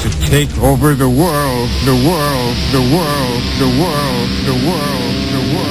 to 0.00 0.08
take 0.20 0.56
over 0.58 0.94
the 0.94 1.08
world, 1.08 1.68
the 1.84 1.92
world, 2.08 2.56
the 2.72 2.80
world, 2.80 3.42
the 3.60 3.68
world, 3.82 4.28
the 4.46 4.56
world, 4.66 5.14
the 5.34 5.54
world. 5.54 5.69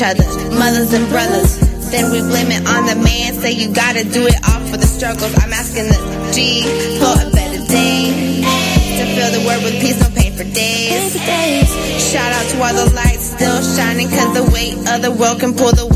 Each 0.00 0.06
other, 0.06 0.24
mothers 0.56 0.92
and 0.92 1.06
brothers. 1.08 1.58
Then 1.90 2.10
we 2.10 2.20
blame 2.20 2.50
it 2.50 2.66
on 2.66 2.86
the 2.86 2.96
man, 2.96 3.34
say 3.34 3.52
you 3.52 3.72
gotta 3.74 4.04
do 4.04 4.26
it 4.26 4.36
all 4.48 4.60
for 4.70 4.76
the 4.76 4.86
struggles. 4.86 5.34
I'm 5.36 5.52
asking 5.52 5.88
the 5.88 5.98
G 6.32 6.62
for 6.96 7.12
a 7.20 7.28
better 7.30 7.60
day. 7.66 8.40
To 8.96 9.04
fill 9.14 9.32
the 9.32 9.44
world 9.46 9.62
with 9.64 9.80
peace, 9.80 10.00
no 10.00 10.08
pain 10.14 10.32
for 10.32 10.44
days. 10.44 11.12
Shout 12.00 12.32
out 12.32 12.46
to 12.50 12.56
all 12.62 12.74
the 12.86 12.94
lights 12.94 13.36
still 13.36 13.60
shining, 13.76 14.08
cause 14.08 14.32
the 14.32 14.44
weight 14.54 14.78
of 14.88 15.02
the 15.02 15.10
world 15.10 15.40
can 15.40 15.52
pull 15.52 15.72
the 15.72 15.89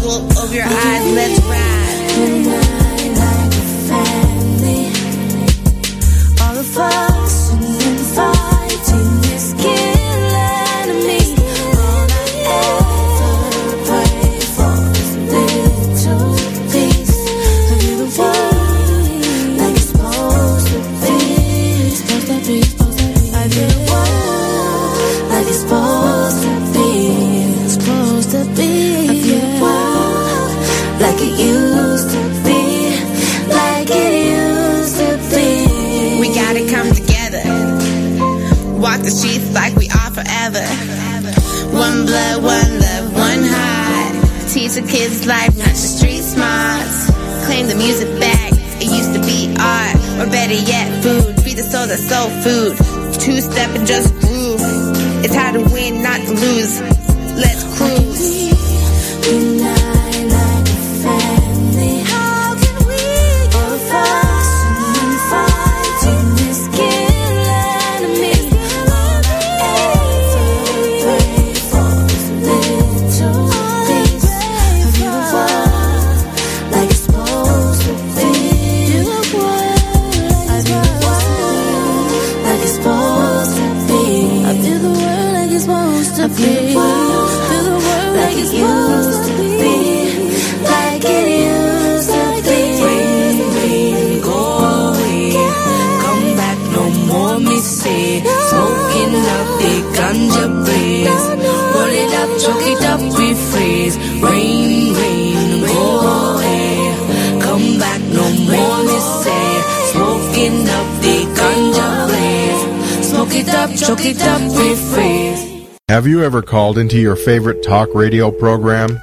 ever 116.35 116.43
called 116.43 116.79
into 116.79 116.99
your 116.99 117.15
favorite 117.15 117.63
talk 117.63 117.89
radio 117.95 118.29
program 118.29 118.99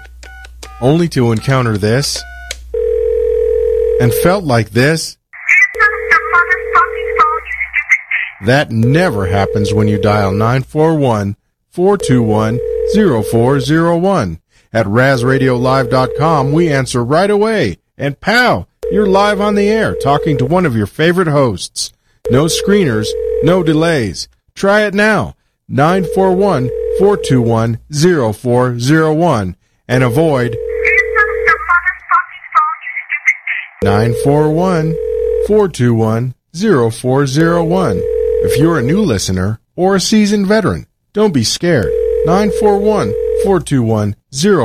only 0.82 1.08
to 1.08 1.32
encounter 1.32 1.78
this 1.78 2.22
and 4.02 4.14
felt 4.16 4.44
like 4.44 4.72
this? 4.72 5.18
That 8.46 8.70
never 8.70 9.28
happens 9.28 9.74
when 9.74 9.88
you 9.88 9.98
dial 9.98 10.34
941 10.34 11.38
421 11.70 12.60
0401. 13.24 14.42
At 14.74 14.86
RazRadioLive.com, 14.88 16.52
we 16.52 16.70
answer 16.70 17.02
right 17.02 17.32
away. 17.32 17.78
And 17.98 18.20
pow, 18.20 18.68
you're 18.92 19.08
live 19.08 19.40
on 19.40 19.56
the 19.56 19.70
air 19.70 19.96
talking 19.96 20.38
to 20.38 20.46
one 20.46 20.66
of 20.66 20.76
your 20.76 20.86
favorite 20.86 21.30
hosts. 21.30 21.94
No 22.30 22.48
screeners, 22.48 23.08
no 23.42 23.64
delays. 23.64 24.28
Try 24.54 24.82
it 24.82 24.94
now. 24.94 25.36
941 25.70 26.70
421 27.02 27.80
0401 27.90 29.56
and 29.88 30.04
avoid 30.04 30.56
941 33.84 34.96
421 35.48 36.36
0401. 36.54 37.98
If 38.44 38.60
you're 38.60 38.78
a 38.78 38.84
new 38.84 39.02
listener 39.02 39.60
or 39.76 39.96
a 39.96 40.00
seasoned 40.00 40.46
veteran, 40.46 40.86
don't 41.14 41.34
be 41.34 41.44
scared. 41.44 41.92
941 42.28 43.12
421 43.46 44.16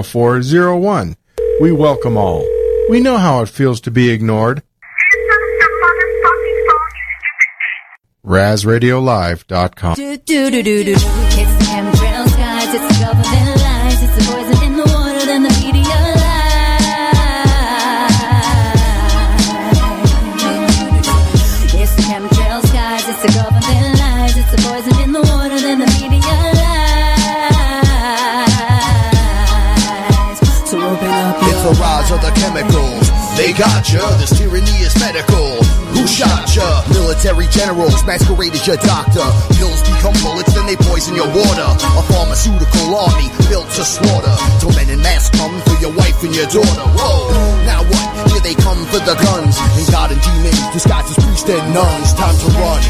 0401. 0.04 1.16
We 1.62 1.72
welcome 1.72 2.18
all. 2.18 2.46
We 2.90 3.00
know 3.00 3.16
how 3.16 3.40
it 3.40 3.48
feels 3.48 3.80
to 3.80 3.90
be 3.90 4.10
ignored. 4.10 4.62
RazRadioLive.com. 8.26 9.94
They 33.36 33.52
got 33.52 33.84
ya. 33.92 34.00
This 34.16 34.32
tyranny 34.32 34.80
is 34.80 34.96
medical. 34.96 35.60
Who 35.92 36.08
shot 36.08 36.48
ya? 36.56 36.64
Military 36.88 37.46
generals 37.52 38.00
masquerade 38.08 38.56
as 38.56 38.66
your 38.66 38.80
doctor. 38.80 39.28
Pills 39.60 39.84
become 39.84 40.16
bullets, 40.24 40.56
then 40.56 40.64
they 40.64 40.76
poison 40.88 41.14
your 41.14 41.28
water. 41.28 41.68
A 42.00 42.02
pharmaceutical 42.08 42.96
army 42.96 43.28
built 43.52 43.68
to 43.76 43.84
slaughter. 43.84 44.32
Till 44.58 44.72
men 44.72 44.88
in 44.88 45.04
mass 45.04 45.28
come 45.36 45.52
for 45.68 45.76
your 45.84 45.92
wife 45.92 46.16
and 46.24 46.34
your 46.34 46.48
daughter. 46.48 46.86
Whoa. 46.96 47.28
Now 47.68 47.84
what? 47.84 48.32
Here 48.32 48.40
they 48.40 48.56
come 48.56 48.80
for 48.88 49.04
the 49.04 49.12
guns. 49.20 49.60
And 49.60 49.84
God 49.92 50.16
and 50.16 50.20
demons 50.24 50.56
disguised 50.72 51.12
as 51.12 51.20
priests 51.20 51.48
and 51.52 51.74
nuns. 51.76 52.16
Time 52.16 52.36
to 52.40 52.48
run. 52.56 52.80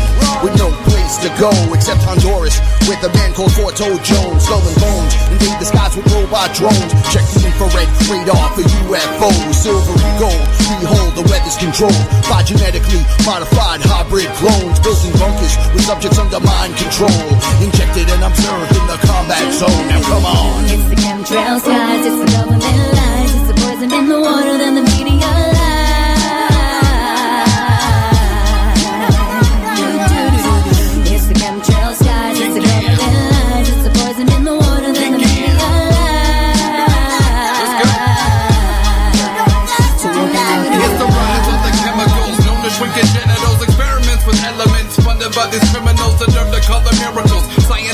With 0.46 0.54
no 0.62 0.70
place 1.06 1.22
to 1.22 1.30
go 1.38 1.50
except 1.72 2.02
Honduras. 2.02 2.58
With 2.90 3.02
a 3.02 3.10
man 3.14 3.32
called 3.34 3.50
Forto 3.54 3.94
Jones. 4.02 4.42
Skull 4.42 4.62
and 4.62 4.78
bones. 4.82 5.12
Invade 5.30 5.58
the 5.62 5.66
skies 5.66 5.94
with 5.94 6.06
robot 6.10 6.50
drones. 6.54 6.90
Check 7.14 7.22
the 7.34 7.46
infrared 7.46 7.88
radar 8.10 8.50
for 8.54 8.62
UFOs. 8.62 9.54
Silver 9.54 9.94
and 9.94 10.14
gold. 10.18 10.46
Behold, 10.82 11.12
the 11.14 11.24
weather's 11.30 11.56
controlled 11.56 12.06
by 12.26 12.42
genetically 12.42 13.02
modified 13.22 13.80
hybrid 13.82 14.30
clones. 14.38 14.78
Building 14.82 15.14
bunkers 15.18 15.54
with 15.74 15.86
subjects 15.86 16.18
under 16.18 16.40
mind 16.42 16.74
control. 16.74 17.22
Injected 17.62 18.10
and 18.10 18.22
observed 18.26 18.74
in 18.74 18.86
the 18.90 18.98
combat 19.06 19.46
zone. 19.54 19.86
Now 19.86 20.02
come 20.02 20.26
on. 20.26 20.66
It's 20.66 20.86
the 20.90 20.98
chemtrail 20.98 21.58
skies, 21.62 22.02
it's 22.06 22.18
the 22.18 22.28
government 22.34 22.62
lies, 22.62 23.30
it's 23.34 23.46
the 23.50 23.56
poison 23.62 23.90
in 23.94 24.08
the 24.08 24.20
water, 24.20 24.58
then 24.58 24.74
the 24.74 24.84
media 24.94 25.15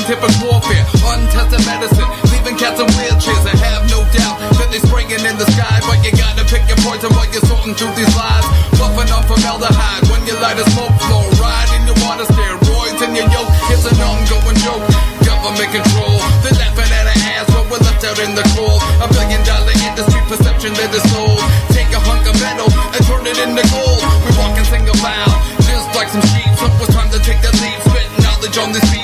scientific 0.03 0.35
warfare, 0.43 0.83
untested 1.15 1.63
medicine, 1.63 2.03
leaving 2.27 2.59
cats 2.59 2.75
in 2.75 2.87
wheelchairs. 2.91 3.43
I 3.47 3.55
have 3.71 3.87
no 3.87 4.03
doubt 4.11 4.35
that 4.59 4.67
they're 4.67 4.83
spraying 4.83 5.15
in 5.15 5.35
the 5.39 5.47
sky, 5.55 5.79
but 5.87 6.03
you 6.03 6.11
gotta 6.11 6.43
pick 6.43 6.67
your 6.67 6.75
poison 6.83 7.07
while 7.15 7.23
you're 7.31 7.45
sorting 7.47 7.71
through 7.71 7.95
these 7.95 8.11
lies. 8.11 8.43
Puffing 8.75 9.07
on 9.15 9.23
formaldehyde 9.31 10.03
when 10.11 10.19
you 10.27 10.35
light 10.43 10.59
a 10.59 10.67
smoke 10.75 10.91
flow, 11.07 11.23
riding 11.39 11.87
your 11.87 11.95
water 12.03 12.27
steroids 12.35 12.99
in 12.99 13.15
your 13.15 13.31
yoke. 13.31 13.47
It's 13.71 13.87
an 13.87 13.95
ongoing 14.03 14.59
joke. 14.59 14.83
Government 15.23 15.71
control, 15.71 16.19
they're 16.43 16.59
laughing 16.59 16.91
at 16.91 17.07
our 17.07 17.19
ass, 17.39 17.47
but 17.55 17.63
we're 17.71 17.83
left 17.87 18.03
out 18.03 18.19
in 18.19 18.35
the 18.35 18.43
cold. 18.59 18.83
A 18.99 19.07
billion 19.07 19.39
dollar 19.47 19.71
industry 19.87 20.19
perception 20.27 20.75
that 20.83 20.91
is 20.91 21.03
sold. 21.15 21.39
Take 21.71 21.87
a 21.95 22.01
hunk 22.03 22.27
of 22.27 22.35
metal 22.43 22.67
and 22.67 23.01
turn 23.07 23.23
it 23.23 23.39
into 23.39 23.63
gold. 23.71 24.03
We 24.27 24.35
walk 24.35 24.59
and 24.59 24.67
sing 24.67 24.83
a 24.83 24.91
aloud, 24.99 25.31
just 25.63 25.87
like 25.95 26.11
some 26.11 26.25
sheep. 26.35 26.51
So 26.59 26.67
it's 26.67 26.91
time 26.91 27.07
to 27.15 27.23
take 27.23 27.39
that 27.39 27.55
lead, 27.55 27.79
spit 27.87 28.07
knowledge 28.19 28.59
on 28.59 28.75
this 28.75 28.83
beat. 28.91 29.02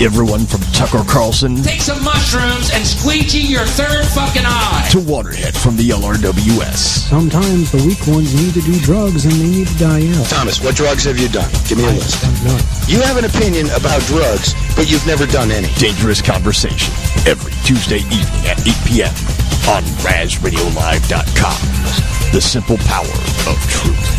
Everyone 0.01 0.47
from 0.47 0.61
Tucker 0.73 1.05
Carlson 1.07 1.63
Take 1.63 1.81
some 1.81 2.03
mushrooms 2.03 2.71
and 2.75 2.85
squeegee 2.85 3.47
your 3.47 3.65
third 3.65 4.05
fucking 4.07 4.43
eye. 4.45 4.89
to 4.91 4.99
Waterhead 4.99 5.57
from 5.57 5.77
the 5.77 5.91
LRWS. 5.91 7.07
Sometimes 7.09 7.71
the 7.71 7.79
weak 7.87 8.05
ones 8.09 8.35
need 8.35 8.53
to 8.55 8.61
do 8.63 8.81
drugs 8.81 9.25
and 9.27 9.35
they 9.35 9.47
need 9.47 9.69
to 9.69 9.79
die 9.79 10.09
out. 10.19 10.27
Thomas, 10.27 10.61
what 10.61 10.75
drugs 10.75 11.05
have 11.05 11.19
you 11.21 11.29
done? 11.29 11.49
Give 11.69 11.79
me 11.79 11.85
a 11.85 11.91
list. 11.93 12.19
None. 12.43 12.61
You 12.89 13.01
have 13.03 13.17
an 13.17 13.25
opinion 13.27 13.67
about 13.79 14.03
drugs, 14.11 14.55
but 14.75 14.91
you've 14.91 15.07
never 15.07 15.25
done 15.27 15.53
any. 15.53 15.69
Dangerous 15.75 16.21
Conversation 16.21 16.93
every 17.29 17.53
Tuesday 17.63 18.03
evening 18.11 18.43
at 18.51 18.59
8 18.67 18.75
p.m. 18.91 19.15
on 19.71 19.85
RazRadioLive.com. 20.03 21.61
The 22.33 22.41
simple 22.41 22.79
power 22.91 23.07
of 23.47 23.57
truth. 23.71 24.19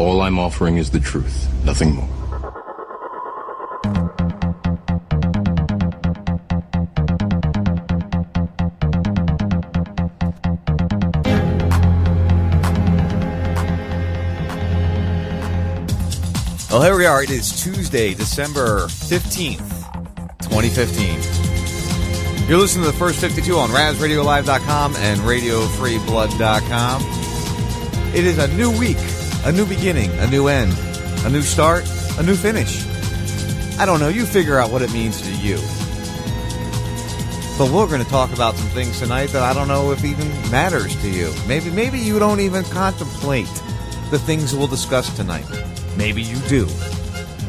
All 0.00 0.22
I'm 0.22 0.38
offering 0.38 0.78
is 0.78 0.90
the 0.90 0.98
truth, 0.98 1.46
nothing 1.62 1.94
more. 1.94 2.08
Well, 16.70 16.82
here 16.82 16.96
we 16.96 17.04
are. 17.04 17.22
It 17.22 17.30
is 17.30 17.62
Tuesday, 17.62 18.14
December 18.14 18.86
15th, 18.86 19.58
2015. 20.40 22.48
You're 22.48 22.58
listening 22.58 22.86
to 22.86 22.90
the 22.90 22.96
first 22.96 23.20
52 23.20 23.58
on 23.58 23.68
RazRadioLive.com 23.68 24.96
and 24.96 25.20
RadioFreeBlood.com. 25.20 27.02
It 28.14 28.24
is 28.24 28.38
a 28.38 28.48
new 28.56 28.70
week, 28.78 28.96
a 29.44 29.52
new 29.52 29.66
beginning, 29.66 30.10
a 30.18 30.26
new 30.26 30.48
end, 30.48 30.72
a 31.24 31.30
new 31.30 31.42
start, 31.42 31.84
a 32.18 32.22
new 32.22 32.36
finish. 32.36 32.86
I 33.78 33.86
don't 33.86 34.00
know. 34.00 34.08
You 34.08 34.26
figure 34.26 34.58
out 34.58 34.70
what 34.70 34.82
it 34.82 34.92
means 34.92 35.22
to 35.22 35.32
you. 35.36 35.56
But 37.56 37.70
we're 37.70 37.88
going 37.88 38.02
to 38.02 38.10
talk 38.10 38.32
about 38.32 38.54
some 38.54 38.68
things 38.68 38.98
tonight 38.98 39.30
that 39.30 39.42
I 39.42 39.52
don't 39.52 39.68
know 39.68 39.92
if 39.92 40.04
even 40.04 40.28
matters 40.50 40.94
to 41.02 41.10
you. 41.10 41.32
Maybe, 41.46 41.70
maybe 41.70 41.98
you 41.98 42.18
don't 42.18 42.40
even 42.40 42.64
contemplate 42.64 43.48
the 44.10 44.18
things 44.18 44.54
we'll 44.54 44.66
discuss 44.66 45.14
tonight. 45.16 45.46
Maybe 45.96 46.22
you 46.22 46.36
do. 46.48 46.66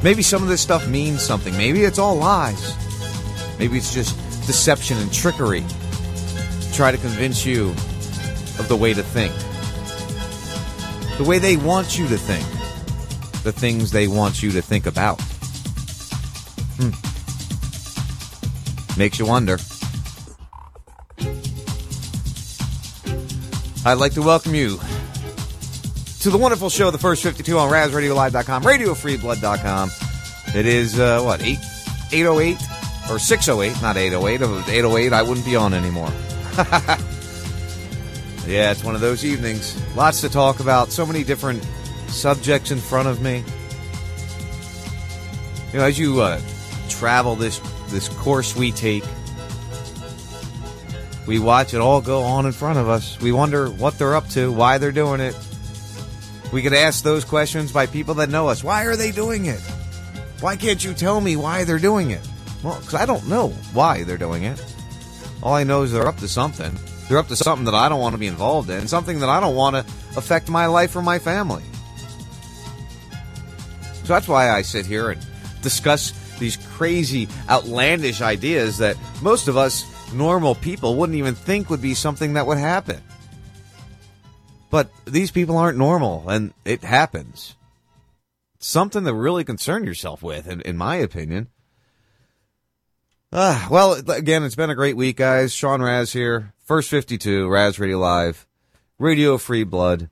Maybe 0.04 0.22
some 0.22 0.42
of 0.42 0.50
this 0.50 0.62
stuff 0.62 0.88
means 0.88 1.22
something. 1.22 1.56
Maybe 1.58 1.84
it's 1.84 2.00
all 2.00 2.16
lies. 2.16 2.76
Maybe 3.60 3.78
it's 3.78 3.94
just 3.94 4.18
deception 4.48 4.98
and 4.98 5.12
trickery. 5.14 5.64
Try 6.74 6.92
to 6.92 6.98
convince 6.98 7.46
you 7.46 7.70
of 8.60 8.68
the 8.68 8.76
way 8.76 8.94
to 8.94 9.04
think. 9.04 9.34
The 11.22 11.30
way 11.30 11.38
they 11.38 11.56
want 11.56 12.00
you 12.00 12.08
to 12.08 12.18
think. 12.18 12.44
The 13.44 13.52
things 13.52 13.92
they 13.92 14.08
want 14.08 14.42
you 14.42 14.50
to 14.54 14.62
think 14.64 14.88
about. 14.88 15.22
Hmm. 16.80 16.90
Makes 18.98 19.20
you 19.20 19.28
wonder. 19.28 19.60
I'd 23.86 24.00
like 24.00 24.14
to 24.14 24.24
welcome 24.24 24.56
you 24.56 24.80
to 26.22 26.32
the 26.32 26.40
wonderful 26.40 26.72
show, 26.72 26.90
the 26.90 26.98
first 26.98 27.22
52 27.22 27.56
on 27.56 27.72
RazRadioLive.com, 27.72 28.64
RadioFreeBlood.com. 28.64 29.92
It 30.56 30.66
is, 30.66 31.00
uh, 31.00 31.22
what, 31.22 31.44
8, 31.44 31.60
808 32.12 32.58
or 33.12 33.20
608, 33.20 33.80
not 33.84 33.96
808. 33.96 34.42
If 34.42 34.42
it 34.42 34.52
was 34.52 34.68
808, 34.68 35.14
I 35.14 35.22
wouldn't 35.22 35.46
be 35.46 35.56
on 35.56 35.76
anymore. 35.76 36.12
yeah, 38.48 38.72
it's 38.72 38.84
one 38.84 38.96
of 38.96 39.02
those 39.02 39.24
evenings. 39.24 39.80
Lots 39.96 40.22
to 40.22 40.30
talk 40.30 40.60
about, 40.60 40.92
so 40.92 41.06
many 41.06 41.24
different 41.24 41.64
subjects 42.08 42.72
in 42.72 42.80
front 42.80 43.08
of 43.08 43.22
me. 43.22 43.44
You 45.72 45.80
know, 45.80 45.86
as 45.86 45.98
you 45.98 46.22
uh, 46.22 46.42
travel 46.90 47.36
this 47.36 47.60
this 47.88 48.10
course 48.10 48.56
we 48.56 48.72
take, 48.72 49.04
we 51.28 51.40
watch 51.40 51.74
it 51.74 51.80
all 51.80 52.02
go 52.02 52.22
on 52.24 52.46
in 52.46 52.52
front 52.52 52.80
of 52.80 52.90
us. 52.90 53.20
We 53.22 53.32
wonder 53.32 53.70
what 53.70 53.98
they're 53.98 54.16
up 54.16 54.28
to, 54.30 54.52
why 54.52 54.78
they're 54.78 54.92
doing 54.92 55.22
it. 55.22 55.36
We 56.52 56.62
could 56.62 56.74
ask 56.74 57.04
those 57.04 57.24
questions 57.24 57.72
by 57.72 57.86
people 57.86 58.16
that 58.16 58.30
know 58.30 58.50
us. 58.50 58.64
Why 58.64 58.86
are 58.86 58.96
they 58.96 59.12
doing 59.12 59.46
it? 59.46 59.62
Why 60.42 60.56
can't 60.58 60.84
you 60.84 60.94
tell 60.94 61.22
me 61.22 61.36
why 61.38 61.64
they're 61.64 61.80
doing 61.80 62.12
it? 62.12 62.28
Well, 62.64 62.80
because 62.80 62.96
I 62.96 63.06
don't 63.06 63.28
know 63.30 63.50
why 63.74 64.04
they're 64.04 64.18
doing 64.18 64.44
it. 64.44 64.62
All 65.42 65.54
I 65.54 65.64
know 65.64 65.84
is 65.84 65.94
they're 65.94 66.08
up 66.08 66.18
to 66.18 66.28
something. 66.28 66.78
They're 67.12 67.20
up 67.20 67.28
to 67.28 67.36
something 67.36 67.66
that 67.66 67.74
I 67.74 67.90
don't 67.90 68.00
want 68.00 68.14
to 68.14 68.18
be 68.18 68.28
involved 68.28 68.70
in, 68.70 68.88
something 68.88 69.20
that 69.20 69.28
I 69.28 69.42
don't 69.42 69.54
want 69.54 69.76
to 69.76 69.80
affect 70.16 70.50
my 70.50 70.68
life 70.68 70.96
or 70.96 71.02
my 71.02 71.20
family. 71.20 71.62
So 74.06 74.14
that's 74.14 74.30
why 74.30 74.50
I 74.50 74.62
sit 74.62 74.86
here 74.86 75.10
and 75.10 75.22
discuss 75.62 76.14
these 76.40 76.56
crazy, 76.56 77.28
outlandish 77.50 78.22
ideas 78.22 78.78
that 78.78 78.96
most 79.22 79.50
of 79.50 79.58
us 79.58 79.84
normal 80.14 80.56
people 80.56 80.96
wouldn't 80.96 81.18
even 81.18 81.36
think 81.36 81.70
would 81.70 81.82
be 81.82 81.96
something 81.96 82.36
that 82.36 82.48
would 82.48 82.58
happen. 82.58 83.02
But 84.70 84.90
these 85.04 85.32
people 85.32 85.58
aren't 85.58 85.78
normal, 85.78 86.30
and 86.30 86.54
it 86.64 86.82
happens. 86.82 87.58
Something 88.58 89.04
to 89.04 89.14
really 89.14 89.44
concern 89.44 89.84
yourself 89.84 90.24
with, 90.24 90.48
in, 90.48 90.62
in 90.62 90.78
my 90.78 90.96
opinion. 90.96 91.50
Ah, 93.34 93.68
well, 93.70 93.96
again, 94.10 94.44
it's 94.44 94.56
been 94.56 94.70
a 94.70 94.76
great 94.76 94.96
week, 94.96 95.18
guys. 95.18 95.54
Sean 95.54 95.82
Raz 95.82 96.14
here. 96.14 96.54
First 96.72 96.90
52, 96.90 97.50
Raz 97.50 97.80
Radio 97.80 98.00
Live. 98.00 98.48
Radio 98.98 99.38
Free 99.38 99.66
Blood. 99.66 100.10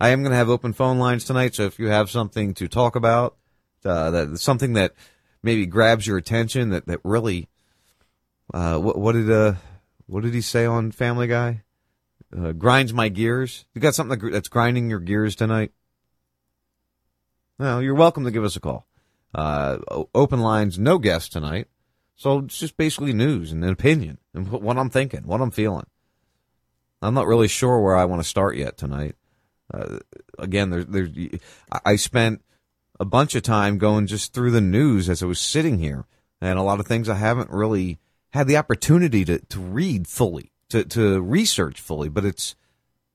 I 0.00 0.08
am 0.08 0.22
going 0.22 0.32
to 0.32 0.36
have 0.36 0.48
open 0.48 0.72
phone 0.72 0.98
lines 0.98 1.24
tonight, 1.24 1.54
so 1.54 1.66
if 1.66 1.78
you 1.78 1.86
have 1.86 2.10
something 2.10 2.52
to 2.54 2.66
talk 2.66 2.96
about, 2.96 3.36
uh, 3.84 4.10
that 4.10 4.38
something 4.40 4.72
that 4.72 4.94
maybe 5.40 5.66
grabs 5.66 6.08
your 6.08 6.16
attention, 6.16 6.70
that, 6.70 6.86
that 6.86 6.98
really, 7.04 7.48
uh, 8.52 8.78
what, 8.78 8.98
what 8.98 9.12
did, 9.12 9.30
uh, 9.30 9.54
what 10.06 10.24
did 10.24 10.34
he 10.34 10.40
say 10.40 10.66
on 10.66 10.90
Family 10.90 11.28
Guy? 11.28 11.62
Uh, 12.36 12.50
grinds 12.50 12.92
my 12.92 13.08
gears. 13.08 13.64
You 13.72 13.80
got 13.80 13.94
something 13.94 14.32
that's 14.32 14.48
grinding 14.48 14.90
your 14.90 14.98
gears 14.98 15.36
tonight? 15.36 15.70
Well, 17.56 17.80
you're 17.80 17.94
welcome 17.94 18.24
to 18.24 18.32
give 18.32 18.42
us 18.42 18.56
a 18.56 18.60
call. 18.60 18.84
Uh, 19.32 19.78
open 20.12 20.40
lines, 20.40 20.76
no 20.76 20.98
guests 20.98 21.28
tonight. 21.28 21.68
So 22.16 22.40
it's 22.40 22.58
just 22.58 22.76
basically 22.76 23.12
news 23.12 23.52
and 23.52 23.62
an 23.62 23.70
opinion 23.70 24.18
and 24.34 24.50
what 24.50 24.76
I'm 24.76 24.90
thinking, 24.90 25.22
what 25.22 25.40
I'm 25.40 25.52
feeling. 25.52 25.86
I'm 27.02 27.14
not 27.14 27.26
really 27.26 27.48
sure 27.48 27.80
where 27.80 27.96
I 27.96 28.04
want 28.04 28.22
to 28.22 28.28
start 28.28 28.56
yet 28.56 28.76
tonight. 28.76 29.16
Uh, 29.72 29.98
again, 30.38 30.70
there's, 30.70 30.86
there's, 30.86 31.10
I- 31.84 31.96
spent 31.96 32.42
a 32.98 33.04
bunch 33.04 33.34
of 33.34 33.42
time 33.42 33.78
going 33.78 34.06
just 34.06 34.32
through 34.34 34.50
the 34.50 34.60
news 34.60 35.08
as 35.08 35.22
I 35.22 35.26
was 35.26 35.40
sitting 35.40 35.78
here, 35.78 36.04
and 36.40 36.58
a 36.58 36.62
lot 36.62 36.80
of 36.80 36.86
things 36.86 37.08
I 37.08 37.14
haven't 37.14 37.50
really 37.50 37.98
had 38.30 38.46
the 38.46 38.56
opportunity 38.56 39.24
to, 39.24 39.38
to 39.38 39.60
read 39.60 40.06
fully, 40.06 40.52
to, 40.70 40.84
to 40.84 41.20
research 41.20 41.80
fully, 41.80 42.08
but 42.08 42.24
it's, 42.24 42.54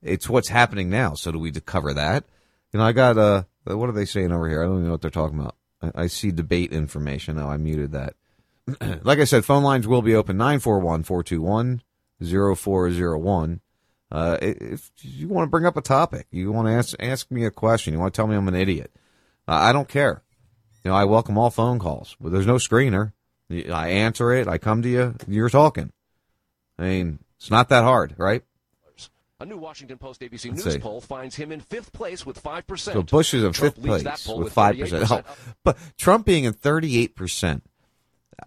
it's 0.01 0.29
what's 0.29 0.49
happening 0.49 0.89
now. 0.89 1.13
So 1.13 1.31
do 1.31 1.39
we 1.39 1.51
cover 1.51 1.93
that? 1.93 2.25
You 2.71 2.79
know, 2.79 2.85
I 2.85 2.91
got, 2.91 3.17
uh, 3.17 3.43
what 3.65 3.89
are 3.89 3.93
they 3.93 4.05
saying 4.05 4.31
over 4.31 4.49
here? 4.49 4.61
I 4.61 4.65
don't 4.65 4.75
even 4.75 4.85
know 4.85 4.91
what 4.91 5.01
they're 5.01 5.11
talking 5.11 5.39
about. 5.39 5.55
I, 5.81 6.03
I 6.03 6.07
see 6.07 6.31
debate 6.31 6.73
information. 6.73 7.39
Oh, 7.39 7.49
I 7.49 7.57
muted 7.57 7.91
that. 7.91 8.15
like 9.03 9.19
I 9.19 9.25
said, 9.25 9.45
phone 9.45 9.63
lines 9.63 9.87
will 9.87 10.01
be 10.01 10.15
open 10.15 10.37
941 10.37 11.03
421 11.03 11.81
0401. 12.55 13.61
Uh, 14.15 14.37
if 14.41 14.91
you 15.01 15.27
want 15.27 15.45
to 15.45 15.49
bring 15.49 15.65
up 15.65 15.75
a 15.75 15.81
topic, 15.81 16.25
you 16.31 16.49
want 16.49 16.69
to 16.69 16.73
ask, 16.73 16.95
ask 17.01 17.29
me 17.29 17.43
a 17.43 17.51
question, 17.51 17.93
you 17.93 17.99
want 17.99 18.13
to 18.13 18.17
tell 18.17 18.27
me 18.27 18.35
I'm 18.37 18.47
an 18.47 18.55
idiot, 18.55 18.89
uh, 19.45 19.51
I 19.55 19.73
don't 19.73 19.89
care. 19.89 20.23
You 20.85 20.91
know, 20.91 20.95
I 20.95 21.03
welcome 21.03 21.37
all 21.37 21.49
phone 21.49 21.79
calls, 21.79 22.15
but 22.21 22.31
there's 22.31 22.47
no 22.47 22.55
screener. 22.55 23.11
I 23.51 23.89
answer 23.89 24.31
it. 24.31 24.47
I 24.47 24.57
come 24.57 24.81
to 24.83 24.87
you. 24.87 25.15
You're 25.27 25.49
talking. 25.49 25.91
I 26.79 26.83
mean, 26.83 27.19
it's 27.35 27.51
not 27.51 27.67
that 27.67 27.83
hard, 27.83 28.15
right? 28.17 28.43
A 29.41 29.45
new 29.45 29.57
Washington 29.57 29.97
Post 29.97 30.21
ABC 30.21 30.49
Let's 30.49 30.63
News 30.63 30.73
see. 30.75 30.79
poll 30.79 31.01
finds 31.01 31.35
him 31.35 31.51
in 31.51 31.59
fifth 31.59 31.91
place 31.91 32.25
with 32.25 32.41
5%. 32.41 32.79
So 32.79 33.03
Bush 33.03 33.33
is 33.33 33.43
in 33.43 33.51
Trump 33.51 33.75
fifth 33.75 33.83
place 33.83 34.27
with 34.29 34.53
five 34.53 34.79
percent. 34.79 35.03
38%. 35.03 35.25
Oh, 35.27 35.35
but 35.65 35.77
Trump 35.97 36.25
being 36.25 36.45
in 36.45 36.53
thirty 36.53 36.97
eight 36.99 37.17
percent. 37.17 37.63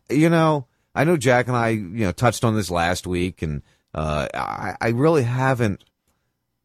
You 0.09 0.31
know, 0.31 0.67
I 0.95 1.05
know 1.05 1.19
Jack 1.19 1.47
and 1.47 1.57
I, 1.57 1.69
you 1.69 2.07
know, 2.07 2.13
touched 2.13 2.43
on 2.43 2.57
this 2.57 2.71
last 2.71 3.07
week, 3.07 3.43
and 3.43 3.61
uh, 3.95 4.29
I, 4.35 4.75
I 4.81 4.89
really 4.89 5.25
haven't, 5.25 5.85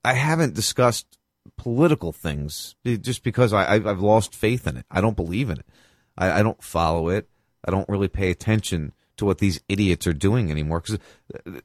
I 0.04 0.14
haven't 0.14 0.54
discussed 0.54 1.18
political 1.58 2.12
things 2.12 2.76
just 2.86 3.24
because 3.24 3.54
I, 3.54 3.76
I've 3.76 4.02
lost 4.02 4.36
faith 4.36 4.68
in 4.68 4.78
it. 4.78 4.86
I 4.90 5.02
don't 5.02 5.16
believe 5.16 5.50
in 5.50 5.60
it. 5.60 5.66
I, 6.18 6.40
I 6.40 6.44
don't 6.44 6.62
follow 6.64 7.10
it. 7.10 7.30
I 7.66 7.72
don't 7.72 7.90
really 7.90 8.08
pay 8.08 8.30
attention 8.30 8.94
to 9.18 9.26
what 9.26 9.38
these 9.38 9.62
idiots 9.70 10.08
are 10.08 10.14
doing 10.14 10.52
anymore 10.52 10.82
because 10.82 11.00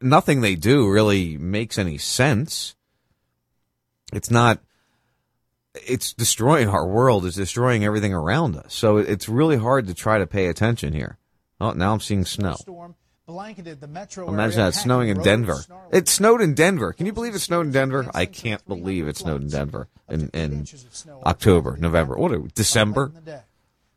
nothing 0.00 0.40
they 0.40 0.54
do 0.54 0.88
really 0.88 1.38
makes 1.38 1.78
any 1.78 1.98
sense. 1.98 2.76
It's 4.12 4.30
not 4.30 4.60
it's 5.74 6.12
destroying 6.12 6.68
our 6.68 6.86
world. 6.86 7.24
It's 7.24 7.36
destroying 7.36 7.84
everything 7.84 8.12
around 8.12 8.56
us. 8.56 8.74
So 8.74 8.96
it's 8.96 9.28
really 9.28 9.56
hard 9.56 9.86
to 9.86 9.94
try 9.94 10.18
to 10.18 10.26
pay 10.26 10.46
attention 10.46 10.92
here. 10.92 11.18
Oh, 11.60 11.72
now 11.72 11.92
I'm 11.92 12.00
seeing 12.00 12.24
snow. 12.24 12.54
storm 12.54 12.94
blanketed 13.28 13.78
the 13.78 13.86
metro 13.86 14.26
Imagine 14.26 14.58
that 14.60 14.74
snowing 14.74 15.10
in 15.10 15.22
Denver. 15.22 15.62
It 15.92 16.08
snowed 16.08 16.40
in 16.40 16.54
Denver. 16.54 16.94
Can 16.94 17.04
you 17.04 17.12
believe 17.12 17.34
it 17.34 17.40
snowed 17.40 17.66
in 17.66 17.72
Denver? 17.72 18.10
I 18.14 18.24
can't 18.24 18.66
believe 18.66 19.06
it 19.06 19.18
snowed 19.18 19.42
in 19.42 19.48
Denver 19.48 19.86
in, 20.08 20.30
in 20.30 20.66
October, 21.24 21.76
November. 21.78 22.16
What? 22.16 22.32
we, 22.32 22.48
December? 22.54 23.12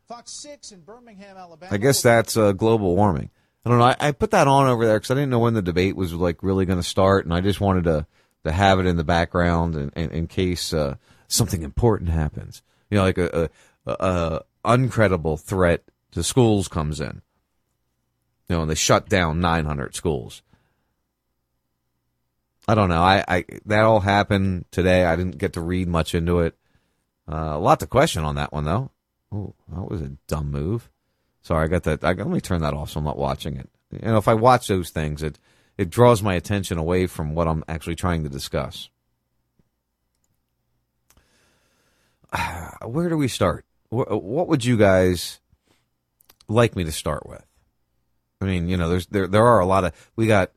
Fox 0.06 0.30
6 0.32 0.72
in 0.72 0.80
Birmingham, 0.82 1.38
Alabama. 1.38 1.72
I 1.72 1.78
guess 1.78 2.02
that's 2.02 2.36
uh, 2.36 2.52
global 2.52 2.94
warming. 2.94 3.30
I 3.64 3.70
don't 3.70 3.78
know. 3.78 3.86
I, 3.86 3.96
I 3.98 4.12
put 4.12 4.32
that 4.32 4.46
on 4.46 4.66
over 4.66 4.84
there 4.84 4.98
because 4.98 5.10
I 5.10 5.14
didn't 5.14 5.30
know 5.30 5.38
when 5.38 5.54
the 5.54 5.62
debate 5.62 5.96
was 5.96 6.12
like 6.12 6.42
really 6.42 6.66
going 6.66 6.78
to 6.78 6.86
start, 6.86 7.24
and 7.24 7.32
I 7.32 7.40
just 7.40 7.60
wanted 7.60 7.84
to 7.84 8.06
to 8.44 8.52
have 8.52 8.80
it 8.80 8.86
in 8.86 8.96
the 8.96 9.04
background 9.04 9.76
in, 9.76 9.90
in, 9.90 10.10
in 10.10 10.26
case 10.26 10.74
uh, 10.74 10.96
something 11.28 11.62
important 11.62 12.10
happens. 12.10 12.60
You 12.90 12.98
know, 12.98 13.04
like 13.04 13.18
a, 13.18 13.48
a, 13.86 13.90
a, 13.90 14.42
a 14.64 14.76
uncredible 14.76 15.40
threat 15.40 15.84
to 16.10 16.22
schools 16.22 16.68
comes 16.68 17.00
in. 17.00 17.22
You 18.48 18.56
know, 18.56 18.62
and 18.62 18.70
they 18.70 18.74
shut 18.74 19.08
down 19.08 19.40
900 19.40 19.94
schools. 19.94 20.42
I 22.68 22.74
don't 22.74 22.88
know. 22.88 23.02
I, 23.02 23.24
I 23.26 23.44
that 23.66 23.84
all 23.84 24.00
happened 24.00 24.66
today. 24.70 25.04
I 25.04 25.16
didn't 25.16 25.38
get 25.38 25.54
to 25.54 25.60
read 25.60 25.88
much 25.88 26.14
into 26.14 26.40
it. 26.40 26.56
Uh, 27.30 27.52
a 27.54 27.58
lot 27.58 27.80
to 27.80 27.86
question 27.86 28.24
on 28.24 28.36
that 28.36 28.52
one 28.52 28.64
though. 28.64 28.90
Oh, 29.32 29.54
that 29.68 29.90
was 29.90 30.00
a 30.00 30.12
dumb 30.28 30.50
move. 30.50 30.90
Sorry, 31.42 31.64
I 31.64 31.68
got 31.68 31.82
that. 31.84 32.04
I, 32.04 32.12
let 32.12 32.28
me 32.28 32.40
turn 32.40 32.60
that 32.60 32.74
off 32.74 32.90
so 32.90 32.98
I'm 32.98 33.04
not 33.04 33.18
watching 33.18 33.56
it. 33.56 33.68
You 33.90 33.98
know, 34.00 34.18
if 34.18 34.28
I 34.28 34.34
watch 34.34 34.68
those 34.68 34.90
things, 34.90 35.22
it 35.22 35.38
it 35.76 35.90
draws 35.90 36.22
my 36.22 36.34
attention 36.34 36.78
away 36.78 37.06
from 37.06 37.34
what 37.34 37.48
I'm 37.48 37.64
actually 37.66 37.96
trying 37.96 38.22
to 38.22 38.28
discuss. 38.28 38.90
Where 42.84 43.08
do 43.08 43.16
we 43.16 43.28
start? 43.28 43.64
What 43.88 44.48
would 44.48 44.64
you 44.64 44.78
guys 44.78 45.40
like 46.48 46.76
me 46.76 46.84
to 46.84 46.92
start 46.92 47.26
with? 47.28 47.44
I 48.42 48.44
mean, 48.44 48.68
you 48.68 48.76
know, 48.76 48.88
there's 48.88 49.06
there 49.06 49.28
there 49.28 49.46
are 49.46 49.60
a 49.60 49.66
lot 49.66 49.84
of 49.84 50.10
we 50.16 50.26
got 50.26 50.50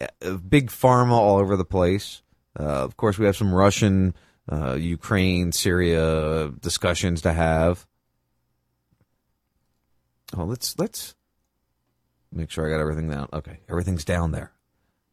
uh, 0.00 0.32
big 0.36 0.70
pharma 0.70 1.12
all 1.12 1.38
over 1.38 1.56
the 1.56 1.64
place. 1.64 2.22
Uh, 2.58 2.64
of 2.64 2.96
course, 2.96 3.16
we 3.16 3.26
have 3.26 3.36
some 3.36 3.54
Russian, 3.54 4.14
uh, 4.50 4.74
Ukraine, 4.74 5.52
Syria 5.52 6.52
discussions 6.60 7.22
to 7.22 7.32
have. 7.32 7.86
Oh, 10.36 10.44
let's 10.44 10.76
let's 10.78 11.14
make 12.32 12.50
sure 12.50 12.66
I 12.66 12.70
got 12.70 12.80
everything 12.80 13.08
down. 13.08 13.28
Okay, 13.32 13.60
everything's 13.68 14.04
down 14.04 14.32
there. 14.32 14.50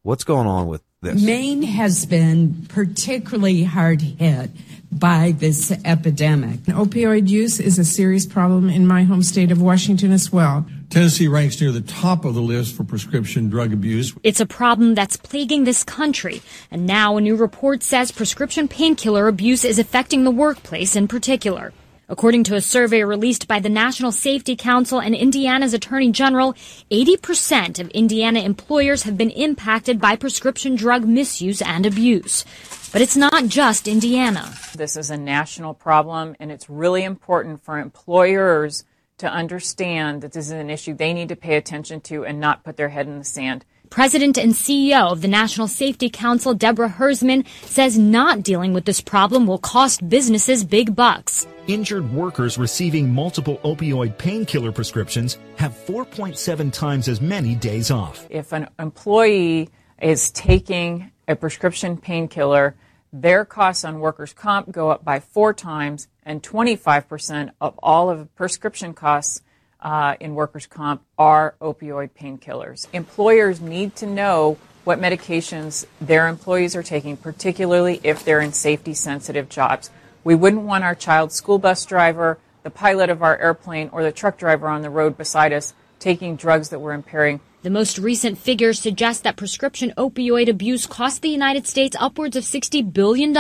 What's 0.02 0.24
going 0.24 0.48
on 0.48 0.68
with 0.68 0.82
this? 1.02 1.22
Maine 1.22 1.62
has 1.62 2.08
been 2.08 2.66
particularly 2.70 3.64
hard 3.64 4.02
hit 4.02 4.50
by 4.92 5.34
this 5.38 5.72
epidemic. 5.84 6.62
Opioid 6.62 7.28
use 7.28 7.60
is 7.60 7.78
a 7.78 7.86
serious 7.86 8.26
problem 8.26 8.70
in 8.70 8.88
my 8.88 9.04
home 9.04 9.24
state 9.24 9.52
of 9.52 9.62
Washington 9.62 10.12
as 10.12 10.32
well. 10.32 10.66
Tennessee 10.90 11.28
ranks 11.28 11.60
near 11.60 11.72
the 11.72 11.82
top 11.82 12.26
of 12.26 12.36
the 12.36 12.42
list 12.42 12.76
for 12.76 12.84
prescription 12.84 13.50
drug 13.50 13.74
abuse. 13.74 14.14
It's 14.24 14.40
a 14.40 14.46
problem 14.46 14.96
that's 14.96 15.18
plaguing 15.18 15.64
this 15.64 15.84
country. 15.84 16.42
And 16.72 16.86
now 16.86 17.18
a 17.18 17.22
new 17.22 17.36
report 17.36 17.84
says 17.84 18.12
prescription 18.12 18.68
painkiller 18.68 19.28
abuse 19.28 19.66
is 19.66 19.80
affecting 19.80 20.24
the 20.24 20.32
workplace 20.32 20.96
in 20.96 21.08
particular. 21.08 21.74
According 22.08 22.44
to 22.46 22.56
a 22.56 22.62
survey 22.62 23.04
released 23.04 23.48
by 23.48 23.60
the 23.60 23.70
National 23.70 24.12
Safety 24.12 24.56
Council 24.56 25.00
and 25.00 25.16
Indiana's 25.16 25.74
Attorney 25.74 26.12
General, 26.12 26.54
80% 26.92 27.80
of 27.80 27.90
Indiana 27.90 28.42
employers 28.42 29.04
have 29.04 29.18
been 29.18 29.32
impacted 29.32 30.00
by 30.00 30.16
prescription 30.16 30.76
drug 30.76 31.06
misuse 31.06 31.64
and 31.64 31.84
abuse. 31.84 32.46
But 32.94 33.02
it's 33.02 33.18
not 33.18 33.48
just 33.48 33.88
Indiana. 33.88 34.54
This 34.76 34.96
is 34.96 35.10
a 35.10 35.18
national 35.18 35.74
problem, 35.74 36.36
and 36.40 36.52
it's 36.52 36.70
really 36.70 37.04
important 37.04 37.64
for 37.64 37.80
employers 37.80 38.84
to 39.18 39.28
understand 39.28 40.22
that 40.22 40.34
this 40.34 40.46
is 40.46 40.52
an 40.52 40.70
issue 40.70 40.94
they 40.94 41.14
need 41.14 41.30
to 41.30 41.36
pay 41.36 41.56
attention 41.56 42.02
to 42.02 42.24
and 42.24 42.40
not 42.40 42.64
put 42.64 42.78
their 42.78 42.90
head 42.90 43.08
in 43.08 43.18
the 43.18 43.26
sand. 43.26 43.66
President 43.96 44.38
and 44.38 44.52
CEO 44.52 45.10
of 45.10 45.22
the 45.22 45.28
National 45.30 45.70
Safety 45.70 46.10
Council, 46.10 46.54
Deborah 46.54 46.90
Hersman, 46.90 47.46
says 47.62 47.98
not 47.98 48.44
dealing 48.44 48.74
with 48.74 48.84
this 48.84 49.00
problem 49.00 49.48
will 49.48 49.58
cost 49.58 50.10
businesses 50.10 50.66
big 50.66 50.98
bucks. 50.98 51.48
Injured 51.68 52.12
workers 52.12 52.58
receiving 52.58 53.14
multiple 53.14 53.58
opioid 53.64 54.18
painkiller 54.18 54.74
prescriptions 54.74 55.38
have 55.56 55.72
4.7 55.72 56.74
times 56.74 57.08
as 57.08 57.22
many 57.22 57.56
days 57.56 57.90
off. 57.90 58.28
If 58.30 58.52
an 58.52 58.68
employee 58.78 59.70
is 60.02 60.30
taking 60.30 61.10
a 61.30 61.38
prescription 61.38 61.96
painkiller, 61.96 62.76
their 63.14 63.46
costs 63.46 63.86
on 63.86 64.02
workers' 64.02 64.34
comp 64.34 64.74
go 64.74 64.90
up 64.90 65.06
by 65.06 65.22
four 65.22 65.54
times, 65.54 66.10
and 66.24 66.44
25% 66.44 67.52
of 67.62 67.80
all 67.82 68.10
of 68.10 68.36
prescription 68.36 68.94
costs 68.94 69.42
uh, 69.82 70.16
in 70.20 70.36
workers' 70.36 70.66
comp 70.66 71.04
are 71.18 71.56
opioid 71.62 72.10
painkillers. 72.20 72.88
Employers 72.94 73.62
need 73.62 73.96
to 73.98 74.06
know 74.06 74.58
what 74.84 75.00
medications 75.00 75.86
their 76.00 76.28
employees 76.28 76.76
are 76.76 76.84
taking, 76.84 77.18
particularly 77.18 78.00
if 78.04 78.24
they're 78.24 78.42
in 78.42 78.54
safety 78.54 78.94
sensitive 78.94 79.50
jobs. 79.50 79.90
We 80.24 80.36
wouldn't 80.36 80.64
want 80.64 80.84
our 80.84 80.96
child 80.96 81.32
school 81.32 81.58
bus 81.58 81.86
driver, 81.86 82.38
the 82.64 82.70
pilot 82.70 83.10
of 83.10 83.22
our 83.22 83.38
airplane, 83.38 83.90
or 83.92 84.04
the 84.04 84.12
truck 84.12 84.38
driver 84.38 84.68
on 84.68 84.82
the 84.82 84.90
road 84.90 85.18
beside 85.18 85.54
us 85.54 85.74
taking 86.00 86.36
drugs 86.36 86.70
that 86.70 86.80
were 86.80 86.94
impairing 86.94 87.40
The 87.66 87.72
most 87.72 87.98
recent 87.98 88.38
figures 88.38 88.80
suggest 88.80 89.24
that 89.24 89.38
prescription 89.38 89.92
opioid 89.98 90.48
abuse 90.48 90.86
cost 90.86 91.24
the 91.24 91.30
United 91.30 91.66
States 91.66 91.96
upwards 92.00 92.36
of 92.36 92.44
$60 92.44 92.94
billion, 92.94 93.34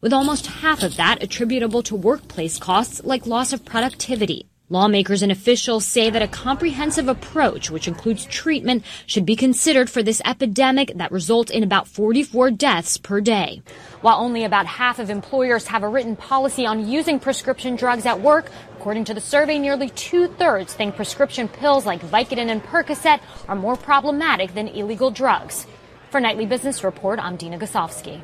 with 0.00 0.14
almost 0.14 0.46
half 0.46 0.82
of 0.82 0.96
that 0.96 1.22
attributable 1.22 1.82
to 1.82 1.94
workplace 1.94 2.58
costs 2.58 3.04
like 3.04 3.26
loss 3.26 3.52
of 3.52 3.66
productivity. 3.66 4.49
Lawmakers 4.72 5.22
and 5.24 5.32
officials 5.32 5.84
say 5.84 6.10
that 6.10 6.22
a 6.22 6.28
comprehensive 6.28 7.08
approach, 7.08 7.72
which 7.72 7.88
includes 7.88 8.24
treatment, 8.26 8.84
should 9.04 9.26
be 9.26 9.34
considered 9.34 9.90
for 9.90 10.00
this 10.00 10.22
epidemic 10.24 10.92
that 10.94 11.10
results 11.10 11.50
in 11.50 11.64
about 11.64 11.88
44 11.88 12.52
deaths 12.52 12.96
per 12.96 13.20
day. 13.20 13.62
While 14.00 14.20
only 14.20 14.44
about 14.44 14.66
half 14.66 15.00
of 15.00 15.10
employers 15.10 15.66
have 15.66 15.82
a 15.82 15.88
written 15.88 16.14
policy 16.14 16.66
on 16.66 16.88
using 16.88 17.18
prescription 17.18 17.74
drugs 17.74 18.06
at 18.06 18.20
work, 18.20 18.48
according 18.76 19.06
to 19.06 19.14
the 19.14 19.20
survey, 19.20 19.58
nearly 19.58 19.88
two 19.90 20.28
thirds 20.28 20.72
think 20.72 20.94
prescription 20.94 21.48
pills 21.48 21.84
like 21.84 22.00
Vicodin 22.02 22.48
and 22.48 22.62
Percocet 22.62 23.18
are 23.48 23.56
more 23.56 23.76
problematic 23.76 24.54
than 24.54 24.68
illegal 24.68 25.10
drugs. 25.10 25.66
For 26.10 26.20
Nightly 26.20 26.46
Business 26.46 26.84
Report, 26.84 27.18
I'm 27.18 27.34
Dina 27.34 27.58
Gusovsky. 27.58 28.20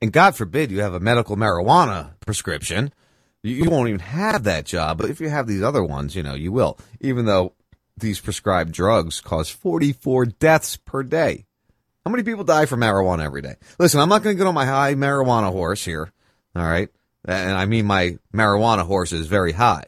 And 0.00 0.12
God 0.12 0.36
forbid 0.36 0.70
you 0.70 0.82
have 0.82 0.94
a 0.94 1.00
medical 1.00 1.36
marijuana 1.36 2.12
prescription. 2.20 2.92
You, 3.42 3.56
you 3.56 3.70
won't 3.70 3.88
even 3.88 4.00
have 4.00 4.44
that 4.44 4.66
job. 4.66 4.98
But 4.98 5.10
if 5.10 5.20
you 5.20 5.28
have 5.28 5.46
these 5.46 5.62
other 5.62 5.82
ones, 5.82 6.14
you 6.14 6.22
know, 6.22 6.34
you 6.34 6.52
will. 6.52 6.78
Even 7.00 7.24
though 7.24 7.54
these 7.96 8.20
prescribed 8.20 8.72
drugs 8.72 9.20
cause 9.20 9.50
44 9.50 10.26
deaths 10.26 10.76
per 10.76 11.02
day. 11.02 11.46
How 12.04 12.10
many 12.10 12.22
people 12.22 12.44
die 12.44 12.66
from 12.66 12.80
marijuana 12.80 13.24
every 13.24 13.42
day? 13.42 13.56
Listen, 13.78 14.00
I'm 14.00 14.08
not 14.08 14.22
going 14.22 14.36
to 14.36 14.38
get 14.38 14.46
on 14.46 14.54
my 14.54 14.66
high 14.66 14.94
marijuana 14.94 15.52
horse 15.52 15.84
here. 15.84 16.10
All 16.56 16.62
right. 16.62 16.88
And 17.26 17.52
I 17.52 17.66
mean, 17.66 17.86
my 17.86 18.18
marijuana 18.34 18.86
horse 18.86 19.12
is 19.12 19.26
very 19.26 19.52
high. 19.52 19.84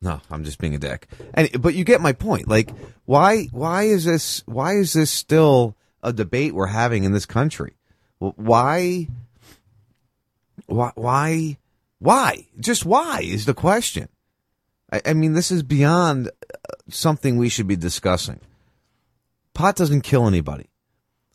No, 0.00 0.20
I'm 0.30 0.44
just 0.44 0.58
being 0.58 0.74
a 0.74 0.78
dick. 0.78 1.08
And, 1.34 1.60
but 1.60 1.74
you 1.74 1.84
get 1.84 2.00
my 2.00 2.12
point. 2.12 2.48
Like, 2.48 2.70
why, 3.04 3.44
why 3.50 3.84
is 3.84 4.04
this, 4.04 4.42
why 4.46 4.74
is 4.74 4.92
this 4.92 5.10
still 5.10 5.76
a 6.02 6.12
debate 6.12 6.54
we're 6.54 6.66
having 6.66 7.04
in 7.04 7.12
this 7.12 7.26
country? 7.26 7.74
Why, 8.18 9.08
why, 10.66 10.92
why, 10.94 11.58
why? 11.98 12.46
Just 12.58 12.84
why 12.84 13.20
is 13.22 13.46
the 13.46 13.54
question. 13.54 14.08
I, 14.92 15.02
I 15.06 15.12
mean, 15.14 15.32
this 15.32 15.50
is 15.50 15.62
beyond 15.62 16.28
uh, 16.28 16.32
something 16.88 17.36
we 17.36 17.48
should 17.48 17.66
be 17.66 17.76
discussing. 17.76 18.40
Pot 19.54 19.76
doesn't 19.76 20.02
kill 20.02 20.26
anybody. 20.26 20.70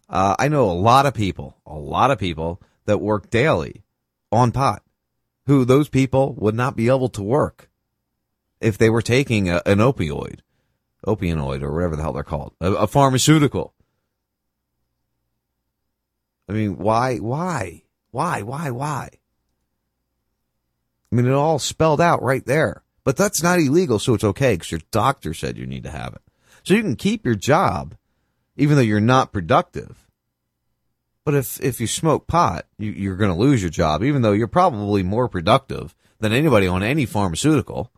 Uh, 0.09 0.35
I 0.39 0.47
know 0.47 0.69
a 0.69 0.71
lot 0.71 1.05
of 1.05 1.13
people, 1.13 1.57
a 1.65 1.75
lot 1.75 2.11
of 2.11 2.19
people 2.19 2.61
that 2.85 2.99
work 2.99 3.29
daily 3.29 3.83
on 4.31 4.51
pot, 4.51 4.83
who 5.45 5.65
those 5.65 5.89
people 5.89 6.35
would 6.37 6.55
not 6.55 6.75
be 6.75 6.87
able 6.87 7.09
to 7.09 7.23
work 7.23 7.69
if 8.61 8.77
they 8.77 8.89
were 8.89 9.01
taking 9.01 9.49
a, 9.49 9.61
an 9.65 9.79
opioid, 9.79 10.39
opioid, 11.05 11.61
or 11.61 11.73
whatever 11.73 11.95
the 11.95 12.01
hell 12.01 12.13
they're 12.13 12.23
called, 12.23 12.53
a, 12.61 12.71
a 12.73 12.87
pharmaceutical. 12.87 13.73
I 16.47 16.53
mean, 16.53 16.77
why, 16.77 17.17
why, 17.17 17.83
why, 18.11 18.41
why, 18.41 18.69
why? 18.69 19.09
I 21.13 21.15
mean, 21.15 21.27
it 21.27 21.33
all 21.33 21.59
spelled 21.59 22.01
out 22.01 22.23
right 22.23 22.43
there. 22.43 22.81
But 23.03 23.17
that's 23.17 23.43
not 23.43 23.59
illegal, 23.59 23.99
so 23.99 24.15
it's 24.15 24.23
okay 24.23 24.55
because 24.55 24.71
your 24.71 24.81
doctor 24.89 25.35
said 25.35 25.59
you 25.59 25.67
need 25.67 25.83
to 25.83 25.91
have 25.91 26.15
it. 26.15 26.21
So 26.63 26.73
you 26.73 26.81
can 26.81 26.95
keep 26.95 27.23
your 27.23 27.35
job, 27.35 27.95
even 28.57 28.75
though 28.75 28.81
you're 28.81 28.99
not 28.99 29.31
productive. 29.31 30.07
But 31.23 31.35
if, 31.35 31.61
if 31.61 31.79
you 31.79 31.85
smoke 31.85 32.25
pot, 32.25 32.65
you, 32.79 32.91
you're 32.91 33.17
going 33.17 33.29
to 33.29 33.37
lose 33.37 33.61
your 33.61 33.69
job, 33.69 34.03
even 34.03 34.23
though 34.23 34.31
you're 34.31 34.47
probably 34.47 35.03
more 35.03 35.27
productive 35.27 35.93
than 36.19 36.33
anybody 36.33 36.65
on 36.65 36.81
any 36.81 37.05
pharmaceutical. 37.05 37.91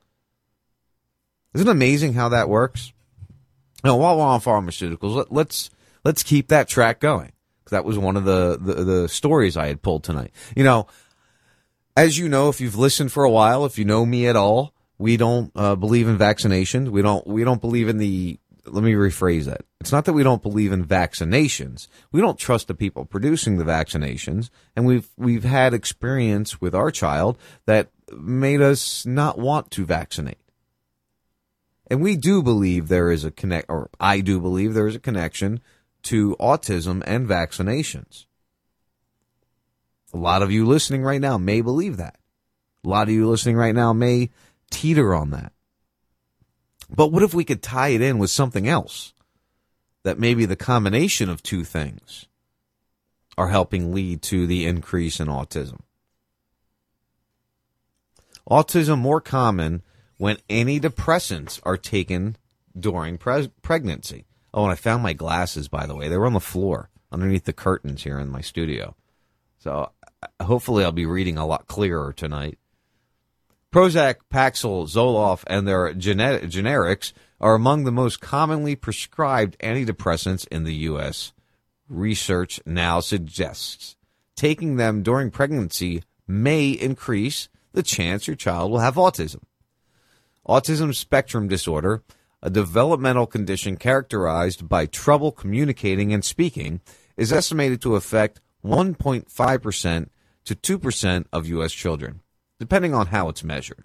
Isn't 1.54 1.70
it 1.70 1.72
amazing 1.72 2.16
how 2.16 2.28
that 2.30 2.50
works? 2.50 2.92
Now, 3.82 3.96
while 3.96 4.18
we're 4.18 4.24
on 4.24 4.42
pharmaceuticals, 4.42 5.16
let, 5.16 5.32
let's 5.32 5.70
let's 6.04 6.22
keep 6.22 6.50
that 6.50 6.68
track 6.68 7.00
going 7.00 7.32
that 7.70 7.86
was 7.86 7.98
one 7.98 8.18
of 8.18 8.26
the, 8.26 8.58
the 8.60 8.84
the 8.84 9.10
stories 9.10 9.58
I 9.58 9.68
had 9.68 9.82
pulled 9.82 10.04
tonight. 10.04 10.32
You 10.56 10.64
know, 10.64 10.88
as 11.96 12.18
you 12.18 12.28
know, 12.28 12.50
if 12.50 12.60
you've 12.60 12.78
listened 12.78 13.12
for 13.12 13.24
a 13.24 13.32
while, 13.32 13.66
if 13.66 13.78
you 13.78 13.86
know 13.86 14.06
me 14.06 14.28
at 14.28 14.36
all, 14.36 14.74
we 14.98 15.18
don't 15.18 15.52
uh, 15.56 15.76
believe 15.76 16.08
in 16.08 16.18
vaccinations. 16.18 16.90
We 16.90 17.02
don't 17.02 17.26
we 17.28 17.44
don't 17.44 17.62
believe 17.62 17.90
in 17.90 17.98
the 17.98 18.40
let 18.66 18.84
me 18.84 18.94
rephrase 18.94 19.46
that. 19.46 19.62
It's 19.80 19.92
not 19.92 20.06
that 20.06 20.14
we 20.14 20.24
don't 20.24 20.42
believe 20.42 20.72
in 20.72 20.86
vaccinations. 20.86 21.88
We 22.12 22.22
don't 22.22 22.40
trust 22.40 22.68
the 22.68 22.74
people 22.74 23.06
producing 23.06 23.58
the 23.58 23.64
vaccinations, 23.64 24.50
and 24.76 24.86
we've 24.86 25.10
we've 25.18 25.44
had 25.44 25.74
experience 25.74 26.60
with 26.62 26.74
our 26.74 26.92
child 26.92 27.38
that 27.66 27.90
made 28.12 28.62
us 28.62 29.06
not 29.06 29.38
want 29.38 29.72
to 29.72 29.86
vaccinate. 29.86 30.40
And 31.88 32.02
we 32.02 32.16
do 32.16 32.42
believe 32.42 32.88
there 32.88 33.12
is 33.12 33.24
a 33.24 33.32
connect, 33.32 33.70
or 33.70 33.90
I 34.00 34.22
do 34.22 34.40
believe 34.40 34.74
there 34.74 34.88
is 34.88 34.96
a 34.96 35.00
connection 35.00 35.62
to 36.04 36.36
autism 36.40 37.04
and 37.06 37.28
vaccinations. 37.28 38.25
A 40.16 40.18
lot 40.18 40.42
of 40.42 40.50
you 40.50 40.66
listening 40.66 41.04
right 41.04 41.20
now 41.20 41.38
may 41.38 41.60
believe 41.60 41.98
that. 41.98 42.16
A 42.86 42.88
lot 42.88 43.10
of 43.10 43.14
you 43.14 43.28
listening 43.28 43.58
right 43.58 43.76
now 43.76 43.92
may 43.92 44.30
teeter 44.72 45.14
on 45.14 45.32
that. 45.32 45.52
But 46.90 47.12
what 47.12 47.22
if 47.22 47.34
we 47.34 47.44
could 47.44 47.62
tie 47.62 47.90
it 47.90 48.02
in 48.02 48.18
with 48.18 48.30
something 48.30 48.66
else? 48.66 49.14
That 50.04 50.18
maybe 50.18 50.46
the 50.46 50.56
combination 50.56 51.30
of 51.30 51.44
two 51.44 51.66
things 51.66 52.28
are 53.38 53.50
helping 53.50 53.94
lead 53.94 54.22
to 54.22 54.48
the 54.48 54.66
increase 54.66 55.20
in 55.20 55.28
autism. 55.28 55.82
Autism 58.50 59.00
more 59.00 59.20
common 59.20 59.82
when 60.16 60.38
antidepressants 60.50 61.60
are 61.64 61.76
taken 61.76 62.38
during 62.80 63.18
pre- 63.18 63.52
pregnancy. 63.62 64.28
Oh, 64.54 64.64
and 64.64 64.72
I 64.72 64.76
found 64.76 65.04
my 65.04 65.12
glasses, 65.12 65.68
by 65.68 65.86
the 65.86 65.96
way. 65.96 66.08
They 66.08 66.16
were 66.16 66.28
on 66.28 66.32
the 66.32 66.40
floor 66.40 66.90
underneath 67.12 67.44
the 67.44 67.52
curtains 67.52 68.04
here 68.04 68.18
in 68.18 68.30
my 68.30 68.40
studio. 68.40 68.96
So 69.66 69.90
hopefully 70.42 70.84
I'll 70.84 70.92
be 70.92 71.06
reading 71.06 71.38
a 71.38 71.46
lot 71.46 71.68
clearer 71.68 72.14
tonight. 72.14 72.58
Prozac, 73.72 74.16
Paxil, 74.34 74.88
Zoloft, 74.88 75.44
and 75.48 75.68
their 75.68 75.94
generics 75.94 77.12
are 77.42 77.56
among 77.56 77.84
the 77.84 77.92
most 77.92 78.22
commonly 78.22 78.76
prescribed 78.76 79.58
antidepressants 79.60 80.48
in 80.48 80.64
the 80.64 80.74
U.S. 80.76 81.34
Research 81.90 82.60
now 82.66 83.02
suggests 83.02 83.96
taking 84.36 84.78
them 84.78 85.04
during 85.04 85.32
pregnancy 85.32 86.04
may 86.28 86.70
increase 86.70 87.50
the 87.74 87.84
chance 87.84 88.28
your 88.28 88.36
child 88.36 88.72
will 88.72 88.80
have 88.80 88.96
autism. 88.96 89.42
Autism 90.48 90.96
spectrum 90.96 91.48
disorder, 91.48 92.04
a 92.42 92.50
developmental 92.50 93.26
condition 93.26 93.76
characterized 93.76 94.70
by 94.70 94.86
trouble 94.86 95.32
communicating 95.32 96.14
and 96.14 96.24
speaking, 96.24 96.80
is 97.18 97.34
estimated 97.34 97.82
to 97.82 97.96
affect 97.96 98.40
1.5% 98.64 100.08
to 100.46 100.56
2% 100.56 101.26
of 101.34 101.48
U.S. 101.48 101.74
children, 101.74 102.22
depending 102.60 102.94
on 102.94 103.08
how 103.08 103.30
it's 103.30 103.44
measured, 103.44 103.84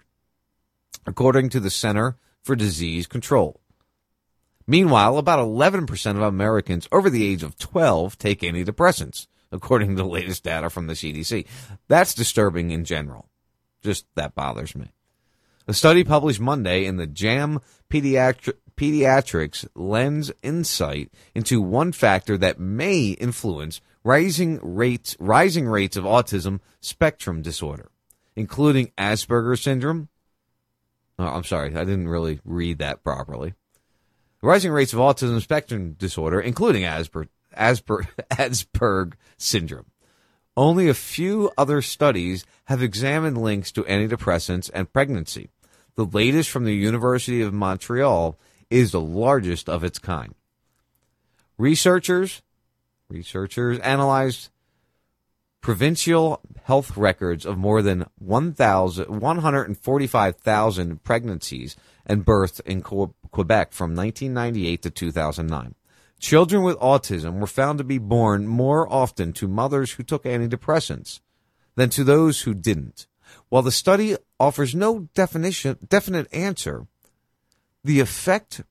according 1.05 1.49
to 1.49 1.59
the 1.59 1.69
Center 1.69 2.17
for 2.41 2.55
Disease 2.55 3.07
Control. 3.07 3.59
Meanwhile, 4.67 5.17
about 5.17 5.39
11% 5.39 6.11
of 6.11 6.21
Americans 6.21 6.87
over 6.91 7.09
the 7.09 7.25
age 7.25 7.43
of 7.43 7.57
12 7.57 8.17
take 8.17 8.41
antidepressants, 8.41 9.27
according 9.51 9.89
to 9.89 10.03
the 10.03 10.07
latest 10.07 10.43
data 10.43 10.69
from 10.69 10.87
the 10.87 10.93
CDC. 10.93 11.45
That's 11.87 12.13
disturbing 12.13 12.71
in 12.71 12.85
general. 12.85 13.27
Just 13.83 14.05
that 14.15 14.35
bothers 14.35 14.75
me. 14.75 14.91
A 15.67 15.73
study 15.73 16.03
published 16.03 16.39
Monday 16.39 16.85
in 16.85 16.97
the 16.97 17.07
JAM 17.07 17.59
Pediatri- 17.89 18.53
Pediatrics 18.77 19.67
lends 19.75 20.31
insight 20.41 21.11
into 21.35 21.61
one 21.61 21.91
factor 21.91 22.37
that 22.37 22.59
may 22.59 23.09
influence 23.09 23.81
rising 24.03 24.59
rates 24.61 25.15
rising 25.19 25.67
rates 25.67 25.97
of 25.97 26.03
autism 26.03 26.59
spectrum 26.79 27.41
disorder, 27.41 27.91
including 28.35 28.91
Asperger's 28.97 29.61
syndrome. 29.61 30.09
Oh, 31.19 31.25
I'm 31.25 31.43
sorry, 31.43 31.75
I 31.75 31.83
didn't 31.83 32.09
really 32.09 32.39
read 32.43 32.79
that 32.79 33.03
properly. 33.03 33.53
Rising 34.41 34.71
rates 34.71 34.93
of 34.93 34.99
autism 34.99 35.39
spectrum 35.41 35.93
disorder, 35.93 36.39
including 36.39 36.83
Asper, 36.83 37.27
Asper, 37.53 38.07
Asperg 38.31 39.13
syndrome. 39.37 39.85
Only 40.57 40.89
a 40.89 40.95
few 40.95 41.51
other 41.57 41.81
studies 41.81 42.43
have 42.65 42.81
examined 42.81 43.37
links 43.37 43.71
to 43.73 43.83
antidepressants 43.83 44.69
and 44.73 44.91
pregnancy. 44.91 45.49
The 45.95 46.05
latest 46.05 46.49
from 46.49 46.65
the 46.65 46.75
University 46.75 47.41
of 47.41 47.53
Montreal 47.53 48.37
is 48.69 48.91
the 48.91 49.01
largest 49.01 49.69
of 49.69 49.83
its 49.83 49.99
kind. 49.99 50.33
Researchers 51.57 52.41
researchers 53.11 53.79
analyzed 53.79 54.49
provincial 55.61 56.41
health 56.63 56.97
records 56.97 57.45
of 57.45 57.57
more 57.57 57.81
than 57.81 58.05
1,000 58.17 59.19
145,000 59.21 61.03
pregnancies 61.03 61.75
and 62.05 62.25
births 62.25 62.59
in 62.61 62.81
Quebec 62.81 63.71
from 63.71 63.95
1998 63.95 64.81
to 64.81 64.89
2009. 64.89 65.75
Children 66.19 66.63
with 66.63 66.77
autism 66.77 67.39
were 67.39 67.47
found 67.47 67.77
to 67.77 67.83
be 67.83 67.97
born 67.97 68.47
more 68.47 68.91
often 68.91 69.33
to 69.33 69.47
mothers 69.47 69.93
who 69.93 70.03
took 70.03 70.23
antidepressants 70.23 71.19
than 71.75 71.89
to 71.89 72.03
those 72.03 72.41
who 72.41 72.53
didn't. 72.53 73.07
While 73.49 73.61
the 73.61 73.71
study 73.71 74.17
offers 74.39 74.75
no 74.75 75.09
definition, 75.13 75.77
definite 75.87 76.31
answer, 76.33 76.85
the 77.83 77.99
effect 77.99 78.61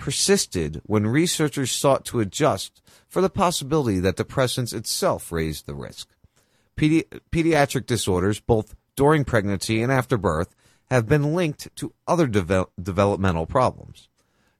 persisted 0.00 0.80
when 0.84 1.06
researchers 1.06 1.70
sought 1.70 2.04
to 2.06 2.18
adjust 2.18 2.82
for 3.06 3.20
the 3.20 3.30
possibility 3.30 4.00
that 4.00 4.16
depressants 4.16 4.74
itself 4.74 5.30
raised 5.30 5.66
the 5.66 5.74
risk. 5.74 6.08
Pedi- 6.76 7.04
pediatric 7.30 7.86
disorders, 7.86 8.40
both 8.40 8.74
during 8.96 9.24
pregnancy 9.24 9.80
and 9.82 9.92
after 9.92 10.16
birth, 10.16 10.56
have 10.90 11.06
been 11.06 11.34
linked 11.34 11.68
to 11.76 11.92
other 12.08 12.26
devel- 12.26 12.70
developmental 12.82 13.46
problems. 13.46 14.08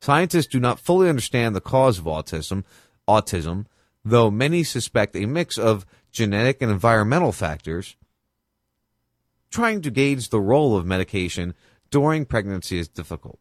Scientists 0.00 0.46
do 0.46 0.60
not 0.60 0.78
fully 0.78 1.08
understand 1.08 1.56
the 1.56 1.60
cause 1.60 1.98
of 1.98 2.04
autism, 2.04 2.64
autism, 3.08 3.66
though 4.04 4.30
many 4.30 4.62
suspect 4.62 5.16
a 5.16 5.26
mix 5.26 5.58
of 5.58 5.84
genetic 6.12 6.62
and 6.62 6.70
environmental 6.70 7.32
factors. 7.32 7.96
Trying 9.50 9.82
to 9.82 9.90
gauge 9.90 10.28
the 10.28 10.40
role 10.40 10.76
of 10.76 10.86
medication 10.86 11.54
during 11.90 12.24
pregnancy 12.24 12.78
is 12.78 12.88
difficult. 12.88 13.40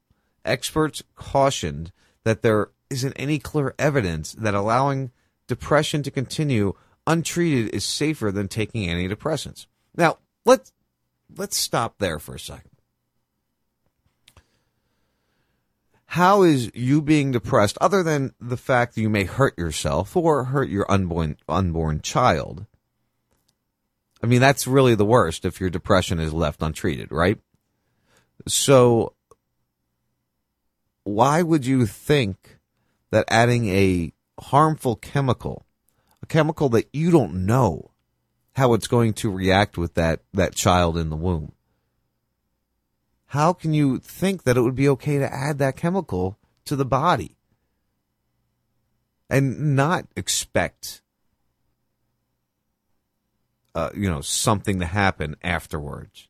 Experts 0.49 1.03
cautioned 1.15 1.91
that 2.23 2.41
there 2.41 2.69
isn't 2.89 3.13
any 3.13 3.39
clear 3.39 3.75
evidence 3.77 4.33
that 4.33 4.53
allowing 4.53 5.11
depression 5.47 6.03
to 6.03 6.11
continue 6.11 6.73
untreated 7.05 7.73
is 7.73 7.85
safer 7.85 8.31
than 8.31 8.47
taking 8.47 8.87
antidepressants. 8.87 9.67
Now, 9.95 10.17
let's 10.45 10.71
let's 11.35 11.57
stop 11.57 11.99
there 11.99 12.19
for 12.19 12.35
a 12.35 12.39
second. 12.39 12.71
How 16.13 16.41
is 16.41 16.71
you 16.73 17.03
being 17.03 17.31
depressed, 17.31 17.77
other 17.79 18.01
than 18.01 18.33
the 18.41 18.57
fact 18.57 18.95
that 18.95 19.01
you 19.01 19.09
may 19.09 19.25
hurt 19.25 19.57
yourself 19.59 20.17
or 20.17 20.45
hurt 20.45 20.69
your 20.69 20.91
unborn 20.91 21.37
unborn 21.47 22.01
child? 22.01 22.65
I 24.21 24.25
mean, 24.25 24.41
that's 24.41 24.67
really 24.67 24.95
the 24.95 25.05
worst 25.05 25.45
if 25.45 25.61
your 25.61 25.69
depression 25.69 26.19
is 26.19 26.33
left 26.33 26.61
untreated, 26.61 27.11
right? 27.11 27.39
So, 28.47 29.13
why 31.03 31.41
would 31.41 31.65
you 31.65 31.85
think 31.85 32.59
that 33.11 33.25
adding 33.27 33.67
a 33.69 34.13
harmful 34.39 34.95
chemical, 34.95 35.65
a 36.21 36.25
chemical 36.25 36.69
that 36.69 36.89
you 36.93 37.11
don't 37.11 37.45
know 37.45 37.91
how 38.53 38.73
it's 38.73 38.87
going 38.87 39.13
to 39.13 39.31
react 39.31 39.77
with 39.77 39.95
that, 39.95 40.21
that 40.33 40.55
child 40.55 40.97
in 40.97 41.09
the 41.09 41.15
womb, 41.15 41.53
how 43.27 43.53
can 43.53 43.73
you 43.73 43.99
think 43.99 44.43
that 44.43 44.57
it 44.57 44.61
would 44.61 44.75
be 44.75 44.89
okay 44.89 45.19
to 45.19 45.33
add 45.33 45.57
that 45.59 45.75
chemical 45.75 46.37
to 46.65 46.75
the 46.75 46.85
body 46.85 47.35
and 49.29 49.75
not 49.75 50.05
expect 50.15 51.01
uh, 53.75 53.89
you 53.93 54.09
know 54.09 54.21
something 54.21 54.79
to 54.79 54.85
happen 54.85 55.35
afterwards 55.43 56.28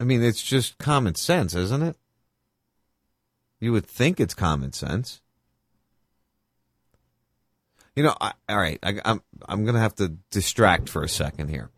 i 0.00 0.04
mean 0.04 0.22
it's 0.22 0.42
just 0.42 0.78
common 0.78 1.14
sense 1.14 1.54
isn't 1.54 1.82
it? 1.82 1.96
You 3.60 3.72
would 3.72 3.84
think 3.84 4.18
it's 4.18 4.32
common 4.32 4.72
sense. 4.72 5.20
You 7.94 8.04
know 8.04 8.16
I, 8.20 8.32
all 8.48 8.56
right 8.56 8.78
I, 8.82 9.00
i'm 9.04 9.22
i'm 9.46 9.64
gonna 9.64 9.80
have 9.80 9.94
to 9.96 10.16
distract 10.30 10.88
for 10.88 11.02
a 11.02 11.08
second 11.08 11.48
here. 11.48 11.70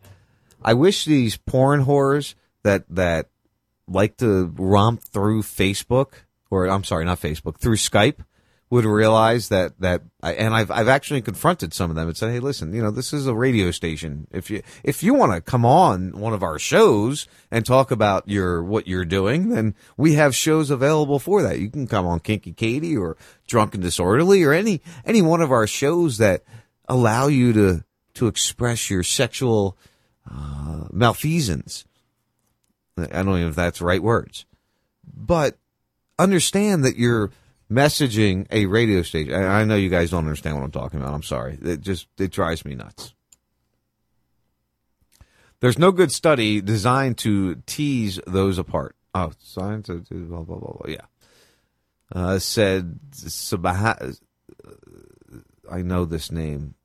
I 0.63 0.73
wish 0.73 1.05
these 1.05 1.35
porn 1.35 1.85
whores 1.85 2.35
that 2.63 2.85
that 2.89 3.27
like 3.87 4.17
to 4.17 4.53
romp 4.57 5.03
through 5.03 5.43
Facebook 5.43 6.13
or 6.53 6.67
I'm 6.67 6.83
sorry, 6.83 7.03
not 7.03 7.19
Facebook, 7.19 7.57
through 7.57 7.77
Skype 7.77 8.23
would 8.69 8.85
realize 8.85 9.49
that 9.49 9.79
that 9.79 10.01
and 10.23 10.53
I've 10.53 10.71
I've 10.71 10.87
actually 10.87 11.21
confronted 11.21 11.73
some 11.73 11.89
of 11.89 11.95
them 11.95 12.07
and 12.07 12.17
said, 12.17 12.31
"Hey, 12.31 12.39
listen, 12.39 12.73
you 12.73 12.81
know, 12.81 12.89
this 12.89 13.13
is 13.13 13.27
a 13.27 13.35
radio 13.35 13.69
station. 13.71 14.27
If 14.31 14.49
you 14.49 14.63
if 14.83 15.03
you 15.03 15.13
want 15.13 15.33
to 15.33 15.41
come 15.41 15.63
on 15.65 16.19
one 16.19 16.33
of 16.33 16.41
our 16.41 16.57
shows 16.57 17.27
and 17.51 17.65
talk 17.65 17.91
about 17.91 18.27
your 18.27 18.63
what 18.63 18.87
you're 18.87 19.05
doing, 19.05 19.49
then 19.49 19.75
we 19.95 20.13
have 20.13 20.35
shows 20.35 20.69
available 20.71 21.19
for 21.19 21.43
that. 21.43 21.59
You 21.59 21.69
can 21.69 21.85
come 21.87 22.07
on 22.07 22.19
Kinky 22.19 22.53
Katie 22.53 22.97
or 22.97 23.15
Drunk 23.47 23.75
and 23.75 23.83
Disorderly 23.83 24.43
or 24.43 24.53
any 24.53 24.81
any 25.05 25.21
one 25.21 25.41
of 25.41 25.51
our 25.51 25.67
shows 25.67 26.17
that 26.17 26.43
allow 26.87 27.27
you 27.27 27.53
to 27.53 27.83
to 28.15 28.27
express 28.27 28.89
your 28.89 29.03
sexual 29.03 29.77
uh, 30.29 30.85
malfeasance. 30.91 31.85
I 32.97 33.05
don't 33.05 33.29
even 33.29 33.41
know 33.41 33.47
if 33.49 33.55
that's 33.55 33.79
the 33.79 33.85
right 33.85 34.01
words. 34.01 34.45
But 35.15 35.57
understand 36.19 36.83
that 36.85 36.95
you're 36.95 37.31
messaging 37.71 38.47
a 38.51 38.65
radio 38.65 39.01
station. 39.01 39.33
I 39.33 39.63
know 39.63 39.75
you 39.75 39.89
guys 39.89 40.11
don't 40.11 40.25
understand 40.25 40.55
what 40.55 40.63
I'm 40.63 40.71
talking 40.71 40.99
about. 41.01 41.13
I'm 41.13 41.23
sorry. 41.23 41.57
It 41.61 41.81
just 41.81 42.07
it 42.17 42.31
drives 42.31 42.65
me 42.65 42.75
nuts. 42.75 43.13
There's 45.59 45.79
no 45.79 45.91
good 45.91 46.11
study 46.11 46.59
designed 46.59 47.17
to 47.19 47.55
tease 47.65 48.19
those 48.27 48.57
apart. 48.57 48.97
Oh, 49.15 49.31
science, 49.39 49.89
uh, 49.89 49.99
blah, 50.09 50.41
blah, 50.41 50.57
blah, 50.57 50.73
blah. 50.73 50.89
Yeah. 50.91 51.05
Uh, 52.13 52.37
said, 52.37 52.99
Sabaha, 53.11 54.19
I 55.71 55.81
know 55.81 56.03
this 56.03 56.31
name. 56.31 56.75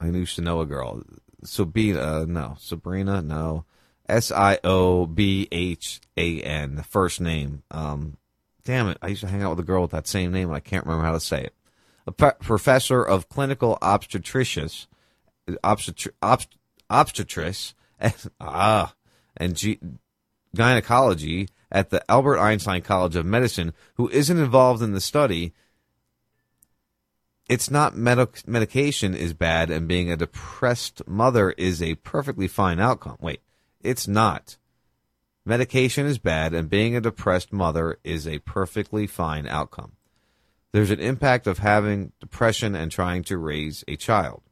I 0.00 0.08
used 0.08 0.36
to 0.36 0.42
know 0.42 0.60
a 0.60 0.66
girl. 0.66 1.02
Sabina, 1.44 2.00
uh, 2.00 2.24
no. 2.28 2.56
Sabrina, 2.58 3.22
no. 3.22 3.64
S 4.08 4.30
I 4.30 4.58
O 4.62 5.06
B 5.06 5.48
H 5.50 6.00
A 6.16 6.42
N, 6.42 6.76
the 6.76 6.82
first 6.82 7.20
name. 7.20 7.62
Um, 7.70 8.18
damn 8.66 8.88
it. 8.88 8.98
I 9.00 9.06
used 9.06 9.22
to 9.22 9.28
hang 9.28 9.42
out 9.42 9.50
with 9.50 9.60
a 9.60 9.66
girl 9.66 9.82
with 9.82 9.92
that 9.92 10.08
same 10.08 10.32
name, 10.32 10.48
and 10.48 10.56
I 10.56 10.60
can't 10.60 10.84
remember 10.84 11.06
how 11.06 11.12
to 11.12 11.20
say 11.20 11.44
it. 11.44 11.54
A 12.06 12.12
pe- 12.12 12.32
professor 12.40 13.02
of 13.02 13.28
clinical 13.28 13.78
obstetricians, 13.80 14.86
obstetri- 15.48 16.12
obst- 16.20 16.58
obstetrics, 16.90 17.74
and, 17.98 18.14
ah, 18.40 18.94
and 19.36 19.56
G- 19.56 19.80
gynecology 20.54 21.48
at 21.70 21.90
the 21.90 22.04
Albert 22.10 22.38
Einstein 22.38 22.82
College 22.82 23.16
of 23.16 23.24
Medicine, 23.24 23.72
who 23.94 24.08
isn't 24.10 24.38
involved 24.38 24.82
in 24.82 24.92
the 24.92 25.00
study. 25.00 25.54
It's 27.48 27.70
not 27.70 27.96
medic- 27.96 28.46
medication 28.48 29.14
is 29.14 29.32
bad, 29.32 29.70
and 29.70 29.86
being 29.86 30.10
a 30.10 30.16
depressed 30.16 31.06
mother 31.06 31.52
is 31.52 31.80
a 31.80 31.94
perfectly 31.96 32.48
fine 32.48 32.80
outcome. 32.80 33.16
Wait, 33.20 33.40
it's 33.80 34.08
not. 34.08 34.56
Medication 35.48 36.06
is 36.06 36.18
bad, 36.18 36.52
and 36.52 36.68
being 36.68 36.96
a 36.96 37.00
depressed 37.00 37.52
mother 37.52 38.00
is 38.02 38.26
a 38.26 38.40
perfectly 38.40 39.06
fine 39.06 39.46
outcome. 39.46 39.92
There's 40.72 40.90
an 40.90 40.98
impact 40.98 41.46
of 41.46 41.58
having 41.58 42.10
depression 42.18 42.74
and 42.74 42.90
trying 42.90 43.22
to 43.24 43.38
raise 43.38 43.84
a 43.86 43.94
child. 43.94 44.42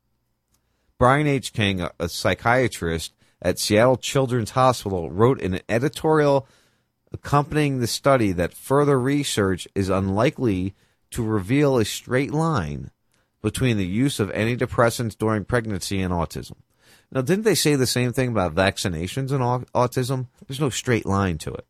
Brian 0.96 1.26
H. 1.26 1.52
King, 1.52 1.80
a, 1.98 2.08
psychiatrist 2.08 3.12
at 3.42 3.58
Seattle 3.58 3.96
Children's 3.96 4.52
Hospital, 4.52 5.10
wrote 5.10 5.40
in 5.40 5.54
an 5.54 5.62
editorial 5.68 6.46
accompanying 7.12 7.80
the 7.80 7.88
study 7.88 8.30
that 8.30 8.54
further 8.54 8.98
research 8.98 9.66
is 9.74 9.88
unlikely 9.88 10.76
to 11.10 11.24
reveal 11.24 11.76
a 11.76 11.84
straight 11.84 12.32
line 12.32 12.92
between 13.42 13.78
the 13.78 13.86
use 13.86 14.20
of 14.20 14.30
antidepressants 14.30 15.18
during 15.18 15.44
pregnancy 15.44 16.00
and 16.00 16.14
autism. 16.14 16.54
Now, 17.14 17.20
didn't 17.20 17.44
they 17.44 17.54
say 17.54 17.76
the 17.76 17.86
same 17.86 18.12
thing 18.12 18.30
about 18.30 18.56
vaccinations 18.56 19.30
and 19.30 19.40
autism? 19.72 20.26
There's 20.46 20.60
no 20.60 20.68
straight 20.68 21.06
line 21.06 21.38
to 21.38 21.52
it. 21.52 21.64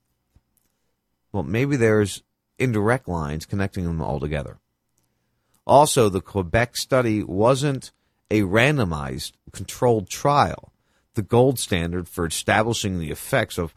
Well, 1.33 1.43
maybe 1.43 1.77
there's 1.77 2.23
indirect 2.59 3.07
lines 3.07 3.45
connecting 3.45 3.85
them 3.85 4.01
all 4.01 4.19
together. 4.19 4.59
Also, 5.67 6.09
the 6.09 6.23
Quebec 6.23 6.79
study 6.79 7.23
wasn't 7.23 7.93
a 8.31 8.41
randomized 8.43 9.33
controlled 9.53 10.09
trial, 10.09 10.73
the 11.13 11.23
gold 11.23 11.59
standard 11.59 12.09
for 12.09 12.25
establishing 12.25 12.99
the 12.99 13.11
effects 13.11 13.59
of 13.59 13.75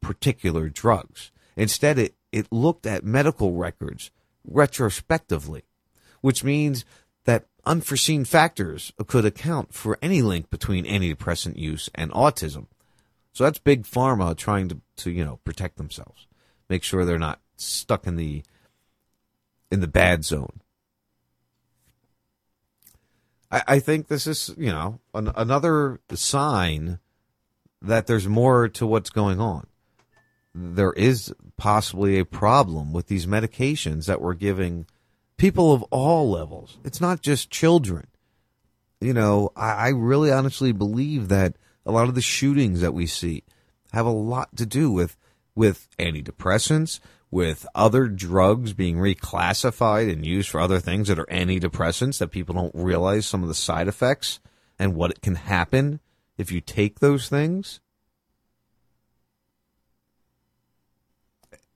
particular 0.00 0.68
drugs. 0.68 1.32
Instead, 1.56 1.98
it, 1.98 2.14
it 2.30 2.46
looked 2.52 2.86
at 2.86 3.04
medical 3.04 3.54
records 3.54 4.12
retrospectively, 4.44 5.62
which 6.20 6.44
means 6.44 6.84
unforeseen 7.64 8.24
factors 8.24 8.92
could 9.06 9.24
account 9.24 9.72
for 9.72 9.98
any 10.02 10.22
link 10.22 10.50
between 10.50 10.84
antidepressant 10.84 11.56
use 11.56 11.88
and 11.94 12.10
autism. 12.12 12.66
So 13.32 13.44
that's 13.44 13.58
big 13.58 13.84
pharma 13.84 14.36
trying 14.36 14.68
to, 14.68 14.80
to 14.98 15.10
you 15.10 15.24
know 15.24 15.38
protect 15.44 15.76
themselves, 15.76 16.26
make 16.68 16.82
sure 16.82 17.04
they're 17.04 17.18
not 17.18 17.40
stuck 17.56 18.06
in 18.06 18.16
the 18.16 18.42
in 19.70 19.80
the 19.80 19.88
bad 19.88 20.24
zone. 20.24 20.60
I, 23.50 23.62
I 23.68 23.78
think 23.78 24.08
this 24.08 24.26
is 24.26 24.54
you 24.58 24.70
know 24.70 25.00
an, 25.14 25.32
another 25.34 26.00
sign 26.12 26.98
that 27.80 28.06
there's 28.06 28.28
more 28.28 28.68
to 28.68 28.86
what's 28.86 29.10
going 29.10 29.40
on. 29.40 29.66
There 30.54 30.92
is 30.92 31.34
possibly 31.56 32.18
a 32.18 32.26
problem 32.26 32.92
with 32.92 33.06
these 33.06 33.26
medications 33.26 34.06
that 34.06 34.20
we're 34.20 34.34
giving 34.34 34.86
people 35.42 35.72
of 35.72 35.82
all 35.90 36.30
levels. 36.30 36.78
It's 36.84 37.00
not 37.00 37.20
just 37.20 37.50
children. 37.50 38.06
You 39.00 39.12
know, 39.12 39.50
I, 39.56 39.72
I 39.72 39.88
really 39.88 40.30
honestly 40.30 40.70
believe 40.70 41.26
that 41.30 41.56
a 41.84 41.90
lot 41.90 42.08
of 42.08 42.14
the 42.14 42.20
shootings 42.20 42.80
that 42.80 42.94
we 42.94 43.06
see 43.06 43.42
have 43.92 44.06
a 44.06 44.10
lot 44.10 44.56
to 44.56 44.64
do 44.64 44.92
with 44.92 45.16
with 45.56 45.88
antidepressants, 45.98 47.00
with 47.32 47.66
other 47.74 48.06
drugs 48.06 48.72
being 48.72 48.98
reclassified 48.98 50.12
and 50.12 50.24
used 50.24 50.48
for 50.48 50.60
other 50.60 50.78
things 50.78 51.08
that 51.08 51.18
are 51.18 51.26
antidepressants 51.26 52.18
that 52.18 52.28
people 52.28 52.54
don't 52.54 52.72
realize 52.72 53.26
some 53.26 53.42
of 53.42 53.48
the 53.48 53.54
side 53.54 53.88
effects 53.88 54.38
and 54.78 54.94
what 54.94 55.20
can 55.22 55.34
happen 55.34 55.98
if 56.38 56.52
you 56.52 56.60
take 56.60 57.00
those 57.00 57.28
things. 57.28 57.80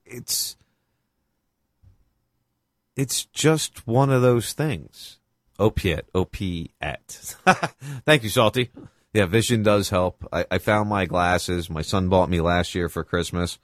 It's 0.04 0.56
it's 2.96 3.26
just 3.26 3.86
one 3.86 4.10
of 4.10 4.22
those 4.22 4.52
things. 4.52 5.18
Opiate, 5.58 6.08
opiate. 6.14 7.36
Thank 8.04 8.22
you, 8.22 8.28
Salty. 8.28 8.70
Yeah, 9.14 9.26
vision 9.26 9.62
does 9.62 9.88
help. 9.90 10.26
I, 10.32 10.44
I 10.50 10.58
found 10.58 10.88
my 10.88 11.06
glasses. 11.06 11.70
My 11.70 11.82
son 11.82 12.08
bought 12.08 12.28
me 12.28 12.40
last 12.40 12.74
year 12.74 12.88
for 12.88 13.04
Christmas 13.04 13.58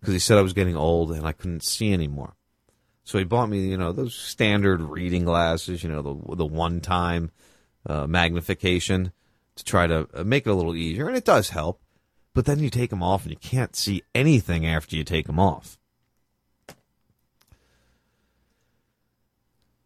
because 0.00 0.14
he 0.14 0.20
said 0.20 0.38
I 0.38 0.42
was 0.42 0.52
getting 0.52 0.76
old 0.76 1.12
and 1.12 1.26
I 1.26 1.32
couldn't 1.32 1.64
see 1.64 1.92
anymore. 1.92 2.34
So 3.04 3.18
he 3.18 3.24
bought 3.24 3.48
me, 3.48 3.60
you 3.68 3.76
know, 3.76 3.92
those 3.92 4.14
standard 4.14 4.80
reading 4.80 5.24
glasses, 5.24 5.82
you 5.82 5.88
know, 5.88 6.02
the 6.02 6.36
the 6.36 6.46
one 6.46 6.80
time 6.80 7.32
uh, 7.86 8.06
magnification 8.06 9.12
to 9.56 9.64
try 9.64 9.86
to 9.88 10.08
uh, 10.14 10.24
make 10.24 10.46
it 10.46 10.50
a 10.50 10.54
little 10.54 10.76
easier, 10.76 11.08
and 11.08 11.16
it 11.16 11.24
does 11.24 11.50
help. 11.50 11.82
But 12.34 12.46
then 12.46 12.60
you 12.60 12.70
take 12.70 12.90
them 12.90 13.02
off 13.02 13.24
and 13.24 13.32
you 13.32 13.36
can't 13.36 13.76
see 13.76 14.02
anything 14.14 14.66
after 14.66 14.96
you 14.96 15.04
take 15.04 15.26
them 15.26 15.38
off. 15.38 15.78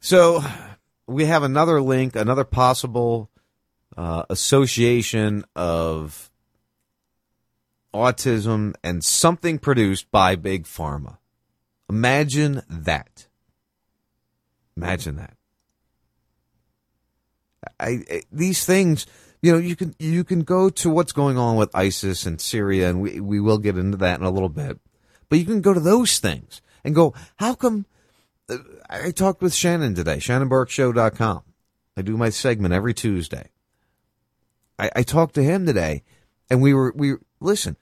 So 0.07 0.41
we 1.09 1.25
have 1.25 1.43
another 1.43 1.81
link, 1.81 2.15
another 2.15 2.45
possible 2.45 3.29
uh, 3.97 4.23
association 4.31 5.45
of 5.57 6.31
autism 7.93 8.75
and 8.85 9.03
something 9.03 9.59
produced 9.59 10.09
by 10.13 10.37
Big 10.37 10.63
Pharma. 10.63 11.19
Imagine 11.91 12.63
that. 12.71 13.27
Imagine 14.77 15.17
that. 15.17 15.37
I, 17.81 18.05
I, 18.09 18.23
these 18.31 18.65
things, 18.65 19.07
you 19.43 19.51
know, 19.51 19.59
you 19.59 19.75
can 19.75 19.97
you 19.99 20.23
can 20.23 20.43
go 20.43 20.71
to 20.71 20.89
what's 20.89 21.11
going 21.11 21.37
on 21.37 21.57
with 21.57 21.75
ISIS 21.75 22.27
and 22.27 22.41
Syria, 22.41 22.91
and 22.91 23.01
we 23.01 23.19
we 23.19 23.41
will 23.41 23.59
get 23.59 23.77
into 23.77 23.97
that 23.97 24.21
in 24.21 24.25
a 24.25 24.31
little 24.31 24.51
bit. 24.51 24.79
But 25.29 25.41
you 25.41 25.45
can 25.45 25.63
go 25.63 25.75
to 25.75 25.81
those 25.81 26.21
things 26.21 26.63
and 26.85 26.95
go, 26.95 27.13
how 27.39 27.55
come? 27.55 27.87
Uh, 28.49 28.59
I 28.89 29.11
talked 29.11 29.43
with 29.43 29.55
Shannon 29.55 29.95
today, 29.95 30.17
ShannonBurkeShow.com. 30.17 31.43
I 31.97 32.03
do 32.03 32.17
my 32.17 32.31
segment 32.31 32.75
every 32.75 32.95
Tuesday. 32.95 33.51
I, 34.79 34.91
I 34.97 35.03
talked 35.03 35.35
to 35.37 35.43
him 35.43 35.67
today, 35.67 36.03
and 36.51 36.61
we 36.61 36.75
were 36.75 36.93
we 36.95 37.15
listen. 37.41 37.77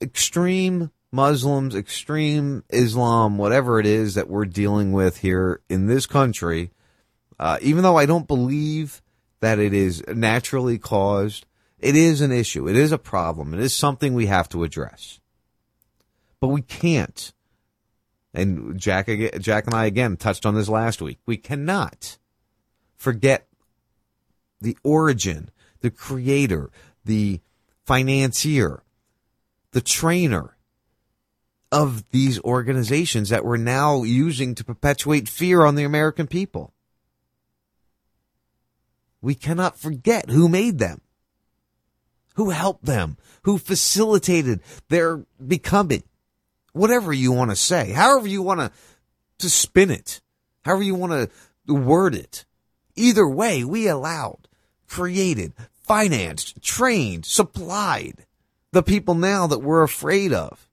Extreme 0.00 0.90
Muslims, 1.12 1.74
extreme 1.74 2.64
Islam, 2.70 3.38
whatever 3.38 3.80
it 3.80 3.86
is 3.86 4.14
that 4.14 4.28
we're 4.28 4.44
dealing 4.44 4.92
with 4.92 5.18
here 5.18 5.60
in 5.68 5.86
this 5.86 6.06
country, 6.06 6.70
uh, 7.38 7.58
even 7.62 7.82
though 7.82 7.96
I 7.96 8.06
don't 8.06 8.28
believe 8.28 9.02
that 9.40 9.58
it 9.58 9.72
is 9.72 10.02
naturally 10.08 10.78
caused, 10.78 11.46
it 11.78 11.94
is 11.94 12.20
an 12.20 12.32
issue. 12.32 12.68
It 12.68 12.76
is 12.76 12.92
a 12.92 12.98
problem. 12.98 13.54
It 13.54 13.60
is 13.60 13.74
something 13.74 14.12
we 14.14 14.26
have 14.26 14.48
to 14.50 14.64
address. 14.64 15.20
But 16.40 16.48
we 16.48 16.62
can't. 16.62 17.32
And 18.36 18.78
Jack, 18.78 19.08
Jack 19.40 19.66
and 19.66 19.74
I 19.74 19.86
again 19.86 20.18
touched 20.18 20.44
on 20.44 20.54
this 20.54 20.68
last 20.68 21.00
week. 21.00 21.18
We 21.24 21.38
cannot 21.38 22.18
forget 22.94 23.48
the 24.60 24.76
origin, 24.84 25.50
the 25.80 25.90
creator, 25.90 26.70
the 27.02 27.40
financier, 27.86 28.82
the 29.72 29.80
trainer 29.80 30.58
of 31.72 32.04
these 32.10 32.38
organizations 32.42 33.30
that 33.30 33.42
we're 33.42 33.56
now 33.56 34.02
using 34.02 34.54
to 34.56 34.64
perpetuate 34.64 35.30
fear 35.30 35.64
on 35.64 35.74
the 35.74 35.84
American 35.84 36.26
people. 36.26 36.74
We 39.22 39.34
cannot 39.34 39.78
forget 39.78 40.28
who 40.28 40.46
made 40.50 40.78
them, 40.78 41.00
who 42.34 42.50
helped 42.50 42.84
them, 42.84 43.16
who 43.44 43.56
facilitated 43.56 44.60
their 44.90 45.24
becoming. 45.44 46.02
Whatever 46.76 47.10
you 47.10 47.32
want 47.32 47.50
to 47.50 47.56
say, 47.56 47.92
however 47.92 48.28
you 48.28 48.42
want 48.42 48.60
to, 48.60 48.70
to 49.38 49.48
spin 49.48 49.90
it, 49.90 50.20
however 50.62 50.82
you 50.82 50.94
want 50.94 51.30
to 51.66 51.74
word 51.74 52.14
it. 52.14 52.44
Either 52.94 53.26
way, 53.26 53.64
we 53.64 53.88
allowed, 53.88 54.46
created, 54.86 55.54
financed, 55.72 56.60
trained, 56.62 57.24
supplied 57.24 58.26
the 58.72 58.82
people 58.82 59.14
now 59.14 59.46
that 59.46 59.60
we're 59.60 59.82
afraid 59.82 60.34
of. 60.34 60.68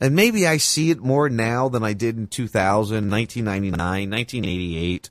And 0.00 0.16
maybe 0.16 0.48
I 0.48 0.56
see 0.56 0.90
it 0.90 0.98
more 0.98 1.28
now 1.28 1.68
than 1.68 1.84
I 1.84 1.92
did 1.92 2.16
in 2.16 2.26
2000, 2.26 3.08
1999, 3.08 4.10
1988. 4.10 5.10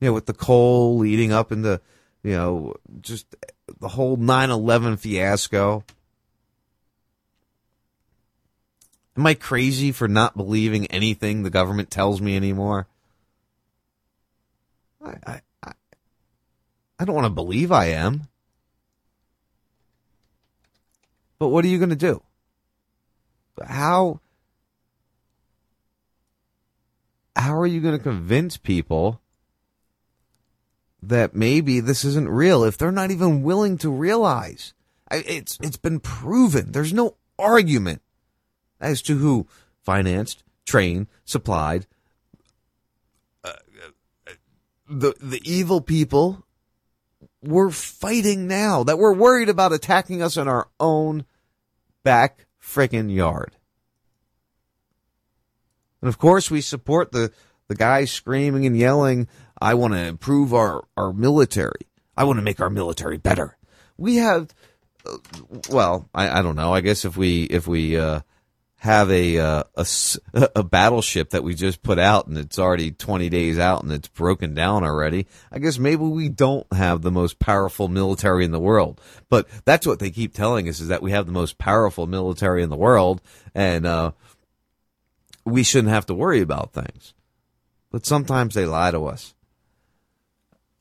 You 0.00 0.08
know, 0.08 0.12
with 0.14 0.24
the 0.24 0.32
coal 0.32 0.96
leading 0.96 1.32
up 1.32 1.52
into, 1.52 1.80
you 2.22 2.32
know, 2.32 2.74
just 3.02 3.26
the 3.80 3.88
whole 3.88 4.16
9 4.16 4.50
11 4.50 4.96
fiasco. 4.96 5.84
Am 9.16 9.26
I 9.26 9.34
crazy 9.34 9.92
for 9.92 10.08
not 10.08 10.36
believing 10.36 10.86
anything 10.86 11.42
the 11.42 11.50
government 11.50 11.90
tells 11.90 12.20
me 12.20 12.36
anymore? 12.36 12.86
I, 15.02 15.40
I, 15.62 15.72
I, 16.98 17.04
don't 17.04 17.14
want 17.14 17.26
to 17.26 17.30
believe 17.30 17.72
I 17.72 17.86
am. 17.86 18.28
But 21.38 21.48
what 21.48 21.64
are 21.64 21.68
you 21.68 21.78
going 21.78 21.90
to 21.90 21.96
do? 21.96 22.22
How 23.64 24.20
how 27.34 27.58
are 27.58 27.66
you 27.66 27.80
going 27.80 27.96
to 27.96 28.02
convince 28.02 28.56
people 28.56 29.20
that 31.02 31.34
maybe 31.34 31.80
this 31.80 32.04
isn't 32.04 32.28
real 32.28 32.64
if 32.64 32.76
they're 32.76 32.90
not 32.90 33.10
even 33.10 33.42
willing 33.42 33.78
to 33.78 33.90
realize? 33.90 34.74
It's 35.10 35.58
it's 35.62 35.76
been 35.76 36.00
proven. 36.00 36.72
There's 36.72 36.92
no 36.92 37.16
argument 37.38 38.02
as 38.80 39.02
to 39.02 39.18
who 39.18 39.46
financed, 39.82 40.42
trained, 40.64 41.06
supplied 41.24 41.86
uh, 43.44 43.52
uh, 44.26 44.32
the 44.88 45.14
the 45.20 45.40
evil 45.44 45.80
people 45.80 46.44
we're 47.42 47.70
fighting 47.70 48.46
now 48.46 48.82
that 48.84 48.98
we're 48.98 49.14
worried 49.14 49.48
about 49.48 49.72
attacking 49.72 50.22
us 50.22 50.36
in 50.36 50.48
our 50.48 50.68
own 50.80 51.24
back 52.02 52.46
frickin' 52.60 53.12
yard. 53.12 53.56
And 56.00 56.08
of 56.08 56.18
course, 56.18 56.50
we 56.50 56.60
support 56.60 57.12
the, 57.12 57.32
the 57.68 57.74
guy 57.74 58.04
screaming 58.04 58.66
and 58.66 58.76
yelling, 58.76 59.28
I 59.60 59.74
want 59.74 59.94
to 59.94 60.00
improve 60.00 60.52
our, 60.52 60.84
our 60.96 61.12
military. 61.12 61.86
I 62.16 62.24
want 62.24 62.38
to 62.38 62.42
make 62.42 62.60
our 62.60 62.70
military 62.70 63.16
better. 63.16 63.56
We 63.96 64.16
have, 64.16 64.54
uh, 65.06 65.18
well, 65.70 66.08
I, 66.14 66.38
I 66.38 66.42
don't 66.42 66.56
know. 66.56 66.74
I 66.74 66.80
guess 66.80 67.04
if 67.04 67.16
we, 67.16 67.44
if 67.44 67.66
we, 67.66 67.96
uh, 67.96 68.20
have 68.78 69.10
a, 69.10 69.38
uh, 69.38 69.62
a, 69.74 69.86
a 70.56 70.62
battleship 70.62 71.30
that 71.30 71.42
we 71.42 71.54
just 71.54 71.82
put 71.82 71.98
out 71.98 72.26
and 72.26 72.36
it's 72.38 72.58
already 72.58 72.90
20 72.90 73.28
days 73.28 73.58
out 73.58 73.82
and 73.82 73.92
it's 73.92 74.08
broken 74.08 74.54
down 74.54 74.84
already. 74.84 75.26
I 75.50 75.58
guess 75.58 75.78
maybe 75.78 76.04
we 76.04 76.28
don't 76.28 76.70
have 76.72 77.02
the 77.02 77.10
most 77.10 77.38
powerful 77.38 77.88
military 77.88 78.44
in 78.44 78.52
the 78.52 78.60
world, 78.60 79.00
but 79.28 79.48
that's 79.64 79.86
what 79.86 79.98
they 79.98 80.10
keep 80.10 80.34
telling 80.34 80.68
us 80.68 80.80
is 80.80 80.88
that 80.88 81.02
we 81.02 81.10
have 81.10 81.26
the 81.26 81.32
most 81.32 81.58
powerful 81.58 82.06
military 82.06 82.62
in 82.62 82.70
the 82.70 82.76
world 82.76 83.20
and, 83.54 83.86
uh, 83.86 84.12
we 85.46 85.62
shouldn't 85.62 85.94
have 85.94 86.06
to 86.06 86.14
worry 86.14 86.40
about 86.40 86.72
things. 86.72 87.14
But 87.90 88.04
sometimes 88.04 88.54
they 88.54 88.66
lie 88.66 88.90
to 88.90 89.06
us. 89.06 89.32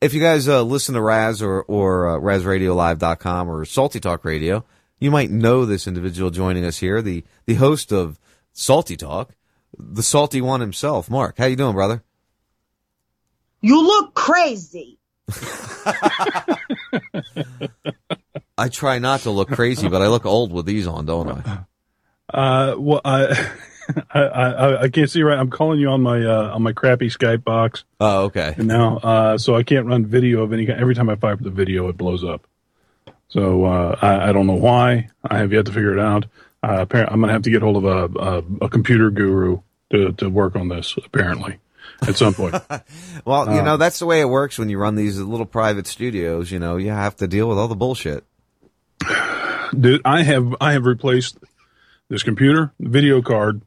If 0.01 0.13
you 0.13 0.19
guys 0.19 0.47
uh, 0.47 0.63
listen 0.63 0.95
to 0.95 1.01
Raz 1.01 1.41
or, 1.41 1.61
or 1.63 2.09
uh, 2.09 2.19
RazRadioLive.com 2.19 3.49
or 3.49 3.63
Salty 3.63 3.99
Talk 3.99 4.25
Radio, 4.25 4.65
you 4.99 5.11
might 5.11 5.29
know 5.29 5.65
this 5.65 5.87
individual 5.87 6.29
joining 6.29 6.65
us 6.65 6.77
here, 6.77 7.01
the, 7.01 7.23
the 7.45 7.55
host 7.55 7.91
of 7.91 8.19
Salty 8.53 8.95
Talk, 8.95 9.35
the 9.77 10.03
salty 10.03 10.41
one 10.41 10.61
himself. 10.61 11.09
Mark, 11.09 11.37
how 11.37 11.45
you 11.45 11.55
doing, 11.55 11.73
brother? 11.73 12.03
You 13.61 13.81
look 13.81 14.13
crazy. 14.13 14.99
I 18.57 18.69
try 18.69 18.99
not 18.99 19.21
to 19.21 19.31
look 19.31 19.49
crazy, 19.49 19.89
but 19.89 20.01
I 20.01 20.07
look 20.07 20.25
old 20.25 20.53
with 20.53 20.65
these 20.65 20.87
on, 20.87 21.05
don't 21.05 21.29
I? 21.29 21.65
Uh, 22.33 22.75
well, 22.77 23.01
I, 23.05 23.49
I, 24.11 24.21
I, 24.21 24.81
I 24.83 24.89
can't 24.89 25.09
see 25.09 25.23
right. 25.23 25.37
I'm 25.37 25.49
calling 25.49 25.79
you 25.79 25.89
on 25.89 26.01
my, 26.01 26.23
uh, 26.23 26.53
on 26.53 26.63
my 26.63 26.73
crappy 26.73 27.09
Skype 27.09 27.43
box. 27.43 27.83
Oh, 27.99 28.25
okay. 28.25 28.55
And 28.57 28.67
now, 28.67 28.97
uh, 28.97 29.37
so 29.37 29.55
I 29.55 29.63
can't 29.63 29.85
run 29.85 30.05
video 30.05 30.43
of 30.43 30.53
any 30.53 30.65
kind. 30.65 30.79
Every 30.79 30.95
time 30.95 31.09
I 31.09 31.15
fire 31.15 31.33
up 31.33 31.41
the 31.41 31.49
video, 31.49 31.89
it 31.89 31.97
blows 31.97 32.23
up. 32.23 32.47
So, 33.27 33.65
uh, 33.65 33.97
I, 34.01 34.29
I 34.29 34.31
don't 34.31 34.47
know 34.47 34.53
why. 34.53 35.09
I 35.23 35.39
have 35.39 35.51
yet 35.51 35.65
to 35.65 35.71
figure 35.71 35.93
it 35.93 35.99
out. 35.99 36.25
Uh, 36.63 36.81
apparently, 36.81 37.13
I'm 37.13 37.19
going 37.19 37.27
to 37.27 37.33
have 37.33 37.43
to 37.43 37.51
get 37.51 37.61
hold 37.61 37.77
of 37.77 37.85
a, 37.85 38.19
a, 38.19 38.65
a 38.65 38.69
computer 38.69 39.11
guru 39.11 39.59
to, 39.91 40.13
to 40.13 40.29
work 40.29 40.55
on 40.55 40.67
this, 40.69 40.95
apparently, 41.03 41.59
at 42.07 42.15
some 42.15 42.33
point. 42.33 42.55
Well, 43.23 43.55
you 43.55 43.63
know, 43.63 43.77
that's 43.77 43.97
the 43.97 44.05
way 44.05 44.21
it 44.21 44.29
works 44.29 44.59
when 44.59 44.69
you 44.69 44.77
run 44.77 44.93
these 44.93 45.19
little 45.19 45.47
private 45.47 45.87
studios. 45.87 46.51
You 46.51 46.59
know, 46.59 46.77
you 46.77 46.91
have 46.91 47.15
to 47.17 47.27
deal 47.27 47.49
with 47.49 47.57
all 47.57 47.67
the 47.67 47.75
bullshit. 47.75 48.23
Dude, 49.79 50.01
I 50.05 50.21
have 50.21 50.55
I 50.61 50.73
have 50.73 50.85
replaced 50.85 51.39
this 52.07 52.21
computer, 52.21 52.71
video 52.79 53.23
card. 53.23 53.61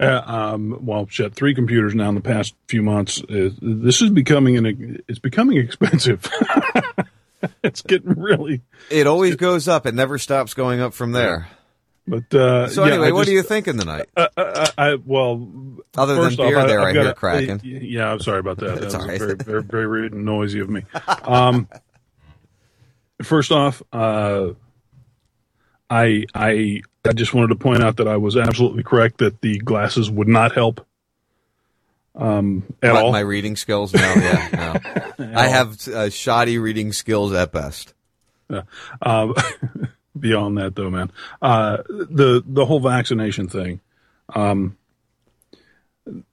Uh, 0.00 0.22
um, 0.24 0.78
well, 0.86 1.06
shit, 1.08 1.34
three 1.34 1.54
computers 1.54 1.94
now 1.94 2.08
in 2.08 2.14
the 2.14 2.20
past 2.22 2.54
few 2.66 2.82
months. 2.82 3.22
Uh, 3.22 3.50
this 3.60 4.00
is 4.00 4.08
becoming 4.08 4.56
an 4.56 5.02
it's 5.06 5.18
becoming 5.18 5.58
expensive. 5.58 6.26
it's 7.62 7.82
getting 7.82 8.14
really. 8.20 8.62
It 8.90 9.06
always 9.06 9.36
goes 9.36 9.68
up. 9.68 9.86
It 9.86 9.94
never 9.94 10.18
stops 10.18 10.54
going 10.54 10.80
up 10.80 10.94
from 10.94 11.12
there. 11.12 11.48
But 12.06 12.34
uh, 12.34 12.68
So 12.68 12.84
yeah, 12.84 12.92
anyway, 12.92 13.08
I 13.08 13.12
what 13.12 13.20
just- 13.22 13.30
are 13.30 13.34
you 13.34 13.42
thinking 13.42 13.78
tonight? 13.78 14.08
Uh, 14.16 14.28
uh, 14.36 14.66
I, 14.76 14.90
I 14.90 14.94
well, 14.96 15.48
Other 15.96 16.14
than 16.16 16.24
off, 16.32 16.36
beer 16.36 16.58
I- 16.58 16.66
there, 16.66 16.80
I've 16.80 16.86
I 16.88 16.92
hear 17.00 17.08
a- 17.10 17.14
cracking. 17.14 17.60
yeah, 17.64 18.10
I'm 18.12 18.20
sorry 18.20 18.40
about 18.40 18.58
that. 18.58 18.66
That 18.74 18.82
It's 18.84 18.84
was 18.86 18.94
all 18.96 19.06
right. 19.08 19.18
very, 19.18 19.34
very, 19.36 19.62
very 19.62 19.86
rude 19.86 20.12
and 20.12 20.24
noisy 20.24 20.60
of 20.60 20.68
me. 20.68 20.82
Um, 21.22 21.66
first 23.22 23.52
off, 23.52 23.82
uh, 23.92 24.48
I 25.90 26.24
I 26.34 26.82
I 27.06 27.12
just 27.12 27.34
wanted 27.34 27.48
to 27.48 27.56
point 27.56 27.82
out 27.82 27.96
that 27.98 28.08
I 28.08 28.16
was 28.16 28.36
absolutely 28.36 28.82
correct 28.82 29.18
that 29.18 29.40
the 29.40 29.58
glasses 29.58 30.10
would 30.10 30.28
not 30.28 30.52
help. 30.52 30.86
Um, 32.16 32.62
at 32.82 32.92
my, 32.92 33.00
all. 33.00 33.12
my 33.12 33.20
reading 33.20 33.56
skills? 33.56 33.92
No, 33.92 34.00
yeah, 34.00 35.10
no. 35.18 35.32
I 35.34 35.48
have 35.48 35.86
uh, 35.88 36.10
shoddy 36.10 36.58
reading 36.58 36.92
skills 36.92 37.32
at 37.32 37.52
best. 37.52 37.92
Yeah. 38.48 38.62
Um, 39.02 39.34
beyond 40.18 40.58
that, 40.58 40.76
though, 40.76 40.90
man, 40.90 41.10
uh, 41.42 41.78
the 41.88 42.42
the 42.46 42.64
whole 42.64 42.80
vaccination 42.80 43.48
thing. 43.48 43.80
Um, 44.34 44.76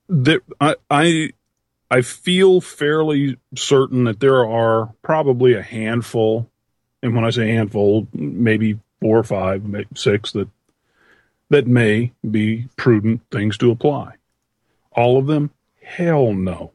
there, 0.08 0.42
I, 0.60 0.76
I 0.90 1.30
I 1.90 2.02
feel 2.02 2.62
fairly 2.62 3.38
certain 3.56 4.06
that 4.06 4.20
there 4.20 4.46
are 4.46 4.94
probably 5.02 5.54
a 5.54 5.62
handful, 5.62 6.50
and 7.02 7.16
when 7.16 7.26
I 7.26 7.32
say 7.32 7.50
handful, 7.50 8.08
maybe 8.14 8.80
four 9.02 9.18
or 9.18 9.24
five, 9.24 9.66
maybe 9.66 9.88
six 9.96 10.32
that 10.34 10.48
that 11.50 11.68
may 11.68 12.12
be 12.30 12.70
prudent 12.78 13.22
things 13.30 13.58
to 13.58 13.72
apply. 13.72 14.14
All 14.94 15.18
of 15.18 15.28
them, 15.28 15.52
hell 15.96 16.34
no, 16.34 16.72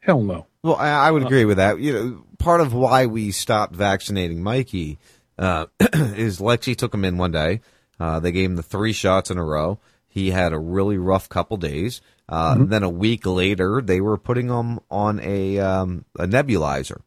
hell 0.00 0.20
no. 0.22 0.46
Well, 0.62 0.76
I, 0.76 0.88
I 0.90 1.10
would 1.10 1.22
agree 1.24 1.44
with 1.44 1.56
that. 1.56 1.80
You 1.80 1.92
know, 1.92 2.24
part 2.38 2.60
of 2.60 2.72
why 2.72 3.06
we 3.06 3.30
stopped 3.32 3.74
vaccinating 3.74 4.42
Mikey 4.42 4.98
uh, 5.38 5.66
is 5.80 6.38
Lexi 6.40 6.76
took 6.76 6.94
him 6.94 7.04
in 7.04 7.16
one 7.18 7.32
day. 7.32 7.60
Uh, 7.98 8.20
they 8.20 8.32
gave 8.32 8.50
him 8.50 8.56
the 8.56 8.62
three 8.62 8.92
shots 8.92 9.30
in 9.30 9.38
a 9.38 9.44
row. 9.44 9.78
He 10.08 10.30
had 10.30 10.52
a 10.52 10.58
really 10.58 10.98
rough 10.98 11.28
couple 11.28 11.56
days. 11.56 12.00
Uh, 12.28 12.54
Mhm. 12.54 12.68
Then 12.68 12.82
a 12.82 12.88
week 12.88 13.26
later, 13.26 13.80
they 13.82 14.00
were 14.00 14.16
putting 14.18 14.48
him 14.48 14.78
on 14.90 15.20
a 15.20 15.58
um, 15.58 16.04
a 16.18 16.26
nebulizer 16.26 17.00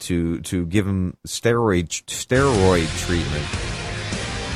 to 0.00 0.40
to 0.42 0.66
give 0.66 0.86
him 0.86 1.16
steroid 1.26 1.88
steroid 2.06 2.88
treatment. 3.06 3.46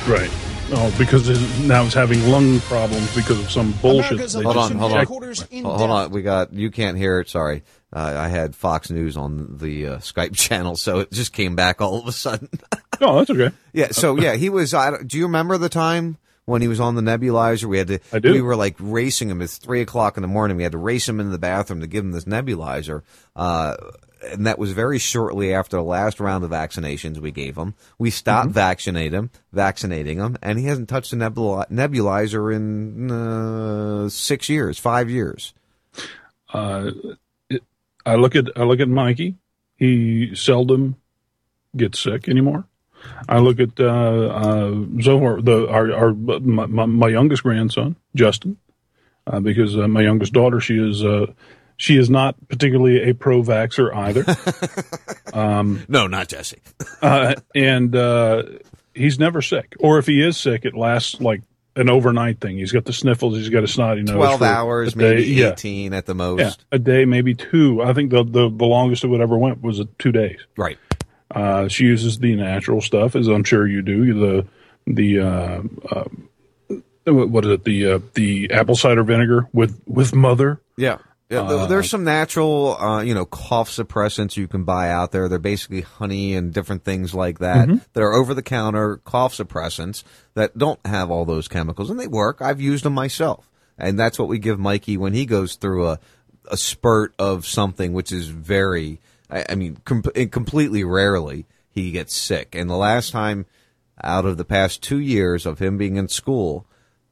Right. 0.07 0.31
Oh, 0.75 0.95
because 0.97 1.29
it- 1.29 1.65
now 1.67 1.83
it's 1.85 1.93
having 1.93 2.27
lung 2.29 2.59
problems 2.61 3.13
because 3.15 3.39
of 3.39 3.51
some 3.51 3.71
bullshit. 3.73 4.17
they 4.17 4.41
Hold 4.43 4.57
on, 4.57 4.71
hold 4.71 4.91
on, 4.93 4.97
inject- 4.99 5.65
hold 5.65 5.89
on. 5.91 6.11
We 6.11 6.21
got 6.23 6.51
you 6.53 6.71
can't 6.71 6.97
hear 6.97 7.19
it. 7.19 7.29
Sorry, 7.29 7.63
uh, 7.95 8.15
I 8.17 8.27
had 8.27 8.55
Fox 8.55 8.89
News 8.89 9.15
on 9.15 9.57
the 9.57 9.87
uh, 9.87 9.97
Skype 9.99 10.35
channel, 10.35 10.75
so 10.75 10.99
it 10.99 11.11
just 11.11 11.31
came 11.33 11.55
back 11.55 11.79
all 11.81 11.99
of 11.99 12.07
a 12.07 12.11
sudden. 12.11 12.49
Oh, 13.01 13.17
that's 13.17 13.31
okay. 13.31 13.49
Yeah. 13.73 13.87
So 13.91 14.17
yeah, 14.17 14.35
he 14.35 14.49
was. 14.49 14.73
I, 14.73 14.91
don't- 14.91 15.07
do 15.07 15.17
you 15.17 15.23
remember 15.25 15.57
the 15.57 15.67
time 15.67 16.17
when 16.45 16.61
he 16.61 16.67
was 16.67 16.79
on 16.79 16.93
the 16.95 17.01
nebulizer? 17.01 17.65
We 17.65 17.79
had 17.79 17.87
to. 17.87 17.99
I 18.13 18.19
do. 18.19 18.31
We 18.31 18.39
were 18.41 18.55
like 18.55 18.75
racing 18.79 19.29
him. 19.29 19.41
It's 19.41 19.57
three 19.57 19.81
o'clock 19.81 20.15
in 20.15 20.21
the 20.21 20.27
morning. 20.27 20.57
We 20.57 20.63
had 20.63 20.71
to 20.73 20.77
race 20.77 21.09
him 21.09 21.19
into 21.19 21.31
the 21.31 21.39
bathroom 21.39 21.81
to 21.81 21.87
give 21.87 22.05
him 22.05 22.11
this 22.11 22.25
nebulizer. 22.25 23.01
Uh, 23.35 23.75
and 24.31 24.45
that 24.47 24.57
was 24.59 24.71
very 24.71 24.99
shortly 24.99 25.53
after 25.53 25.77
the 25.77 25.83
last 25.83 26.19
round 26.19 26.43
of 26.43 26.51
vaccinations 26.51 27.17
we 27.19 27.31
gave 27.31 27.55
him. 27.57 27.73
We 27.97 28.09
stopped 28.09 28.49
Mm-hmm. 28.49 28.53
vaccinating 28.53 29.13
him, 29.19 29.29
vaccinating 29.51 30.17
him, 30.19 30.37
and 30.41 30.57
he 30.59 30.65
hasn't 30.65 30.89
touched 30.89 31.13
a 31.13 31.15
nebul- 31.15 31.69
nebulizer 31.69 32.53
in 32.55 33.11
uh, 33.11 34.09
six 34.09 34.49
years, 34.49 34.79
five 34.79 35.09
years. 35.09 35.53
Uh, 36.53 36.91
it, 37.49 37.63
I 38.05 38.15
look 38.15 38.35
at 38.35 38.45
I 38.55 38.63
look 38.63 38.79
at 38.79 38.87
Mikey. 38.89 39.35
He 39.75 40.35
seldom 40.35 40.95
gets 41.75 41.99
sick 41.99 42.29
anymore. 42.29 42.65
I 43.27 43.39
look 43.39 43.59
at 43.59 43.77
uh, 43.79 43.85
uh, 43.85 44.85
Zohar, 45.01 45.41
the 45.41 45.67
our, 45.67 45.91
our 45.91 46.13
my, 46.13 46.65
my, 46.67 46.85
my 46.85 47.07
youngest 47.09 47.43
grandson, 47.43 47.95
Justin, 48.15 48.57
uh, 49.27 49.39
because 49.41 49.75
uh, 49.77 49.87
my 49.89 50.01
youngest 50.01 50.31
daughter, 50.31 50.61
she 50.61 50.77
is 50.77 51.03
uh, 51.03 51.25
she 51.77 51.97
is 51.97 52.09
not 52.09 52.35
particularly 52.47 53.09
a 53.09 53.13
pro-vaxer 53.13 53.93
either. 53.95 54.25
um, 55.33 55.83
no, 55.87 56.07
not 56.07 56.27
Jesse. 56.27 56.61
uh, 57.01 57.35
and 57.55 57.95
uh, 57.95 58.43
he's 58.93 59.19
never 59.19 59.41
sick, 59.41 59.75
or 59.79 59.99
if 59.99 60.05
he 60.05 60.21
is 60.21 60.37
sick, 60.37 60.65
it 60.65 60.75
lasts 60.75 61.19
like 61.19 61.41
an 61.75 61.89
overnight 61.89 62.39
thing. 62.39 62.57
He's 62.57 62.71
got 62.71 62.85
the 62.85 62.93
sniffles. 62.93 63.35
He's 63.35 63.49
got 63.49 63.63
a 63.63 63.67
snotty 63.67 64.03
nose. 64.03 64.15
12 64.15 64.41
hours, 64.41 64.93
day. 64.93 65.15
maybe 65.15 65.23
Yeah. 65.25 65.51
18 65.53 65.93
at 65.93 66.05
the 66.05 66.13
most. 66.13 66.39
Yeah, 66.39 66.51
a 66.71 66.79
day, 66.79 67.05
maybe 67.05 67.33
two. 67.33 67.81
I 67.81 67.93
think 67.93 68.11
the 68.11 68.23
the, 68.23 68.49
the 68.49 68.65
longest 68.65 69.03
it 69.03 69.07
would 69.07 69.21
ever 69.21 69.37
went 69.37 69.61
was 69.61 69.81
two 69.97 70.11
days. 70.11 70.39
Right. 70.57 70.77
Uh, 71.33 71.67
she 71.67 71.85
uses 71.85 72.19
the 72.19 72.35
natural 72.35 72.79
stuff, 72.81 73.15
as 73.15 73.27
I'm 73.27 73.43
sure 73.43 73.67
you 73.67 73.81
do. 73.81 74.13
The 74.13 74.47
the 74.85 75.19
uh, 75.19 75.61
uh, 75.91 76.03
what 77.05 77.45
is 77.45 77.51
it? 77.51 77.63
The 77.63 77.93
uh, 77.93 77.99
the 78.13 78.51
apple 78.51 78.75
cider 78.75 79.03
vinegar 79.03 79.47
with 79.51 79.81
with 79.87 80.13
mother. 80.13 80.61
Yeah. 80.77 80.99
Uh, 81.41 81.65
there's 81.67 81.89
some 81.89 82.03
natural, 82.03 82.77
uh, 82.77 83.01
you 83.01 83.13
know, 83.13 83.25
cough 83.25 83.69
suppressants 83.69 84.37
you 84.37 84.47
can 84.47 84.63
buy 84.63 84.89
out 84.89 85.11
there. 85.11 85.27
They're 85.29 85.39
basically 85.39 85.81
honey 85.81 86.35
and 86.35 86.53
different 86.53 86.83
things 86.83 87.13
like 87.13 87.39
that 87.39 87.67
Mhm. 87.67 87.81
that 87.93 88.01
are 88.03 88.13
over 88.13 88.33
the 88.33 88.41
counter 88.41 88.97
cough 88.97 89.35
suppressants 89.35 90.03
that 90.33 90.57
don't 90.57 90.79
have 90.85 91.09
all 91.11 91.25
those 91.25 91.47
chemicals 91.47 91.89
and 91.89 91.99
they 91.99 92.07
work. 92.07 92.41
I've 92.41 92.61
used 92.61 92.85
them 92.85 92.93
myself. 92.93 93.49
And 93.77 93.97
that's 93.99 94.19
what 94.19 94.27
we 94.27 94.37
give 94.39 94.59
Mikey 94.59 94.97
when 94.97 95.13
he 95.13 95.25
goes 95.25 95.55
through 95.55 95.87
a, 95.87 95.99
a 96.51 96.57
spurt 96.57 97.13
of 97.17 97.45
something, 97.47 97.93
which 97.93 98.11
is 98.11 98.27
very, 98.27 98.99
I, 99.29 99.45
I 99.49 99.55
mean, 99.55 99.77
com- 99.85 100.03
completely 100.03 100.83
rarely 100.83 101.45
he 101.71 101.91
gets 101.91 102.15
sick. 102.15 102.53
And 102.53 102.69
the 102.69 102.75
last 102.77 103.11
time 103.11 103.45
out 104.03 104.25
of 104.25 104.37
the 104.37 104.45
past 104.45 104.81
two 104.83 104.99
years 104.99 105.45
of 105.45 105.59
him 105.59 105.77
being 105.77 105.95
in 105.95 106.07
school, 106.07 106.65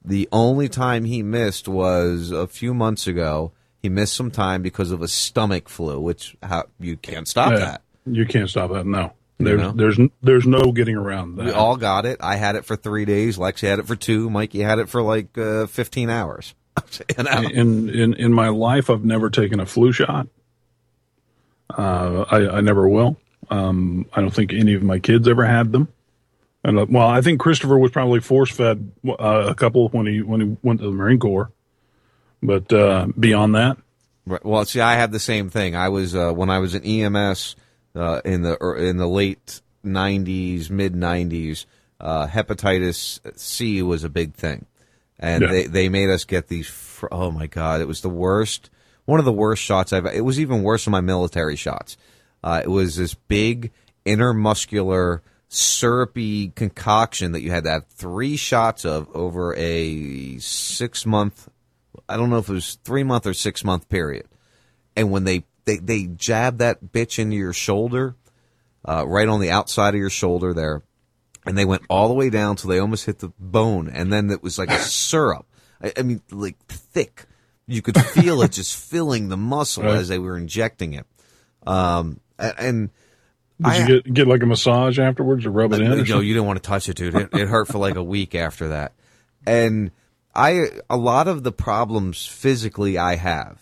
the 0.03 0.28
only 0.32 0.67
time 0.69 1.05
he 1.05 1.24
missed 1.24 1.67
was 1.67 2.32
a 2.32 2.47
few 2.47 2.74
months 2.74 3.07
ago. 3.07 3.51
He 3.82 3.89
missed 3.89 4.13
some 4.13 4.32
time 4.32 4.61
because 4.61 4.91
of 4.91 5.01
a 5.01 5.07
stomach 5.07 5.67
flu, 5.69 5.99
which 5.99 6.36
how, 6.43 6.65
you 6.79 6.97
can't 6.97 7.27
stop 7.27 7.51
Yeah, 7.53 7.59
that. 7.59 7.82
You 8.05 8.25
can't 8.25 8.49
stop 8.49 8.71
that. 8.71 8.86
No, 8.86 9.13
You 9.39 9.45
there's 9.45 9.61
know? 9.61 9.71
there's 9.71 9.99
there's 10.21 10.45
no 10.45 10.71
getting 10.71 10.95
around 10.95 11.36
that. 11.38 11.45
We 11.45 11.51
all 11.51 11.77
got 11.77 12.05
it. 12.05 12.17
I 12.21 12.36
had 12.36 12.55
it 12.55 12.65
for 12.65 12.75
three 12.75 13.05
days. 13.05 13.38
Lexi 13.38 13.67
had 13.67 13.79
it 13.79 13.88
for 13.88 13.95
two. 13.95 14.29
Mikey 14.29 14.59
had 14.59 14.79
it 14.79 14.88
for 14.89 15.01
like 15.01 15.36
uh, 15.38 15.65
15 15.67 16.09
hours. 16.09 16.53
you 17.17 17.23
know? 17.23 17.41
in 17.41 17.89
in 17.89 18.13
in 18.13 18.34
my 18.34 18.49
life, 18.49 18.89
I've 18.89 19.03
never 19.03 19.29
taken 19.29 19.59
a 19.59 19.65
flu 19.65 19.91
shot. 19.91 20.27
Uh, 21.69 22.25
I, 22.29 22.57
I 22.57 22.61
never 22.61 22.88
will. 22.88 23.17
Um, 23.49 24.05
I 24.13 24.21
don't 24.21 24.34
think 24.34 24.53
any 24.53 24.73
of 24.73 24.84
my 24.84 24.99
kids 24.99 25.27
ever 25.27 25.45
had 25.45 25.71
them. 25.71 25.88
And 26.63 26.77
uh, 26.79 26.86
well, 26.89 27.07
I 27.07 27.21
think 27.21 27.39
Christopher 27.39 27.77
was 27.77 27.91
probably 27.91 28.19
force 28.19 28.51
fed 28.51 28.91
uh, 29.07 29.47
a 29.49 29.55
couple 29.55 29.89
when 29.89 30.05
he 30.05 30.21
when 30.21 30.41
he 30.41 30.57
went 30.61 30.79
to 30.82 30.86
the 30.86 30.91
Marine 30.91 31.19
Corps. 31.19 31.51
But 32.43 32.71
uh, 32.73 33.07
beyond 33.19 33.55
that, 33.55 33.77
Right. 34.25 34.45
Well, 34.45 34.63
see, 34.65 34.79
I 34.79 34.93
had 34.93 35.11
the 35.11 35.19
same 35.19 35.49
thing. 35.49 35.75
I 35.75 35.89
was 35.89 36.15
uh, 36.15 36.31
when 36.31 36.49
I 36.51 36.59
was 36.59 36.75
in 36.75 36.83
EMS 36.83 37.55
uh, 37.95 38.21
in 38.23 38.43
the 38.43 38.55
er, 38.63 38.77
in 38.77 38.97
the 38.97 39.07
late 39.07 39.61
'90s, 39.83 40.69
mid 40.69 40.93
'90s. 40.93 41.65
Uh, 41.99 42.27
hepatitis 42.27 43.19
C 43.37 43.81
was 43.81 44.03
a 44.03 44.09
big 44.09 44.35
thing, 44.35 44.65
and 45.19 45.41
Yeah. 45.41 45.47
they 45.49 45.65
they 45.67 45.89
made 45.89 46.09
us 46.09 46.23
get 46.23 46.47
these. 46.49 46.67
Fr- 46.67 47.07
oh 47.11 47.31
my 47.31 47.47
god, 47.47 47.81
it 47.81 47.87
was 47.87 48.01
the 48.01 48.09
worst. 48.09 48.69
One 49.05 49.17
of 49.19 49.25
the 49.25 49.33
worst 49.33 49.63
shots 49.63 49.91
I've. 49.91 50.05
It 50.05 50.23
was 50.23 50.39
even 50.39 50.61
worse 50.61 50.85
than 50.85 50.91
my 50.91 51.01
military 51.01 51.55
shots. 51.55 51.97
Uh, 52.43 52.61
it 52.63 52.69
was 52.69 52.95
this 52.97 53.15
big 53.15 53.71
intermuscular 54.05 55.21
syrupy 55.49 56.49
concoction 56.49 57.31
that 57.33 57.41
you 57.41 57.51
had 57.51 57.63
to 57.65 57.71
have 57.71 57.85
three 57.87 58.37
shots 58.37 58.85
of 58.85 59.09
over 59.15 59.55
a 59.55 60.37
six 60.37 61.05
month 61.05 61.49
I 62.14 62.18
don't 62.18 62.30
know 62.30 62.38
if 62.38 62.49
it 62.49 62.53
was 62.53 62.76
three 62.84 63.03
month 63.03 63.26
or 63.26 63.34
six 63.34 63.64
month 63.64 63.89
period. 63.89 64.28
And 64.95 65.12
when 65.12 65.24
they, 65.24 65.43
they, 65.66 65.78
they 65.78 66.05
jab 66.07 66.57
that 66.59 66.84
bitch 66.91 67.18
into 67.20 67.36
your 67.36 67.53
shoulder, 67.53 68.16
uh, 68.86 69.05
right 69.07 69.28
on 69.28 69.39
the 69.39 69.51
outside 69.51 69.93
of 69.93 69.99
your 69.99 70.09
shoulder 70.09 70.53
there, 70.53 70.82
and 71.45 71.57
they 71.57 71.66
went 71.66 71.84
all 71.89 72.07
the 72.07 72.14
way 72.14 72.30
down 72.30 72.55
till 72.55 72.70
they 72.70 72.80
almost 72.80 73.05
hit 73.05 73.20
the 73.20 73.32
bone, 73.39 73.89
and 73.89 74.12
then 74.12 74.30
it 74.30 74.43
was 74.43 74.57
like 74.59 74.70
a 74.70 74.78
syrup. 74.80 75.45
I, 75.82 75.93
I 75.97 76.01
mean, 76.03 76.22
like 76.32 76.57
thick. 76.68 77.26
You 77.68 77.82
could 77.82 77.97
feel 77.97 78.41
it 78.41 78.51
just 78.51 78.76
filling 78.89 79.30
the 79.30 79.38
muscle 79.38 79.84
Right. 79.84 79.95
as 79.97 80.07
they 80.09 80.20
were 80.20 80.38
injecting 80.38 80.93
it. 80.93 81.05
Um, 81.66 82.20
and 82.38 82.89
did 83.62 83.68
I- 83.68 83.78
you 83.80 83.88
get 84.01 84.14
get 84.14 84.28
like 84.28 84.41
a 84.43 84.45
massage 84.47 84.99
afterwards 84.99 85.45
or 85.45 85.51
rub 85.51 85.72
it 85.74 85.82
in? 85.82 85.91
or 85.91 85.97
you 86.03 86.20
you 86.22 86.34
didn't 86.34 86.47
want 86.47 86.62
to 86.62 86.68
touch 86.68 86.89
it, 86.89 86.97
dude. 86.97 87.16
It, 87.16 87.30
it 87.34 87.47
hurt 87.47 87.68
for 87.68 87.78
like 87.78 87.95
a 87.95 88.03
week 88.03 88.36
after 88.36 88.70
that. 88.70 88.93
And 89.45 89.91
I, 90.34 90.67
a 90.89 90.97
lot 90.97 91.27
of 91.27 91.43
the 91.43 91.51
problems 91.51 92.25
physically 92.25 92.97
I 92.97 93.15
have 93.15 93.59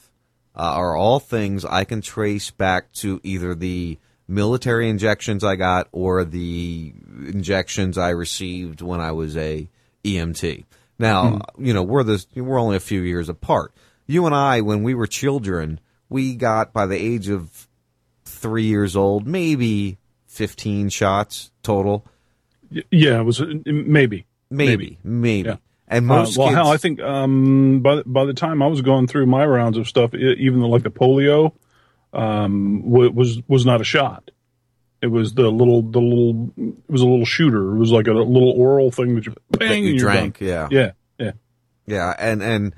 uh, 0.55 0.61
are 0.61 0.95
all 0.95 1.19
things 1.19 1.65
I 1.65 1.83
can 1.83 2.01
trace 2.01 2.51
back 2.51 2.91
to 2.93 3.19
either 3.23 3.55
the 3.55 3.97
military 4.27 4.89
injections 4.89 5.43
I 5.43 5.55
got 5.55 5.87
or 5.91 6.23
the 6.23 6.93
injections 7.27 7.97
I 7.97 8.09
received 8.09 8.81
when 8.81 9.01
I 9.01 9.11
was 9.11 9.35
a 9.35 9.67
EMT. 10.03 10.65
Now, 10.99 11.39
you 11.57 11.73
know, 11.73 11.83
we're 11.83 12.03
the 12.03 12.23
we're 12.35 12.59
only 12.59 12.75
a 12.75 12.81
few 12.81 13.01
years 13.01 13.29
apart. 13.29 13.73
You 14.05 14.25
and 14.25 14.35
I, 14.35 14.61
when 14.61 14.83
we 14.83 14.93
were 14.93 15.07
children, 15.07 15.79
we 16.09 16.35
got 16.35 16.73
by 16.73 16.85
the 16.85 16.97
age 16.97 17.29
of 17.29 17.67
three 18.25 18.65
years 18.65 18.95
old, 18.95 19.25
maybe 19.25 19.97
fifteen 20.27 20.89
shots 20.89 21.51
total. 21.63 22.05
Yeah, 22.69 23.21
it 23.21 23.23
was 23.23 23.41
uh, 23.41 23.53
maybe 23.65 24.25
Maybe, 24.49 24.97
maybe. 25.03 25.49
Yeah. 25.49 25.55
And 25.89 26.09
Uh, 26.09 26.13
well, 26.13 26.25
kids, 26.25 26.37
hell, 26.55 26.67
I 26.71 26.77
think 26.77 26.99
um, 27.01 27.79
by 27.81 28.03
by 28.05 28.25
the 28.25 28.33
time 28.33 28.61
I 28.61 28.67
was 28.67 28.81
going 28.81 29.07
through 29.07 29.25
my 29.25 29.45
rounds 29.45 29.77
of 29.77 29.87
stuff, 29.87 30.13
e- 30.13 30.35
even 30.39 30.61
like 30.61 30.83
the 30.83 30.91
polio 30.91 31.53
um, 32.13 32.89
wa- 32.89 33.09
was 33.09 33.41
was 33.47 33.65
not 33.65 33.81
a 33.81 33.83
shot. 33.83 34.31
It 35.01 35.07
was 35.07 35.33
the 35.33 35.49
little 35.49 35.81
the 35.81 35.99
little 36.01 36.51
it 36.57 36.73
was 36.91 37.01
a 37.01 37.07
little 37.07 37.25
shooter. 37.25 37.75
It 37.75 37.77
was 37.79 37.91
like 37.91 38.07
a 38.07 38.13
little 38.13 38.51
oral 38.51 38.91
thing 38.91 39.15
that 39.15 39.25
you 39.25 39.33
bang 39.51 39.83
you 39.83 39.89
and 39.91 39.99
you're 39.99 40.09
drank, 40.09 40.39
done. 40.39 40.47
yeah. 40.47 40.67
yeah, 40.71 40.91
yeah. 41.17 41.31
yeah, 41.85 42.15
and 42.19 42.43
and 42.43 42.75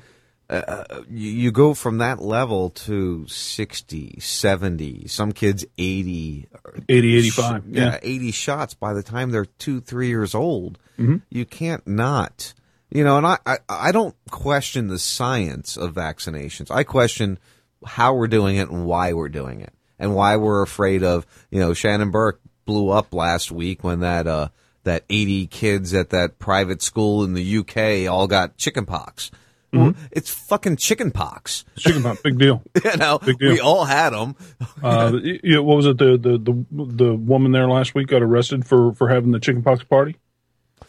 uh, 0.49 0.83
you, 1.09 1.29
you 1.31 1.51
go 1.51 1.73
from 1.73 1.97
that 1.99 2.21
level 2.21 2.71
to 2.71 3.25
60, 3.25 4.19
70, 4.19 5.07
some 5.07 5.31
kids 5.31 5.65
80, 5.77 6.47
80, 6.89 7.17
85, 7.17 7.63
yeah, 7.69 7.83
yeah. 7.93 7.99
80 8.03 8.31
shots 8.31 8.73
by 8.73 8.93
the 8.93 9.01
time 9.01 9.31
they're 9.31 9.45
two, 9.45 9.79
three 9.79 10.09
years 10.09 10.35
old. 10.35 10.77
Mhm. 10.99 11.21
You 11.29 11.45
can't 11.45 11.87
not, 11.87 12.53
you 12.91 13.03
know, 13.03 13.17
and 13.17 13.25
I, 13.25 13.37
I, 13.45 13.57
I 13.69 13.91
don't 13.91 14.15
question 14.29 14.87
the 14.87 14.99
science 14.99 15.77
of 15.77 15.93
vaccinations. 15.93 16.69
I 16.69 16.83
question 16.83 17.39
how 17.85 18.13
we're 18.13 18.27
doing 18.27 18.57
it 18.57 18.69
and 18.69 18.85
why 18.85 19.13
we're 19.13 19.29
doing 19.29 19.61
it 19.61 19.73
and 19.97 20.15
why 20.15 20.35
we're 20.37 20.61
afraid 20.61 21.03
of, 21.03 21.25
you 21.49 21.59
know, 21.59 21.73
Shannon 21.73 22.11
Burke 22.11 22.41
blew 22.65 22.89
up 22.89 23.13
last 23.13 23.51
week 23.51 23.83
when 23.83 24.01
that, 24.01 24.27
uh, 24.27 24.49
that 24.83 25.03
80 25.09 25.47
kids 25.47 25.93
at 25.93 26.09
that 26.09 26.37
private 26.39 26.81
school 26.81 27.23
in 27.23 27.33
the 27.33 27.57
UK 27.59 28.11
all 28.11 28.27
got 28.27 28.57
chicken 28.57 28.85
pox. 28.85 29.31
Well, 29.73 29.95
it's 30.11 30.29
fucking 30.29 30.75
chicken 30.75 31.11
pox. 31.11 31.63
Chicken 31.77 32.03
pox, 32.03 32.21
big 32.21 32.37
deal. 32.37 32.61
you 32.83 32.97
know, 32.97 33.19
Big 33.19 33.37
deal. 33.39 33.53
we 33.53 33.59
all 33.61 33.85
had 33.85 34.09
them. 34.09 34.35
Uh, 34.83 35.17
yeah, 35.43 35.59
what 35.59 35.77
was 35.77 35.85
it? 35.85 35.97
The, 35.97 36.17
the 36.17 36.37
the 36.37 36.85
the 37.05 37.15
woman 37.15 37.53
there 37.53 37.69
last 37.69 37.95
week 37.95 38.07
got 38.07 38.21
arrested 38.21 38.67
for 38.67 38.93
for 38.93 39.07
having 39.07 39.31
the 39.31 39.39
chickenpox 39.39 39.83
party. 39.85 40.17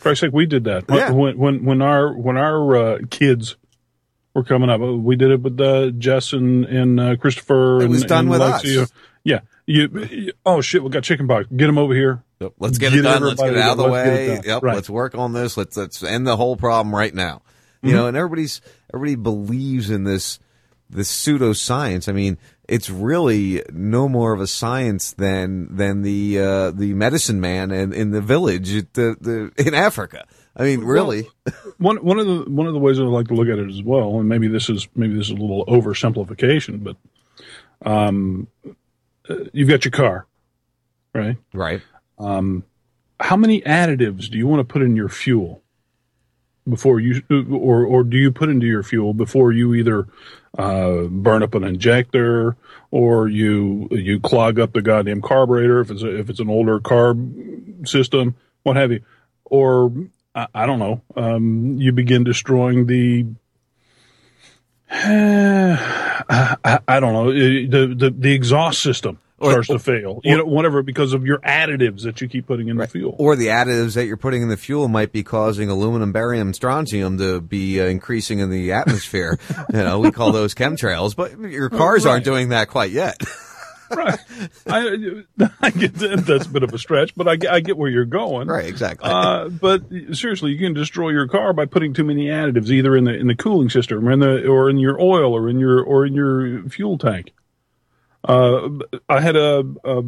Christ's 0.00 0.20
sake, 0.22 0.32
we 0.32 0.46
did 0.46 0.64
that. 0.64 0.84
Yeah. 0.88 1.10
When 1.10 1.38
when 1.38 1.64
when 1.64 1.82
our 1.82 2.12
when 2.12 2.36
our 2.36 2.76
uh, 2.76 2.98
kids 3.10 3.56
were 4.34 4.44
coming 4.44 4.70
up, 4.70 4.80
we 4.80 5.16
did 5.16 5.30
it 5.30 5.42
with 5.42 5.60
uh, 5.60 5.90
Jess 5.90 6.32
and 6.32 6.64
and 6.64 6.98
uh, 7.00 7.16
Christopher. 7.16 7.82
It 7.82 7.88
was 7.88 8.02
and, 8.02 8.08
done 8.08 8.18
and 8.20 8.30
with 8.30 8.40
Lexi. 8.40 8.82
us. 8.82 8.92
Yeah. 9.24 9.40
You, 9.66 9.88
you- 10.10 10.32
oh 10.44 10.60
shit, 10.60 10.82
we 10.82 10.90
got 10.90 11.04
chicken 11.04 11.26
chickenpox. 11.28 11.48
Get 11.56 11.66
them 11.66 11.78
over 11.78 11.94
here. 11.94 12.24
Let's 12.58 12.78
get, 12.78 12.92
it 12.92 13.02
done. 13.02 13.22
Let's 13.22 13.40
get 13.40 13.52
it 13.52 13.58
out 13.58 13.72
of 13.72 13.76
the 13.78 13.84
get 13.84 13.92
way. 13.92 14.40
Yep. 14.44 14.62
Right. 14.64 14.74
Let's 14.74 14.90
work 14.90 15.14
on 15.14 15.32
this. 15.32 15.56
Let's 15.56 15.76
let's 15.76 16.02
end 16.02 16.26
the 16.26 16.36
whole 16.36 16.56
problem 16.56 16.92
right 16.94 17.14
now. 17.14 17.42
You 17.82 17.88
Mm-hmm. 17.90 17.96
know, 17.96 18.06
and 18.08 18.16
everybody's 18.16 18.60
everybody 18.92 19.14
believes 19.22 19.90
in 19.90 20.02
this 20.04 20.40
this 20.90 21.10
pseudoscience. 21.10 22.08
I 22.08 22.12
mean, 22.12 22.38
it's 22.72 22.88
really 22.88 23.62
no 23.70 24.08
more 24.08 24.32
of 24.32 24.40
a 24.40 24.46
science 24.46 25.12
than 25.12 25.76
than 25.76 26.00
the 26.00 26.38
uh, 26.38 26.70
the 26.70 26.94
medicine 26.94 27.38
man 27.38 27.70
in, 27.70 27.92
in 27.92 28.12
the 28.12 28.22
village 28.22 28.72
the, 28.94 29.14
the 29.20 29.52
in 29.58 29.74
Africa. 29.74 30.26
I 30.56 30.62
mean, 30.64 30.80
really. 30.80 31.28
one 31.76 31.98
one 32.02 32.18
of 32.18 32.26
the 32.26 32.50
one 32.50 32.66
of 32.66 32.72
the 32.72 32.78
ways 32.78 32.98
I 32.98 33.02
like 33.02 33.28
to 33.28 33.34
look 33.34 33.48
at 33.48 33.58
it 33.58 33.68
as 33.68 33.82
well, 33.82 34.18
and 34.18 34.26
maybe 34.26 34.48
this 34.48 34.70
is 34.70 34.88
maybe 34.94 35.14
this 35.14 35.26
is 35.26 35.32
a 35.32 35.34
little 35.34 35.66
oversimplification, 35.66 36.82
but 36.82 36.96
um, 37.84 38.48
uh, 39.28 39.36
you've 39.52 39.68
got 39.68 39.84
your 39.84 39.92
car, 39.92 40.26
right? 41.14 41.36
Right. 41.52 41.82
Um, 42.18 42.64
how 43.20 43.36
many 43.36 43.60
additives 43.60 44.30
do 44.30 44.38
you 44.38 44.46
want 44.46 44.66
to 44.66 44.72
put 44.72 44.80
in 44.80 44.96
your 44.96 45.10
fuel 45.10 45.61
before 46.68 47.00
you, 47.00 47.22
or 47.30 47.84
or 47.84 48.04
do 48.04 48.16
you 48.16 48.30
put 48.30 48.48
into 48.48 48.66
your 48.66 48.82
fuel 48.82 49.14
before 49.14 49.52
you 49.52 49.74
either 49.74 50.06
uh, 50.58 51.02
burn 51.04 51.42
up 51.42 51.54
an 51.54 51.64
injector 51.64 52.56
or 52.90 53.28
you 53.28 53.88
you 53.90 54.20
clog 54.20 54.58
up 54.58 54.72
the 54.72 54.82
goddamn 54.82 55.22
carburetor 55.22 55.80
if 55.80 55.90
it's 55.90 56.02
a, 56.02 56.18
if 56.18 56.30
it's 56.30 56.40
an 56.40 56.48
older 56.48 56.78
carb 56.78 57.88
system, 57.88 58.36
what 58.62 58.76
have 58.76 58.92
you, 58.92 59.00
or 59.44 59.92
I, 60.34 60.46
I 60.54 60.66
don't 60.66 60.78
know, 60.78 61.02
um, 61.16 61.76
you 61.78 61.92
begin 61.92 62.24
destroying 62.24 62.86
the. 62.86 63.26
I, 64.94 66.78
I 66.86 67.00
don't 67.00 67.14
know 67.14 67.32
the, 67.32 67.94
the 67.94 68.10
the 68.10 68.32
exhaust 68.32 68.82
system 68.82 69.18
starts 69.50 69.68
to 69.68 69.78
fail. 69.78 70.20
you 70.24 70.36
know, 70.36 70.44
whatever 70.44 70.82
because 70.82 71.12
of 71.12 71.24
your 71.26 71.38
additives 71.38 72.02
that 72.02 72.20
you 72.20 72.28
keep 72.28 72.46
putting 72.46 72.68
in 72.68 72.76
the 72.76 72.86
fuel. 72.86 73.14
Or 73.18 73.36
the 73.36 73.48
additives 73.48 73.94
that 73.94 74.06
you're 74.06 74.16
putting 74.16 74.42
in 74.42 74.48
the 74.48 74.56
fuel 74.56 74.88
might 74.88 75.12
be 75.12 75.22
causing 75.22 75.68
aluminum, 75.68 76.12
barium, 76.12 76.52
strontium 76.54 77.18
to 77.18 77.40
be 77.40 77.80
uh, 77.80 77.84
increasing 77.84 78.38
in 78.38 78.50
the 78.50 78.72
atmosphere. 78.72 79.38
you 79.72 79.78
know, 79.82 79.98
we 80.00 80.10
call 80.12 80.32
those 80.32 80.54
chemtrails, 80.54 81.16
but 81.16 81.38
your 81.38 81.68
cars 81.70 82.06
aren't 82.06 82.24
doing 82.24 82.50
that 82.50 82.68
quite 82.68 82.90
yet. 82.90 83.20
right. 83.90 84.18
I, 84.66 85.22
I 85.60 85.70
get 85.70 85.94
that, 85.96 86.24
that's 86.26 86.46
a 86.46 86.48
bit 86.48 86.62
of 86.62 86.72
a 86.72 86.78
stretch, 86.78 87.14
but 87.14 87.28
I, 87.28 87.36
get- 87.36 87.52
I 87.52 87.60
get 87.60 87.76
where 87.76 87.90
you're 87.90 88.04
going. 88.06 88.48
Right, 88.48 88.66
exactly. 88.66 89.10
Uh, 89.10 89.48
but 89.48 89.82
seriously, 90.12 90.52
you 90.52 90.58
can 90.58 90.72
destroy 90.72 91.10
your 91.10 91.28
car 91.28 91.52
by 91.52 91.66
putting 91.66 91.92
too 91.92 92.04
many 92.04 92.26
additives, 92.28 92.70
either 92.70 92.96
in 92.96 93.04
the 93.04 93.12
in 93.14 93.26
the 93.26 93.34
cooling 93.34 93.68
system, 93.68 94.08
or 94.08 94.12
in 94.12 94.20
the 94.20 94.46
or 94.46 94.70
in 94.70 94.78
your 94.78 94.98
oil, 95.00 95.34
or 95.34 95.48
in 95.48 95.58
your 95.58 95.82
or 95.82 96.06
in 96.06 96.14
your 96.14 96.62
fuel 96.70 96.96
tank. 96.96 97.32
Uh, 98.24 98.68
I 99.08 99.20
had 99.20 99.36
a, 99.36 99.64
a 99.84 100.02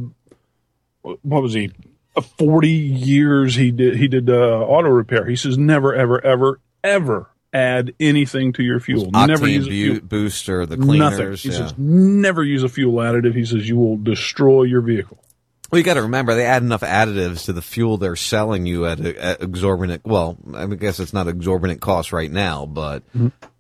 what 1.03 1.43
was 1.43 1.55
he? 1.55 1.71
A 2.17 2.23
Forty 2.23 2.71
years 2.71 3.57
he 3.57 3.71
did 3.73 3.97
he 3.97 4.07
did 4.09 4.31
uh, 4.31 4.61
auto 4.61 4.89
repair. 4.89 5.27
He 5.27 5.37
says 5.37 5.59
never 5.59 5.95
ever 5.95 6.25
ever 6.25 6.61
ever 6.85 7.31
add 7.53 7.95
anything 7.99 8.53
to 8.53 8.63
your 8.63 8.81
fuel. 8.81 9.11
never 9.11 9.47
Octane 9.47 9.53
use 9.53 9.67
a 9.67 9.71
fuel. 9.71 10.01
booster, 10.01 10.67
the 10.67 10.77
cleaners. 10.77 11.19
Nothing. 11.19 11.37
He 11.37 11.49
yeah. 11.49 11.67
says 11.67 11.79
never 11.79 12.45
use 12.45 12.63
a 12.63 12.69
fuel 12.69 12.95
additive. 12.95 13.35
He 13.35 13.45
says 13.45 13.69
you 13.69 13.77
will 13.77 13.97
destroy 13.97 14.63
your 14.65 14.81
vehicle. 14.81 15.19
Well, 15.71 15.81
you 15.81 15.85
got 15.85 15.95
to 15.95 16.03
remember 16.03 16.37
they 16.37 16.47
add 16.47 16.63
enough 16.63 16.83
additives 16.83 17.47
to 17.47 17.53
the 17.53 17.63
fuel 17.63 17.97
they're 17.97 18.15
selling 18.15 18.65
you 18.65 18.87
at, 18.87 19.01
a, 19.01 19.21
at 19.21 19.43
exorbitant. 19.43 20.05
Well, 20.05 20.37
I 20.55 20.67
guess 20.67 21.01
it's 21.01 21.13
not 21.13 21.27
exorbitant 21.27 21.81
cost 21.81 22.13
right 22.13 22.31
now, 22.31 22.65
but 22.65 23.03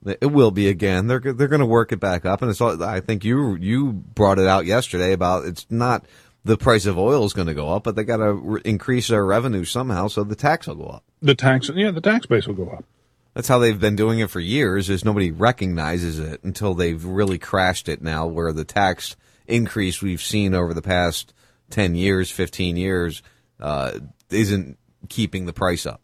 it 0.07 0.33
will 0.33 0.51
be 0.51 0.69
again. 0.69 1.07
They're 1.07 1.21
they're 1.21 1.49
going 1.49 1.61
to 1.61 1.67
work 1.67 1.93
it 1.93 2.01
back 2.01 2.25
up, 2.25 2.43
and 2.43 2.51
it's. 2.51 2.61
all 2.61 2.83
I 2.83 3.01
think 3.01 3.25
you 3.25 3.57
you 3.57 3.93
brought 3.93 4.39
it 4.39 4.47
out 4.47 4.67
yesterday 4.67 5.13
about 5.13 5.47
it's 5.47 5.67
not 5.71 6.05
the 6.45 6.59
price 6.59 6.87
of 6.87 6.99
oil 6.99 7.25
is 7.25 7.33
going 7.33 7.49
to 7.49 7.55
go 7.55 7.71
up, 7.71 7.85
but 7.85 7.97
they 7.97 8.05
got 8.05 8.19
to 8.19 8.33
re- 8.33 8.61
increase 8.65 9.09
their 9.09 9.25
revenue 9.25 9.65
somehow, 9.65 10.09
so 10.09 10.25
the 10.25 10.37
tax 10.37 10.67
will 10.67 10.75
go 10.75 10.85
up. 10.85 11.05
The 11.23 11.35
tax, 11.35 11.71
yeah, 11.75 11.91
the 11.91 12.03
tax 12.03 12.27
base 12.27 12.47
will 12.47 12.55
go 12.55 12.69
up. 12.69 12.85
That's 13.33 13.49
how 13.49 13.59
they've 13.59 13.81
been 13.81 13.97
doing 13.97 14.21
it 14.21 14.31
for 14.31 14.41
years. 14.41 14.91
Is 14.91 15.05
nobody 15.05 15.31
recognizes 15.31 16.19
it 16.19 16.45
until 16.45 16.75
they've 16.75 17.05
really 17.05 17.39
crashed 17.39 17.89
it 17.89 18.03
now, 18.03 18.27
where 18.27 18.53
the 18.53 18.65
tax 18.65 19.17
increase 19.47 20.03
we've 20.03 20.23
seen 20.23 20.55
over 20.55 20.75
the 20.75 20.83
past 20.83 21.33
ten 21.71 21.95
years, 21.95 22.31
fifteen 22.31 22.77
years, 22.77 23.23
uh, 23.59 23.99
isn't 24.31 24.79
keeping 25.09 25.47
the 25.47 25.53
price 25.53 25.87
up. 25.87 26.01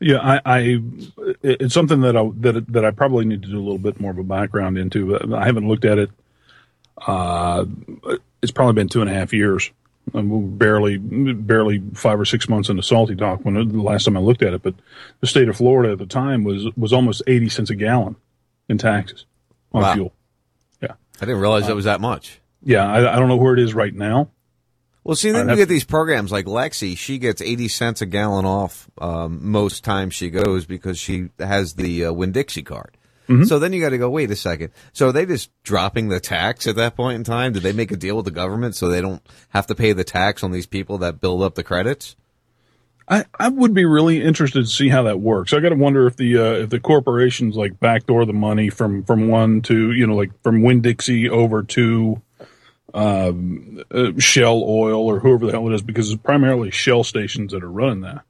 Yeah, 0.00 0.18
I, 0.18 0.40
I 0.46 0.80
it's 1.42 1.74
something 1.74 2.00
that 2.00 2.16
I 2.16 2.30
that 2.40 2.66
that 2.72 2.84
I 2.86 2.90
probably 2.90 3.26
need 3.26 3.42
to 3.42 3.48
do 3.48 3.58
a 3.58 3.60
little 3.62 3.78
bit 3.78 4.00
more 4.00 4.10
of 4.10 4.18
a 4.18 4.22
background 4.24 4.78
into. 4.78 5.18
I 5.34 5.44
haven't 5.44 5.68
looked 5.68 5.84
at 5.84 5.98
it. 5.98 6.10
Uh, 7.06 7.66
it's 8.42 8.52
probably 8.52 8.72
been 8.74 8.88
two 8.88 9.02
and 9.02 9.10
a 9.10 9.14
half 9.14 9.32
years. 9.32 9.70
I'm 10.14 10.56
barely 10.56 10.96
barely 10.96 11.82
five 11.94 12.18
or 12.18 12.24
six 12.24 12.48
months 12.48 12.68
into 12.70 12.82
Salty 12.82 13.14
Talk 13.14 13.44
when 13.44 13.54
the 13.54 13.82
last 13.82 14.04
time 14.04 14.16
I 14.16 14.20
looked 14.20 14.42
at 14.42 14.54
it. 14.54 14.62
But 14.62 14.74
the 15.20 15.26
state 15.26 15.48
of 15.48 15.56
Florida 15.58 15.92
at 15.92 15.98
the 15.98 16.06
time 16.06 16.44
was 16.44 16.66
was 16.76 16.92
almost 16.92 17.22
eighty 17.26 17.48
cents 17.50 17.68
a 17.70 17.74
gallon 17.74 18.16
in 18.68 18.78
taxes 18.78 19.26
on 19.72 19.82
Wow. 19.82 19.92
fuel. 19.94 20.12
Yeah, 20.82 20.92
I 21.20 21.26
didn't 21.26 21.40
realize 21.40 21.68
it 21.68 21.76
was 21.76 21.84
that 21.84 22.00
much. 22.00 22.40
Yeah, 22.62 22.90
I, 22.90 23.14
I 23.14 23.18
don't 23.18 23.28
know 23.28 23.36
where 23.36 23.52
it 23.54 23.60
is 23.60 23.74
right 23.74 23.94
now. 23.94 24.30
Well, 25.10 25.16
see, 25.16 25.32
then 25.32 25.48
you 25.48 25.56
get 25.56 25.68
these 25.68 25.82
programs 25.82 26.30
like 26.30 26.46
Lexi. 26.46 26.96
She 26.96 27.18
gets 27.18 27.42
eighty 27.42 27.66
cents 27.66 28.00
a 28.00 28.06
gallon 28.06 28.44
off 28.44 28.88
um, 28.98 29.50
most 29.50 29.82
times 29.82 30.14
she 30.14 30.30
goes 30.30 30.66
because 30.66 31.00
she 31.00 31.30
has 31.40 31.74
the 31.74 32.04
uh, 32.04 32.12
Winn 32.12 32.30
Dixie 32.30 32.62
card. 32.62 32.96
Mm-hmm. 33.28 33.42
So 33.42 33.58
then 33.58 33.72
you 33.72 33.80
got 33.80 33.88
to 33.88 33.98
go. 33.98 34.08
Wait 34.08 34.30
a 34.30 34.36
second. 34.36 34.70
So 34.92 35.08
are 35.08 35.12
they 35.12 35.26
just 35.26 35.50
dropping 35.64 36.10
the 36.10 36.20
tax 36.20 36.68
at 36.68 36.76
that 36.76 36.94
point 36.94 37.16
in 37.16 37.24
time? 37.24 37.54
Did 37.54 37.64
they 37.64 37.72
make 37.72 37.90
a 37.90 37.96
deal 37.96 38.14
with 38.14 38.24
the 38.24 38.30
government 38.30 38.76
so 38.76 38.86
they 38.86 39.00
don't 39.00 39.20
have 39.48 39.66
to 39.66 39.74
pay 39.74 39.92
the 39.92 40.04
tax 40.04 40.44
on 40.44 40.52
these 40.52 40.66
people 40.66 40.98
that 40.98 41.20
build 41.20 41.42
up 41.42 41.56
the 41.56 41.64
credits? 41.64 42.14
I, 43.08 43.24
I 43.36 43.48
would 43.48 43.74
be 43.74 43.86
really 43.86 44.22
interested 44.22 44.60
to 44.60 44.70
see 44.70 44.90
how 44.90 45.02
that 45.02 45.18
works. 45.18 45.52
I 45.52 45.58
got 45.58 45.70
to 45.70 45.74
wonder 45.74 46.06
if 46.06 46.14
the 46.14 46.38
uh, 46.38 46.52
if 46.52 46.70
the 46.70 46.78
corporations 46.78 47.56
like 47.56 47.80
backdoor 47.80 48.26
the 48.26 48.32
money 48.32 48.70
from 48.70 49.02
from 49.02 49.26
one 49.26 49.62
to 49.62 49.90
you 49.90 50.06
know 50.06 50.14
like 50.14 50.30
from 50.44 50.62
Winn 50.62 50.82
Dixie 50.82 51.28
over 51.28 51.64
to 51.64 52.22
um, 52.94 53.82
uh, 53.90 54.12
Shell 54.18 54.62
Oil 54.66 55.00
or 55.06 55.20
whoever 55.20 55.46
the 55.46 55.52
hell 55.52 55.68
it 55.68 55.74
is 55.74 55.82
because 55.82 56.10
it's 56.10 56.22
primarily 56.22 56.70
Shell 56.70 57.04
stations 57.04 57.52
that 57.52 57.62
are 57.62 57.70
running 57.70 58.00
that, 58.02 58.22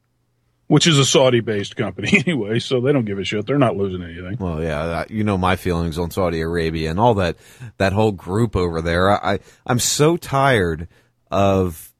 which 0.66 0.86
is 0.86 0.98
a 0.98 1.04
Saudi 1.04 1.40
based 1.40 1.76
company 1.76 2.10
anyway, 2.26 2.58
so 2.58 2.80
they 2.80 2.92
don't 2.92 3.04
give 3.04 3.18
a 3.18 3.24
shit. 3.24 3.46
They're 3.46 3.58
not 3.58 3.76
losing 3.76 4.02
anything. 4.02 4.36
Well, 4.38 4.62
yeah, 4.62 4.86
that- 4.86 5.10
you 5.10 5.24
know 5.24 5.38
my 5.38 5.56
feelings 5.56 5.98
on 5.98 6.10
Saudi 6.10 6.40
Arabia 6.40 6.90
and 6.90 7.00
all 7.00 7.14
that 7.14 7.36
that 7.78 7.92
whole 7.92 8.12
group 8.12 8.56
over 8.56 8.80
there. 8.80 9.10
I, 9.10 9.34
I 9.34 9.38
I'm 9.66 9.78
so 9.78 10.16
tired 10.16 10.88
of 11.30 11.92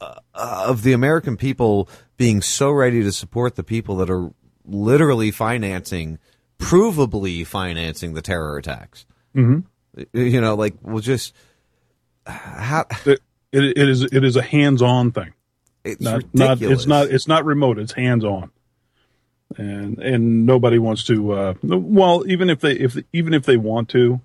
uh, 0.00 0.14
of 0.34 0.82
the 0.82 0.92
American 0.92 1.36
people 1.36 1.88
being 2.16 2.42
so 2.42 2.70
ready 2.70 3.02
to 3.02 3.12
support 3.12 3.56
the 3.56 3.64
people 3.64 3.96
that 3.96 4.10
are 4.10 4.30
literally 4.64 5.30
financing, 5.30 6.18
provably 6.58 7.46
financing 7.46 8.14
the 8.14 8.22
terror 8.22 8.56
attacks. 8.56 9.06
Mm-hmm. 9.34 9.60
You 10.12 10.40
know, 10.40 10.54
like 10.54 10.74
we'll 10.82 11.00
just 11.00 11.34
how 12.26 12.86
it, 13.04 13.20
it, 13.52 13.64
it 13.78 13.88
is 13.88 14.02
it 14.02 14.24
is 14.24 14.36
a 14.36 14.42
hands 14.42 14.82
on 14.82 15.12
thing. 15.12 15.32
It's 15.84 16.00
not, 16.00 16.22
not 16.34 16.60
it's 16.60 16.86
not 16.86 17.06
it's 17.08 17.28
not 17.28 17.44
remote. 17.44 17.78
It's 17.78 17.92
hands 17.92 18.24
on, 18.24 18.50
and 19.56 19.98
and 19.98 20.46
nobody 20.46 20.78
wants 20.78 21.04
to. 21.04 21.32
Uh, 21.32 21.54
well, 21.62 22.24
even 22.26 22.50
if 22.50 22.60
they 22.60 22.72
if 22.72 22.96
even 23.12 23.34
if 23.34 23.44
they 23.44 23.56
want 23.56 23.88
to, 23.90 24.20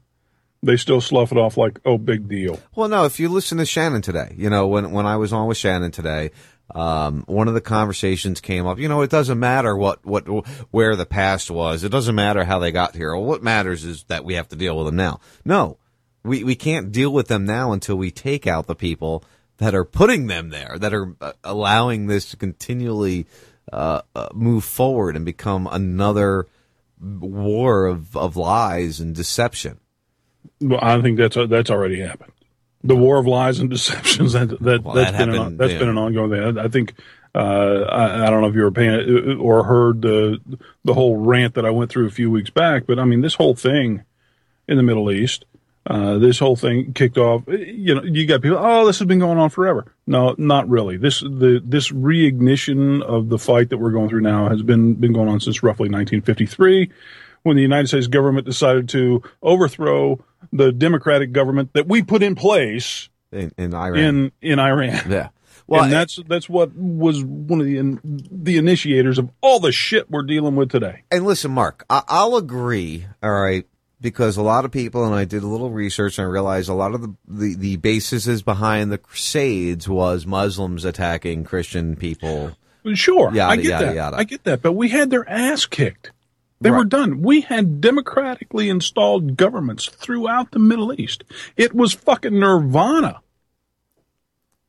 they 0.63 0.77
still 0.77 1.01
slough 1.01 1.31
it 1.31 1.37
off 1.37 1.57
like 1.57 1.79
oh 1.85 1.97
big 1.97 2.27
deal. 2.27 2.59
Well, 2.75 2.89
no, 2.89 3.05
if 3.05 3.19
you 3.19 3.29
listen 3.29 3.57
to 3.59 3.65
Shannon 3.65 4.01
today, 4.01 4.33
you 4.37 4.49
know, 4.49 4.67
when, 4.67 4.91
when 4.91 5.05
I 5.05 5.17
was 5.17 5.33
on 5.33 5.47
with 5.47 5.57
Shannon 5.57 5.91
today, 5.91 6.31
um, 6.75 7.23
one 7.27 7.47
of 7.47 7.53
the 7.53 7.61
conversations 7.61 8.41
came 8.41 8.65
up, 8.65 8.79
you 8.79 8.87
know, 8.87 9.01
it 9.01 9.09
doesn't 9.09 9.39
matter 9.39 9.75
what, 9.75 10.05
what, 10.05 10.23
where 10.71 10.95
the 10.95 11.05
past 11.05 11.51
was. 11.51 11.83
It 11.83 11.89
doesn't 11.89 12.15
matter 12.15 12.43
how 12.43 12.59
they 12.59 12.71
got 12.71 12.95
here. 12.95 13.15
What 13.15 13.43
matters 13.43 13.83
is 13.83 14.03
that 14.05 14.23
we 14.23 14.35
have 14.35 14.47
to 14.49 14.55
deal 14.55 14.77
with 14.77 14.85
them 14.85 14.95
now. 14.95 15.19
No, 15.43 15.77
we, 16.23 16.43
we 16.43 16.55
can't 16.55 16.91
deal 16.91 17.11
with 17.11 17.27
them 17.27 17.45
now 17.45 17.71
until 17.71 17.95
we 17.95 18.11
take 18.11 18.47
out 18.47 18.67
the 18.67 18.75
people 18.75 19.23
that 19.57 19.75
are 19.75 19.85
putting 19.85 20.27
them 20.27 20.49
there, 20.49 20.77
that 20.79 20.93
are 20.93 21.15
uh, 21.21 21.33
allowing 21.43 22.07
this 22.07 22.31
to 22.31 22.37
continually, 22.37 23.27
uh, 23.71 24.01
uh, 24.15 24.29
move 24.33 24.63
forward 24.63 25.15
and 25.15 25.25
become 25.25 25.67
another 25.67 26.47
war 26.99 27.85
of, 27.85 28.15
of 28.15 28.35
lies 28.35 28.99
and 28.99 29.15
deception. 29.15 29.79
Well, 30.59 30.79
I 30.81 31.01
think 31.01 31.17
that's 31.17 31.37
that's 31.49 31.69
already 31.69 31.99
happened. 31.99 32.33
The 32.83 32.95
war 32.95 33.17
of 33.17 33.27
lies 33.27 33.59
and 33.59 33.69
deceptions 33.69 34.33
that 34.33 34.49
that 34.61 34.83
Well, 34.83 34.95
that's 34.95 35.11
that 35.11 35.17
been 35.17 35.29
an, 35.29 35.35
happened, 35.35 35.59
that's 35.59 35.73
yeah. 35.73 35.79
been 35.79 35.89
an 35.89 35.97
ongoing 35.97 36.31
thing. 36.31 36.57
I, 36.57 36.63
I 36.63 36.67
think 36.67 36.95
uh, 37.33 37.85
I, 37.89 38.25
I 38.25 38.29
don't 38.29 38.41
know 38.41 38.47
if 38.47 38.55
you 38.55 38.63
were 38.63 38.71
paying 38.71 39.37
or 39.39 39.63
heard 39.63 40.01
the 40.01 40.39
the 40.83 40.93
whole 40.93 41.17
rant 41.17 41.55
that 41.55 41.65
I 41.65 41.69
went 41.69 41.91
through 41.91 42.07
a 42.07 42.11
few 42.11 42.29
weeks 42.29 42.49
back, 42.49 42.85
but 42.87 42.99
I 42.99 43.05
mean 43.05 43.21
this 43.21 43.35
whole 43.35 43.55
thing 43.55 44.03
in 44.67 44.77
the 44.77 44.83
Middle 44.83 45.11
East, 45.11 45.45
uh, 45.87 46.17
this 46.19 46.37
whole 46.39 46.55
thing 46.55 46.93
kicked 46.93 47.17
off. 47.17 47.43
You 47.47 47.95
know, 47.95 48.03
you 48.03 48.27
got 48.27 48.41
people. 48.41 48.57
Oh, 48.59 48.85
this 48.85 48.99
has 48.99 49.07
been 49.07 49.19
going 49.19 49.37
on 49.39 49.49
forever. 49.49 49.93
No, 50.05 50.35
not 50.37 50.69
really. 50.69 50.97
This 50.97 51.21
the 51.21 51.61
this 51.65 51.91
reignition 51.91 53.01
of 53.01 53.29
the 53.29 53.39
fight 53.39 53.69
that 53.69 53.77
we're 53.79 53.91
going 53.91 54.09
through 54.09 54.21
now 54.21 54.49
has 54.49 54.61
been 54.61 54.93
been 54.95 55.13
going 55.13 55.27
on 55.29 55.39
since 55.39 55.63
roughly 55.63 55.89
1953, 55.89 56.91
when 57.43 57.55
the 57.55 57.61
United 57.61 57.87
States 57.87 58.07
government 58.07 58.45
decided 58.45 58.89
to 58.89 59.23
overthrow 59.41 60.23
the 60.53 60.71
democratic 60.71 61.31
government 61.31 61.71
that 61.73 61.87
we 61.87 62.01
put 62.03 62.21
in 62.23 62.35
place 62.35 63.09
in, 63.31 63.51
in 63.57 63.73
Iran. 63.73 63.97
in 63.99 64.31
in 64.41 64.59
Iran. 64.59 65.09
Yeah. 65.09 65.29
Well, 65.67 65.83
and 65.83 65.93
that's 65.93 66.19
that's 66.27 66.49
what 66.49 66.75
was 66.75 67.23
one 67.23 67.61
of 67.61 67.65
the 67.65 67.77
in, 67.77 67.99
the 68.03 68.57
initiators 68.57 69.17
of 69.17 69.29
all 69.41 69.59
the 69.61 69.71
shit 69.71 70.11
we're 70.11 70.23
dealing 70.23 70.55
with 70.57 70.69
today. 70.69 71.03
And 71.09 71.25
listen, 71.25 71.51
Mark, 71.51 71.85
I- 71.89 72.03
I'll 72.09 72.35
agree. 72.35 73.05
All 73.23 73.31
right. 73.31 73.65
Because 74.01 74.35
a 74.35 74.41
lot 74.41 74.65
of 74.65 74.71
people, 74.71 75.05
and 75.05 75.13
I 75.13 75.25
did 75.25 75.43
a 75.43 75.47
little 75.47 75.69
research 75.69 76.17
and 76.17 76.27
I 76.27 76.29
realized 76.31 76.67
a 76.69 76.73
lot 76.73 76.95
of 76.95 77.01
the, 77.03 77.15
the, 77.27 77.53
the 77.53 77.75
bases 77.77 78.41
behind 78.41 78.91
the 78.91 78.97
Crusades 78.97 79.87
was 79.87 80.25
Muslims 80.25 80.83
attacking 80.85 81.43
Christian 81.43 81.95
people. 81.95 82.57
Sure, 82.95 83.31
Yada, 83.31 83.51
I 83.51 83.55
get 83.57 83.65
yada, 83.65 83.85
that. 83.85 83.95
yada. 83.95 84.17
I 84.17 84.23
get 84.23 84.43
that, 84.45 84.63
but 84.63 84.71
we 84.71 84.89
had 84.89 85.11
their 85.11 85.29
ass 85.29 85.67
kicked. 85.67 86.11
They 86.59 86.71
were 86.71 86.85
done. 86.85 87.21
We 87.21 87.41
had 87.41 87.81
democratically 87.81 88.69
installed 88.69 89.35
governments 89.35 89.87
throughout 89.87 90.51
the 90.51 90.59
Middle 90.59 90.99
East. 90.99 91.23
It 91.57 91.73
was 91.73 91.93
fucking 91.93 92.39
nirvana. 92.39 93.21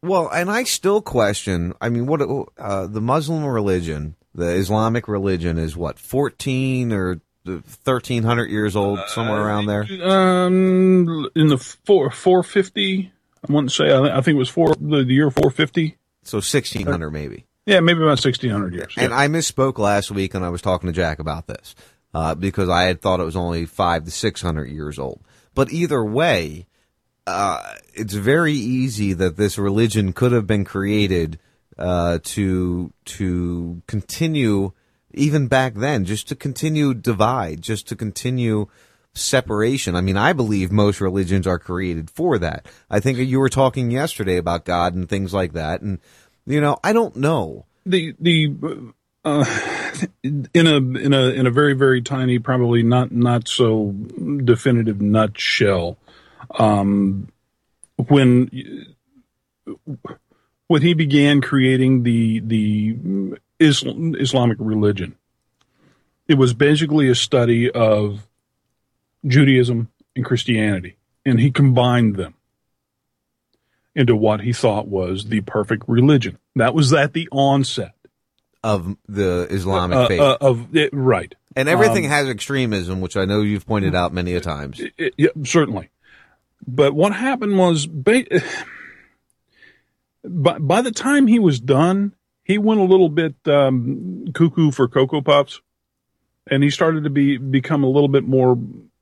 Well, 0.03 0.29
and 0.29 0.51
I 0.51 0.65
still 0.65 1.03
question. 1.03 1.75
I 1.81 1.91
mean, 1.91 2.07
what 2.07 2.23
uh, 2.59 2.87
the 2.87 3.01
Muslim 3.01 3.45
religion, 3.45 4.17
the 4.35 4.55
Islamic 4.55 5.07
religion, 5.07 5.59
is 5.59 5.77
what 5.77 5.99
fourteen 5.99 6.93
or 6.93 7.21
thirteen 7.45 8.23
hundred 8.23 8.51
years 8.51 8.77
old, 8.77 9.01
somewhere 9.09 9.41
around 9.41 9.67
there. 9.67 9.87
Um, 10.03 11.29
in 11.35 11.49
the 11.49 11.59
four 11.59 12.11
four 12.11 12.43
fifty, 12.43 13.13
I 13.49 13.53
want 13.53 13.69
to 13.71 13.75
say 13.75 13.91
I, 13.91 14.19
I 14.19 14.21
think 14.21 14.37
it 14.37 14.39
was 14.39 14.49
four 14.49 14.75
the, 14.81 15.05
the 15.05 15.13
year 15.13 15.31
four 15.31 15.51
fifty. 15.51 15.97
So 16.23 16.41
sixteen 16.41 16.87
hundred, 16.87 17.11
maybe. 17.11 17.47
Yeah, 17.67 17.81
maybe 17.81 18.03
about 18.03 18.19
sixteen 18.19 18.51
hundred 18.51 18.75
years. 18.75 18.95
And 18.97 19.13
I 19.13 19.29
misspoke 19.29 19.79
last 19.79 20.11
week, 20.11 20.35
and 20.35 20.45
I 20.45 20.49
was 20.49 20.63
talking 20.63 20.89
to 20.89 20.93
Jack 20.93 21.19
about 21.19 21.47
this 21.47 21.75
uh, 22.15 22.35
because 22.35 22.69
I 22.69 22.85
had 22.85 23.01
thought 23.01 23.21
it 23.21 23.25
was 23.25 23.37
only 23.37 23.67
five 23.67 24.05
to 24.05 24.11
six 24.11 24.43
hundred 24.43 24.71
years 24.71 24.99
old. 24.99 25.21
But 25.55 25.73
either 25.73 26.05
way, 26.05 26.67
uh, 27.27 27.61
it's 27.95 28.15
very 28.15 28.55
easy 28.55 29.13
that 29.13 29.37
this 29.37 29.59
religion 29.59 30.13
could 30.13 30.33
have 30.33 30.47
been 30.47 30.65
created 30.65 31.39
uh, 31.79 32.19
to 32.23 32.93
to 33.05 33.83
continue 33.87 34.73
even 35.15 35.49
back 35.49 35.75
then, 35.75 36.05
just 36.05 36.29
to 36.29 36.37
continue 36.37 36.95
divide, 36.95 37.63
just 37.63 37.89
to 37.89 37.97
continue 37.97 38.67
separation. 39.15 39.95
I 39.95 40.01
mean, 40.01 40.17
I 40.17 40.33
believe 40.33 40.73
most 40.73 41.01
religions 41.01 41.47
are 41.47 41.59
created 41.59 42.11
for 42.11 42.39
that. 42.39 42.67
I 42.91 43.01
think 43.01 43.19
you 43.19 43.41
were 43.41 43.49
talking 43.49 43.91
yesterday 43.91 44.37
about 44.37 44.65
God 44.65 44.95
and 44.95 45.09
things 45.09 45.35
like 45.35 45.53
that, 45.53 45.83
and 45.83 45.99
you 46.47 46.61
know, 46.61 46.79
I 46.83 46.93
don't 46.93 47.17
know. 47.17 47.67
the 47.85 48.15
the 48.19 48.55
uh, 49.25 49.45
in 50.23 50.67
a 50.67 50.77
in 50.77 51.13
a 51.13 51.29
in 51.29 51.47
a 51.47 51.51
very 51.51 51.75
very 51.75 52.03
tiny, 52.03 52.39
probably 52.39 52.83
not 52.83 53.13
not 53.13 53.49
so 53.49 53.93
definitive 53.93 55.01
nutshell. 55.01 55.99
Um, 56.59 57.29
when 58.09 58.51
when 60.67 60.83
he 60.83 60.95
began 60.95 61.41
creating 61.41 62.03
the 62.03 62.41
the 62.41 62.97
Islam, 63.63 64.15
Islamic 64.19 64.57
religion, 64.61 65.17
it 66.29 66.35
was 66.35 66.55
basically 66.55 67.09
a 67.09 67.15
study 67.15 67.71
of 67.71 68.27
Judaism 69.27 69.89
and 70.17 70.25
Christianity, 70.25 70.97
and 71.25 71.41
he 71.41 71.51
combined 71.51 72.17
them 72.17 72.35
into 73.95 74.17
what 74.17 74.41
he 74.41 74.53
thought 74.53 74.89
was 74.89 75.27
the 75.27 75.41
perfect 75.43 75.85
religion. 75.87 76.39
That 76.57 76.75
was 76.75 76.93
at 76.93 77.13
the 77.13 77.29
onset 77.31 77.95
of 78.65 78.97
the 79.09 79.47
Islamic 79.51 79.97
Uh, 79.99 80.09
faith. 80.09 80.21
uh, 80.21 80.39
of 80.41 80.75
it, 80.77 80.91
right, 80.93 81.35
and 81.57 81.69
everything 81.69 82.05
Um, 82.07 82.11
has 82.11 82.29
extremism, 82.29 83.01
which 83.01 83.17
I 83.17 83.25
know 83.25 83.43
you've 83.43 83.67
pointed 83.67 83.95
out 83.95 84.13
many 84.15 84.35
a 84.35 84.41
times. 84.41 84.81
it- 84.99 85.15
yeah, 85.19 85.29
certainly. 85.45 85.91
But 86.67 86.95
what 86.95 87.13
happened 87.13 87.59
was, 87.59 87.87
ba- 87.87 88.25
by, 90.25 90.59
by 90.59 90.83
the 90.83 90.93
time 90.93 91.27
he 91.27 91.39
was 91.39 91.61
done, 91.61 92.13
he 92.45 92.59
went 92.59 92.81
a 92.81 92.85
little 92.85 93.09
bit 93.09 93.35
um, 93.47 94.27
cuckoo 94.35 94.71
for 94.71 94.89
Cocoa 94.89 95.21
Puffs, 95.23 95.61
and 96.51 96.63
he 96.63 96.71
started 96.71 97.05
to 97.05 97.11
be 97.11 97.37
become 97.37 97.85
a 97.85 97.89
little 97.89 98.09
bit 98.09 98.25
more 98.25 98.59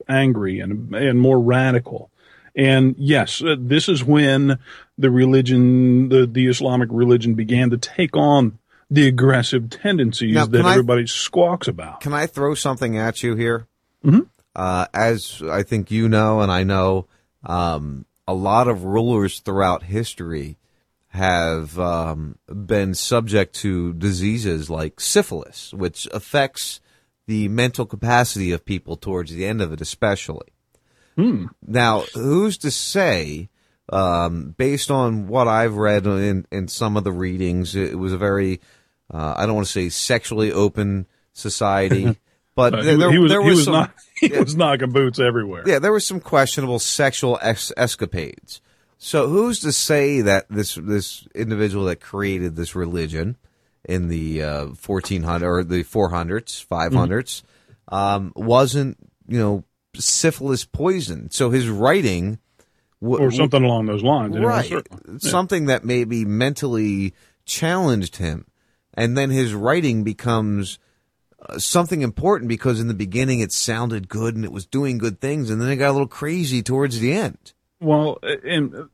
angry 0.09 0.61
and 0.61 0.95
and 0.95 1.19
more 1.19 1.41
radical. 1.41 2.11
And 2.57 2.97
yes, 2.99 3.43
uh, 3.43 3.55
this 3.59 3.89
is 3.89 4.05
when 4.05 4.59
the 4.99 5.11
religion, 5.11 6.09
the 6.09 6.27
the 6.27 6.47
Islamic 6.49 6.89
religion, 6.93 7.35
began 7.35 7.71
to 7.71 7.79
take 7.79 8.17
on 8.17 8.59
the 8.91 9.07
aggressive 9.07 9.71
tendencies 9.71 10.35
Now, 10.35 10.47
that 10.47 10.65
I- 10.65 10.73
everybody 10.73 11.07
squawks 11.07 11.69
about. 11.69 12.01
Can 12.01 12.13
I 12.13 12.27
throw 12.27 12.55
something 12.55 12.99
at 12.99 13.23
you 13.23 13.37
here? 13.37 13.67
Mhm. 14.05 14.27
Uh, 14.57 14.87
as 14.93 15.41
I 15.49 15.63
think 15.63 15.93
you 15.93 16.09
know, 16.09 16.41
and 16.41 16.51
I 16.51 16.65
know, 16.65 17.07
um, 17.45 18.05
a 18.27 18.35
lot 18.35 18.67
of 18.67 18.83
rulers 18.85 19.39
throughout 19.39 19.85
history 19.85 20.57
have 21.13 21.79
um, 21.79 22.37
been 22.47 22.95
subject 22.95 23.55
to 23.57 23.93
diseases 23.95 24.71
like 24.71 25.01
syphilis, 25.01 25.73
which 25.75 26.07
affects 26.13 26.81
the 27.27 27.49
mental 27.49 27.85
capacity 27.87 28.53
of 28.53 28.65
people 28.65 28.97
towards 28.97 29.33
the 29.33 29.45
end 29.45 29.61
of 29.61 29.73
it, 29.73 29.81
especially. 29.81 30.49
Hmm. 31.17 31.47
Now, 31.67 32.01
who's 32.15 32.59
to 32.59 32.71
say, 32.71 33.49
um, 33.93 34.55
based 34.57 34.91
on 34.91 35.27
what 35.27 35.49
I've 35.49 35.75
read 35.75 36.07
in, 36.07 36.47
in 36.53 36.69
some 36.69 36.97
of 36.97 37.03
the 37.05 37.13
readings, 37.13 37.75
it 37.75 37.99
was 37.99 38.13
a 38.13 38.19
very, 38.19 38.61
uh, 39.13 39.35
I 39.37 39.47
don't 39.47 39.57
want 39.57 39.67
to 39.67 39.73
say 39.73 39.89
sexually 39.89 40.53
open 40.53 41.07
society, 41.33 42.17
but 42.55 42.73
Uh, 42.75 42.83
there, 42.83 43.11
he, 43.13 43.19
was, 43.19 43.31
there 43.33 43.43
he 43.43 43.49
was 43.49 43.59
was 43.59 43.65
some, 43.65 43.75
not, 43.75 43.95
he 44.21 44.29
was 44.29 44.55
knocking 44.55 44.93
boots 44.93 45.19
everywhere. 45.19 45.65
yeah, 45.67 45.81
there 45.81 45.93
were 45.93 45.99
some 46.01 46.21
questionable 46.21 46.79
sexual 46.79 47.37
ex- 47.43 47.73
escapades. 47.77 48.61
So 49.03 49.29
who's 49.29 49.61
to 49.61 49.73
say 49.73 50.21
that 50.21 50.45
this 50.51 50.75
this 50.75 51.27
individual 51.35 51.87
that 51.87 52.03
created 52.03 52.55
this 52.55 52.75
religion 52.75 53.39
in 53.83 54.09
the 54.09 54.43
uh, 54.43 54.67
1400 54.67 55.49
or 55.49 55.65
the 55.65 55.83
400s, 55.83 56.67
500s, 56.67 57.43
um, 57.89 58.31
wasn't 58.37 58.99
you 59.27 59.39
know 59.39 59.65
syphilis 59.97 60.67
poisoned? 60.67 61.33
So 61.33 61.49
his 61.49 61.67
writing 61.67 62.41
w- 63.01 63.25
or 63.25 63.31
something 63.31 63.65
along 63.65 63.87
those 63.87 64.03
lines. 64.03 64.37
right? 64.39 64.71
Yeah. 64.71 64.81
Something 65.17 65.65
that 65.65 65.83
maybe 65.83 66.27
mentally 66.27 67.15
challenged 67.47 68.17
him, 68.17 68.45
and 68.93 69.17
then 69.17 69.31
his 69.31 69.55
writing 69.55 70.05
becomes 70.05 70.79
uh, 71.49 71.59
something 71.59 72.03
important 72.03 72.51
because 72.51 72.81
in 72.81 72.89
the 72.89 72.93
beginning 72.93 73.41
it 73.41 73.51
sounded 73.51 74.11
good 74.11 74.37
and 74.37 74.45
it 74.45 74.53
was 74.53 74.67
doing 74.67 74.99
good 74.99 75.23
things, 75.23 75.49
and 75.49 75.59
then 75.59 75.71
it 75.71 75.77
got 75.77 75.89
a 75.89 75.93
little 75.93 76.07
crazy 76.07 76.63
towards 76.63 77.01
the 77.01 77.15
end. 77.15 77.55
Well, 77.81 78.19
and 78.23 78.89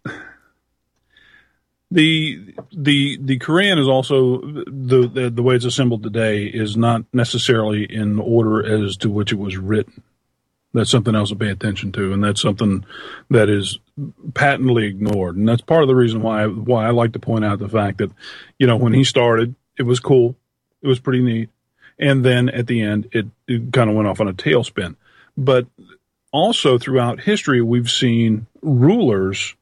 the 1.91 2.55
the 2.73 3.19
the 3.21 3.39
Quran 3.39 3.81
is 3.81 3.89
also 3.89 4.41
the, 4.41 5.11
the 5.13 5.31
the 5.31 5.43
way 5.43 5.57
it's 5.57 5.65
assembled 5.65 6.03
today 6.03 6.45
is 6.47 6.77
not 6.77 7.05
necessarily 7.13 7.85
in 7.85 8.19
order 8.19 8.65
as 8.65 8.97
to 8.99 9.11
which 9.11 9.33
it 9.33 9.39
was 9.39 9.57
written. 9.57 10.03
That's 10.73 10.91
something 10.91 11.15
else 11.15 11.31
to 11.31 11.37
pay 11.37 11.49
attention 11.49 11.91
to, 11.93 12.13
and 12.13 12.23
that's 12.23 12.43
something 12.43 12.85
that 13.31 13.49
is 13.49 13.79
patently 14.35 14.85
ignored. 14.87 15.37
And 15.37 15.49
that's 15.49 15.63
part 15.63 15.83
of 15.83 15.89
the 15.89 15.95
reason 15.95 16.21
why 16.21 16.43
I, 16.43 16.47
why 16.49 16.87
I 16.87 16.91
like 16.91 17.13
to 17.13 17.19
point 17.19 17.47
out 17.47 17.61
the 17.61 17.69
fact 17.69 17.99
that, 17.99 18.11
you 18.59 18.67
know, 18.67 18.77
when 18.77 18.93
he 18.93 19.03
started, 19.03 19.55
it 19.79 19.85
was 19.85 20.01
cool, 20.01 20.37
it 20.83 20.87
was 20.87 21.01
pretty 21.01 21.23
neat, 21.23 21.49
and 21.99 22.23
then 22.23 22.51
at 22.51 22.67
the 22.67 22.83
end, 22.83 23.09
it, 23.13 23.27
it 23.49 23.73
kind 23.73 23.89
of 23.89 23.97
went 23.97 24.07
off 24.07 24.21
on 24.21 24.29
a 24.29 24.35
tailspin. 24.35 24.97
But 25.35 25.67
also 26.33 26.79
throughout 26.79 27.21
history, 27.21 27.63
we've 27.63 27.91
seen 27.91 28.47
rulers 28.63 29.55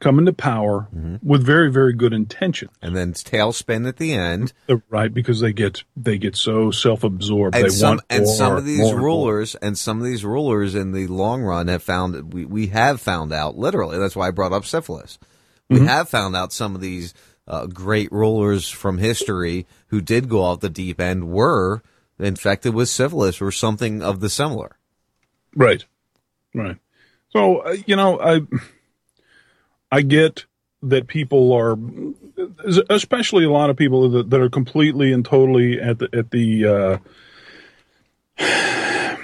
come 0.00 0.18
into 0.18 0.32
power 0.32 0.88
with 1.22 1.42
very, 1.46 1.70
very 1.70 1.94
good 1.94 2.12
intention. 2.12 2.68
And 2.82 2.94
then 2.94 3.14
tailspin 3.14 3.88
at 3.88 3.96
the 3.96 4.12
end. 4.12 4.52
Right, 4.90 5.12
because 5.12 5.40
they 5.40 5.52
get 5.52 5.84
they 5.96 6.18
get 6.18 6.36
so 6.36 6.70
self 6.70 7.04
absorbed. 7.04 7.54
And 7.56 7.64
They 7.64 7.68
some 7.70 7.88
want 7.96 8.00
and 8.10 8.24
more, 8.24 8.34
some 8.34 8.56
of 8.56 8.64
these 8.66 8.80
more, 8.80 8.96
more. 8.96 9.02
rulers 9.04 9.54
and 9.54 9.78
some 9.78 9.98
of 9.98 10.04
these 10.04 10.24
rulers 10.24 10.74
in 10.74 10.92
the 10.92 11.06
long 11.06 11.42
run 11.42 11.68
have 11.68 11.82
found 11.82 12.34
we 12.34 12.44
we 12.44 12.66
have 12.68 13.00
found 13.00 13.32
out 13.32 13.56
literally. 13.56 13.96
That's 13.98 14.16
why 14.16 14.28
I 14.28 14.30
brought 14.30 14.52
up 14.52 14.66
syphilis. 14.66 15.18
We 15.70 15.78
Mhm. 15.78 15.86
have 15.86 16.08
found 16.10 16.36
out 16.36 16.52
some 16.52 16.74
of 16.74 16.80
these 16.82 17.14
uh, 17.46 17.66
great 17.66 18.10
rulers 18.12 18.68
from 18.68 18.98
history 18.98 19.66
who 19.88 20.00
did 20.00 20.28
go 20.28 20.42
off 20.42 20.60
the 20.60 20.68
deep 20.70 21.00
end 21.00 21.28
were 21.28 21.82
infected 22.18 22.74
with 22.74 22.88
syphilis 22.88 23.40
or 23.40 23.50
something 23.52 24.02
of 24.02 24.20
the 24.20 24.28
similar. 24.28 24.76
Right, 25.54 25.84
right. 26.54 26.76
So 27.30 27.58
uh, 27.58 27.76
you 27.86 27.96
know, 27.96 28.20
I 28.20 28.40
I 29.90 30.02
get 30.02 30.44
that 30.82 31.06
people 31.06 31.52
are, 31.52 31.76
especially 32.90 33.44
a 33.44 33.50
lot 33.50 33.70
of 33.70 33.76
people 33.76 34.08
that, 34.10 34.30
that 34.30 34.40
are 34.40 34.50
completely 34.50 35.12
and 35.12 35.24
totally 35.24 35.80
at 35.80 35.98
the 35.98 36.08
at 36.12 36.30
the. 36.30 36.66
Uh, 36.66 36.98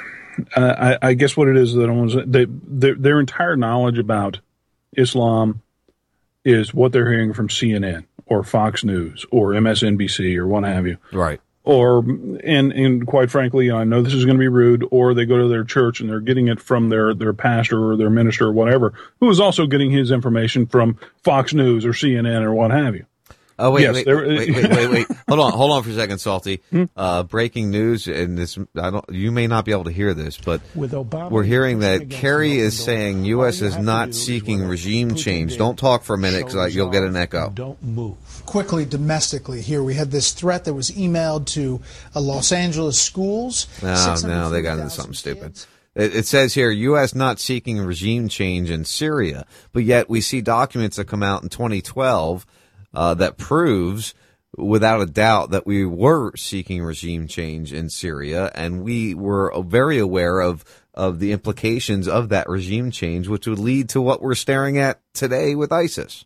I, 0.57 0.97
I 1.03 1.15
guess 1.15 1.37
what 1.37 1.49
it 1.49 1.57
is 1.57 1.75
that 1.75 2.11
say, 2.13 2.25
they, 2.27 2.47
their 2.49 2.95
their 2.95 3.21
entire 3.21 3.57
knowledge 3.57 3.99
about 3.99 4.41
Islam 4.97 5.61
is 6.45 6.73
what 6.73 6.93
they're 6.93 7.11
hearing 7.11 7.35
from 7.35 7.49
CNN 7.49 8.05
or 8.27 8.43
Fox 8.43 8.85
News 8.85 9.27
or 9.31 9.51
MSNBC 9.51 10.37
or 10.37 10.47
what 10.47 10.65
have 10.65 10.87
you. 10.87 10.97
Right. 11.13 11.41
Or 11.71 11.99
and 12.01 12.73
and 12.73 13.07
quite 13.07 13.31
frankly, 13.31 13.71
I 13.71 13.85
know 13.85 14.03
this 14.03 14.13
is 14.13 14.25
going 14.25 14.37
to 14.37 14.41
be 14.41 14.49
rude. 14.49 14.85
Or 14.91 15.15
they 15.15 15.25
go 15.25 15.39
to 15.39 15.47
their 15.47 15.63
church 15.63 16.01
and 16.01 16.11
they're 16.11 16.19
getting 16.19 16.49
it 16.49 16.59
from 16.59 16.89
their 16.89 17.15
their 17.15 17.33
pastor 17.33 17.93
or 17.93 17.97
their 17.97 18.11
minister 18.11 18.47
or 18.47 18.53
whatever, 18.53 18.93
who 19.21 19.31
is 19.31 19.39
also 19.39 19.69
getting 19.69 19.93
his 19.93 20.11
information 20.11 20.67
from 20.67 20.99
Fox 21.23 21.55
News 21.55 21.85
or 21.85 21.91
CNN 21.91 22.43
or 22.43 22.53
what 22.53 22.73
have 22.73 22.97
you. 22.97 23.07
Oh 23.61 23.71
wait, 23.71 23.83
Yes, 23.83 23.95
wait, 23.95 24.05
there- 24.07 24.27
wait, 24.27 24.55
wait, 24.55 24.71
wait, 24.71 24.91
wait. 24.91 25.07
Hold 25.29 25.41
on, 25.41 25.53
hold 25.53 25.71
on 25.71 25.83
for 25.83 25.91
a 25.91 25.95
second, 25.95 26.19
Salty. 26.19 26.61
Uh, 26.97 27.23
breaking 27.23 27.71
news, 27.71 28.09
and 28.09 28.37
this 28.37 28.59
I 28.75 28.91
don't. 28.91 29.05
You 29.11 29.31
may 29.31 29.47
not 29.47 29.65
be 29.65 29.71
able 29.73 29.85
to 29.85 29.93
hear 29.93 30.13
this, 30.15 30.39
but 30.39 30.61
With 30.75 30.93
Obama 30.93 31.31
we're 31.31 31.45
hearing 31.45 31.81
that 31.81 32.11
Kerry 32.11 32.59
is 32.59 32.83
saying 32.83 33.25
U.S. 33.27 33.61
is 33.61 33.77
not 33.77 34.15
seeking 34.15 34.63
regime 34.65 35.15
change. 35.15 35.57
Don't 35.57 35.79
talk 35.79 36.03
for 36.03 36.15
a 36.15 36.19
minute 36.19 36.41
show 36.41 36.47
because 36.47 36.75
you'll 36.75 36.91
get 36.91 37.03
an 37.05 37.17
echo. 37.17 37.51
Don't 37.51 37.81
move. 37.83 38.17
Quickly, 38.47 38.85
domestically, 38.85 39.61
here 39.61 39.83
we 39.83 39.95
had 39.95 40.11
this 40.11 40.33
threat 40.33 40.65
that 40.65 40.75
was 40.75 40.91
emailed 40.91 41.47
to 41.47 41.81
uh, 42.17 42.21
Los 42.21 42.51
Angeles 42.53 43.01
schools. 43.01 43.69
No, 43.83 44.17
no, 44.25 44.51
they 44.51 44.63
got 44.63 44.79
into 44.79 44.91
something 44.91 45.15
stupid. 45.15 45.59
It, 45.95 46.15
it 46.17 46.27
says 46.27 46.55
here, 46.55 46.71
U.S. 46.71 47.15
not 47.15 47.39
seeking 47.39 47.79
regime 47.81 48.29
change 48.29 48.71
in 48.71 48.85
Syria, 48.85 49.47
but 49.73 49.85
yet 49.85 50.09
we 50.09 50.21
see 50.21 50.41
documents 50.41 50.97
that 50.97 51.07
come 51.07 51.23
out 51.23 51.43
in 51.43 51.49
2012 51.49 52.47
uh, 52.95 53.15
that 53.15 53.37
proves, 53.37 54.15
without 54.57 55.01
a 55.01 55.07
doubt, 55.07 55.51
that 55.51 55.67
we 55.67 55.85
were 55.85 56.37
seeking 56.37 56.83
regime 56.83 57.27
change 57.27 57.73
in 57.73 57.91
Syria, 57.91 58.51
and 58.55 58.83
we 58.83 59.15
were 59.15 59.53
very 59.63 59.99
aware 59.99 60.41
of 60.41 60.65
of 60.93 61.21
the 61.21 61.33
implications 61.33 62.09
of 62.09 62.31
that 62.31 62.49
regime 62.49 62.91
change, 62.91 63.29
which 63.29 63.47
would 63.47 63.59
lead 63.59 63.89
to 63.89 64.03
what 64.03 64.21
we're 64.21 64.35
staring 64.35 64.77
at 64.77 65.01
today 65.15 65.55
with 65.55 65.73
ISIS. 65.73 66.25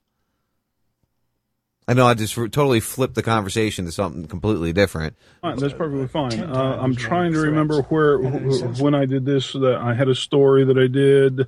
I 1.86 1.92
know 1.92 2.06
I 2.06 2.14
just 2.14 2.34
totally 2.34 2.80
flipped 2.80 3.14
the 3.14 3.22
conversation 3.22 3.84
to 3.84 3.92
something 3.92 4.26
completely 4.26 4.72
different. 4.72 5.16
Fine, 5.42 5.58
that's 5.58 5.74
perfectly 5.74 6.08
fine. 6.08 6.40
Uh, 6.40 6.78
I'm 6.80 6.96
trying 6.96 7.32
to 7.34 7.40
remember 7.40 7.82
where 7.82 8.16
wh- 8.18 8.80
when 8.80 8.94
I 8.94 9.04
did 9.04 9.26
this. 9.26 9.52
That 9.52 9.76
I 9.76 9.92
had 9.92 10.08
a 10.08 10.14
story 10.14 10.64
that 10.64 10.78
I 10.78 10.86
did 10.86 11.46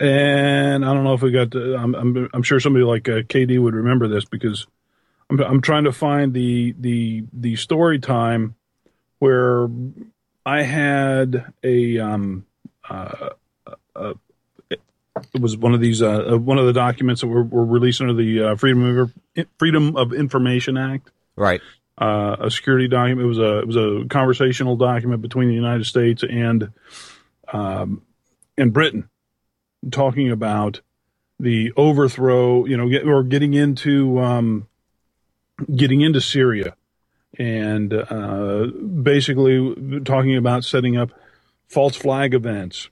and 0.00 0.84
I 0.84 0.94
don't 0.94 1.04
know 1.04 1.14
if 1.14 1.22
we 1.22 1.30
got. 1.30 1.50
To, 1.52 1.76
I'm, 1.76 1.94
I'm 1.94 2.28
I'm 2.32 2.42
sure 2.42 2.60
somebody 2.60 2.84
like 2.84 3.08
uh, 3.08 3.22
KD 3.22 3.60
would 3.60 3.74
remember 3.74 4.08
this 4.08 4.24
because 4.24 4.66
I'm 5.30 5.40
I'm 5.40 5.60
trying 5.60 5.84
to 5.84 5.92
find 5.92 6.32
the 6.32 6.74
the 6.78 7.24
the 7.32 7.56
story 7.56 7.98
time 7.98 8.54
where 9.18 9.68
I 10.44 10.62
had 10.62 11.52
a 11.62 11.98
um 11.98 12.46
uh, 12.88 13.30
uh 13.94 14.14
it 15.34 15.40
was 15.40 15.56
one 15.56 15.74
of 15.74 15.80
these 15.80 16.02
uh, 16.02 16.32
uh, 16.32 16.38
one 16.38 16.58
of 16.58 16.66
the 16.66 16.72
documents 16.72 17.20
that 17.20 17.28
were, 17.28 17.42
were 17.42 17.64
released 17.64 18.00
under 18.00 18.14
the 18.14 18.42
uh, 18.42 18.56
Freedom 18.56 18.98
of 18.98 19.12
Freedom 19.58 19.96
of 19.96 20.12
Information 20.12 20.76
Act. 20.76 21.10
Right. 21.36 21.60
Uh, 21.98 22.36
a 22.40 22.50
security 22.50 22.88
document. 22.88 23.24
It 23.24 23.28
was 23.28 23.38
a 23.38 23.58
it 23.58 23.66
was 23.66 23.76
a 23.76 24.04
conversational 24.08 24.76
document 24.76 25.22
between 25.22 25.48
the 25.48 25.54
United 25.54 25.84
States 25.84 26.22
and 26.22 26.72
um, 27.52 28.02
and 28.58 28.72
Britain, 28.72 29.08
talking 29.90 30.30
about 30.30 30.80
the 31.38 31.72
overthrow. 31.76 32.64
You 32.64 32.76
know, 32.76 33.10
or 33.10 33.22
getting 33.22 33.54
into 33.54 34.18
um, 34.20 34.66
getting 35.74 36.00
into 36.00 36.20
Syria, 36.20 36.76
and 37.38 37.92
uh, 37.92 38.66
basically 38.66 40.00
talking 40.04 40.36
about 40.36 40.64
setting 40.64 40.96
up 40.96 41.10
false 41.68 41.96
flag 41.96 42.34
events 42.34 42.88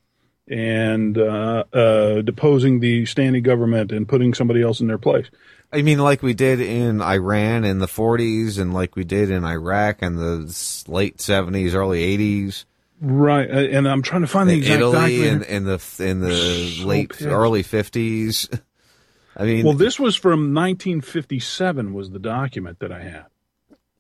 and 0.49 1.17
uh, 1.17 1.65
uh, 1.73 2.23
deposing 2.23 2.81
the 2.81 3.07
standing 3.07 3.43
government 3.43 3.93
and 3.93 4.09
putting 4.09 4.35
somebody 4.35 4.63
else 4.63 4.81
in 4.81 4.87
their 4.87 4.99
place. 4.99 5.27
I 5.73 5.83
mean, 5.83 5.99
like 5.99 6.23
we 6.23 6.35
did 6.35 6.61
in 6.61 7.01
Iran 7.01 7.65
in 7.65 7.79
the 7.79 7.87
40s, 7.87 8.61
and 8.61 8.73
like 8.73 8.95
we 8.95 9.05
did 9.05 9.31
in 9.31 9.45
Iraq 9.45 10.03
in 10.03 10.17
the 10.17 10.85
late 10.87 11.19
70s, 11.19 11.75
early 11.75 12.17
80s. 12.17 12.65
Right, 13.01 13.51
uh, 13.51 13.55
and 13.55 13.89
I'm 13.89 14.03
trying 14.03 14.23
to 14.23 14.27
find 14.27 14.49
the 14.49 14.55
in 14.55 14.59
exact 14.61 14.79
Italy 14.81 15.15
in, 15.29 15.39
document. 15.41 15.51
in 15.51 15.65
the 15.65 15.97
in 16.11 16.21
the 16.21 16.35
So 16.69 16.87
late 16.87 17.11
pissed. 17.11 17.23
early 17.23 17.63
50s. 17.63 18.61
I 19.37 19.45
mean, 19.45 19.65
well, 19.67 19.75
this 19.75 19.99
was 19.99 20.15
from 20.17 20.55
1957. 20.55 21.93
Was 21.93 22.11
the 22.11 22.19
document 22.21 22.79
that 22.79 22.93
I 22.93 23.03
had? 23.03 23.27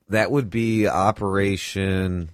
that 0.08 0.30
would 0.30 0.48
be 0.50 0.86
Operation 0.86 2.30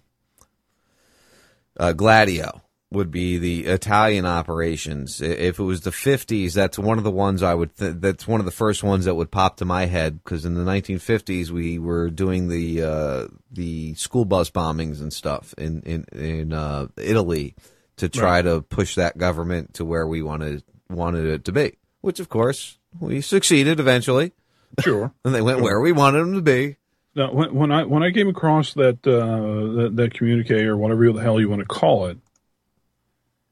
uh, 1.79 1.93
Gladio. 1.93 2.61
Would 2.93 3.13
be 3.13 3.39
the 3.39 3.67
Italian 3.67 4.27
operations. 4.27 5.21
If 5.21 5.61
it 5.61 5.63
was 5.63 5.83
the 5.83 5.91
50s, 5.93 6.55
that's 6.55 6.77
one 6.77 6.99
of 6.99 7.05
the 7.05 7.11
ones 7.13 7.41
I 7.41 7.55
would. 7.55 7.77
Th- 7.77 7.95
that's 7.97 8.27
one 8.27 8.41
of 8.41 8.47
the 8.47 8.53
first 8.53 8.83
ones 8.83 9.05
that 9.05 9.15
would 9.15 9.31
pop 9.31 9.59
to 9.59 9.65
my 9.65 9.87
head 9.87 10.25
because 10.25 10.45
in 10.45 10.55
the 10.55 10.65
1950s 10.65 11.51
we 11.51 11.79
were 11.79 12.11
doing 12.11 12.49
the 12.49 12.83
uh, 12.83 13.27
the 13.53 13.95
school 13.95 14.25
bus 14.25 14.51
bombings 14.51 15.01
and 15.01 15.13
stuff 15.13 15.55
in 15.57 15.83
in 15.83 16.05
in 16.13 16.53
uh, 16.53 16.89
Italy 16.97 17.55
to 17.99 18.09
try 18.09 18.37
Right. 18.39 18.43
to 18.43 18.61
push 18.63 18.97
that 18.97 19.17
government 19.17 19.75
to 19.75 19.85
where 19.85 20.07
we 20.09 20.21
wanted 20.21 20.65
wanted 20.89 21.27
it 21.27 21.45
to 21.45 21.53
be. 21.53 21.77
Which, 22.01 22.19
of 22.19 22.29
course, 22.29 22.79
we 22.99 23.21
succeeded 23.21 23.79
eventually. 23.79 24.33
Sure. 24.81 25.13
and 25.25 25.33
they 25.33 25.43
went 25.43 25.59
Sure. 25.59 25.65
where 25.65 25.81
we 25.81 25.93
wanted 25.93 26.21
them 26.23 26.35
to 26.35 26.43
be. 26.43 26.77
Now, 27.15 27.33
when, 27.33 27.55
when 27.55 27.71
I 27.71 27.85
when 27.85 28.03
I 28.03 28.11
came 28.11 28.29
across 28.29 28.75
that 28.75 29.07
uh, 29.07 29.83
that, 29.83 29.91
that 29.95 30.15
communique 30.15 30.65
or 30.65 30.77
whatever 30.77 31.13
the 31.13 31.21
hell 31.23 31.39
you 31.41 31.49
want 31.49 31.61
to 31.61 31.67
call 31.67 32.07
it, 32.07 32.19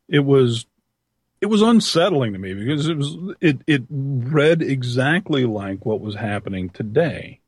it 0.08 0.20
was 0.20 0.66
it 1.40 1.46
was 1.46 1.62
unsettling 1.62 2.32
to 2.32 2.38
me 2.38 2.54
because 2.54 2.88
it 2.88 2.96
was 2.96 3.16
it 3.40 3.58
it 3.66 3.82
read 3.90 4.62
exactly 4.62 5.44
like 5.44 5.84
what 5.86 6.00
was 6.00 6.16
happening 6.16 6.68
today, 6.70 7.40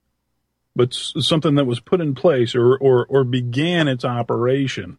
but 0.76 0.92
something 0.94 1.54
that 1.56 1.64
was 1.66 1.80
put 1.80 2.00
in 2.00 2.14
place 2.14 2.54
or 2.54 2.76
or 2.76 3.06
or 3.06 3.24
began 3.24 3.88
its 3.88 4.04
operation 4.04 4.98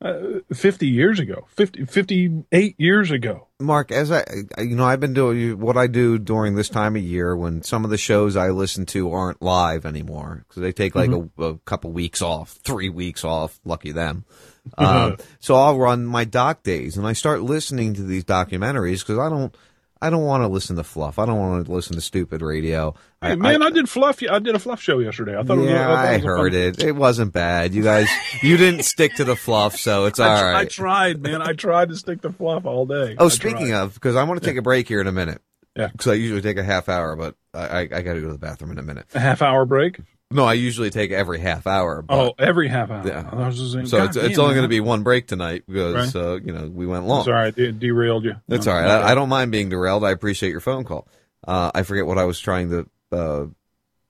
uh, 0.00 0.38
50 0.54 0.86
years 0.86 1.18
ago, 1.18 1.48
50, 1.56 1.84
58 1.86 2.74
years 2.78 3.10
ago. 3.10 3.48
Mark, 3.58 3.90
as 3.90 4.12
I, 4.12 4.24
you 4.58 4.76
know, 4.76 4.84
I've 4.84 5.00
been 5.00 5.12
doing 5.12 5.58
what 5.58 5.76
I 5.76 5.88
do 5.88 6.18
during 6.18 6.54
this 6.54 6.68
time 6.68 6.94
of 6.94 7.02
year 7.02 7.36
when 7.36 7.62
some 7.62 7.84
of 7.84 7.90
the 7.90 7.98
shows 7.98 8.36
I 8.36 8.50
listen 8.50 8.86
to 8.86 9.10
aren't 9.10 9.42
live 9.42 9.84
anymore 9.84 10.44
because 10.46 10.62
they 10.62 10.70
take 10.72 10.94
like 10.94 11.10
Mhm. 11.10 11.30
a, 11.36 11.42
a 11.42 11.58
couple 11.58 11.90
weeks 11.90 12.22
off, 12.22 12.52
three 12.62 12.88
weeks 12.88 13.24
off. 13.24 13.58
Lucky 13.64 13.90
them. 13.90 14.24
Um, 14.76 15.16
so 15.40 15.54
I'll 15.54 15.78
run 15.78 16.04
my 16.04 16.24
doc 16.24 16.62
days 16.62 16.96
and 16.96 17.06
I 17.06 17.12
start 17.12 17.42
listening 17.42 17.94
to 17.94 18.02
these 18.02 18.24
documentaries 18.24 19.00
because 19.00 19.18
I 19.18 19.28
don't, 19.28 19.54
I 20.00 20.10
don't 20.10 20.24
want 20.24 20.42
to 20.42 20.48
listen 20.48 20.76
to 20.76 20.84
fluff. 20.84 21.18
I 21.18 21.26
don't 21.26 21.38
want 21.38 21.66
to 21.66 21.72
listen 21.72 21.96
to 21.96 22.00
stupid 22.00 22.40
radio. 22.40 22.94
Hey, 23.20 23.32
I, 23.32 23.34
man, 23.34 23.62
I, 23.62 23.70
did 23.70 23.88
fluff. 23.88 24.22
I 24.30 24.38
did 24.38 24.54
a 24.54 24.58
fluff 24.60 24.80
show 24.80 25.00
yesterday. 25.00 25.36
I 25.36 25.42
thought 25.42 25.58
it 25.58 25.62
was, 25.62 25.70
yeah, 25.70 25.90
I, 25.90 25.94
thought 25.94 26.04
it 26.04 26.16
was 26.16 26.24
a 26.24 26.26
heard 26.26 26.52
fun- 26.52 26.60
it. 26.60 26.84
It 26.84 26.96
wasn't 26.96 27.32
bad. 27.32 27.74
You 27.74 27.82
guys, 27.82 28.08
you 28.42 28.56
didn't 28.56 28.84
stick 28.84 29.14
to 29.16 29.24
the 29.24 29.34
fluff, 29.34 29.76
so 29.76 30.04
it's 30.06 30.20
all 30.20 30.28
I, 30.28 30.42
right. 30.42 30.60
I 30.60 30.64
tried, 30.66 31.20
man. 31.20 31.42
I 31.42 31.52
tried 31.52 31.88
to 31.88 31.96
stick 31.96 32.20
to 32.22 32.32
fluff 32.32 32.64
all 32.64 32.86
day. 32.86 33.16
Oh, 33.18 33.26
I 33.26 33.28
speaking 33.28 33.68
tried. 33.68 33.80
of, 33.82 33.94
because 33.94 34.14
I 34.14 34.22
want 34.22 34.40
to 34.40 34.46
take 34.48 34.56
a 34.56 34.62
break 34.62 34.86
here 34.86 35.00
in 35.00 35.08
a 35.08 35.12
minute. 35.12 35.42
Yeah. 35.74 35.88
Because 35.88 36.08
I 36.08 36.14
usually 36.14 36.42
take 36.42 36.58
a 36.58 36.64
half 36.64 36.88
hour, 36.88 37.16
but 37.16 37.34
I, 37.52 37.66
I, 37.66 37.80
I 37.80 38.02
got 38.02 38.14
to 38.14 38.20
go 38.20 38.26
to 38.26 38.32
the 38.32 38.38
bathroom 38.38 38.72
in 38.72 38.78
a 38.78 38.82
minute. 38.82 39.06
a 39.14 39.20
half 39.20 39.42
hour 39.42 39.64
break. 39.64 39.98
No, 40.30 40.44
I 40.44 40.52
usually 40.54 40.90
take 40.90 41.10
every 41.10 41.38
half 41.40 41.66
hour. 41.66 42.04
Oh, 42.08 42.34
every 42.38 42.68
half 42.68 42.90
hour. 42.90 43.06
Yeah. 43.06 43.28
I 43.32 43.46
was 43.46 43.58
just 43.58 43.72
saying, 43.72 43.86
so 43.86 44.04
it's, 44.04 44.14
it's 44.16 44.38
only 44.38 44.54
going 44.54 44.64
to 44.64 44.68
be 44.68 44.80
one 44.80 45.02
break 45.02 45.26
tonight 45.26 45.64
because, 45.66 46.14
Right. 46.14 46.22
uh, 46.22 46.34
you 46.34 46.52
know, 46.52 46.66
we 46.68 46.86
went 46.86 47.06
long. 47.06 47.24
Sorry, 47.24 47.46
I 47.46 47.50
de- 47.50 47.72
derailed 47.72 48.24
you. 48.24 48.34
That's 48.46 48.66
No, 48.66 48.72
all 48.72 48.78
right. 48.78 48.86
I, 48.90 49.12
I 49.12 49.14
don't 49.14 49.30
mind 49.30 49.52
being 49.52 49.70
derailed. 49.70 50.04
I 50.04 50.10
appreciate 50.10 50.50
your 50.50 50.60
phone 50.60 50.84
call. 50.84 51.08
Uh, 51.46 51.70
I 51.74 51.82
forget 51.82 52.04
what 52.04 52.18
I 52.18 52.24
was 52.24 52.38
trying 52.38 52.68
to 52.70 52.88
uh, 53.10 53.46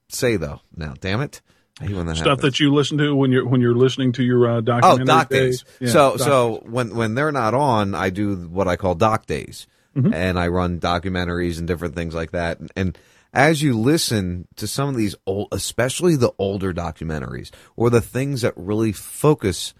say 0.08 0.36
though. 0.36 0.60
Now, 0.74 0.94
damn 1.00 1.20
it! 1.20 1.40
I 1.80 1.84
hate 1.86 1.94
when 1.94 2.06
that 2.06 2.16
Stuff 2.16 2.26
happens. 2.38 2.42
that 2.42 2.58
you 2.60 2.74
listen 2.74 2.98
to 2.98 3.14
when 3.14 3.30
you're 3.30 3.46
when 3.46 3.60
you're 3.60 3.76
listening 3.76 4.10
to 4.14 4.24
your 4.24 4.48
uh, 4.50 4.56
Oh, 4.56 4.60
documentary. 4.60 5.04
doc 5.06 5.28
days. 5.28 5.64
Yeah, 5.78 5.88
so 5.90 6.10
doc 6.16 6.20
so 6.20 6.62
when 6.66 6.96
when 6.96 7.14
they're 7.14 7.30
not 7.30 7.54
on, 7.54 7.94
I 7.94 8.10
do 8.10 8.34
what 8.34 8.66
I 8.66 8.74
call 8.74 8.96
doc 8.96 9.26
days, 9.26 9.68
Mm-hmm. 9.96 10.12
and 10.14 10.38
I 10.38 10.48
run 10.48 10.80
documentaries 10.80 11.58
and 11.58 11.66
different 11.68 11.94
things 11.94 12.14
like 12.14 12.32
that. 12.32 12.58
And, 12.60 12.72
and 12.76 12.98
as 13.32 13.62
you 13.62 13.78
listen 13.78 14.48
to 14.56 14.66
some 14.66 14.88
of 14.88 14.96
these 14.96 15.14
old, 15.26 15.48
especially 15.52 16.16
the 16.16 16.32
older 16.38 16.72
documentaries, 16.72 17.50
or 17.76 17.90
the 17.90 18.00
things 18.00 18.42
that 18.42 18.54
really 18.56 18.92
focus 18.92 19.74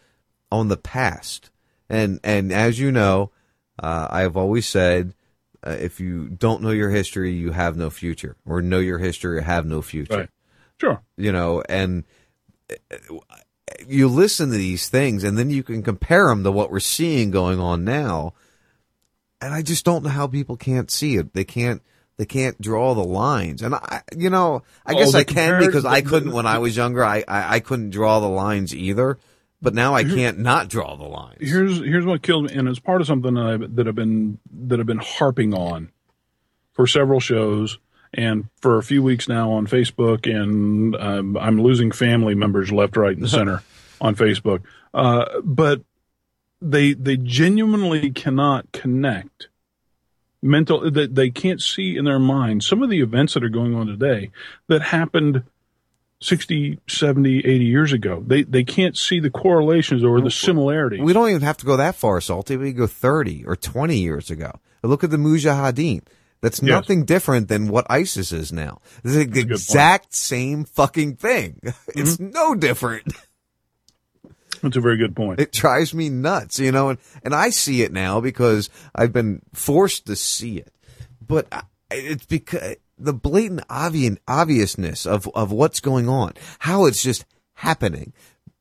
on 0.51 0.68
the 0.68 0.76
past, 0.76 1.51
and 1.88 2.20
and 2.22 2.53
as 2.53 2.78
you 2.78 2.92
know, 2.92 3.30
uh, 3.78 4.09
I 4.11 4.20
have 4.20 4.36
always 4.36 4.66
said. 4.66 5.14
Uh, 5.61 5.70
if 5.70 5.99
you 5.99 6.28
don't 6.28 6.62
know 6.62 6.70
your 6.70 6.90
history, 6.90 7.32
you 7.32 7.51
have 7.51 7.76
no 7.76 7.90
future, 7.90 8.36
or 8.46 8.62
know 8.62 8.78
your 8.78 8.99
history, 8.99 9.38
you 9.38 9.42
have 9.42 9.66
no 9.66 9.82
future. 9.82 10.16
Right. 10.16 10.28
Sure. 10.80 11.03
You 11.16 11.32
know, 11.32 11.64
and 11.68 12.05
you 13.86 14.09
listen 14.09 14.51
to 14.51 14.57
these 14.57 14.88
things 14.88 15.24
and 15.24 15.38
then 15.38 15.51
you 15.51 15.62
can 15.62 15.82
compare 15.82 16.26
them 16.26 16.44
to 16.44 16.53
what 16.53 16.70
we're 16.70 16.80
seeing 16.80 17.30
going 17.30 17.61
on 17.61 17.84
now. 17.84 18.34
And 19.40 19.55
I 19.55 19.62
just 19.62 19.84
don't 19.84 20.03
know 20.03 20.11
how 20.11 20.26
people 20.26 20.57
can't 20.57 20.90
see 20.90 21.16
it. 21.16 21.32
They 21.32 21.44
can't, 21.44 21.82
they 22.19 22.27
can't 22.27 22.61
draw 22.61 22.95
the 22.95 23.05
lines. 23.05 23.62
And 23.62 23.75
I, 23.75 24.03
you 24.14 24.29
know, 24.29 24.62
I 24.85 24.93
Oh, 24.93 24.99
guess 24.99 25.14
I 25.14 25.25
can 25.25 25.64
because 25.64 25.85
I 25.87 26.03
couldn't 26.03 26.33
when 26.33 26.47
I 26.47 26.59
was 26.59 26.77
younger. 26.77 27.03
I, 27.05 27.25
I, 27.27 27.55
I 27.55 27.61
couldn't 27.61 27.91
draw 27.91 28.21
the 28.21 28.29
lines 28.29 28.75
either, 28.75 29.19
but 29.62 29.73
now 29.73 29.95
I 29.95 30.05
can't 30.05 30.39
not 30.39 30.69
draw 30.69 30.97
the 30.97 31.05
lines. 31.05 31.39
Here's 31.41 31.79
here's 31.79 32.05
what 32.05 32.23
killed 32.23 32.51
me, 32.51 32.55
and 32.55 32.69
it's 32.69 32.81
part 32.81 33.01
of 33.01 33.07
something 33.07 33.35
that 33.35 33.47
I've, 33.47 33.77
that 33.77 33.89
I've 33.89 33.95
been 33.95 34.39
that 34.66 34.81
I've 34.81 34.87
been 34.87 34.99
harping 34.99 35.55
on 35.55 35.91
for 36.73 36.87
several 36.87 37.21
shows 37.21 37.79
and 38.14 38.49
for 38.61 38.79
a 38.79 38.83
few 38.83 39.03
weeks 39.03 39.29
now 39.29 39.51
on 39.53 39.66
Facebook, 39.66 40.27
and 40.29 40.97
um, 40.97 41.37
I'm 41.37 41.61
losing 41.61 41.93
family 41.93 42.35
members 42.35 42.73
left, 42.73 42.97
right, 42.97 43.16
and 43.16 43.29
center 43.31 43.62
on 44.01 44.16
Facebook. 44.16 44.62
Uh, 44.93 45.25
but 45.45 45.83
they 46.61 46.95
they 46.95 47.16
genuinely 47.16 48.11
cannot 48.11 48.73
connect 48.73 49.49
mental 50.43 50.91
that 50.91 51.14
they 51.14 51.30
can't 51.30 51.61
see 51.61 51.97
in 51.97 52.05
their 52.05 52.18
mind 52.18 52.62
some 52.62 52.82
of 52.82 52.91
the 52.91 53.01
events 53.01 53.34
that 53.34 53.43
are 53.43 53.49
going 53.49 53.74
on 53.74 53.86
today 53.86 54.30
that 54.68 54.80
happened 54.82 55.43
60 56.20 56.80
70 56.89 57.39
80 57.39 57.64
years 57.64 57.93
ago 57.93 58.22
they 58.26 58.43
they 58.43 58.64
can't 58.64 58.97
see 58.97 59.20
the 59.20 59.30
correlations 59.30 60.03
or 60.03 60.20
the 60.20 60.30
similarities 60.30 61.01
We 61.01 61.12
don't 61.12 61.28
even 61.30 61.43
have 61.43 61.57
to 61.59 61.66
go 61.66 61.76
that 61.76 61.95
far, 61.95 62.20
Salty. 62.20 62.57
We 62.57 62.72
go 62.72 62.86
30 62.89 63.45
or 63.47 63.55
20 63.57 63.97
years 63.97 64.30
ago. 64.30 64.59
Look 64.82 65.05
at 65.05 65.11
the 65.11 65.16
Mujahideen. 65.16 66.03
That's 66.41 66.61
Yes. 66.62 66.70
nothing 66.70 67.05
different 67.05 67.49
than 67.49 67.68
what 67.68 67.86
ISIS 67.91 68.30
is 68.32 68.53
now. 68.53 68.80
It's 69.05 69.14
the 69.14 69.41
exact 69.41 70.12
same 70.14 70.64
fucking 70.64 71.16
thing. 71.16 71.61
It's 71.95 72.16
Mm-hmm. 72.16 72.30
no 72.30 72.55
different. 72.55 73.12
That's 74.62 74.76
a 74.76 74.80
very 74.80 74.96
good 74.96 75.14
point. 75.16 75.40
It 75.40 75.52
drives 75.52 75.92
me 75.94 76.09
nuts, 76.09 76.59
you 76.59 76.72
know, 76.72 76.88
and, 76.90 76.98
and 77.22 77.34
I 77.34 77.50
see 77.50 77.82
it 77.82 77.92
now 77.92 78.20
because 78.20 78.70
I've 78.94 79.12
been 79.12 79.42
forced 79.52 80.06
to 80.06 80.16
see 80.16 80.59
it. 80.59 80.72
But 81.26 81.46
I- 81.52 81.62
it's 81.90 82.26
because 82.26 82.76
the 82.98 83.12
blatant 83.14 83.62
obvious, 83.70 84.16
obviousness 84.28 85.06
of, 85.06 85.28
of 85.34 85.50
what's 85.52 85.80
going 85.80 86.09
on, 86.09 86.32
how 86.59 86.84
it's 86.86 87.02
just 87.02 87.24
happening 87.54 88.12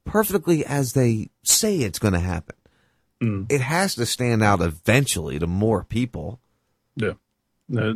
perfectly 0.05 0.65
as 0.65 0.93
they 0.93 1.29
say 1.43 1.77
it's 1.79 1.99
going 1.99 2.13
to 2.13 2.19
happen. 2.19 2.55
Mm. 3.21 3.51
It 3.51 3.61
has 3.61 3.95
to 3.95 4.05
stand 4.05 4.43
out 4.43 4.61
eventually 4.61 5.39
to 5.39 5.47
more 5.47 5.83
people, 5.83 6.39
Yeah. 6.95 7.13
Uh, 7.75 7.93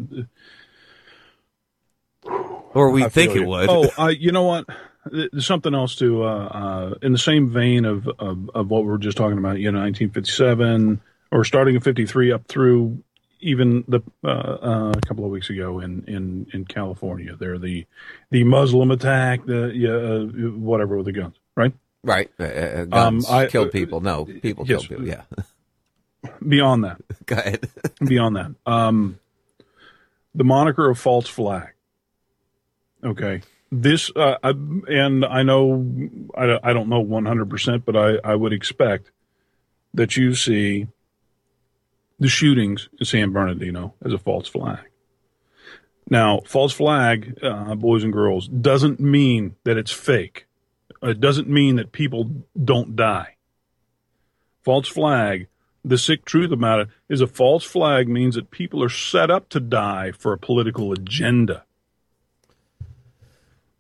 or 2.73 2.91
we 2.91 3.03
think 3.09 3.31
it 3.35 3.41
you. 3.41 3.47
would. 3.47 3.69
Oh, 3.69 3.89
uh, 3.97 4.07
you 4.07 4.31
know 4.31 4.43
what? 4.43 4.65
There's 5.05 5.45
something 5.47 5.73
else 5.73 5.95
too. 5.95 6.23
Uh, 6.23 6.45
uh, 6.45 6.93
in 7.01 7.11
the 7.11 7.17
same 7.17 7.49
vein 7.49 7.85
of, 7.85 8.07
of 8.19 8.49
of 8.53 8.69
what 8.69 8.83
we 8.83 8.89
were 8.89 8.97
just 8.99 9.17
talking 9.17 9.37
about, 9.37 9.57
you 9.59 9.71
know, 9.71 9.79
1957, 9.79 11.01
or 11.31 11.43
starting 11.43 11.75
at 11.75 11.83
53 11.83 12.31
up 12.31 12.45
through 12.47 13.03
even 13.39 13.83
the 13.87 14.01
uh, 14.23 14.27
uh, 14.27 14.93
a 14.95 15.01
couple 15.07 15.25
of 15.25 15.31
weeks 15.31 15.49
ago 15.49 15.79
in 15.79 16.03
in 16.07 16.45
in 16.53 16.65
California. 16.65 17.35
They're 17.35 17.57
the 17.57 17.87
the 18.29 18.43
Muslim 18.43 18.91
attack, 18.91 19.45
the 19.47 19.71
yeah, 19.73 19.89
uh, 19.89 20.51
whatever 20.51 20.97
with 20.97 21.07
the 21.07 21.11
guns, 21.13 21.35
right? 21.55 21.73
Right. 22.03 22.29
Uh, 22.39 22.85
guns 22.85 23.27
Um, 23.27 23.35
I- 23.35 23.47
killed 23.47 23.71
people. 23.71 24.01
No, 24.01 24.25
people 24.25 24.65
yes. 24.67 24.85
killed 24.85 24.89
people. 24.89 25.07
Yeah. 25.07 25.23
Beyond 26.47 26.83
that, 26.83 27.01
Go 27.25 27.35
ahead. 27.35 27.67
beyond 28.05 28.35
that, 28.35 28.51
um, 28.67 29.17
the 30.35 30.43
moniker 30.43 30.87
of 30.87 30.99
false 30.99 31.27
flag. 31.27 31.69
Okay, 33.03 33.41
this 33.71 34.11
uh, 34.15 34.37
I, 34.43 34.49
and 34.49 35.25
I 35.25 35.43
know 35.43 35.85
I, 36.35 36.59
I 36.63 36.73
don't 36.73 36.89
know 36.89 36.99
100, 36.99 37.49
percent 37.49 37.85
but 37.85 37.95
I 37.95 38.17
I 38.23 38.35
would 38.35 38.53
expect 38.53 39.11
that 39.93 40.15
you 40.17 40.35
see 40.35 40.87
the 42.19 42.27
shootings 42.27 42.89
in 42.99 43.05
San 43.05 43.31
Bernardino 43.31 43.95
as 44.03 44.13
a 44.13 44.17
false 44.17 44.47
flag. 44.47 44.79
Now, 46.09 46.41
false 46.45 46.73
flag, 46.73 47.39
uh, 47.41 47.75
boys 47.75 48.03
and 48.03 48.11
girls, 48.11 48.47
doesn't 48.47 48.99
mean 48.99 49.55
that 49.63 49.77
it's 49.77 49.91
fake. 49.91 50.45
It 51.01 51.19
doesn't 51.19 51.47
mean 51.47 51.77
that 51.77 51.91
people 51.91 52.29
don't 52.61 52.95
die. 52.95 53.37
False 54.61 54.87
flag, 54.87 55.47
the 55.83 55.97
sick 55.97 56.25
truth 56.25 56.51
about 56.51 56.81
it 56.81 56.89
is 57.09 57.21
a 57.21 57.27
false 57.27 57.63
flag 57.63 58.07
means 58.07 58.35
that 58.35 58.51
people 58.51 58.83
are 58.83 58.89
set 58.89 59.31
up 59.31 59.49
to 59.49 59.59
die 59.59 60.11
for 60.11 60.33
a 60.33 60.37
political 60.37 60.91
agenda. 60.91 61.63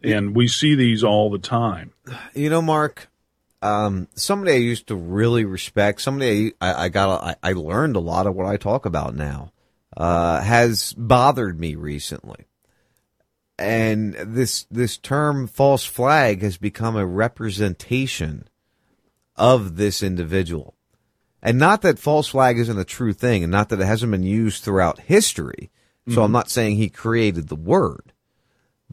And 0.03 0.35
we 0.35 0.47
see 0.47 0.75
these 0.75 1.03
all 1.03 1.29
the 1.29 1.37
time. 1.39 1.93
You 2.33 2.49
know, 2.49 2.61
Mark, 2.61 3.09
um, 3.61 4.07
somebody 4.15 4.53
I 4.53 4.57
used 4.57 4.87
to 4.87 4.95
really 4.95 5.45
respect, 5.45 6.01
somebody 6.01 6.53
I, 6.59 6.85
I 6.85 6.89
got, 6.89 7.23
I, 7.23 7.35
I 7.43 7.53
learned 7.53 7.95
a 7.95 7.99
lot 7.99 8.25
of 8.25 8.35
what 8.35 8.47
I 8.47 8.57
talk 8.57 8.85
about 8.85 9.15
now, 9.15 9.51
uh, 9.95 10.41
has 10.41 10.93
bothered 10.93 11.59
me 11.59 11.75
recently. 11.75 12.45
And 13.59 14.15
this, 14.15 14.65
this 14.71 14.97
term 14.97 15.45
false 15.47 15.85
flag 15.85 16.41
has 16.41 16.57
become 16.57 16.95
a 16.95 17.05
representation 17.05 18.47
of 19.35 19.75
this 19.75 20.01
individual. 20.01 20.75
And 21.43 21.59
not 21.59 21.81
that 21.83 21.99
false 21.99 22.29
flag 22.29 22.57
isn't 22.57 22.77
a 22.79 22.83
true 22.85 23.13
thing 23.13 23.43
and 23.43 23.51
not 23.51 23.69
that 23.69 23.79
it 23.79 23.85
hasn't 23.85 24.11
been 24.11 24.23
used 24.23 24.63
throughout 24.63 24.99
history. 25.01 25.69
So 26.09 26.23
I'm 26.23 26.29
Mhm. 26.31 26.33
not 26.33 26.49
saying 26.49 26.77
he 26.77 26.89
created 26.89 27.47
the 27.47 27.55
word, 27.55 28.10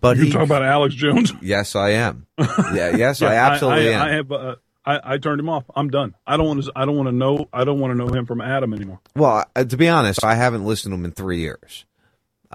but 0.01 0.17
You're 0.17 0.27
he, 0.27 0.33
talking 0.33 0.47
about 0.47 0.63
Alex 0.63 0.95
Jones? 0.95 1.33
Yes, 1.43 1.75
I 1.77 1.91
am. 1.91 2.27
Yeah, 2.39 2.97
yes, 2.97 3.23
I 3.23 3.35
absolutely 3.35 3.89
I, 3.91 3.93
am. 3.93 4.03
I 4.03 4.11
have. 4.13 4.33
Uh, 4.33 4.55
I, 4.85 5.15
I 5.15 5.19
turned 5.19 5.41
him 5.41 5.49
off. 5.49 5.65
I'm 5.77 5.91
done. 5.91 6.15
I 6.27 6.37
don't 6.37 6.47
want 6.47 6.65
to. 6.65 6.73
I 6.75 6.85
don't 6.87 6.97
want 6.97 7.09
to 7.09 7.15
know. 7.15 7.49
I 7.53 7.65
don't 7.65 7.79
want 7.79 7.93
to 7.93 7.95
know 7.97 8.09
him 8.13 8.27
from 8.27 8.41
Adam 8.41 8.73
anymore. 8.73 9.01
Well, 9.15 9.45
uh, 9.55 9.65
to 9.65 9.77
be 9.77 9.89
honest, 9.89 10.25
I 10.25 10.35
haven't 10.35 10.65
listened 10.65 10.93
to 10.93 10.97
him 10.97 11.05
in 11.05 11.13
three 11.13 11.41
years. 11.41 11.85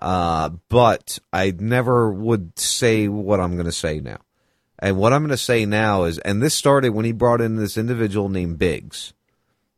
Uh, 0.02 0.50
but 0.70 1.20
I 1.32 1.54
never 1.58 2.12
would 2.12 2.58
say 2.58 3.08
what 3.08 3.40
I'm 3.40 3.54
going 3.54 3.66
to 3.68 3.72
say 3.72 4.00
now. 4.00 4.18
And 4.80 4.98
what 4.98 5.14
I'm 5.14 5.22
going 5.22 5.30
to 5.30 5.38
say 5.38 5.66
now 5.66 6.06
is, 6.06 6.18
and 6.20 6.42
this 6.42 6.56
started 6.56 6.90
when 6.94 7.06
he 7.06 7.12
brought 7.12 7.42
in 7.42 7.56
this 7.58 7.78
individual 7.78 8.28
named 8.28 8.58
Biggs, 8.58 9.14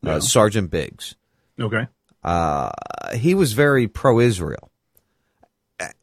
Yeah. 0.01 0.13
uh, 0.15 0.19
Sergeant 0.21 0.71
Biggs. 0.71 1.15
Okay. 1.59 1.87
Uh, 2.23 2.71
he 3.13 3.35
was 3.35 3.53
very 3.53 3.87
pro-Israel, 3.87 4.71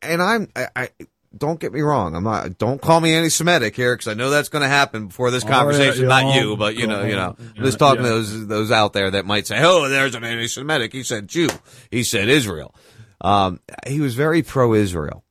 and 0.03 0.23
I'm. 0.23 0.49
I, 0.55 0.69
I 0.77 0.89
don't 1.37 1.59
get 1.61 1.73
me 1.73 1.81
wrong. 1.81 2.15
I'm 2.15 2.25
not. 2.25 2.59
Don't 2.59 2.81
call 2.81 3.01
me 3.01 3.15
anti-Semitic 3.15 3.75
here 3.75 3.95
because 3.95 4.09
I 4.09 4.15
know 4.15 4.31
that's 4.31 4.49
going 4.49 4.63
to 4.63 4.69
happen 4.69 5.07
before 5.09 5.31
this 5.31 5.45
Oh, 5.45 5.49
yeah, 5.49 5.55
conversation. 5.55 6.03
yeah, 6.03 6.09
not 6.09 6.25
oh, 6.25 6.35
you, 6.41 6.57
but 6.57 6.77
you 6.77 6.87
know, 6.87 7.05
you 7.05 7.17
know. 7.17 7.37
I'm 7.39 7.65
just 7.65 7.79
talking 7.79 8.03
to 8.03 8.09
those 8.09 8.47
those 8.47 8.71
out 8.71 8.93
there 8.93 9.11
that 9.11 9.25
might 9.27 9.47
say, 9.47 9.59
"Oh, 9.63 9.89
there's 9.89 10.15
an 10.15 10.25
anti-Semitic." 10.25 10.93
He 10.93 11.03
said 11.03 11.29
Jew. 11.29 11.49
He 11.91 12.03
said 12.03 12.29
Israel. 12.29 12.75
Um, 13.21 13.61
he 13.87 14.01
was 14.01 14.15
very 14.15 14.43
pro-Israel, 14.43 15.25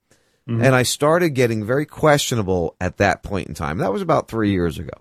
Mm-hmm. 0.50 0.64
and 0.64 0.74
I 0.76 0.82
started 0.84 1.30
getting 1.32 1.64
very 1.66 1.86
questionable 1.86 2.76
at 2.82 2.98
that 2.98 3.22
point 3.22 3.48
in 3.48 3.54
time. 3.54 3.78
That 3.78 3.94
was 3.94 4.02
about 4.02 4.28
three 4.28 4.52
years 4.52 4.80
ago. 4.80 4.94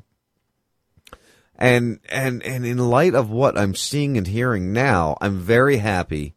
And 1.57 1.99
and 2.09 2.43
and 2.43 2.65
in 2.65 2.79
light 2.79 3.15
of 3.15 3.31
what 3.31 3.59
I'm 3.59 3.75
seeing 3.75 4.17
and 4.17 4.27
hearing 4.27 4.73
now, 4.73 5.17
I'm 5.21 5.39
very 5.39 5.77
happy 5.79 6.35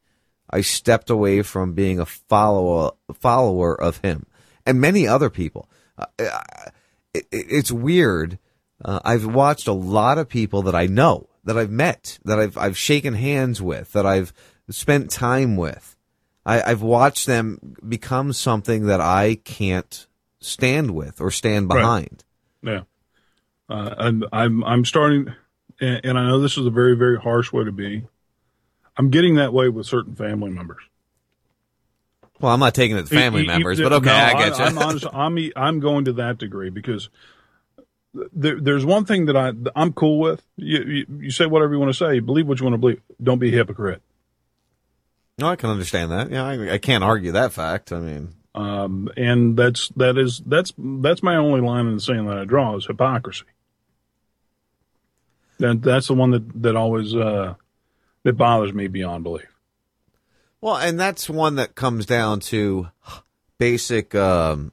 I 0.50 0.62
stepped 0.62 1.10
away 1.10 1.42
from 1.42 1.74
being 1.74 2.00
a 2.00 2.06
follower 2.06 2.92
follower 3.14 3.80
of 3.80 3.98
him 3.98 4.26
and 4.66 4.80
many 4.82 5.08
other 5.08 5.30
people. 5.30 5.70
Uh, 5.98 6.06
it, 7.14 7.26
it's 7.32 7.72
weird. 7.72 8.40
Uh, 8.84 9.00
I've 9.06 9.26
watched 9.26 9.68
a 9.68 9.74
lot 9.74 10.18
of 10.18 10.28
people 10.28 10.62
that 10.64 10.76
I 10.76 10.88
know, 10.88 11.30
that 11.44 11.58
I've 11.58 11.70
met, 11.72 12.20
that 12.26 12.40
I've 12.40 12.58
I've 12.58 12.78
shaken 12.78 13.14
hands 13.14 13.62
with, 13.62 13.92
that 13.94 14.06
I've 14.06 14.34
spent 14.70 15.10
time 15.12 15.56
with. 15.56 15.96
I, 16.46 16.62
I've 16.62 16.82
watched 16.82 17.26
them 17.26 17.76
become 17.88 18.34
something 18.34 18.88
that 18.88 19.00
I 19.00 19.36
can't 19.44 20.08
stand 20.42 20.92
with 20.92 21.22
or 21.22 21.32
stand 21.32 21.70
Right. 21.70 21.80
behind. 21.80 22.24
Yeah. 22.62 22.82
Uh, 23.70 23.96
and 23.98 24.26
I'm 24.34 24.64
I'm 24.66 24.84
starting, 24.86 25.34
and, 25.80 26.02
and 26.04 26.20
I 26.20 26.28
know 26.28 26.40
this 26.42 26.58
is 26.58 26.66
a 26.66 26.70
very 26.72 26.96
very 26.98 27.18
harsh 27.18 27.54
way 27.54 27.64
to 27.64 27.72
be. 27.72 28.06
I'm 28.98 29.10
getting 29.10 29.36
that 29.36 29.54
way 29.54 29.70
with 29.70 29.86
certain 29.86 30.16
family 30.16 30.52
members. 30.52 30.84
Well, 32.44 32.52
I'm 32.52 32.60
not 32.60 32.76
taking 32.76 32.98
it 32.98 33.08
to 33.08 33.16
family 33.16 33.42
You- 33.42 33.48
members, 33.48 33.80
you- 33.80 33.86
but 33.86 33.94
okay, 33.94 34.08
no, 34.08 34.14
I 34.14 34.34
get 34.34 34.60
you. 34.60 34.66
I'm, 34.66 34.78
honest, 34.88 35.06
I'm 35.14 35.38
I'm 35.56 35.80
going 35.80 36.04
to 36.06 36.14
that 36.14 36.38
degree 36.38 36.70
because 36.70 37.10
there, 38.34 38.60
there's 38.60 38.86
one 38.86 39.06
thing 39.06 39.28
that 39.28 39.38
I 39.38 39.54
I'm 39.76 39.94
cool 39.94 40.20
with. 40.20 40.44
You, 40.58 40.82
you 40.84 41.06
you 41.22 41.32
say 41.32 41.46
whatever 41.46 41.74
you 41.74 41.80
want 41.80 41.92
to 41.92 41.98
say. 41.98 42.20
Believe 42.20 42.46
what 42.48 42.60
you 42.60 42.66
want 42.66 42.74
to 42.74 42.78
believe. 42.80 43.02
Don't 43.24 43.40
be 43.40 43.48
a 43.48 43.52
hypocrite. 43.52 44.02
no, 45.40 45.48
I 45.48 45.56
can 45.56 45.70
understand 45.70 46.12
that. 46.12 46.30
Yeah, 46.32 46.44
I, 46.46 46.74
I 46.74 46.78
can't 46.80 47.02
argue 47.04 47.32
that 47.32 47.54
fact. 47.54 47.94
I 47.94 48.00
mean, 48.00 48.34
Um, 48.56 49.10
and 49.16 49.56
that's 49.56 49.88
that 49.96 50.18
is 50.18 50.44
that's 50.46 50.74
that's 50.78 51.24
my 51.24 51.38
only 51.38 51.62
line 51.62 51.88
in 51.88 51.96
the 51.96 52.02
sand 52.02 52.28
that 52.28 52.38
I 52.38 52.44
draw 52.44 52.76
is 52.76 52.86
hypocrisy. 52.88 53.46
That 55.60 55.82
that's 55.82 56.08
the 56.08 56.14
one 56.14 56.32
that 56.32 56.62
that 56.62 56.76
always 56.76 57.16
uh, 57.16 57.54
that 58.24 58.34
bothers 58.34 58.74
me 58.74 58.88
beyond 58.88 59.24
belief. 59.24 59.48
Well, 60.64 60.78
and 60.78 60.98
that's 60.98 61.30
one 61.30 61.56
that 61.56 61.76
comes 61.76 62.06
down 62.06 62.40
to 62.42 62.88
basic 63.58 64.16
um, 64.16 64.72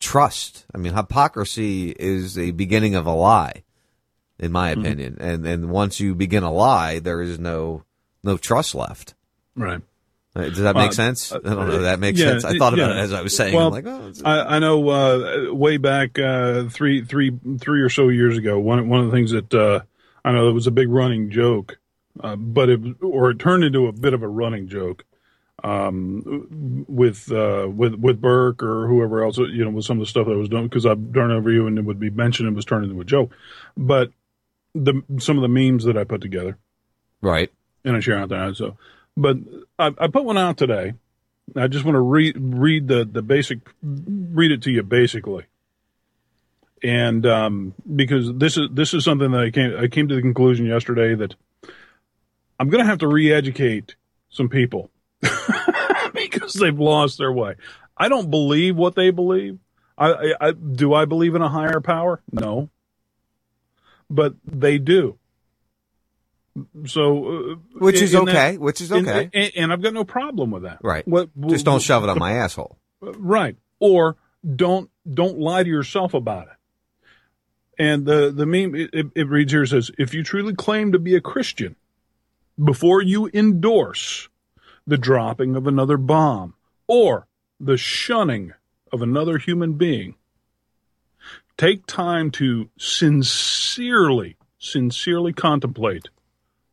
trust. 0.00 0.64
I 0.74 0.78
mean, 0.78 0.94
hypocrisy 0.94 1.90
is 1.90 2.34
the 2.34 2.52
beginning 2.52 2.94
of 2.94 3.04
a 3.04 3.12
lie, 3.12 3.62
in 4.38 4.52
my 4.52 4.74
Mhm. 4.74 4.80
opinion. 4.80 5.16
And 5.20 5.46
and 5.46 5.68
once 5.70 6.00
you 6.00 6.14
begin 6.14 6.44
a 6.44 6.50
lie, 6.50 6.98
there 6.98 7.20
is 7.20 7.38
no 7.38 7.84
no 8.24 8.38
trust 8.38 8.74
left. 8.74 9.14
Right. 9.54 9.82
Uh, 10.34 10.44
Does 10.44 10.60
that 10.60 10.76
make 10.76 10.88
Uh, 10.88 10.92
sense? 10.92 11.30
I 11.30 11.36
uh, 11.36 11.40
don't 11.40 11.68
know. 11.68 11.74
if 11.74 11.82
That 11.82 12.00
makes 12.00 12.18
yeah, 12.18 12.28
sense. 12.28 12.46
I 12.46 12.56
thought 12.56 12.72
about 12.72 12.88
yeah. 12.92 12.96
it 12.96 13.00
as 13.04 13.12
I 13.12 13.20
was 13.20 13.36
saying. 13.36 13.54
Well, 13.54 13.70
like, 13.70 13.86
oh, 13.86 14.12
I, 14.24 14.56
I 14.56 14.58
know 14.60 14.88
uh, 14.88 15.52
way 15.52 15.76
back 15.76 16.18
uh, 16.18 16.70
three, 16.70 17.04
three, 17.04 17.38
three 17.60 17.82
or 17.82 17.90
so 17.90 18.08
years 18.08 18.38
ago. 18.38 18.58
One 18.58 18.88
one 18.88 19.00
of 19.00 19.06
the 19.10 19.12
things 19.12 19.32
that 19.32 19.52
uh, 19.52 19.80
I 20.24 20.32
know 20.32 20.46
that 20.46 20.54
was 20.54 20.66
a 20.66 20.70
big 20.70 20.88
running 20.88 21.28
joke, 21.28 21.76
uh, 22.20 22.36
but 22.36 22.68
it 22.68 22.80
or 23.00 23.30
it 23.30 23.38
turned 23.38 23.64
into 23.64 23.86
a 23.86 23.92
bit 23.92 24.14
of 24.14 24.22
a 24.22 24.28
running 24.28 24.68
joke 24.68 25.04
um, 25.64 26.84
with 26.88 27.30
uh, 27.30 27.68
with 27.68 27.94
with 27.94 28.20
Burke 28.20 28.62
or 28.62 28.88
whoever 28.88 29.22
else. 29.22 29.38
You 29.38 29.64
know, 29.64 29.70
with 29.70 29.84
some 29.84 29.98
of 29.98 30.02
the 30.02 30.10
stuff 30.10 30.26
that 30.26 30.36
was 30.36 30.48
done 30.48 30.64
because 30.64 30.86
I've 30.86 31.12
turned 31.12 31.32
over 31.32 31.50
you 31.50 31.66
and 31.66 31.78
it 31.78 31.84
would 31.84 32.00
be 32.00 32.10
mentioned 32.10 32.46
and 32.46 32.56
was 32.56 32.64
turned 32.64 32.84
into 32.84 33.00
a 33.00 33.04
joke. 33.04 33.32
But 33.76 34.12
the 34.74 35.02
some 35.18 35.38
of 35.38 35.42
the 35.42 35.48
memes 35.48 35.84
that 35.84 35.96
I 35.96 36.04
put 36.04 36.20
together, 36.20 36.58
right, 37.20 37.50
and 37.84 37.96
I 37.96 38.00
share 38.00 38.18
out 38.18 38.30
there. 38.30 38.54
So, 38.54 38.76
but 39.16 39.36
I, 39.78 39.92
I 39.98 40.08
put 40.08 40.24
one 40.24 40.38
out 40.38 40.56
today. 40.56 40.94
I 41.56 41.68
just 41.68 41.84
want 41.84 41.96
to 41.96 42.00
read 42.00 42.36
read 42.38 42.88
the 42.88 43.04
the 43.04 43.22
basic 43.22 43.60
read 43.82 44.50
it 44.50 44.62
to 44.62 44.70
you 44.70 44.82
basically, 44.82 45.44
and 46.82 47.24
um, 47.26 47.74
because 47.94 48.32
this 48.34 48.56
is 48.56 48.68
this 48.72 48.94
is 48.94 49.04
something 49.04 49.30
that 49.30 49.40
I 49.40 49.50
came 49.50 49.76
I 49.78 49.86
came 49.88 50.08
to 50.08 50.14
the 50.14 50.22
conclusion 50.22 50.66
yesterday 50.66 51.14
that 51.14 51.34
I'm 52.62 52.68
going 52.68 52.78
to 52.84 52.88
have 52.88 52.98
to 53.00 53.08
re-educate 53.08 53.96
some 54.30 54.48
people 54.48 54.88
because 56.14 56.52
they've 56.54 56.78
lost 56.78 57.18
their 57.18 57.32
way. 57.32 57.56
I 57.96 58.08
don't 58.08 58.30
believe 58.30 58.76
what 58.76 58.94
they 58.94 59.10
believe. 59.10 59.58
I, 59.98 60.12
I, 60.12 60.34
I 60.40 60.52
do 60.52 60.94
I 60.94 61.04
believe 61.06 61.34
in 61.34 61.42
a 61.42 61.48
higher 61.48 61.80
power? 61.80 62.22
No, 62.30 62.70
but 64.08 64.34
they 64.44 64.78
do. 64.78 65.18
So, 66.86 67.26
uh, 67.26 67.54
Which 67.80 68.00
is 68.00 68.14
in 68.14 68.26
that- 68.26 68.30
okay, 68.30 68.58
which 68.58 68.80
is 68.80 68.92
okay. 68.92 69.28
and, 69.56 69.72
I've 69.72 69.82
got 69.82 69.92
no 69.92 70.04
problem 70.04 70.52
with 70.52 70.62
that. 70.62 70.78
right. 70.84 71.06
What, 71.08 71.30
Just 71.48 71.64
don't 71.64 71.82
shove 71.82 72.04
it 72.04 72.10
on 72.10 72.18
my 72.20 72.34
asshole. 72.34 72.78
Right. 73.00 73.56
Or 73.80 74.18
don't 74.54 74.88
don't 75.12 75.38
lie 75.40 75.64
to 75.64 75.68
yourself 75.68 76.14
about 76.14 76.46
it. 76.46 76.52
And 77.76 78.06
the 78.06 78.30
the 78.30 78.46
meme 78.46 78.76
it, 78.76 78.90
it- 78.92 79.12
it 79.16 79.28
reads 79.28 79.50
here 79.50 79.66
says, 79.66 79.90
if 79.98 80.14
you 80.14 80.22
truly 80.22 80.54
claim 80.54 80.92
to 80.92 81.00
be 81.00 81.16
a 81.16 81.20
Christian, 81.20 81.74
before 82.62 83.02
you 83.02 83.30
endorse 83.32 84.28
the 84.86 84.98
dropping 84.98 85.56
of 85.56 85.66
another 85.66 85.96
bomb 85.96 86.54
or 86.86 87.26
the 87.58 87.76
shunning 87.76 88.52
of 88.92 89.02
another 89.02 89.38
human 89.38 89.74
being, 89.74 90.14
take 91.56 91.86
time 91.86 92.30
to 92.30 92.68
sincerely, 92.78 94.36
sincerely 94.58 95.32
contemplate 95.32 96.08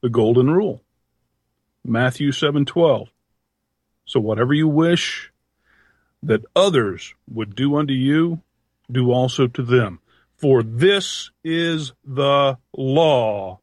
the 0.02 0.10
golden 0.10 0.50
rule. 0.50 0.82
Matthew 1.84 2.32
7:12. 2.32 3.10
So 4.06 4.20
whatever 4.20 4.54
you 4.54 4.68
wish 4.68 5.32
that 6.22 6.44
others 6.56 7.14
would 7.30 7.56
do 7.56 7.76
unto 7.76 7.94
you, 7.94 8.42
do 8.92 9.12
also 9.12 9.48
to 9.48 9.64
them. 9.64 10.00
For 10.36 10.64
this 10.64 11.32
is 11.44 11.94
the 12.04 12.58
law 12.76 13.60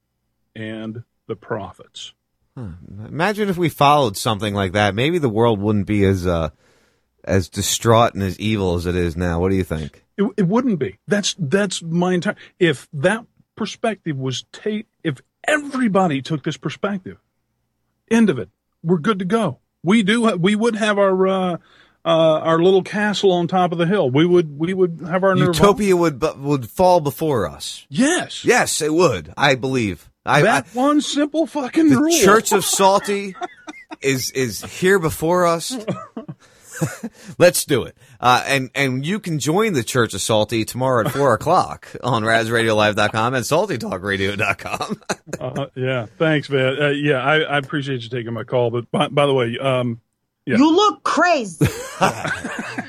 and 0.55 1.05
the 1.27 1.37
prophets. 1.37 2.13
Imagine 2.57 3.51
if 3.51 3.59
we 3.59 3.69
followed 3.69 4.17
something 4.17 4.55
like 4.55 4.73
that. 4.73 4.95
Maybe 4.95 5.19
the 5.19 5.29
world 5.29 5.61
wouldn't 5.61 5.87
be 5.87 6.05
as 6.05 6.27
uh, 6.27 6.51
as 7.23 7.51
distraught 7.51 8.15
and 8.15 8.23
as 8.23 8.39
evil 8.41 8.77
as 8.77 8.87
it 8.87 8.95
is 8.95 9.15
now. 9.15 9.41
What 9.41 9.51
do 9.51 9.57
you 9.57 9.65
think? 9.65 10.05
It, 10.17 10.25
it 10.39 10.49
wouldn't 10.49 10.79
be. 10.79 10.99
That's 11.07 11.35
that's 11.39 11.83
my 11.83 12.15
entire. 12.15 12.37
If 12.59 12.89
that 12.95 13.27
perspective 13.57 14.17
was 14.17 14.47
take, 14.53 14.87
if 15.05 15.21
everybody 15.47 16.23
took 16.23 16.45
this 16.45 16.57
perspective, 16.57 17.19
end 18.11 18.31
of 18.31 18.39
it. 18.39 18.49
We're 18.83 18.99
good 18.99 19.19
to 19.19 19.25
go. 19.25 19.59
We 19.83 20.03
do. 20.03 20.37
We 20.37 20.55
would 20.55 20.77
have 20.77 20.99
our 20.99 21.27
uh, 21.27 21.57
uh, 22.07 22.39
our 22.41 22.59
little 22.59 22.83
castle 22.83 23.33
on 23.33 23.49
top 23.49 23.73
of 23.73 23.79
the 23.79 23.87
hill. 23.87 24.11
We 24.11 24.25
would 24.25 24.59
we 24.59 24.73
would 24.73 25.03
have 25.07 25.25
our 25.25 25.35
nirvana. 25.35 25.53
Utopia 25.53 25.97
would 25.97 26.23
would 26.39 26.71
fall 26.71 27.01
before 27.01 27.49
us. 27.49 27.85
Yes. 27.91 28.45
Yes, 28.45 28.81
it 28.81 28.95
would. 28.95 29.35
I 29.37 29.57
believe. 29.57 30.09
I, 30.27 30.43
that 30.43 30.67
I- 30.67 30.79
one 30.79 31.01
simple 31.01 31.47
fucking 31.47 31.89
the 31.91 31.97
rule. 32.01 32.19
Church 32.19 32.53
of 32.53 32.65
Salty 32.67 33.35
is 34.01 34.31
is 34.33 34.63
here 34.63 34.99
before 34.99 35.47
us. 35.47 35.77
Let's 37.39 37.65
do 37.65 37.85
it. 37.85 37.97
Uh, 38.21 38.45
and 38.47 38.71
and 38.75 39.05
you 39.07 39.19
can 39.19 39.39
join 39.39 39.73
the 39.73 39.83
Church 39.83 40.13
of 40.15 40.21
Salty 40.21 40.65
tomorrow 40.65 41.07
at 41.07 41.13
four 41.13 41.33
o'clock 41.33 41.89
on 42.03 42.23
RazRadioLive.com 42.23 43.35
and 43.35 43.45
SaltyTalkRadio.com. 43.45 45.03
uh, 45.41 45.67
yeah. 45.75 46.07
Thanks, 46.19 46.51
man. 46.51 46.83
Uh, 46.83 46.89
yeah, 46.91 47.23
I, 47.23 47.41
I 47.41 47.59
appreciate 47.59 48.03
you 48.03 48.11
taking 48.11 48.33
my 48.35 48.45
call. 48.45 48.71
But 48.71 48.91
by, 48.91 49.09
by 49.09 49.27
the 49.27 49.33
way, 49.35 49.57
um, 49.59 50.01
yeah. 50.47 50.57
You 50.59 50.75
look 50.75 51.03
crazy. 51.03 51.67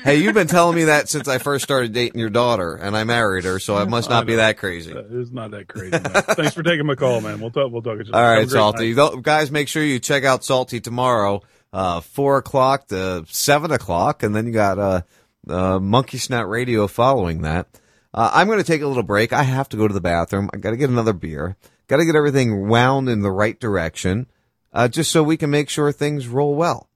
hey, 0.04 0.16
you've 0.16 0.34
been 0.34 0.46
telling 0.46 0.76
me 0.76 0.84
that 0.84 1.08
since 1.08 1.26
I 1.28 1.38
first 1.38 1.64
started 1.64 1.92
dating 1.92 2.20
your 2.20 2.30
daughter, 2.30 2.74
and 2.76 2.96
I 2.96 3.04
married 3.04 3.44
her, 3.44 3.58
so 3.58 3.76
I 3.76 3.84
must 3.84 4.08
not 4.10 4.26
be 4.26 4.36
that 4.36 4.58
crazy. 4.58 4.92
Uh, 4.94 5.02
It's 5.10 5.30
not 5.30 5.50
that 5.50 5.66
crazy. 5.68 5.90
Thanks 5.98 6.54
for 6.54 6.62
taking 6.62 6.86
my 6.86 6.94
call, 6.94 7.20
man. 7.20 7.40
We'll 7.40 7.50
talk. 7.50 7.70
We'll 7.72 7.82
talk. 7.82 7.98
All 8.12 8.22
right, 8.22 8.48
Salty. 8.48 8.94
Th- 8.94 9.22
Guys, 9.22 9.50
make 9.50 9.68
sure 9.68 9.82
you 9.82 9.98
check 9.98 10.24
out 10.24 10.44
Salty 10.44 10.80
tomorrow, 10.80 11.42
uh, 11.72 12.00
4 12.00 12.38
o'clock 12.38 12.86
to 12.88 13.24
7 13.28 13.72
o'clock, 13.72 14.22
and 14.22 14.34
then 14.36 14.46
you 14.46 14.52
got 14.52 14.78
uh, 14.78 15.02
uh, 15.48 15.78
Monkey 15.80 16.18
Snout 16.18 16.48
Radio 16.48 16.86
following 16.86 17.42
that. 17.42 17.66
Uh, 18.14 18.30
I'm 18.32 18.46
going 18.46 18.58
to 18.58 18.64
take 18.64 18.82
a 18.82 18.86
little 18.86 19.02
break. 19.02 19.32
I 19.32 19.42
have 19.42 19.68
to 19.70 19.76
go 19.76 19.86
to 19.88 19.92
the 19.94 20.00
bathroom. 20.00 20.48
I 20.54 20.58
got 20.58 20.70
to 20.70 20.76
get 20.76 20.90
another 20.90 21.12
beer. 21.12 21.56
Got 21.88 21.96
to 21.98 22.04
get 22.04 22.14
everything 22.16 22.68
wound 22.68 23.08
in 23.08 23.20
the 23.20 23.30
right 23.30 23.58
direction, 23.58 24.26
uh, 24.72 24.88
just 24.88 25.10
so 25.10 25.22
we 25.22 25.36
can 25.36 25.50
make 25.50 25.68
sure 25.68 25.90
things 25.92 26.28
roll 26.28 26.54
well. 26.54 26.88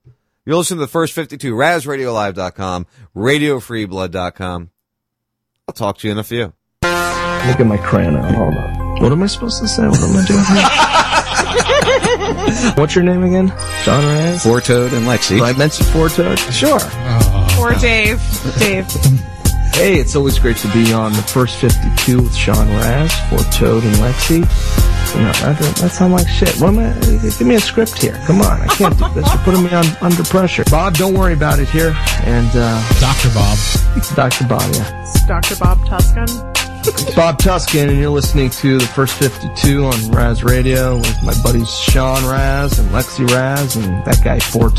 You're 0.45 0.57
listening 0.57 0.79
to 0.79 0.87
the 0.87 0.89
first 0.89 1.13
52, 1.13 1.55
RazRadioLive.com, 1.55 2.87
RadioFreeBlood.com. 3.15 4.71
I'll 5.69 5.75
talk 5.75 5.99
to 5.99 6.09
you 6.09 6.13
in 6.13 6.19
a 6.19 6.25
few. 6.25 6.53
Look 6.83 7.61
at 7.61 7.65
my 7.67 7.77
crayon 7.77 8.15
now. 8.15 8.23
Hold 8.33 8.55
on. 8.57 9.03
What 9.03 9.13
am 9.13 9.23
I 9.23 9.27
supposed 9.27 9.61
to 9.61 9.69
say? 9.69 9.87
What 9.87 10.01
am 10.01 10.17
I 10.17 10.25
doing? 10.27 10.43
What's 12.77 12.95
your 12.97 13.05
name 13.05 13.23
again? 13.23 13.49
John 13.85 14.05
Raz? 14.05 14.43
Four 14.43 14.61
Toad 14.61 14.93
and 14.93 15.07
Lexi. 15.07 15.37
Did 15.37 15.43
I 15.43 15.53
mention 15.57 15.87
Four 15.87 16.09
Toad? 16.09 16.39
Sure. 16.39 16.81
Poor 17.51 17.75
Dave. 17.75 18.21
Dave. 18.59 18.87
Hey, 19.75 19.99
it's 19.99 20.15
always 20.15 20.39
great 20.39 20.59
to 20.59 20.69
be 20.73 20.93
on 20.93 21.13
the 21.13 21.23
first 21.23 21.57
52 21.57 22.23
with 22.23 22.35
Sean 22.35 22.69
Raz, 22.69 23.11
Four 23.31 23.39
Toad, 23.51 23.83
and 23.83 23.95
Lexi. 23.97 24.41
You 25.15 25.23
know, 25.23 25.33
that, 25.33 25.77
that 25.81 25.91
sound 25.91 26.13
like 26.13 26.29
shit. 26.29 26.55
What 26.61 26.75
am 26.75 26.79
I, 26.79 26.93
give 27.01 27.47
me 27.47 27.55
a 27.55 27.61
script 27.61 28.01
here. 28.01 28.21
Come 28.27 28.43
on, 28.43 28.61
I 28.61 28.67
can't 28.67 28.97
do 28.99 29.09
this. 29.15 29.27
You're 29.27 29.43
putting 29.43 29.65
me 29.65 29.71
on 29.73 29.85
under 30.01 30.23
pressure. 30.25 30.65
Bob, 30.71 30.95
don't 30.95 31.15
worry 31.15 31.33
about 31.33 31.59
it 31.59 31.69
here. 31.69 31.97
And, 32.25 32.51
uh... 32.55 33.01
Dr. 33.01 33.33
Bob. 33.35 33.59
Dr. 34.15 34.47
Bob, 34.47 34.75
yeah. 34.75 35.03
It's 35.03 35.27
Dr. 35.27 35.57
Bob 35.57 35.85
Tuscan. 35.87 36.53
It's 36.85 37.15
Bob 37.15 37.39
Tuscan, 37.39 37.89
and 37.89 37.99
you're 37.99 38.11
listening 38.11 38.51
to 38.51 38.79
the 38.79 38.87
first 38.87 39.15
52 39.15 39.85
on 39.85 40.11
Raz 40.11 40.43
Radio 40.43 40.97
with 40.97 41.23
my 41.23 41.35
buddies 41.43 41.71
Sean 41.71 42.25
Raz 42.29 42.79
and 42.79 42.89
Lexi 42.91 43.29
Raz 43.31 43.77
and 43.77 44.05
that 44.05 44.21
guy 44.25 44.39
Four 44.41 44.71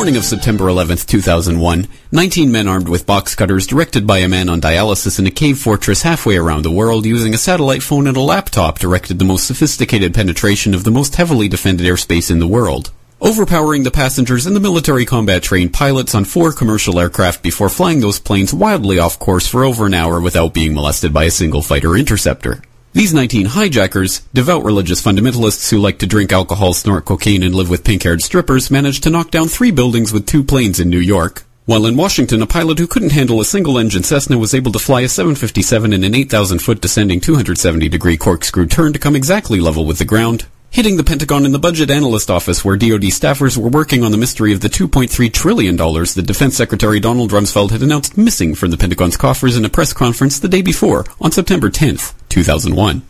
morning 0.00 0.16
of 0.16 0.24
September 0.24 0.64
11th, 0.64 1.04
2001, 1.04 1.86
19 2.10 2.50
men 2.50 2.66
armed 2.66 2.88
with 2.88 3.04
box 3.04 3.34
cutters 3.34 3.66
directed 3.66 4.06
by 4.06 4.16
a 4.16 4.28
man 4.28 4.48
on 4.48 4.58
dialysis 4.58 5.18
in 5.18 5.26
a 5.26 5.30
cave 5.30 5.58
fortress 5.58 6.00
halfway 6.00 6.38
around 6.38 6.62
the 6.62 6.70
world 6.70 7.04
using 7.04 7.34
a 7.34 7.36
satellite 7.36 7.82
phone 7.82 8.06
and 8.06 8.16
a 8.16 8.20
laptop 8.20 8.78
directed 8.78 9.18
the 9.18 9.26
most 9.26 9.46
sophisticated 9.46 10.14
penetration 10.14 10.72
of 10.72 10.84
the 10.84 10.90
most 10.90 11.16
heavily 11.16 11.48
defended 11.48 11.86
airspace 11.86 12.30
in 12.30 12.38
the 12.38 12.48
world. 12.48 12.90
Overpowering 13.20 13.82
the 13.82 13.90
passengers 13.90 14.46
and 14.46 14.56
the 14.56 14.60
military 14.60 15.04
combat 15.04 15.42
trained 15.42 15.74
pilots 15.74 16.14
on 16.14 16.24
four 16.24 16.50
commercial 16.50 16.98
aircraft 16.98 17.42
before 17.42 17.68
flying 17.68 18.00
those 18.00 18.18
planes 18.18 18.54
wildly 18.54 18.98
off 18.98 19.18
course 19.18 19.46
for 19.46 19.64
over 19.64 19.84
an 19.84 19.92
hour 19.92 20.18
without 20.18 20.54
being 20.54 20.72
molested 20.72 21.12
by 21.12 21.24
a 21.24 21.30
single 21.30 21.60
fighter 21.60 21.94
interceptor. 21.94 22.62
These 22.92 23.14
19 23.14 23.46
hijackers, 23.46 24.18
devout 24.34 24.64
religious 24.64 25.00
fundamentalists 25.00 25.70
who 25.70 25.78
like 25.78 26.00
to 26.00 26.08
drink 26.08 26.32
alcohol, 26.32 26.72
snort 26.72 27.04
cocaine, 27.04 27.44
and 27.44 27.54
live 27.54 27.70
with 27.70 27.84
pink-haired 27.84 28.20
strippers, 28.20 28.68
managed 28.68 29.04
to 29.04 29.10
knock 29.10 29.30
down 29.30 29.46
three 29.46 29.70
buildings 29.70 30.12
with 30.12 30.26
two 30.26 30.42
planes 30.42 30.80
in 30.80 30.90
New 30.90 30.98
York. 30.98 31.44
While 31.66 31.86
in 31.86 31.96
Washington, 31.96 32.42
a 32.42 32.48
pilot 32.48 32.80
who 32.80 32.88
couldn't 32.88 33.12
handle 33.12 33.40
a 33.40 33.44
single-engine 33.44 34.02
Cessna 34.02 34.38
was 34.38 34.54
able 34.54 34.72
to 34.72 34.80
fly 34.80 35.02
a 35.02 35.08
757 35.08 35.92
in 35.92 36.02
an 36.02 36.14
8,000-foot 36.14 36.80
descending 36.80 37.20
270-degree 37.20 38.16
corkscrew 38.16 38.66
turn 38.66 38.92
to 38.92 38.98
come 38.98 39.14
exactly 39.14 39.60
level 39.60 39.84
with 39.84 39.98
the 39.98 40.04
ground, 40.04 40.46
hitting 40.70 40.96
the 40.96 41.04
Pentagon 41.04 41.44
in 41.44 41.52
the 41.52 41.58
budget 41.58 41.90
analyst 41.90 42.30
office 42.30 42.64
where 42.64 42.76
DoD 42.76 43.02
staffers 43.10 43.56
were 43.56 43.68
working 43.68 44.04
on 44.04 44.12
the 44.12 44.18
mystery 44.18 44.52
of 44.52 44.60
the 44.60 44.68
$2.3 44.68 45.32
trillion 45.32 45.76
that 45.76 46.24
Defense 46.26 46.56
Secretary 46.56 47.00
Donald 47.00 47.32
Rumsfeld 47.32 47.70
had 47.70 47.82
announced 47.82 48.16
missing 48.16 48.54
from 48.54 48.70
the 48.70 48.76
Pentagon's 48.76 49.16
coffers 49.16 49.56
in 49.56 49.64
a 49.64 49.68
press 49.68 49.92
conference 49.92 50.38
the 50.38 50.48
day 50.48 50.62
before, 50.62 51.04
on 51.20 51.32
September 51.32 51.70
10th, 51.70 52.14
2001. 52.28 53.02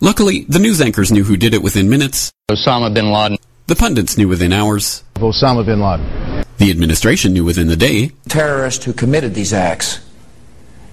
Luckily, 0.00 0.44
the 0.48 0.58
news 0.58 0.80
anchors 0.80 1.10
knew 1.10 1.24
who 1.24 1.36
did 1.36 1.54
it 1.54 1.62
within 1.62 1.88
minutes. 1.88 2.30
Osama 2.50 2.92
bin 2.92 3.10
Laden. 3.10 3.38
The 3.66 3.74
pundits 3.74 4.16
knew 4.16 4.28
within 4.28 4.52
hours. 4.52 5.02
Osama 5.16 5.64
bin 5.64 5.80
Laden. 5.80 6.44
The 6.58 6.70
administration 6.70 7.32
knew 7.32 7.44
within 7.44 7.68
the 7.68 7.76
day. 7.76 8.12
Terrorists 8.28 8.84
who 8.84 8.92
committed 8.92 9.34
these 9.34 9.52
acts 9.52 10.00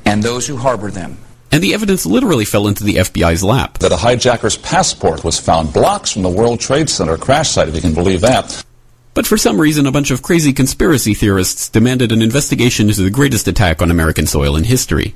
and 0.05 0.23
those 0.23 0.47
who 0.47 0.57
harbor 0.57 0.91
them. 0.91 1.17
And 1.55 1.63
the 1.63 1.73
evidence 1.73 2.05
literally 2.05 2.43
fell 2.43 2.67
into 2.67 2.83
the 2.83 2.95
FBI's 2.95 3.41
lap. 3.41 3.77
That 3.77 3.93
a 3.93 3.95
hijacker's 3.95 4.57
passport 4.57 5.23
was 5.23 5.39
found 5.39 5.71
blocks 5.71 6.11
from 6.11 6.23
the 6.23 6.29
World 6.29 6.59
Trade 6.59 6.89
Center 6.89 7.15
crash 7.15 7.51
site, 7.51 7.69
if 7.69 7.75
you 7.75 7.79
can 7.79 7.93
believe 7.93 8.19
that. 8.19 8.65
But 9.13 9.25
for 9.25 9.37
some 9.37 9.61
reason, 9.61 9.85
a 9.85 9.91
bunch 9.93 10.11
of 10.11 10.21
crazy 10.21 10.51
conspiracy 10.51 11.13
theorists 11.13 11.69
demanded 11.69 12.11
an 12.11 12.21
investigation 12.21 12.89
into 12.89 13.03
the 13.03 13.09
greatest 13.09 13.47
attack 13.47 13.81
on 13.81 13.89
American 13.89 14.27
soil 14.27 14.57
in 14.57 14.65
history. 14.65 15.15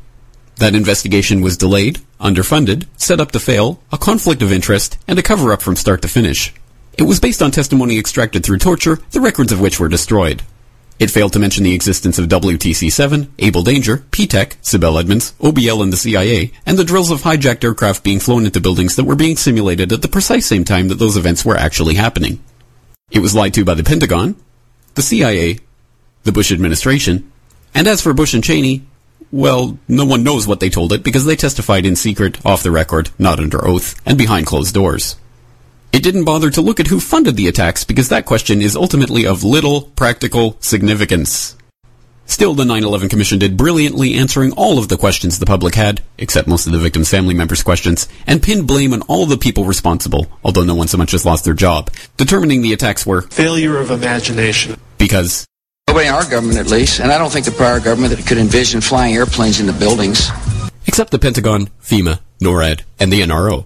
That 0.55 0.75
investigation 0.75 1.41
was 1.41 1.57
delayed, 1.57 1.99
underfunded, 2.21 2.87
set 2.95 3.19
up 3.19 3.33
to 3.33 3.39
fail, 3.41 3.83
a 3.91 3.97
conflict 3.97 4.41
of 4.41 4.53
interest, 4.53 4.97
and 5.09 5.19
a 5.19 5.21
cover 5.21 5.51
up 5.51 5.61
from 5.61 5.75
start 5.75 6.01
to 6.03 6.07
finish. 6.07 6.53
It 6.97 7.03
was 7.03 7.19
based 7.19 7.41
on 7.41 7.51
testimony 7.51 7.99
extracted 7.99 8.45
through 8.45 8.59
torture, 8.59 8.99
the 9.11 9.19
records 9.19 9.51
of 9.51 9.59
which 9.59 9.77
were 9.77 9.89
destroyed. 9.89 10.41
It 10.99 11.09
failed 11.09 11.31
to 11.33 11.39
mention 11.39 11.63
the 11.63 11.73
existence 11.73 12.19
of 12.19 12.27
WTC-7, 12.27 13.29
Able 13.39 13.63
Danger, 13.63 14.03
P-Tech, 14.11 14.61
Sibel 14.61 14.99
Edmonds, 14.99 15.33
OBL 15.39 15.81
and 15.81 15.93
the 15.93 15.97
CIA, 15.97 16.51
and 16.65 16.77
the 16.77 16.83
drills 16.83 17.09
of 17.09 17.21
hijacked 17.21 17.63
aircraft 17.63 18.03
being 18.03 18.19
flown 18.19 18.45
into 18.45 18.59
buildings 18.59 18.97
that 18.97 19.05
were 19.05 19.15
being 19.15 19.37
simulated 19.37 19.93
at 19.93 20.01
the 20.01 20.09
precise 20.09 20.45
same 20.45 20.65
time 20.65 20.89
that 20.89 20.95
those 20.95 21.15
events 21.15 21.45
were 21.45 21.55
actually 21.55 21.95
happening. 21.95 22.43
It 23.11 23.19
was 23.19 23.33
lied 23.33 23.53
to 23.53 23.63
by 23.63 23.75
the 23.75 23.83
Pentagon, 23.83 24.35
the 24.95 25.01
CIA, 25.01 25.59
the 26.23 26.33
Bush 26.33 26.51
administration, 26.51 27.31
and 27.73 27.87
as 27.87 28.01
for 28.01 28.13
Bush 28.13 28.33
and 28.33 28.43
Cheney, 28.43 28.83
well, 29.31 29.77
no 29.87 30.03
one 30.03 30.23
knows 30.23 30.47
what 30.47 30.59
they 30.59 30.69
told 30.69 30.91
it 30.91 31.03
because 31.03 31.23
they 31.23 31.37
testified 31.37 31.85
in 31.85 31.95
secret, 31.95 32.45
off 32.45 32.63
the 32.63 32.71
record, 32.71 33.09
not 33.17 33.39
under 33.39 33.65
oath, 33.65 33.99
and 34.05 34.17
behind 34.17 34.47
closed 34.47 34.73
doors. 34.73 35.15
It 35.91 36.03
didn't 36.03 36.25
bother 36.25 36.49
to 36.51 36.61
look 36.61 36.79
at 36.79 36.87
who 36.87 36.99
funded 36.99 37.35
the 37.35 37.47
attacks 37.47 37.83
because 37.83 38.09
that 38.09 38.25
question 38.25 38.61
is 38.61 38.75
ultimately 38.75 39.25
of 39.25 39.43
little 39.43 39.81
practical 39.81 40.55
significance. 40.59 41.55
Still, 42.25 42.53
the 42.53 42.63
9-11 42.63 43.09
Commission 43.09 43.39
did 43.39 43.57
brilliantly 43.57 44.13
answering 44.13 44.51
all 44.51 44.77
of 44.77 44.87
the 44.87 44.97
questions 44.97 45.39
the 45.39 45.47
public 45.47 45.73
had, 45.73 46.03
except 46.19 46.47
most 46.47 46.67
of 46.67 46.73
the 46.73 46.77
victims' 46.77 47.09
family 47.09 47.33
members' 47.33 47.63
questions, 47.63 48.07
and 48.27 48.43
pinned 48.43 48.67
blame 48.67 48.93
on 48.93 49.01
all 49.03 49.25
the 49.25 49.35
people 49.35 49.65
responsible, 49.65 50.27
although 50.43 50.63
no 50.63 50.75
one 50.75 50.87
so 50.87 50.97
much 50.97 51.15
as 51.15 51.25
lost 51.25 51.43
their 51.43 51.55
job, 51.55 51.89
determining 52.17 52.61
the 52.61 52.71
attacks 52.71 53.03
were 53.03 53.23
Failure 53.23 53.77
of 53.79 53.89
imagination. 53.89 54.79
because 54.99 55.47
Nobody 55.87 56.07
in 56.07 56.13
our 56.13 56.29
government, 56.29 56.59
at 56.59 56.67
least, 56.67 56.99
and 56.99 57.11
I 57.11 57.17
don't 57.17 57.31
think 57.31 57.45
the 57.45 57.51
prior 57.51 57.79
government 57.79 58.15
that 58.15 58.27
could 58.27 58.37
envision 58.37 58.79
flying 58.79 59.15
airplanes 59.15 59.59
into 59.59 59.73
buildings. 59.73 60.29
except 60.85 61.09
the 61.09 61.17
Pentagon, 61.17 61.71
FEMA, 61.81 62.19
NORAD, 62.39 62.81
and 62.99 63.11
the 63.11 63.21
NRO. 63.21 63.65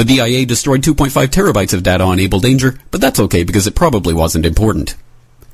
The 0.00 0.16
DIA 0.16 0.46
destroyed 0.46 0.80
2.5 0.80 1.26
terabytes 1.26 1.74
of 1.74 1.82
data 1.82 2.04
on 2.04 2.18
Able 2.18 2.40
Danger, 2.40 2.78
but 2.90 3.02
that's 3.02 3.20
okay 3.20 3.42
because 3.42 3.66
it 3.66 3.74
probably 3.74 4.14
wasn't 4.14 4.46
important. 4.46 4.94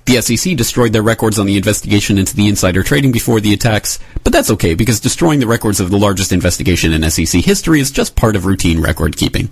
The 0.05 0.23
SEC 0.23 0.57
destroyed 0.57 0.93
their 0.93 1.03
records 1.03 1.41
on 1.41 1.47
the 1.47 1.57
investigation 1.57 2.17
into 2.17 2.37
the 2.37 2.47
insider 2.47 2.85
trading 2.85 3.11
before 3.11 3.41
the 3.41 3.53
attacks, 3.53 3.99
but 4.23 4.33
that's 4.33 4.53
okay 4.53 4.75
because 4.75 5.01
destroying 5.01 5.41
the 5.41 5.49
records 5.49 5.81
of 5.81 5.91
the 5.91 5.99
largest 5.99 6.31
investigation 6.31 6.93
in 6.93 7.11
SEC 7.11 7.43
history 7.43 7.81
is 7.81 7.91
just 7.91 8.15
part 8.15 8.37
of 8.37 8.47
routine 8.47 8.81
record 8.81 9.17
keeping. 9.17 9.51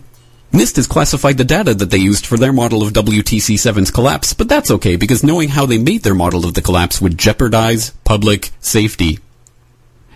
NIST 0.53 0.77
has 0.77 0.87
classified 0.87 1.39
the 1.39 1.45
data 1.45 1.75
that 1.75 1.91
they 1.91 1.99
used 1.99 2.25
for 2.25 2.37
their 2.37 2.53
model 2.53 2.85
of 2.85 2.93
WTC-7's 2.93 3.91
collapse, 3.91 4.33
but 4.33 4.49
that's 4.49 4.71
okay 4.71 4.95
because 4.95 5.25
knowing 5.25 5.49
how 5.49 5.67
they 5.67 5.77
made 5.79 6.05
their 6.05 6.15
model 6.15 6.45
of 6.45 6.55
the 6.55 6.63
collapse 6.63 7.01
would 7.01 7.19
jeopardize 7.19 7.91
public 8.05 8.53
safety. 8.61 9.19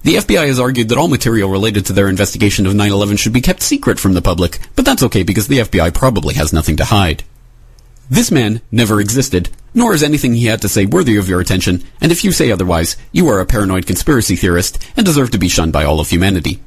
The 0.03 0.17
FBI 0.17 0.47
has 0.47 0.61
argued 0.61 0.89
that 0.89 0.99
all 0.99 1.09
material 1.09 1.51
related 1.51 1.87
to 1.87 1.93
their 1.93 2.09
investigation 2.09 2.67
of 2.67 2.75
9-11 2.75 3.19
should 3.19 3.33
be 3.33 3.41
kept 3.41 3.63
secret 3.63 3.99
from 3.99 4.15
the 4.15 4.23
public, 4.23 4.59
but 4.77 4.85
that's 4.85 5.03
okay 5.05 5.23
because 5.23 5.49
the 5.49 5.59
FBI 5.59 5.93
probably 5.95 6.35
has 6.35 6.53
nothing 6.53 6.77
to 6.77 6.85
hide. 6.85 7.25
This 8.11 8.31
man 8.31 8.63
never 8.73 9.01
existed, 9.01 9.51
nor 9.75 9.93
is 9.93 10.03
anything 10.03 10.35
he 10.35 10.47
had 10.47 10.63
to 10.63 10.69
say 10.69 10.87
worthy 10.87 11.17
of 11.17 11.29
your 11.29 11.41
attention, 11.41 11.85
and 12.01 12.11
if 12.11 12.25
you 12.25 12.33
say 12.33 12.51
otherwise, 12.51 12.97
you 13.13 13.29
are 13.29 13.41
a 13.41 13.47
paranoid 13.47 13.87
conspiracy 13.87 14.35
theorist 14.35 14.79
and 14.97 15.05
deserve 15.05 15.31
to 15.33 15.39
be 15.39 15.49
shunned 15.49 15.73
by 15.73 15.85
all 15.85 16.01
of 16.01 16.09
humanity. 16.09 16.61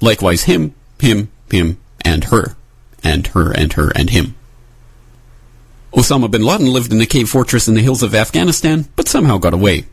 Likewise 0.00 0.44
him, 0.44 0.74
him, 0.98 1.30
him, 1.50 1.78
and 2.00 2.24
her. 2.24 2.56
And 3.04 3.28
her, 3.28 3.52
and 3.52 3.72
her, 3.74 3.92
and 3.94 4.10
him. 4.10 4.34
Osama 5.92 6.30
bin 6.30 6.42
Laden 6.42 6.66
lived 6.66 6.92
in 6.92 7.00
a 7.00 7.06
cave 7.06 7.28
fortress 7.28 7.68
in 7.68 7.74
the 7.74 7.80
hills 7.80 8.02
of 8.02 8.14
Afghanistan, 8.14 8.88
but 8.96 9.08
somehow 9.08 9.38
got 9.38 9.54
away. 9.54 9.86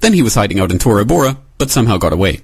Then 0.00 0.12
he 0.12 0.22
was 0.22 0.34
hiding 0.34 0.58
out 0.58 0.72
in 0.72 0.78
Tora 0.78 1.04
Bora, 1.04 1.38
but 1.58 1.70
somehow 1.70 1.98
got 1.98 2.12
away. 2.12 2.40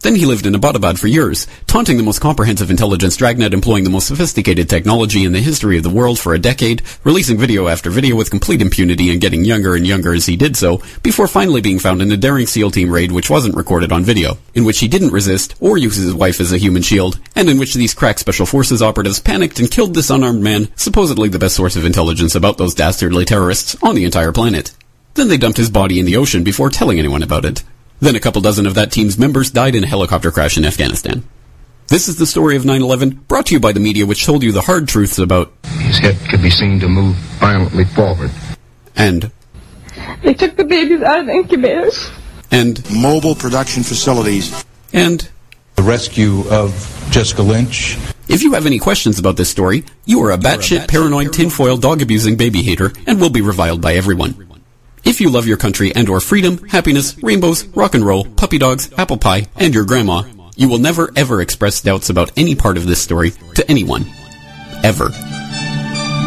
Then 0.00 0.14
he 0.14 0.26
lived 0.26 0.46
in 0.46 0.52
Abbottabad 0.52 0.96
for 0.96 1.08
years, 1.08 1.48
taunting 1.66 1.96
the 1.96 2.04
most 2.04 2.20
comprehensive 2.20 2.70
intelligence 2.70 3.16
dragnet 3.16 3.52
employing 3.52 3.82
the 3.82 3.90
most 3.90 4.06
sophisticated 4.06 4.70
technology 4.70 5.24
in 5.24 5.32
the 5.32 5.40
history 5.40 5.76
of 5.76 5.82
the 5.82 5.90
world 5.90 6.20
for 6.20 6.32
a 6.32 6.38
decade, 6.38 6.82
releasing 7.02 7.36
video 7.36 7.66
after 7.66 7.90
video 7.90 8.14
with 8.14 8.30
complete 8.30 8.62
impunity 8.62 9.10
and 9.10 9.20
getting 9.20 9.44
younger 9.44 9.74
and 9.74 9.88
younger 9.88 10.14
as 10.14 10.26
he 10.26 10.36
did 10.36 10.56
so, 10.56 10.80
before 11.02 11.26
finally 11.26 11.60
being 11.60 11.80
found 11.80 12.00
in 12.00 12.12
a 12.12 12.16
daring 12.16 12.46
SEAL 12.46 12.70
team 12.70 12.90
raid 12.90 13.10
which 13.10 13.28
wasn't 13.28 13.56
recorded 13.56 13.90
on 13.90 14.04
video, 14.04 14.38
in 14.54 14.64
which 14.64 14.78
he 14.78 14.86
didn't 14.86 15.12
resist 15.12 15.56
or 15.58 15.76
use 15.76 15.96
his 15.96 16.14
wife 16.14 16.40
as 16.40 16.52
a 16.52 16.58
human 16.58 16.82
shield, 16.82 17.18
and 17.34 17.50
in 17.50 17.58
which 17.58 17.74
these 17.74 17.94
crack 17.94 18.20
special 18.20 18.46
forces 18.46 18.80
operatives 18.80 19.18
panicked 19.18 19.58
and 19.58 19.68
killed 19.68 19.94
this 19.94 20.10
unarmed 20.10 20.42
man, 20.42 20.68
supposedly 20.76 21.28
the 21.28 21.40
best 21.40 21.56
source 21.56 21.74
of 21.74 21.84
intelligence 21.84 22.36
about 22.36 22.56
those 22.56 22.74
dastardly 22.74 23.24
terrorists 23.24 23.76
on 23.82 23.96
the 23.96 24.04
entire 24.04 24.30
planet. 24.30 24.72
Then 25.14 25.26
they 25.26 25.38
dumped 25.38 25.58
his 25.58 25.70
body 25.70 25.98
in 25.98 26.06
the 26.06 26.16
ocean 26.16 26.44
before 26.44 26.70
telling 26.70 27.00
anyone 27.00 27.24
about 27.24 27.44
it. 27.44 27.64
Then 28.00 28.14
a 28.16 28.20
couple 28.20 28.40
dozen 28.40 28.66
of 28.66 28.74
that 28.74 28.92
team's 28.92 29.18
members 29.18 29.50
died 29.50 29.74
in 29.74 29.84
a 29.84 29.86
helicopter 29.86 30.30
crash 30.30 30.56
in 30.56 30.64
Afghanistan. 30.64 31.24
This 31.88 32.06
is 32.08 32.16
the 32.16 32.26
story 32.26 32.54
of 32.56 32.64
9-11, 32.64 33.26
brought 33.28 33.46
to 33.46 33.54
you 33.54 33.60
by 33.60 33.72
the 33.72 33.80
media 33.80 34.06
which 34.06 34.24
told 34.24 34.42
you 34.42 34.52
the 34.52 34.60
hard 34.60 34.86
truths 34.88 35.18
about 35.18 35.52
His 35.64 35.98
head 35.98 36.16
could 36.28 36.42
be 36.42 36.50
seen 36.50 36.78
to 36.80 36.88
move 36.88 37.16
violently 37.40 37.84
forward. 37.86 38.30
and 38.94 39.30
They 40.22 40.34
took 40.34 40.54
the 40.56 40.64
babies 40.64 41.00
out 41.02 41.20
of 41.20 41.26
the 41.26 41.32
incubators. 41.32 42.10
and 42.50 42.82
Mobile 42.92 43.34
production 43.34 43.82
facilities. 43.82 44.64
and 44.92 45.28
The 45.76 45.82
rescue 45.82 46.44
of 46.50 46.70
Jessica 47.10 47.42
Lynch. 47.42 47.96
If 48.28 48.42
you 48.42 48.52
have 48.52 48.66
any 48.66 48.78
questions 48.78 49.18
about 49.18 49.36
this 49.38 49.48
story, 49.48 49.84
you 50.04 50.22
are 50.22 50.30
a 50.32 50.36
batshit 50.38 50.88
paranoid 50.88 51.32
tinfoil 51.32 51.78
dog 51.78 52.02
abusing 52.02 52.36
baby 52.36 52.62
hater 52.62 52.92
and 53.06 53.18
will 53.18 53.30
be 53.30 53.40
reviled 53.40 53.80
by 53.80 53.94
everyone. 53.94 54.47
If 55.08 55.22
you 55.22 55.30
love 55.30 55.46
your 55.46 55.56
country 55.56 55.90
and 55.96 56.06
or 56.10 56.20
freedom, 56.20 56.68
happiness, 56.68 57.16
rainbows, 57.22 57.64
rock 57.68 57.94
and 57.94 58.04
roll, 58.04 58.26
puppy 58.26 58.58
dogs, 58.58 58.92
apple 58.98 59.16
pie, 59.16 59.46
and 59.56 59.72
your 59.72 59.86
grandma, 59.86 60.22
you 60.54 60.68
will 60.68 60.76
never 60.76 61.10
ever 61.16 61.40
express 61.40 61.80
doubts 61.80 62.10
about 62.10 62.30
any 62.36 62.54
part 62.54 62.76
of 62.76 62.86
this 62.86 63.00
story 63.00 63.30
to 63.54 63.66
anyone. 63.70 64.04
Ever. 64.84 65.08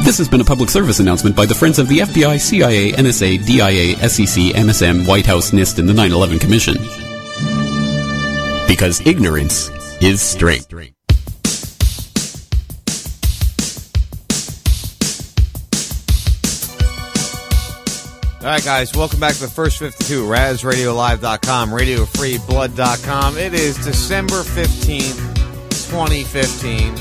This 0.03 0.17
has 0.17 0.27
been 0.27 0.41
a 0.41 0.43
public 0.43 0.71
service 0.71 0.99
announcement 0.99 1.35
by 1.35 1.45
the 1.45 1.53
Friends 1.53 1.77
of 1.77 1.89
the 1.89 1.99
FBI, 1.99 2.39
CIA, 2.39 2.91
NSA, 2.93 3.45
DIA, 3.45 4.09
SEC, 4.09 4.55
MSM, 4.55 5.07
White 5.07 5.27
House, 5.27 5.51
NIST, 5.51 5.77
and 5.77 5.87
the 5.87 5.93
9-11 5.93 6.41
Commission. 6.41 6.73
Because 8.67 8.99
ignorance 9.05 9.69
is 10.01 10.23
straight. 10.23 10.65
All 18.41 18.47
right, 18.47 18.63
guys, 18.65 18.91
welcome 18.95 19.19
back 19.19 19.35
to 19.35 19.41
the 19.41 19.47
first 19.47 19.77
52, 19.77 20.23
RazRadioLive.com, 20.23 21.69
RadioFreeBlood.com. 21.69 23.37
It 23.37 23.53
is 23.53 23.77
December 23.85 24.41
15th, 24.41 25.13
2015. 25.69 26.95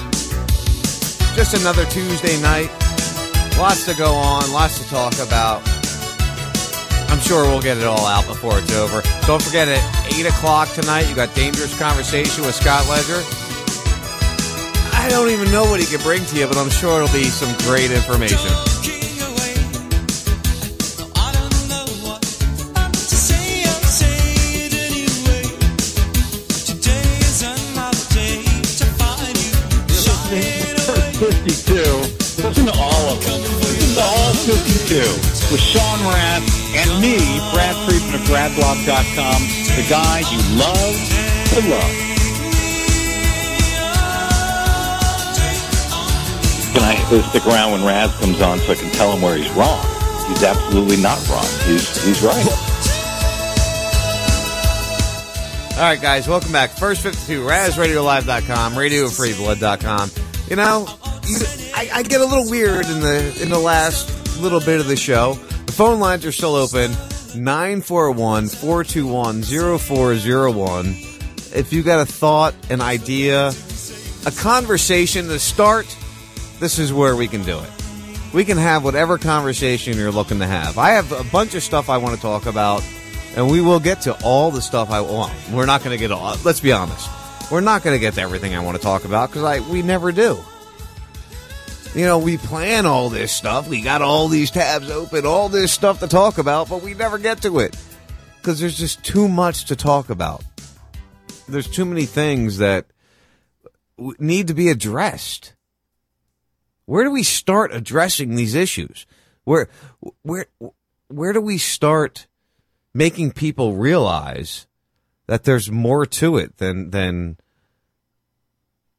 Just 1.34 1.58
another 1.58 1.86
Tuesday 1.86 2.38
night. 2.42 2.68
Lots 3.56 3.86
to 3.86 3.94
go 3.94 4.12
on, 4.12 4.52
lots 4.52 4.82
to 4.82 4.88
talk 4.90 5.14
about. 5.14 5.62
I'm 7.08 7.20
sure 7.20 7.44
we'll 7.44 7.62
get 7.62 7.78
it 7.78 7.84
all 7.84 8.04
out 8.04 8.26
before 8.26 8.58
it's 8.58 8.76
over. 8.76 9.00
Don't 9.26 9.40
forget 9.40 9.66
at 9.66 10.12
8 10.12 10.26
o'clock 10.26 10.68
tonight, 10.74 11.08
you 11.08 11.16
got 11.16 11.34
Dangerous 11.34 11.74
Conversation 11.78 12.44
with 12.44 12.54
Scott 12.54 12.86
Ledger. 12.86 13.22
I 14.92 15.08
don't 15.08 15.30
even 15.30 15.50
know 15.50 15.64
what 15.64 15.80
he 15.80 15.86
can 15.86 16.02
bring 16.02 16.22
to 16.22 16.36
you, 16.36 16.46
but 16.46 16.58
I'm 16.58 16.68
sure 16.68 17.02
it'll 17.02 17.14
be 17.14 17.24
some 17.24 17.56
great 17.66 17.90
information. 17.90 18.89
Fifty-two. 31.40 32.44
Listen 32.44 32.66
to 32.66 32.72
all 32.76 33.04
of 33.08 33.24
them. 33.24 33.40
Listen 33.40 33.94
to 33.96 34.02
all 34.02 34.32
fifty-two 34.44 35.08
with 35.50 35.60
Sean 35.60 35.98
Raz 36.04 36.44
and 36.76 37.00
me, 37.00 37.16
Brad 37.52 37.74
Friedman 37.88 38.14
of 38.14 38.20
BradBlog.com, 38.28 39.40
the 39.74 39.86
guy 39.88 40.20
you 40.28 40.36
love 40.60 40.96
to 41.48 41.60
love. 41.70 42.10
Can 46.74 46.84
I 46.84 47.22
stick 47.30 47.46
around 47.46 47.72
when 47.72 47.84
Raz 47.86 48.14
comes 48.18 48.40
on 48.42 48.58
so 48.58 48.72
I 48.72 48.74
can 48.76 48.90
tell 48.92 49.10
him 49.12 49.22
where 49.22 49.36
he's 49.36 49.50
wrong? 49.52 49.80
He's 50.28 50.42
absolutely 50.44 50.98
not 50.98 51.26
wrong. 51.30 51.48
He's 51.64 52.04
he's 52.04 52.22
right. 52.22 52.46
All 55.72 55.86
right, 55.86 56.00
guys, 56.00 56.28
welcome 56.28 56.52
back. 56.52 56.68
First 56.70 57.00
52, 57.00 57.42
RazRadioLive.com, 57.42 58.74
RadioFreeBlood.com. 58.74 60.10
You 60.50 60.56
know, 60.56 60.80
you, 60.80 60.99
I, 61.74 61.90
I 61.94 62.02
get 62.02 62.20
a 62.20 62.24
little 62.24 62.48
weird 62.51 62.86
in 62.86 63.01
the 63.01 63.39
in 63.43 63.48
the 63.48 63.59
last 63.59 64.40
little 64.40 64.61
bit 64.61 64.81
of 64.81 64.86
the 64.86 64.97
show. 64.97 65.35
The 65.66 65.73
phone 65.73 66.01
lines 66.01 66.24
are 66.27 66.32
still 66.32 66.55
open 66.55 66.93
941 67.35 68.48
421 68.48 69.43
0401. 69.43 70.86
If 71.52 71.73
you 71.73 71.82
got 71.82 72.01
a 72.01 72.07
thought, 72.07 72.55
an 72.70 72.81
idea, 72.81 73.52
a 74.27 74.31
conversation 74.31 75.27
to 75.28 75.39
start, 75.39 75.86
this 76.59 76.78
is 76.78 76.93
where 76.93 77.16
we 77.16 77.28
can 77.28 77.43
do 77.43 77.59
it. 77.59 77.70
We 78.32 78.44
can 78.44 78.59
have 78.59 78.85
whatever 78.85 79.19
conversation 79.19 79.97
you're 79.97 80.12
looking 80.12 80.39
to 80.39 80.47
have. 80.47 80.78
I 80.78 80.90
have 80.90 81.11
a 81.12 81.24
bunch 81.24 81.55
of 81.55 81.62
stuff 81.62 81.89
I 81.89 81.97
want 81.97 82.15
to 82.15 82.20
talk 82.20 82.47
about, 82.47 82.85
and 83.35 83.51
we 83.51 83.61
will 83.61 83.81
get 83.81 84.02
to 84.02 84.16
all 84.24 84.51
the 84.51 84.62
stuff 84.62 84.90
I 84.90 85.01
want. 85.01 85.32
We're 85.51 85.66
not 85.66 85.82
going 85.82 85.97
to 85.97 86.01
get 86.01 86.12
all. 86.12 86.36
Let's 86.44 86.61
be 86.61 86.73
honest. 86.73 87.09
We're 87.51 87.61
not 87.61 87.82
going 87.82 87.97
to 87.97 88.01
get 88.01 88.15
to 88.15 88.20
everything 88.20 88.55
I 88.55 88.61
want 88.61 88.77
to 88.77 88.82
talk 88.82 89.05
about 89.05 89.31
because 89.31 89.43
I 89.43 89.61
we 89.69 89.82
never 89.82 90.12
do. 90.12 90.39
You 91.94 92.04
know, 92.04 92.18
we 92.18 92.36
plan 92.36 92.86
all 92.86 93.08
this 93.08 93.32
stuff. 93.32 93.68
We 93.68 93.80
got 93.80 94.00
all 94.00 94.28
these 94.28 94.52
tabs 94.52 94.88
open, 94.90 95.26
all 95.26 95.48
this 95.48 95.72
stuff 95.72 95.98
to 96.00 96.06
talk 96.06 96.38
about, 96.38 96.68
but 96.68 96.82
we 96.82 96.94
never 96.94 97.18
get 97.18 97.42
to 97.42 97.58
it 97.58 97.76
because 98.36 98.60
there's 98.60 98.78
just 98.78 99.02
too 99.02 99.28
much 99.28 99.64
to 99.66 99.76
talk 99.76 100.08
about. 100.08 100.44
There's 101.48 101.68
too 101.68 101.84
many 101.84 102.06
things 102.06 102.58
that 102.58 102.86
need 103.98 104.46
to 104.46 104.54
be 104.54 104.68
addressed. 104.68 105.54
Where 106.86 107.02
do 107.02 107.10
we 107.10 107.24
start 107.24 107.74
addressing 107.74 108.36
these 108.36 108.54
issues? 108.54 109.04
Where, 109.42 109.68
where, 110.22 110.46
where 111.08 111.32
do 111.32 111.40
we 111.40 111.58
start 111.58 112.28
making 112.94 113.32
people 113.32 113.74
realize 113.74 114.68
that 115.26 115.42
there's 115.42 115.72
more 115.72 116.06
to 116.06 116.36
it 116.36 116.58
than 116.58 116.90
than 116.90 117.36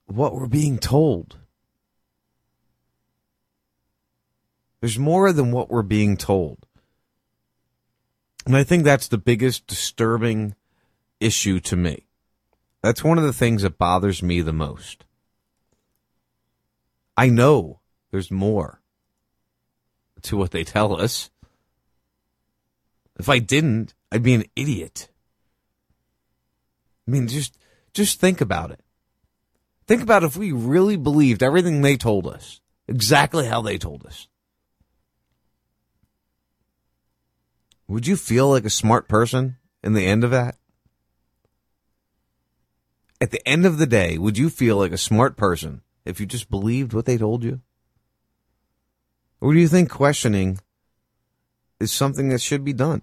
what 0.08 0.36
we're 0.36 0.48
being 0.48 0.78
told? 0.78 1.38
There's 4.82 5.00
more 5.00 5.32
than 5.32 5.52
what 5.52 5.70
we're 5.70 5.84
being 5.84 6.18
told. 6.18 6.66
And 8.46 8.58
I 8.58 8.64
think 8.64 8.84
that's 8.84 9.08
the 9.08 9.20
biggest 9.20 9.68
disturbing 9.68 10.56
issue 11.20 11.60
to 11.62 11.76
me. 11.76 12.08
That's 12.82 13.04
one 13.04 13.20
of 13.20 13.24
the 13.24 13.34
things 13.34 13.62
that 13.62 13.78
bothers 13.78 14.24
me 14.24 14.42
the 14.42 14.52
most. 14.52 15.06
I 17.16 17.30
know 17.30 17.80
there's 18.10 18.32
more 18.32 18.82
to 20.24 20.38
what 20.38 20.52
they 20.52 20.64
tell 20.64 21.00
us. 21.00 21.30
If 23.20 23.30
I 23.30 23.38
didn't, 23.38 23.94
I'd 24.12 24.24
be 24.24 24.34
an 24.34 24.46
idiot. 24.56 25.10
I 27.08 27.12
mean, 27.12 27.28
just 27.28 27.58
just 27.94 28.20
think 28.20 28.42
about 28.42 28.72
it. 28.72 28.80
Think 29.86 30.02
about 30.02 30.24
if 30.24 30.38
we 30.38 30.52
really 30.52 30.96
believed 30.96 31.44
everything 31.44 31.82
they 31.82 31.98
told 31.98 32.26
us, 32.26 32.62
exactly 32.88 33.46
how 33.46 33.62
they 33.62 33.78
told 33.78 34.06
us. 34.06 34.28
Would 37.92 38.08
you 38.08 38.16
feel 38.16 38.50
like 38.50 38.64
a 38.64 38.70
smart 38.70 39.10
person 39.10 39.58
in 39.84 39.92
the 39.92 40.06
end 40.06 40.24
of 40.24 40.32
that? 40.32 40.56
At 43.20 43.32
the 43.32 43.46
end 43.46 43.66
of 43.66 43.80
the 43.80 43.86
day, 43.86 44.18
would 44.18 44.38
you 44.38 44.50
feel 44.50 44.78
like 44.78 44.94
a 44.94 44.98
smart 44.98 45.36
person 45.36 45.82
if 46.06 46.18
you 46.22 46.26
just 46.26 46.50
believed 46.50 46.94
what 46.94 47.04
they 47.04 47.18
told 47.18 47.44
you? 47.44 47.60
Or 49.42 49.52
do 49.54 49.60
you 49.60 49.68
think 49.68 49.90
questioning 49.90 50.60
is 51.82 51.92
something 51.92 52.30
that 52.30 52.40
should 52.40 52.64
be 52.64 52.72
done? 52.72 53.02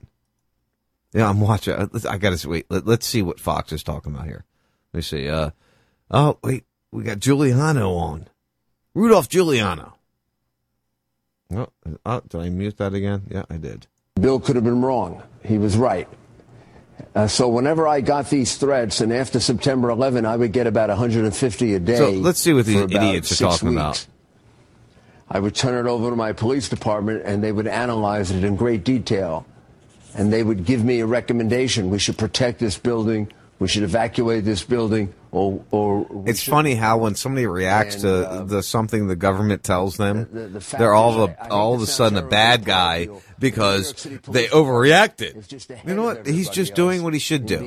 Yeah, 1.13 1.29
I'm 1.29 1.43
watching. 1.43 1.75
I- 1.75 2.09
I 2.09 2.17
gotta 2.17 2.49
wait. 2.49 2.65
Let, 2.71 2.89
us 2.89 3.05
see 3.05 3.21
what 3.21 3.41
Fox 3.41 3.73
is 3.73 3.83
talking 3.83 4.15
about 4.15 4.27
here. 4.27 4.47
Let 4.95 4.99
me 4.99 5.03
see. 5.03 5.29
Uh, 5.29 5.51
oh 6.11 6.39
wait, 6.43 6.65
we 6.93 7.03
got 7.03 7.19
Giuliani 7.19 7.87
on. 7.87 8.31
Rudolph 8.95 9.29
Giuliani. 9.29 9.93
Oh, 11.55 11.69
oh, 12.07 12.21
did 12.27 12.41
I 12.41 12.49
mute 12.49 12.79
that 12.79 12.95
again? 12.95 13.27
Yeah, 13.31 13.45
I 13.51 13.59
did. 13.59 13.87
Bill 14.21 14.41
could 14.41 14.57
have 14.57 14.65
been 14.65 14.83
wrong. 14.83 15.23
He 15.45 15.59
was 15.59 15.77
right. 15.77 16.09
Uh, 17.15 17.27
so 17.27 17.49
whenever 17.49 17.89
I 17.89 18.01
got 18.01 18.31
these 18.31 18.57
threats, 18.57 19.01
and 19.01 19.13
after 19.13 19.41
September 19.41 19.91
11, 19.91 20.27
I 20.27 20.37
would 20.37 20.53
get 20.53 20.67
about 20.67 20.89
150 20.89 21.75
a 21.75 21.81
day. 21.81 21.97
So 21.97 22.11
let's 22.11 22.41
see 22.41 22.53
what 22.53 22.67
these 22.67 22.81
idiots 22.81 23.33
are 23.33 23.37
talking 23.37 23.71
weeks. 23.71 23.77
about. 23.77 24.07
I 25.31 25.41
would 25.41 25.55
turn 25.55 25.85
it 25.85 25.89
over 25.89 26.11
to 26.11 26.17
my 26.17 26.33
police 26.33 26.69
department, 26.69 27.23
and 27.25 27.43
they 27.43 27.53
would 27.53 27.67
analyze 27.67 28.31
it 28.31 28.45
in 28.45 28.57
great 28.57 28.85
detail. 28.85 29.47
And 30.15 30.33
they 30.33 30.43
would 30.43 30.65
give 30.65 30.85
me 30.85 31.01
a 31.01 31.07
recommendation. 31.07 31.91
We 31.91 31.99
should 31.99 32.17
protect 32.17 32.61
this 32.61 32.79
building. 32.79 33.31
We 33.59 33.69
should 33.69 33.83
evacuate 33.83 34.45
this 34.45 34.65
building. 34.65 35.13
Or, 35.31 35.63
or 35.71 36.25
It's 36.27 36.41
should- 36.41 36.51
funny 36.53 36.75
how 36.75 36.99
when 36.99 37.15
somebody 37.15 37.47
reacts 37.47 37.97
And, 37.97 38.03
to 38.05 38.31
uh, 38.31 38.45
the 38.45 38.63
something 38.63 39.09
the 39.09 39.17
government 39.17 39.63
tells 39.63 39.97
them, 39.99 40.27
the- 40.33 40.49
the 40.61 40.77
they're 40.79 40.95
all 40.95 41.23
of 41.23 41.31
a, 41.31 41.51
all 41.51 41.75
of 41.75 41.83
a 41.83 41.87
sudden 41.87 42.17
a 42.17 42.23
bad 42.23 42.65
guy 42.65 43.09
because 43.39 43.93
they 44.29 44.47
overreacted. 44.47 45.37
is 45.37 45.47
just 45.47 45.71
ahead 45.71 45.87
You 45.87 45.95
know 45.95 46.05
what? 46.05 46.27
He's 46.27 46.49
just 46.49 46.75
doing 46.75 47.03
what 47.03 47.13
he 47.13 47.19
should 47.21 47.47
do. 47.47 47.59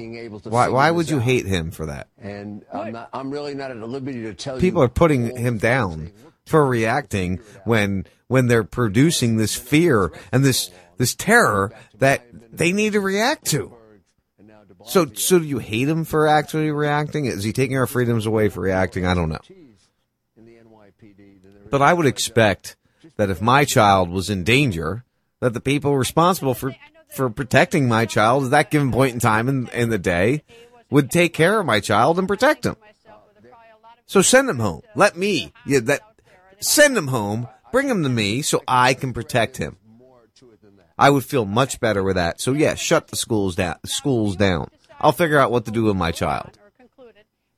Why? 0.43 0.69
Why 0.69 0.89
would 0.89 1.09
you 1.09 1.17
out. 1.17 1.23
hate 1.23 1.45
him 1.45 1.71
for 1.71 1.85
that? 1.85 2.07
And 2.19 2.65
I'm, 2.73 2.93
not, 2.93 3.09
I'm 3.13 3.29
really 3.31 3.53
not 3.53 3.69
at 3.71 3.77
liberty 3.77 4.23
to 4.23 4.33
tell 4.33 4.55
you. 4.55 4.61
People 4.61 4.81
are 4.81 4.89
putting 4.89 5.35
him 5.35 5.57
down 5.57 6.11
for 6.45 6.65
reacting 6.65 7.39
when 7.65 8.05
when 8.27 8.47
they're 8.47 8.63
producing 8.63 9.37
this 9.37 9.55
fear 9.55 10.11
and 10.31 10.43
this 10.43 10.71
this 10.97 11.13
terror 11.15 11.71
that 11.99 12.25
they 12.51 12.71
need 12.71 12.93
to 12.93 12.99
react 13.01 13.45
to. 13.47 13.73
So, 14.85 15.05
so 15.13 15.39
do 15.39 15.45
you 15.45 15.59
hate 15.59 15.87
him 15.87 16.03
for 16.03 16.27
actually 16.27 16.71
reacting? 16.71 17.25
Is 17.25 17.43
he 17.43 17.53
taking 17.53 17.77
our 17.77 17.87
freedoms 17.87 18.25
away 18.25 18.49
for 18.49 18.61
reacting? 18.61 19.05
I 19.05 19.13
don't 19.13 19.29
know. 19.29 19.39
But 21.69 21.81
I 21.81 21.93
would 21.93 22.05
expect 22.05 22.75
that 23.17 23.29
if 23.29 23.41
my 23.41 23.65
child 23.65 24.09
was 24.09 24.29
in 24.29 24.43
danger, 24.43 25.05
that 25.39 25.53
the 25.53 25.61
people 25.61 25.95
responsible 25.97 26.53
for 26.53 26.75
for 27.11 27.29
protecting 27.29 27.89
my 27.89 28.05
child 28.05 28.45
at 28.45 28.51
that 28.51 28.71
given 28.71 28.91
point 28.91 29.13
in 29.13 29.19
time 29.19 29.49
in, 29.49 29.67
in 29.69 29.89
the 29.89 29.97
day 29.97 30.43
would 30.89 31.11
take 31.11 31.33
care 31.33 31.59
of 31.59 31.65
my 31.65 31.79
child 31.79 32.17
and 32.17 32.27
protect 32.27 32.65
him. 32.65 32.77
So 34.05 34.21
send 34.21 34.49
him 34.49 34.59
home. 34.59 34.81
Let 34.95 35.17
me. 35.17 35.53
Yeah, 35.65 35.79
that 35.81 36.01
send 36.59 36.97
him 36.97 37.07
home. 37.07 37.47
Bring 37.71 37.89
him 37.89 38.03
to 38.03 38.09
me 38.09 38.41
so 38.41 38.61
I 38.67 38.93
can 38.93 39.13
protect 39.13 39.57
him. 39.57 39.77
I 41.01 41.09
would 41.09 41.25
feel 41.25 41.45
much 41.45 41.79
better 41.79 42.03
with 42.03 42.15
that. 42.15 42.39
So 42.39 42.53
yeah, 42.53 42.75
shut 42.75 43.07
the 43.07 43.15
schools 43.15 43.55
down. 43.55 43.77
Schools 43.85 44.35
down. 44.35 44.69
I'll 44.99 45.11
figure 45.11 45.39
out 45.39 45.49
what 45.49 45.65
to 45.65 45.71
do 45.71 45.85
with 45.85 45.95
my 45.95 46.11
child. 46.11 46.59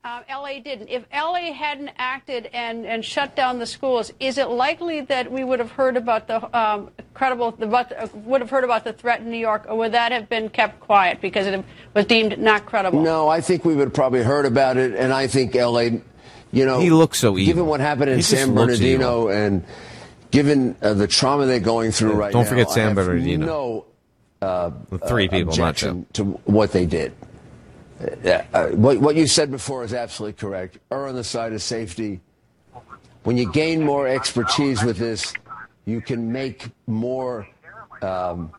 Uh, 0.06 0.22
LA 0.30 0.60
didn't. 0.60 0.90
If 0.90 1.06
LA 1.14 1.54
hadn't 1.54 1.92
acted 1.98 2.50
and, 2.54 2.86
and 2.86 3.04
shut 3.04 3.36
down 3.38 3.60
the 3.60 3.66
schools, 3.66 4.12
is 4.20 4.38
it 4.38 4.50
likely 4.50 5.02
that 5.02 5.32
we 5.32 5.44
would 5.46 5.60
have 5.60 5.72
heard 5.72 5.96
about 5.96 6.28
the 6.28 6.58
um, 6.58 6.90
credible, 7.14 7.52
the, 7.52 7.68
uh, 7.68 8.08
would 8.14 8.42
have 8.42 8.50
heard 8.50 8.66
about 8.66 8.84
the 8.84 8.92
threat 8.92 9.22
in 9.22 9.30
New 9.30 9.38
York, 9.38 9.66
or 9.70 9.78
would 9.78 9.94
that 9.94 10.12
have 10.12 10.28
been 10.28 10.50
kept 10.50 10.82
quiet 10.82 11.22
because 11.22 11.48
it 11.48 11.64
was 11.94 12.06
deemed 12.06 12.38
not 12.38 12.66
credible? 12.66 13.02
No, 13.02 13.30
I 13.30 13.40
think 13.40 13.64
we 13.64 13.76
would 13.76 13.88
have 13.88 13.94
probably 13.94 14.24
heard 14.24 14.46
about 14.46 14.76
it, 14.76 14.94
and 14.94 15.14
I 15.14 15.28
think 15.28 15.56
L.A. 15.56 16.02
You 16.52 16.66
know, 16.66 16.80
He 16.80 16.90
looks 16.90 17.20
so 17.20 17.38
evil. 17.38 17.54
Given 17.54 17.66
what 17.68 17.80
happened 17.80 18.10
in 18.10 18.18
He 18.18 18.24
San 18.24 18.54
Bernardino, 18.54 19.30
and 19.30 19.64
given 20.34 20.76
uh, 20.82 20.96
the 20.96 21.08
trauma 21.08 21.46
they're 21.46 21.60
going 21.60 21.92
through 21.92 22.14
Yeah, 22.14 22.18
right 22.18 22.34
don't 22.34 22.44
now, 22.44 22.50
forget 22.50 22.72
San 22.72 22.96
Bernardino. 22.96 23.46
No, 23.46 23.86
uh, 24.42 24.72
three 25.08 25.28
uh, 25.28 25.32
people, 25.32 25.56
not 25.56 25.70
objection 25.70 26.08
to 26.14 26.24
what 26.46 26.72
they 26.72 26.88
did. 26.88 27.14
Uh, 28.02 28.42
uh, 28.54 28.68
what, 28.70 28.98
what 28.98 29.16
you 29.16 29.28
said 29.28 29.52
before 29.52 29.84
is 29.84 29.94
absolutely 29.94 30.34
correct. 30.34 30.80
Err 30.92 31.08
on 31.08 31.16
the 31.16 31.24
side 31.24 31.54
of 31.54 31.62
safety. 31.62 32.20
When 33.24 33.38
you 33.38 33.50
gain 33.52 33.84
more 33.84 34.08
expertise 34.08 34.84
with 34.84 34.98
this, 34.98 35.34
you 35.86 36.02
can 36.02 36.32
make 36.32 36.68
more 36.88 37.48
um, 38.02 38.52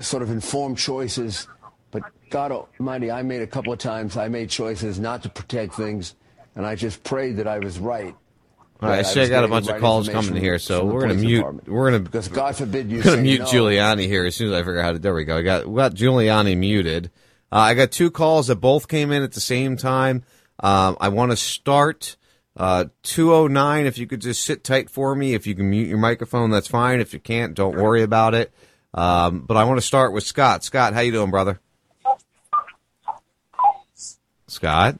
sort 0.00 0.22
of 0.22 0.30
informed 0.30 0.78
choices. 0.78 1.46
But 1.90 2.04
God 2.30 2.52
Almighty, 2.52 3.10
I 3.10 3.22
made 3.22 3.42
a 3.42 3.46
couple 3.46 3.72
of 3.72 3.78
times. 3.78 4.16
I 4.16 4.28
made 4.28 4.48
choices 4.48 4.98
not 4.98 5.22
to 5.24 5.28
protect 5.28 5.74
things, 5.74 6.14
and 6.56 6.64
I 6.66 6.74
just 6.74 7.04
prayed 7.04 7.36
that 7.36 7.46
I 7.46 7.58
was 7.58 7.78
right. 7.78 8.16
All 8.82 8.88
right, 8.88 9.06
see 9.06 9.20
I 9.20 9.28
got 9.28 9.44
a 9.44 9.48
bunch 9.48 9.68
of 9.68 9.78
calls 9.80 10.08
coming 10.08 10.34
here, 10.34 10.58
so 10.58 10.84
we're 10.84 11.02
gonna 11.02 11.14
mute. 11.14 11.36
department. 11.36 11.68
We're 11.68 11.90
gonna 11.92 12.02
because 12.02 12.26
God 12.26 12.56
forbid 12.56 12.90
you 12.90 13.00
gonna 13.00 13.22
mute 13.22 13.40
no. 13.40 13.46
Giuliani 13.46 14.08
here 14.08 14.24
as 14.24 14.34
soon 14.34 14.48
as 14.48 14.54
I 14.54 14.58
figure 14.58 14.80
out 14.80 14.84
how 14.84 14.92
to. 14.92 14.98
There 14.98 15.14
we 15.14 15.24
go. 15.24 15.38
I 15.38 15.42
got 15.42 15.68
we 15.68 15.76
got 15.76 15.94
Giuliani 15.94 16.56
muted. 16.56 17.12
Uh, 17.52 17.58
I 17.58 17.74
got 17.74 17.92
two 17.92 18.10
calls 18.10 18.48
that 18.48 18.56
both 18.56 18.88
came 18.88 19.12
in 19.12 19.22
at 19.22 19.32
the 19.32 19.40
same 19.40 19.76
time. 19.76 20.24
Um, 20.58 20.96
I 21.00 21.10
want 21.10 21.30
to 21.30 21.36
start 21.36 22.16
uh, 22.56 22.86
209. 23.04 23.86
If 23.86 23.98
you 23.98 24.08
could 24.08 24.20
just 24.20 24.44
sit 24.44 24.64
tight 24.64 24.90
for 24.90 25.14
me. 25.14 25.34
If 25.34 25.46
you 25.46 25.54
can 25.54 25.70
mute 25.70 25.86
your 25.86 25.98
microphone, 25.98 26.50
that's 26.50 26.66
fine. 26.66 26.98
If 26.98 27.12
you 27.12 27.20
can't, 27.20 27.54
don't 27.54 27.76
worry 27.76 28.02
about 28.02 28.34
it. 28.34 28.52
Um, 28.94 29.42
but 29.42 29.56
I 29.56 29.62
want 29.62 29.78
to 29.78 29.86
start 29.86 30.12
with 30.12 30.24
Scott. 30.24 30.64
Scott, 30.64 30.92
how 30.92 31.00
you 31.00 31.12
doing, 31.12 31.30
brother? 31.30 31.60
Scott, 34.48 34.98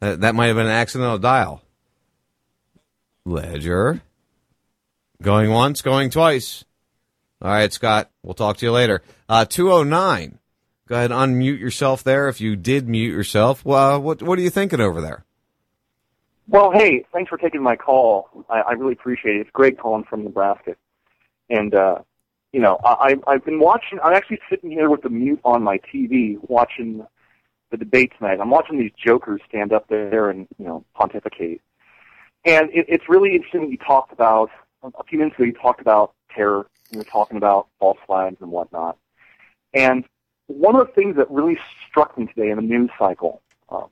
that, 0.00 0.22
that 0.22 0.34
might 0.34 0.46
have 0.46 0.56
been 0.56 0.66
an 0.66 0.72
accidental 0.72 1.18
dial. 1.18 1.62
Ledger. 3.24 4.02
Going 5.20 5.50
once, 5.50 5.82
going 5.82 6.10
twice. 6.10 6.64
All 7.40 7.50
right, 7.50 7.72
Scott. 7.72 8.10
We'll 8.22 8.34
talk 8.34 8.56
to 8.58 8.66
you 8.66 8.72
later. 8.72 9.02
Uh, 9.28 9.44
209. 9.44 10.38
Go 10.88 10.96
ahead 10.96 11.12
and 11.12 11.36
unmute 11.36 11.60
yourself 11.60 12.02
there 12.02 12.28
if 12.28 12.40
you 12.40 12.56
did 12.56 12.88
mute 12.88 13.12
yourself. 13.12 13.64
Well, 13.64 14.00
what, 14.00 14.22
what 14.22 14.38
are 14.38 14.42
you 14.42 14.50
thinking 14.50 14.80
over 14.80 15.00
there? 15.00 15.24
Well, 16.48 16.72
hey, 16.72 17.04
thanks 17.12 17.28
for 17.28 17.38
taking 17.38 17.62
my 17.62 17.76
call. 17.76 18.28
I, 18.50 18.60
I 18.60 18.72
really 18.72 18.92
appreciate 18.92 19.36
it. 19.36 19.40
It's 19.40 19.50
Greg 19.52 19.78
calling 19.78 20.04
from 20.04 20.24
Nebraska. 20.24 20.76
And, 21.48 21.74
uh, 21.74 21.98
you 22.52 22.60
know, 22.60 22.78
I, 22.84 23.16
I've 23.26 23.44
been 23.44 23.60
watching, 23.60 23.98
I'm 24.04 24.12
actually 24.12 24.40
sitting 24.50 24.70
here 24.70 24.90
with 24.90 25.02
the 25.02 25.08
mute 25.08 25.40
on 25.44 25.62
my 25.62 25.78
TV 25.78 26.36
watching 26.48 27.06
the 27.70 27.76
debate 27.76 28.12
tonight. 28.18 28.38
I'm 28.40 28.50
watching 28.50 28.78
these 28.78 28.92
jokers 29.02 29.40
stand 29.48 29.72
up 29.72 29.88
there 29.88 30.30
and, 30.30 30.46
you 30.58 30.66
know, 30.66 30.84
pontificate. 30.94 31.62
And 32.44 32.70
it, 32.70 32.86
it's 32.88 33.08
really 33.08 33.34
interesting 33.34 33.62
that 33.62 33.70
you 33.70 33.78
talked 33.78 34.12
about, 34.12 34.50
a 34.82 35.04
few 35.04 35.18
minutes 35.18 35.36
ago, 35.36 35.44
you 35.44 35.52
talked 35.52 35.80
about 35.80 36.14
terror, 36.34 36.66
and 36.88 36.92
you 36.92 36.98
were 36.98 37.04
talking 37.04 37.36
about 37.36 37.68
false 37.78 37.98
flags 38.06 38.36
and 38.40 38.50
whatnot. 38.50 38.98
And 39.74 40.04
one 40.46 40.74
of 40.76 40.86
the 40.86 40.92
things 40.92 41.16
that 41.16 41.30
really 41.30 41.58
struck 41.88 42.18
me 42.18 42.26
today 42.26 42.50
in 42.50 42.56
the 42.56 42.62
news 42.62 42.90
cycle, 42.98 43.42
uh, 43.68 43.86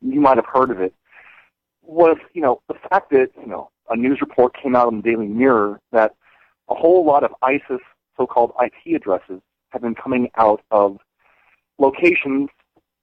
you 0.00 0.20
might 0.20 0.36
have 0.36 0.46
heard 0.46 0.70
of 0.70 0.80
it, 0.80 0.94
was, 1.82 2.18
you 2.34 2.42
know, 2.42 2.60
the 2.68 2.74
fact 2.88 3.10
that, 3.10 3.30
you 3.40 3.46
know, 3.46 3.70
a 3.90 3.96
news 3.96 4.20
report 4.20 4.54
came 4.54 4.76
out 4.76 4.92
in 4.92 5.00
the 5.00 5.10
Daily 5.10 5.26
Mirror 5.26 5.80
that 5.92 6.14
a 6.68 6.74
whole 6.74 7.04
lot 7.04 7.24
of 7.24 7.34
ISIS 7.42 7.80
so-called 8.16 8.52
IP 8.62 8.94
addresses 8.94 9.40
have 9.70 9.82
been 9.82 9.94
coming 9.94 10.30
out 10.36 10.62
of 10.70 10.98
locations 11.78 12.50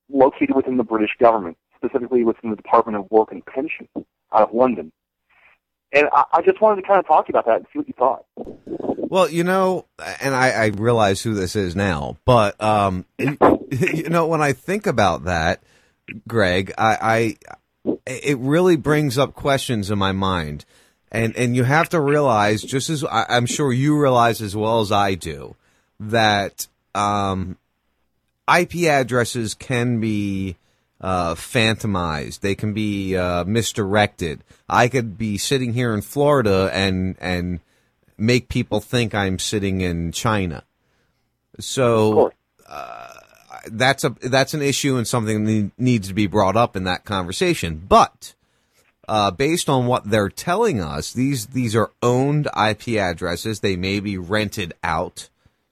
located 0.09 0.55
within 0.55 0.77
the 0.77 0.83
British 0.83 1.15
government, 1.19 1.57
specifically 1.85 2.23
within 2.23 2.49
the 2.49 2.55
Department 2.55 2.97
of 2.97 3.09
Work 3.11 3.31
and 3.31 3.45
Pension 3.45 3.87
out 4.33 4.49
of 4.49 4.53
London. 4.53 4.91
And 5.93 6.07
I, 6.11 6.23
I 6.33 6.41
just 6.41 6.61
wanted 6.61 6.81
to 6.81 6.87
kind 6.87 6.99
of 6.99 7.07
talk 7.07 7.29
about 7.29 7.45
that 7.45 7.57
and 7.57 7.65
see 7.71 7.79
what 7.79 7.87
you 7.87 7.93
thought. 7.97 8.25
Well, 9.07 9.29
you 9.29 9.43
know, 9.43 9.85
and 10.19 10.33
I, 10.35 10.49
I 10.49 10.65
realize 10.67 11.21
who 11.21 11.33
this 11.33 11.55
is 11.55 11.75
now, 11.75 12.17
but 12.25 12.61
um, 12.61 13.05
you 13.17 14.09
know, 14.09 14.27
when 14.27 14.41
I 14.41 14.53
think 14.53 14.87
about 14.87 15.25
that, 15.25 15.61
Greg, 16.27 16.73
I, 16.77 17.37
I 17.85 17.97
it 18.05 18.37
really 18.39 18.75
brings 18.75 19.17
up 19.17 19.35
questions 19.35 19.89
in 19.89 19.97
my 19.97 20.11
mind, 20.11 20.65
and 21.11 21.35
and 21.35 21.55
you 21.55 21.63
have 21.63 21.89
to 21.89 22.01
realize, 22.01 22.61
just 22.61 22.89
as 22.89 23.03
I, 23.03 23.25
I'm 23.29 23.45
sure 23.45 23.71
you 23.71 23.99
realize 23.99 24.41
as 24.41 24.55
well 24.55 24.81
as 24.81 24.91
I 24.91 25.15
do, 25.15 25.55
that 25.99 26.67
um, 26.93 27.57
IP 28.53 28.83
addresses 28.83 29.53
can 29.53 29.99
be 29.99 30.57
uh, 31.01 31.35
phantomized. 31.35 32.39
They 32.39 32.55
can 32.55 32.73
be 32.73 33.15
uh, 33.15 33.43
misdirected. 33.45 34.43
I 34.69 34.87
could 34.87 35.17
be 35.17 35.37
sitting 35.37 35.73
here 35.73 35.93
in 35.93 36.01
Florida 36.01 36.69
and 36.73 37.15
and 37.19 37.59
make 38.17 38.49
people 38.49 38.79
think 38.79 39.13
I'm 39.13 39.39
sitting 39.39 39.81
in 39.81 40.11
China. 40.11 40.63
So 41.59 42.31
uh, 42.67 43.13
that's 43.67 44.03
a 44.03 44.15
that's 44.21 44.53
an 44.53 44.61
issue 44.61 44.97
and 44.97 45.07
something 45.07 45.45
that 45.45 45.71
needs 45.77 46.07
to 46.07 46.13
be 46.13 46.27
brought 46.27 46.55
up 46.55 46.75
in 46.75 46.83
that 46.85 47.05
conversation. 47.05 47.83
But 47.87 48.33
uh, 49.07 49.31
based 49.31 49.69
on 49.69 49.85
what 49.85 50.09
they're 50.09 50.29
telling 50.29 50.81
us, 50.81 51.13
these 51.13 51.47
these 51.47 51.75
are 51.75 51.91
owned 52.01 52.47
IP 52.47 52.89
addresses. 52.97 53.59
They 53.59 53.75
may 53.75 53.99
be 53.99 54.17
rented 54.17 54.73
out, 54.83 55.29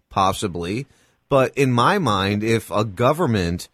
possibly. 0.09 0.85
But 1.29 1.57
in 1.57 1.71
my 1.71 1.97
mind, 1.97 2.43
if 2.43 2.69
a 2.69 2.85
government, 2.85 3.67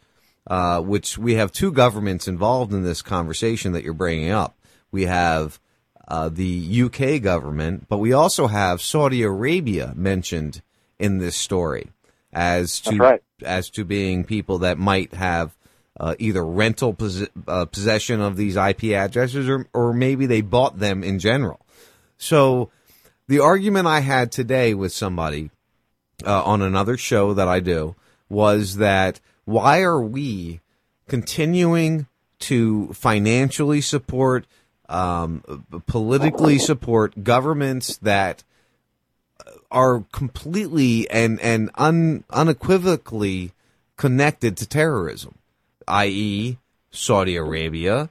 uh, 0.49 0.81
which 0.81 1.17
we 1.17 1.35
have 1.35 1.51
two 1.51 1.71
governments 1.71 2.27
involved 2.27 2.73
in 2.73 2.83
this 2.83 3.01
conversation 3.01 3.71
that 3.73 3.83
you're 3.83 3.93
bringing 3.93 4.31
up, 4.31 4.57
we 4.91 5.05
have 5.05 5.59
uh, 6.07 6.29
the 6.29 6.83
UK 6.83 7.21
government, 7.21 7.87
but 7.87 7.99
we 7.99 8.13
also 8.13 8.47
have 8.47 8.81
Saudi 8.81 9.21
Arabia 9.21 9.93
mentioned 9.95 10.61
in 10.97 11.19
this 11.19 11.35
story 11.35 11.91
as 12.33 12.79
to 12.81 12.95
right. 12.97 13.23
as 13.43 13.69
to 13.69 13.85
being 13.85 14.23
people 14.23 14.59
that 14.59 14.77
might 14.77 15.13
have 15.13 15.55
uh, 15.99 16.15
either 16.19 16.45
rental 16.45 16.93
pos- 16.93 17.27
uh, 17.47 17.65
possession 17.65 18.21
of 18.21 18.35
these 18.35 18.55
IP 18.55 18.85
addresses 18.85 19.47
or 19.47 19.67
or 19.73 19.93
maybe 19.93 20.25
they 20.25 20.41
bought 20.41 20.79
them 20.79 21.03
in 21.03 21.19
general. 21.19 21.65
So 22.17 22.71
the 23.27 23.39
argument 23.39 23.87
I 23.87 23.99
had 23.99 24.31
today 24.31 24.73
with 24.73 24.91
somebody 24.91 25.51
uh, 26.25 26.43
on 26.43 26.61
another 26.61 26.97
show 26.97 27.33
that 27.33 27.47
I 27.47 27.59
do 27.59 27.95
was 28.27 28.77
that 28.77 29.19
why 29.49 29.81
are 29.81 29.99
we 29.99 30.59
continuing 31.07 32.05
to 32.37 32.93
financially 32.93 33.81
support, 33.81 34.45
um, 34.87 35.65
politically 35.87 36.59
support 36.59 37.23
governments 37.23 37.97
that 37.97 38.43
are 39.71 40.05
completely 40.11 41.09
and 41.09 41.39
and 41.41 41.71
un, 41.75 42.23
unequivocally 42.29 43.51
connected 43.97 44.55
to 44.57 44.67
terrorism, 44.67 45.33
i.e., 45.87 46.57
Saudi 46.91 47.35
Arabia, 47.35 48.09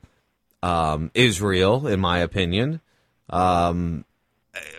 um, 0.63 1.11
Israel, 1.15 1.87
in 1.87 2.01
my 2.01 2.19
opinion. 2.19 2.81
Um, 3.31 4.05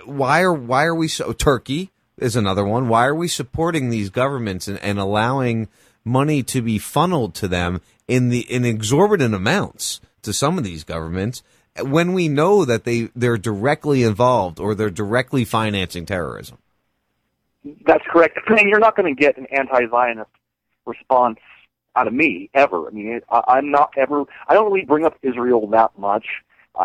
why 0.03 0.41
are 0.41 0.53
why 0.53 0.83
are 0.83 0.95
we 0.95 1.07
so 1.07 1.31
Turkey 1.31 1.91
is 2.17 2.35
another 2.35 2.65
one. 2.65 2.89
Why 2.89 3.05
are 3.05 3.15
we 3.15 3.29
supporting 3.29 3.89
these 3.89 4.09
governments 4.09 4.67
and, 4.67 4.77
and 4.79 4.99
allowing 4.99 5.69
money 6.03 6.43
to 6.43 6.61
be 6.61 6.77
funneled 6.77 7.35
to 7.35 7.47
them 7.47 7.81
in 8.07 8.29
the 8.29 8.41
in 8.41 8.65
exorbitant 8.65 9.35
amounts 9.35 10.01
to 10.21 10.33
some 10.33 10.57
of 10.57 10.63
these 10.63 10.83
governments 10.83 11.43
when 11.81 12.13
we 12.13 12.27
know 12.27 12.65
that 12.65 12.83
they 12.83 13.09
they're 13.15 13.37
directly 13.37 14.03
involved 14.03 14.59
or 14.59 14.75
they're 14.75 14.89
directly 14.89 15.45
financing 15.45 16.05
terrorism? 16.05 16.57
That's 17.85 18.03
correct. 18.09 18.39
I 18.47 18.53
And 18.59 18.69
you're 18.69 18.79
not 18.79 18.95
going 18.95 19.13
to 19.13 19.19
get 19.19 19.37
an 19.37 19.47
anti-Zionist 19.51 20.29
response 20.85 21.39
out 21.95 22.07
of 22.07 22.13
me 22.13 22.49
ever. 22.53 22.87
I 22.87 22.91
mean, 22.91 23.21
I, 23.29 23.41
I'm 23.47 23.71
not 23.71 23.91
ever. 23.97 24.23
I 24.47 24.53
don't 24.53 24.71
really 24.71 24.85
bring 24.85 25.05
up 25.05 25.17
Israel 25.21 25.67
that 25.67 25.91
much. 25.97 26.25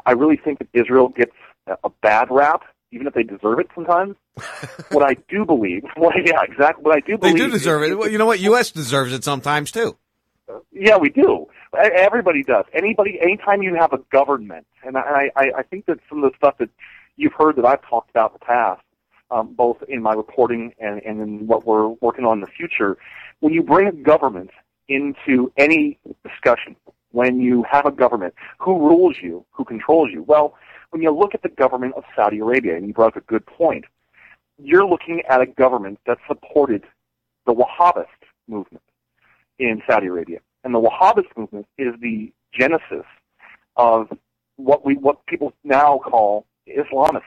I 0.06 0.12
really 0.12 0.36
think 0.36 0.58
that 0.58 0.68
Israel 0.72 1.08
gets 1.08 1.32
a 1.66 1.90
bad 2.02 2.28
rap, 2.30 2.62
even 2.94 3.06
if 3.06 3.14
they 3.14 3.22
deserve 3.22 3.58
it 3.58 3.68
sometimes. 3.74 4.16
what 4.92 5.02
I 5.08 5.14
do 5.28 5.44
believe, 5.44 5.84
well, 5.96 6.12
yeah, 6.24 6.40
exactly. 6.42 6.82
What 6.84 6.96
I 6.96 7.00
do 7.00 7.18
believe, 7.18 7.34
They 7.34 7.38
do 7.44 7.50
deserve 7.50 7.82
is- 7.82 7.90
it. 7.90 7.98
Well, 7.98 8.08
you 8.08 8.18
know 8.18 8.26
what? 8.26 8.40
U.S. 8.40 8.70
deserves 8.70 9.12
it 9.12 9.24
sometimes 9.24 9.70
too. 9.70 9.96
Yeah, 10.72 10.98
we 10.98 11.08
do. 11.08 11.46
Everybody 11.76 12.42
does. 12.42 12.66
Anybody, 12.72 13.18
anytime 13.20 13.62
you 13.62 13.74
have 13.74 13.92
a 13.92 13.98
government, 14.12 14.66
and 14.84 14.96
I, 14.96 15.30
I, 15.34 15.50
I 15.58 15.62
think 15.62 15.86
that 15.86 15.98
some 16.08 16.22
of 16.22 16.30
the 16.30 16.36
stuff 16.36 16.58
that 16.58 16.68
you've 17.16 17.32
heard 17.32 17.56
that 17.56 17.64
I've 17.64 17.82
talked 17.88 18.10
about 18.10 18.32
in 18.32 18.34
the 18.40 18.44
past, 18.44 18.82
um, 19.30 19.54
both 19.54 19.82
in 19.88 20.02
my 20.02 20.12
reporting 20.12 20.74
and, 20.78 21.00
and 21.02 21.20
in 21.20 21.46
what 21.46 21.66
we're 21.66 21.88
working 21.88 22.24
on 22.26 22.34
in 22.34 22.40
the 22.42 22.46
future, 22.46 22.98
when 23.40 23.52
you 23.54 23.62
bring 23.62 23.88
a 23.88 23.92
government 23.92 24.50
into 24.86 25.50
any 25.56 25.98
discussion, 26.28 26.76
when 27.12 27.40
you 27.40 27.64
have 27.68 27.86
a 27.86 27.90
government, 27.90 28.34
who 28.58 28.78
rules 28.78 29.16
you, 29.22 29.44
who 29.52 29.64
controls 29.64 30.10
you? 30.12 30.22
Well, 30.22 30.54
when 30.94 31.02
you 31.02 31.10
look 31.10 31.34
at 31.34 31.42
the 31.42 31.48
government 31.48 31.92
of 31.96 32.04
Saudi 32.14 32.38
Arabia, 32.38 32.76
and 32.76 32.86
you 32.86 32.94
brought 32.94 33.16
up 33.16 33.16
a 33.16 33.26
good 33.26 33.44
point, 33.46 33.84
you're 34.62 34.86
looking 34.86 35.22
at 35.28 35.40
a 35.40 35.46
government 35.46 35.98
that 36.06 36.18
supported 36.28 36.84
the 37.46 37.52
Wahhabist 37.52 38.04
movement 38.46 38.84
in 39.58 39.82
Saudi 39.90 40.06
Arabia. 40.06 40.38
And 40.62 40.72
the 40.72 40.80
Wahhabist 40.80 41.36
movement 41.36 41.66
is 41.78 41.94
the 42.00 42.32
genesis 42.56 43.04
of 43.74 44.06
what 44.54 44.86
we 44.86 44.94
what 44.94 45.26
people 45.26 45.52
now 45.64 45.98
call 45.98 46.46
Islamist 46.68 47.22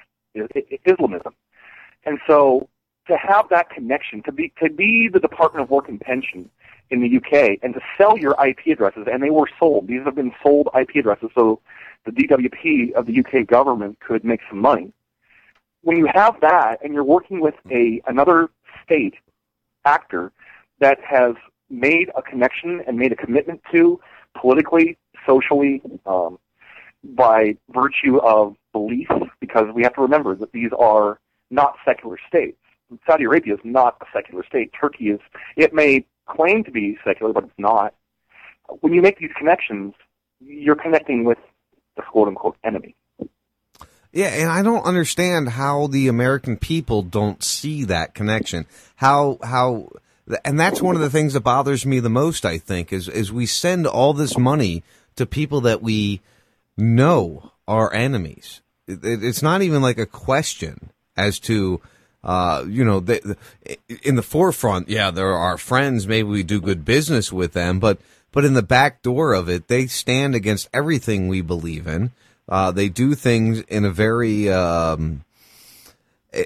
Islamism. 0.85 1.33
And 2.05 2.19
so 2.25 2.69
to 3.09 3.17
have 3.17 3.49
that 3.49 3.69
connection, 3.69 4.23
to 4.23 4.31
be 4.31 4.53
to 4.63 4.69
be 4.69 5.09
the 5.11 5.19
Department 5.19 5.65
of 5.65 5.69
Work 5.69 5.89
and 5.89 5.99
Pension 5.99 6.49
in 6.89 7.01
the 7.01 7.17
UK 7.17 7.59
and 7.61 7.73
to 7.73 7.81
sell 7.97 8.17
your 8.17 8.35
IP 8.45 8.67
addresses, 8.67 9.07
and 9.11 9.21
they 9.21 9.29
were 9.29 9.49
sold. 9.59 9.87
These 9.87 10.03
have 10.03 10.15
been 10.15 10.33
sold 10.41 10.69
IP 10.79 10.95
addresses, 10.97 11.29
so 11.35 11.59
the 12.05 12.11
DWP 12.11 12.93
of 12.93 13.05
the 13.05 13.19
UK 13.19 13.47
government 13.47 13.99
could 13.99 14.23
make 14.23 14.41
some 14.49 14.59
money. 14.59 14.91
When 15.81 15.97
you 15.97 16.07
have 16.13 16.39
that, 16.41 16.79
and 16.83 16.93
you're 16.93 17.03
working 17.03 17.39
with 17.39 17.55
a 17.71 18.01
another 18.07 18.49
state 18.83 19.15
actor 19.85 20.31
that 20.79 20.99
has 21.01 21.35
made 21.69 22.09
a 22.15 22.21
connection 22.21 22.81
and 22.87 22.97
made 22.97 23.11
a 23.11 23.15
commitment 23.15 23.61
to 23.71 23.99
politically, 24.35 24.97
socially, 25.25 25.81
um, 26.05 26.39
by 27.03 27.55
virtue 27.69 28.17
of 28.17 28.55
belief, 28.73 29.07
because 29.39 29.67
we 29.73 29.83
have 29.83 29.93
to 29.95 30.01
remember 30.01 30.35
that 30.35 30.51
these 30.51 30.71
are 30.77 31.19
not 31.49 31.75
secular 31.85 32.17
states. 32.27 32.57
Saudi 33.05 33.25
Arabia 33.25 33.53
is 33.53 33.59
not 33.63 33.97
a 34.01 34.05
secular 34.13 34.45
state. 34.45 34.71
Turkey 34.79 35.09
is, 35.09 35.19
it 35.55 35.73
may 35.73 36.05
claim 36.27 36.63
to 36.65 36.71
be 36.71 36.97
secular, 37.05 37.33
but 37.33 37.45
it's 37.45 37.53
not. 37.57 37.93
When 38.81 38.93
you 38.93 39.01
make 39.01 39.17
these 39.19 39.31
connections, 39.37 39.93
you're 40.39 40.75
connecting 40.75 41.23
with 41.23 41.37
the 41.95 42.03
quote 42.03 42.27
unquote 42.27 42.57
enemy. 42.63 42.95
Yeah, 44.11 44.27
and 44.27 44.49
I 44.49 44.61
don't 44.63 44.83
understand 44.85 45.49
how 45.49 45.87
the 45.87 46.07
American 46.07 46.57
people 46.57 47.01
don't 47.01 47.43
see 47.43 47.83
that 47.85 48.13
connection. 48.13 48.65
How 48.95 49.37
how 49.43 49.89
and 50.43 50.59
that's 50.59 50.81
one 50.81 50.95
of 50.95 51.01
the 51.01 51.09
things 51.09 51.33
that 51.33 51.41
bothers 51.41 51.85
me 51.85 51.99
the 51.99 52.09
most, 52.09 52.45
I 52.45 52.57
think, 52.57 52.91
is 52.91 53.07
is 53.07 53.31
we 53.31 53.45
send 53.45 53.85
all 53.87 54.13
this 54.13 54.37
money 54.37 54.83
to 55.15 55.25
people 55.25 55.61
that 55.61 55.81
we 55.81 56.21
know 56.77 57.51
are 57.67 57.93
enemies. 57.93 58.61
It, 58.87 59.03
it- 59.03 59.23
it's 59.23 59.41
not 59.41 59.61
even 59.61 59.81
like 59.81 59.97
a 59.97 60.05
question 60.05 60.91
as 61.15 61.39
to 61.41 61.81
uh, 62.23 62.65
you 62.67 62.83
know, 62.83 62.99
the, 62.99 63.37
the, 63.65 63.97
in 64.03 64.15
the 64.15 64.21
forefront, 64.21 64.89
yeah, 64.89 65.11
there 65.11 65.29
are 65.29 65.37
our 65.37 65.57
friends. 65.57 66.07
Maybe 66.07 66.27
we 66.27 66.43
do 66.43 66.59
good 66.59 66.83
business 66.83 67.31
with 67.31 67.53
them, 67.53 67.79
but 67.79 67.99
but 68.31 68.45
in 68.45 68.53
the 68.53 68.63
back 68.63 69.01
door 69.01 69.33
of 69.33 69.49
it, 69.49 69.67
they 69.67 69.87
stand 69.87 70.35
against 70.35 70.69
everything 70.73 71.27
we 71.27 71.41
believe 71.41 71.87
in. 71.87 72.11
Uh, 72.49 72.71
they 72.71 72.89
do 72.89 73.15
things 73.15 73.61
in 73.61 73.85
a 73.85 73.91
very 73.91 74.49
um, 74.51 75.23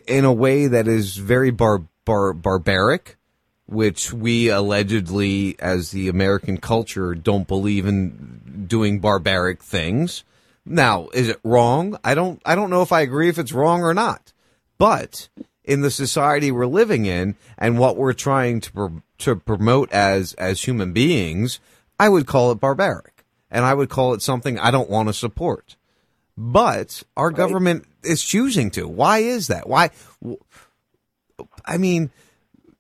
in 0.08 0.26
a 0.26 0.34
way 0.34 0.68
that 0.68 0.88
is 0.88 1.18
very 1.18 1.52
bar, 1.52 1.84
bar 2.06 2.34
barbaric, 2.34 3.18
which 3.66 4.14
we 4.14 4.50
allegedly, 4.50 5.56
as 5.60 5.92
the 5.92 6.08
American 6.08 6.58
culture, 6.58 7.16
don't 7.16 7.48
believe 7.48 7.86
in 7.86 8.66
doing 8.68 9.00
barbaric 9.00 9.64
things. 9.64 10.24
Now, 10.66 11.08
is 11.10 11.30
it 11.30 11.40
wrong? 11.44 11.98
I 12.04 12.14
don't. 12.14 12.42
I 12.46 12.56
don't 12.56 12.70
know 12.70 12.84
if 12.84 12.92
I 12.92 13.02
agree 13.02 13.30
if 13.30 13.40
it's 13.40 13.52
wrong 13.52 13.82
or 13.82 13.94
not. 13.94 14.32
But 14.78 15.30
in 15.72 15.82
the 15.82 15.92
society 15.92 16.52
we're 16.52 16.66
living 16.82 17.06
in 17.06 17.36
and 17.58 17.80
what 17.80 17.98
we're 17.98 18.14
trying 18.30 18.62
to 18.62 19.02
to 19.20 19.36
promote 19.36 19.92
as 19.92 20.34
as 20.36 20.64
human 20.68 20.92
beings, 20.94 21.60
I 22.00 22.10
would 22.10 22.26
call 22.28 22.52
it 22.52 22.60
barbaric, 22.60 23.24
and 23.50 23.64
I 23.66 23.74
would 23.74 23.90
call 23.90 24.14
it 24.14 24.22
something 24.22 24.58
I 24.60 24.72
don't 24.72 24.90
want 24.90 25.08
to 25.10 25.14
support. 25.14 25.76
but 26.38 27.04
our 27.16 27.30
government 27.32 27.86
is 28.04 28.24
choosing 28.24 28.72
to. 28.72 28.88
Why 28.88 29.20
is 29.20 29.48
that? 29.48 29.68
Why? 29.68 29.90
I 31.66 31.78
mean, 31.78 32.10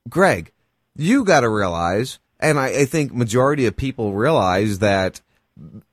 Greg, 0.10 0.52
you 0.96 1.24
got 1.24 1.42
to 1.42 1.50
realize, 1.50 2.20
and 2.40 2.60
I, 2.60 2.68
I 2.82 2.86
think 2.86 3.14
majority 3.14 3.66
of 3.66 3.76
people 3.76 4.14
realize 4.14 4.80
that 4.80 5.22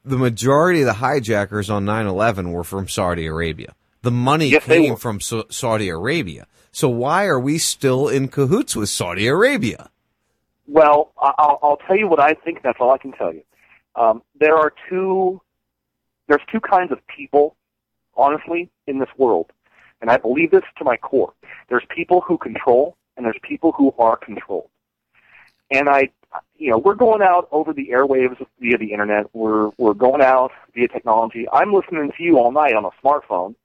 the 0.04 0.16
majority 0.18 0.80
of 0.80 0.86
the 0.86 0.94
hijackers 0.94 1.68
on 1.70 1.84
9/11 1.84 2.52
were 2.52 2.64
from 2.64 2.88
Saudi 2.88 3.26
Arabia. 3.26 3.74
The 4.02 4.10
money 4.10 4.48
Yes, 4.48 4.64
came 4.64 4.96
from 4.96 5.20
Sa- 5.20 5.44
Saudi 5.50 5.88
Arabia. 5.88 6.46
So 6.78 6.88
why 6.88 7.24
are 7.26 7.40
we 7.40 7.58
still 7.58 8.06
in 8.06 8.28
cahoots 8.28 8.76
with 8.76 8.88
Saudi 8.88 9.26
Arabia? 9.26 9.90
Well, 10.68 11.10
I'll, 11.18 11.58
I'll 11.60 11.80
tell 11.88 11.96
you 11.96 12.06
what 12.06 12.20
I 12.20 12.34
think. 12.34 12.62
That's 12.62 12.78
all 12.78 12.92
I 12.92 12.98
can 12.98 13.10
tell 13.10 13.34
you. 13.34 13.42
Um, 13.96 14.22
there 14.38 14.54
are 14.54 14.72
two. 14.88 15.40
There's 16.28 16.40
two 16.52 16.60
kinds 16.60 16.92
of 16.92 17.04
people, 17.08 17.56
honestly, 18.16 18.70
in 18.86 19.00
this 19.00 19.08
world, 19.16 19.50
and 20.00 20.08
I 20.08 20.18
believe 20.18 20.52
this 20.52 20.62
to 20.76 20.84
my 20.84 20.96
core. 20.96 21.32
There's 21.68 21.82
people 21.92 22.20
who 22.20 22.38
control, 22.38 22.96
and 23.16 23.26
there's 23.26 23.40
people 23.42 23.72
who 23.72 23.92
are 23.98 24.16
controlled. 24.16 24.70
And 25.72 25.88
I, 25.88 26.10
you 26.58 26.70
know, 26.70 26.78
we're 26.78 26.94
going 26.94 27.22
out 27.22 27.48
over 27.50 27.72
the 27.72 27.88
airwaves 27.88 28.36
via 28.60 28.78
the 28.78 28.92
internet. 28.92 29.26
We're 29.34 29.70
we're 29.78 29.94
going 29.94 30.22
out 30.22 30.52
via 30.76 30.86
technology. 30.86 31.44
I'm 31.52 31.74
listening 31.74 32.12
to 32.16 32.22
you 32.22 32.38
all 32.38 32.52
night 32.52 32.74
on 32.74 32.84
a 32.84 32.90
smartphone. 33.04 33.56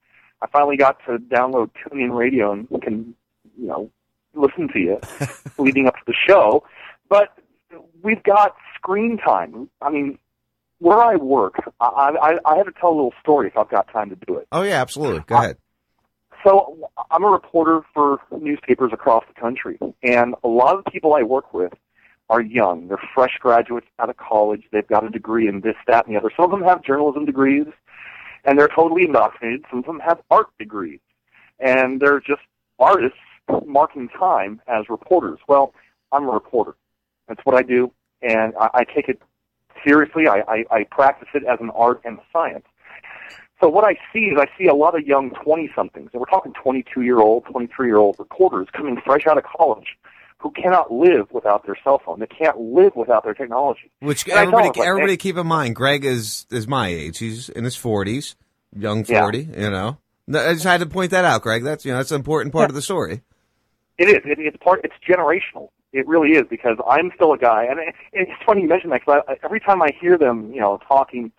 I 0.42 0.46
finally 0.48 0.76
got 0.76 0.98
to 1.06 1.18
download 1.18 1.70
TuneIn 1.84 2.16
Radio 2.16 2.52
and 2.52 2.68
can, 2.82 3.14
you 3.58 3.66
know, 3.66 3.90
listen 4.34 4.68
to 4.72 4.78
you 4.78 5.00
leading 5.58 5.86
up 5.86 5.94
to 5.94 6.02
the 6.06 6.14
show. 6.26 6.64
But 7.08 7.36
we've 8.02 8.22
got 8.22 8.56
screen 8.76 9.18
time. 9.18 9.70
I 9.80 9.90
mean, 9.90 10.18
where 10.78 10.98
I 10.98 11.16
work, 11.16 11.54
I, 11.80 12.14
I, 12.20 12.38
I 12.44 12.56
have 12.56 12.66
to 12.66 12.72
tell 12.72 12.90
a 12.90 12.96
little 12.96 13.14
story 13.20 13.48
if 13.48 13.56
I've 13.56 13.70
got 13.70 13.90
time 13.92 14.10
to 14.10 14.16
do 14.26 14.36
it. 14.36 14.46
Oh 14.52 14.62
yeah, 14.62 14.80
absolutely. 14.80 15.22
Go 15.26 15.36
ahead. 15.36 15.56
So 16.44 16.90
I'm 17.10 17.24
a 17.24 17.28
reporter 17.28 17.80
for 17.94 18.18
newspapers 18.38 18.90
across 18.92 19.24
the 19.32 19.40
country, 19.40 19.78
and 20.02 20.34
a 20.44 20.48
lot 20.48 20.76
of 20.76 20.84
the 20.84 20.90
people 20.90 21.14
I 21.14 21.22
work 21.22 21.54
with 21.54 21.72
are 22.28 22.42
young. 22.42 22.88
They're 22.88 22.98
fresh 23.14 23.38
graduates 23.40 23.86
out 23.98 24.10
of 24.10 24.16
college. 24.16 24.64
They've 24.70 24.86
got 24.86 25.04
a 25.04 25.10
degree 25.10 25.48
in 25.48 25.60
this, 25.60 25.76
that, 25.86 26.06
and 26.06 26.14
the 26.14 26.20
other. 26.20 26.30
Some 26.36 26.46
of 26.46 26.50
them 26.50 26.62
have 26.62 26.82
journalism 26.82 27.24
degrees, 27.24 27.66
and 28.44 28.58
they're 28.58 28.68
totally 28.68 29.04
indoctrinated. 29.04 29.64
Some 29.70 29.80
of 29.80 29.84
them 29.86 30.00
have 30.00 30.20
art 30.30 30.48
degrees, 30.58 31.00
and 31.58 32.00
they're 32.00 32.20
just 32.20 32.42
artists 32.78 33.18
marking 33.66 34.08
time 34.08 34.60
as 34.66 34.88
reporters. 34.88 35.38
Well, 35.48 35.74
I'm 36.12 36.28
a 36.28 36.32
reporter. 36.32 36.74
That's 37.28 37.40
what 37.44 37.54
I 37.56 37.62
do, 37.62 37.92
and 38.22 38.54
I, 38.60 38.70
I 38.74 38.84
take 38.84 39.08
it 39.08 39.20
seriously. 39.86 40.28
I, 40.28 40.42
I, 40.48 40.64
I 40.70 40.84
practice 40.84 41.28
it 41.34 41.44
as 41.44 41.58
an 41.60 41.70
art 41.70 42.00
and 42.04 42.18
a 42.18 42.22
science. 42.32 42.66
So 43.60 43.68
what 43.68 43.84
I 43.84 43.98
see 44.12 44.26
is 44.26 44.38
I 44.38 44.46
see 44.58 44.66
a 44.66 44.74
lot 44.74 44.98
of 44.98 45.06
young 45.06 45.30
20-somethings, 45.30 46.10
and 46.12 46.20
we're 46.20 46.26
talking 46.26 46.52
22-year-old, 46.52 47.44
23-year-old 47.44 48.16
reporters 48.18 48.68
coming 48.72 49.00
fresh 49.04 49.26
out 49.26 49.38
of 49.38 49.44
college 49.44 49.96
who 50.44 50.50
cannot 50.50 50.92
live 50.92 51.26
without 51.32 51.64
their 51.64 51.74
cell 51.82 52.02
phone. 52.04 52.20
They 52.20 52.26
can't 52.26 52.60
live 52.60 52.94
without 52.94 53.24
their 53.24 53.32
technology. 53.32 53.90
Which 54.00 54.24
And 54.24 54.34
everybody, 54.34 54.68
them, 54.68 54.72
like, 54.76 54.86
everybody 54.86 55.16
keep 55.16 55.38
in 55.38 55.46
mind. 55.46 55.74
Greg 55.74 56.04
is 56.04 56.46
is 56.50 56.68
my 56.68 56.88
age. 56.88 57.18
He's 57.18 57.48
in 57.48 57.64
his 57.64 57.74
forties, 57.76 58.36
young 58.76 59.06
Yeah. 59.08 59.22
forty. 59.22 59.44
You 59.56 59.70
know, 59.70 59.96
I 60.28 60.52
just 60.52 60.64
had 60.64 60.80
to 60.80 60.86
point 60.86 61.12
that 61.12 61.24
out, 61.24 61.40
Greg. 61.40 61.64
That's 61.64 61.86
you 61.86 61.92
know 61.92 61.96
that's 61.96 62.10
an 62.12 62.16
important 62.16 62.52
part 62.52 62.68
of 62.68 62.74
the 62.74 62.82
story. 62.82 63.22
It 63.96 64.08
is. 64.08 64.18
It, 64.26 64.38
it's 64.38 64.56
part. 64.58 64.82
It's 64.84 64.94
generational. 65.08 65.70
It 65.94 66.06
really 66.06 66.32
is 66.32 66.44
because 66.50 66.76
I'm 66.86 67.10
still 67.14 67.32
a 67.32 67.38
guy, 67.38 67.64
and 67.64 67.78
it, 67.80 67.94
it's 68.12 68.30
funny 68.44 68.60
you 68.62 68.68
mention 68.68 68.90
that 68.90 69.00
because 69.00 69.22
I- 69.26 69.38
every 69.42 69.60
time 69.60 69.80
I 69.80 69.92
hear 69.98 70.18
them, 70.18 70.52
you 70.52 70.60
know, 70.60 70.78
talking 70.86 71.32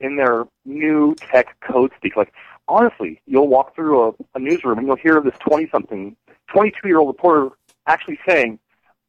in 0.00 0.16
their 0.16 0.46
new 0.64 1.14
tech 1.14 1.54
code 1.60 1.92
speak, 1.96 2.16
like 2.16 2.32
honestly, 2.66 3.20
you'll 3.26 3.46
walk 3.48 3.76
through 3.76 4.08
a, 4.08 4.12
a 4.34 4.40
newsroom 4.40 4.78
and 4.78 4.86
you'll 4.88 4.96
hear 4.96 5.20
this 5.20 5.38
twenty-something, 5.38 6.16
twenty-two-year-old 6.48 7.06
reporter 7.08 7.54
actually 7.88 8.18
saying, 8.28 8.58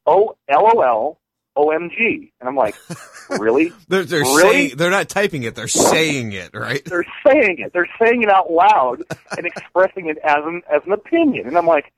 "Oh, 0.06 0.36
LOL, 0.50 1.20
OMG," 1.58 2.32
and 2.40 2.50
I'm 2.50 2.56
like, 2.56 2.76
really? 3.30 3.72
They're 3.88 4.04
they're 4.06 4.22
really? 4.22 4.42
saying 4.42 4.78
they're 4.78 4.90
not 4.90 5.10
typing 5.10 5.44
it. 5.44 5.54
They're 5.56 5.68
saying 5.68 6.32
it 6.32 6.52
right. 6.54 6.84
They're 6.86 7.06
saying 7.28 7.58
it. 7.60 7.74
They're 7.74 7.90
saying 8.02 8.24
it 8.24 8.30
out 8.30 8.52
loud 8.52 9.04
and 9.38 9.46
expressing 9.46 10.08
it 10.08 10.18
as 10.24 10.44
an 10.44 10.62
as 10.74 10.82
an 10.86 10.94
opinion. 10.94 11.48
And 11.48 11.58
I'm 11.58 11.68
like, 11.68 11.94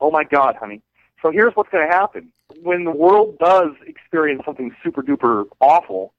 oh 0.00 0.10
my 0.10 0.24
god, 0.24 0.56
honey. 0.56 0.82
So 1.22 1.30
here's 1.30 1.54
what's 1.54 1.70
going 1.70 1.88
to 1.88 1.92
happen 1.94 2.32
when 2.62 2.84
the 2.84 2.90
world 2.90 3.38
does 3.38 3.70
experience 3.86 4.42
something 4.44 4.74
super 4.84 5.02
duper 5.02 5.46
awful, 5.60 6.12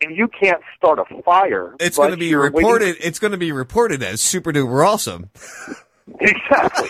and 0.00 0.16
you 0.16 0.28
can't 0.28 0.62
start 0.76 0.98
a 0.98 1.22
fire. 1.22 1.74
It's 1.78 1.96
going 1.98 2.12
to 2.12 2.16
be 2.16 2.26
you're 2.26 2.42
waiting- 2.50 2.56
reported. 2.56 2.96
It's 3.00 3.18
going 3.18 3.32
to 3.32 3.38
be 3.38 3.52
reported 3.52 4.02
as 4.02 4.20
super 4.20 4.52
duper 4.52 4.86
awesome. 4.86 5.30
exactly. 6.20 6.88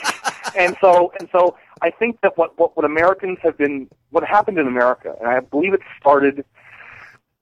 and 0.56 0.76
so 0.80 1.12
and 1.18 1.28
so 1.32 1.56
I 1.82 1.90
think 1.90 2.20
that 2.22 2.36
what, 2.36 2.58
what 2.58 2.76
what 2.76 2.84
Americans 2.84 3.38
have 3.42 3.56
been 3.56 3.88
what 4.10 4.24
happened 4.24 4.58
in 4.58 4.66
America, 4.66 5.14
and 5.20 5.28
I 5.28 5.40
believe 5.40 5.74
it 5.74 5.80
started 5.98 6.44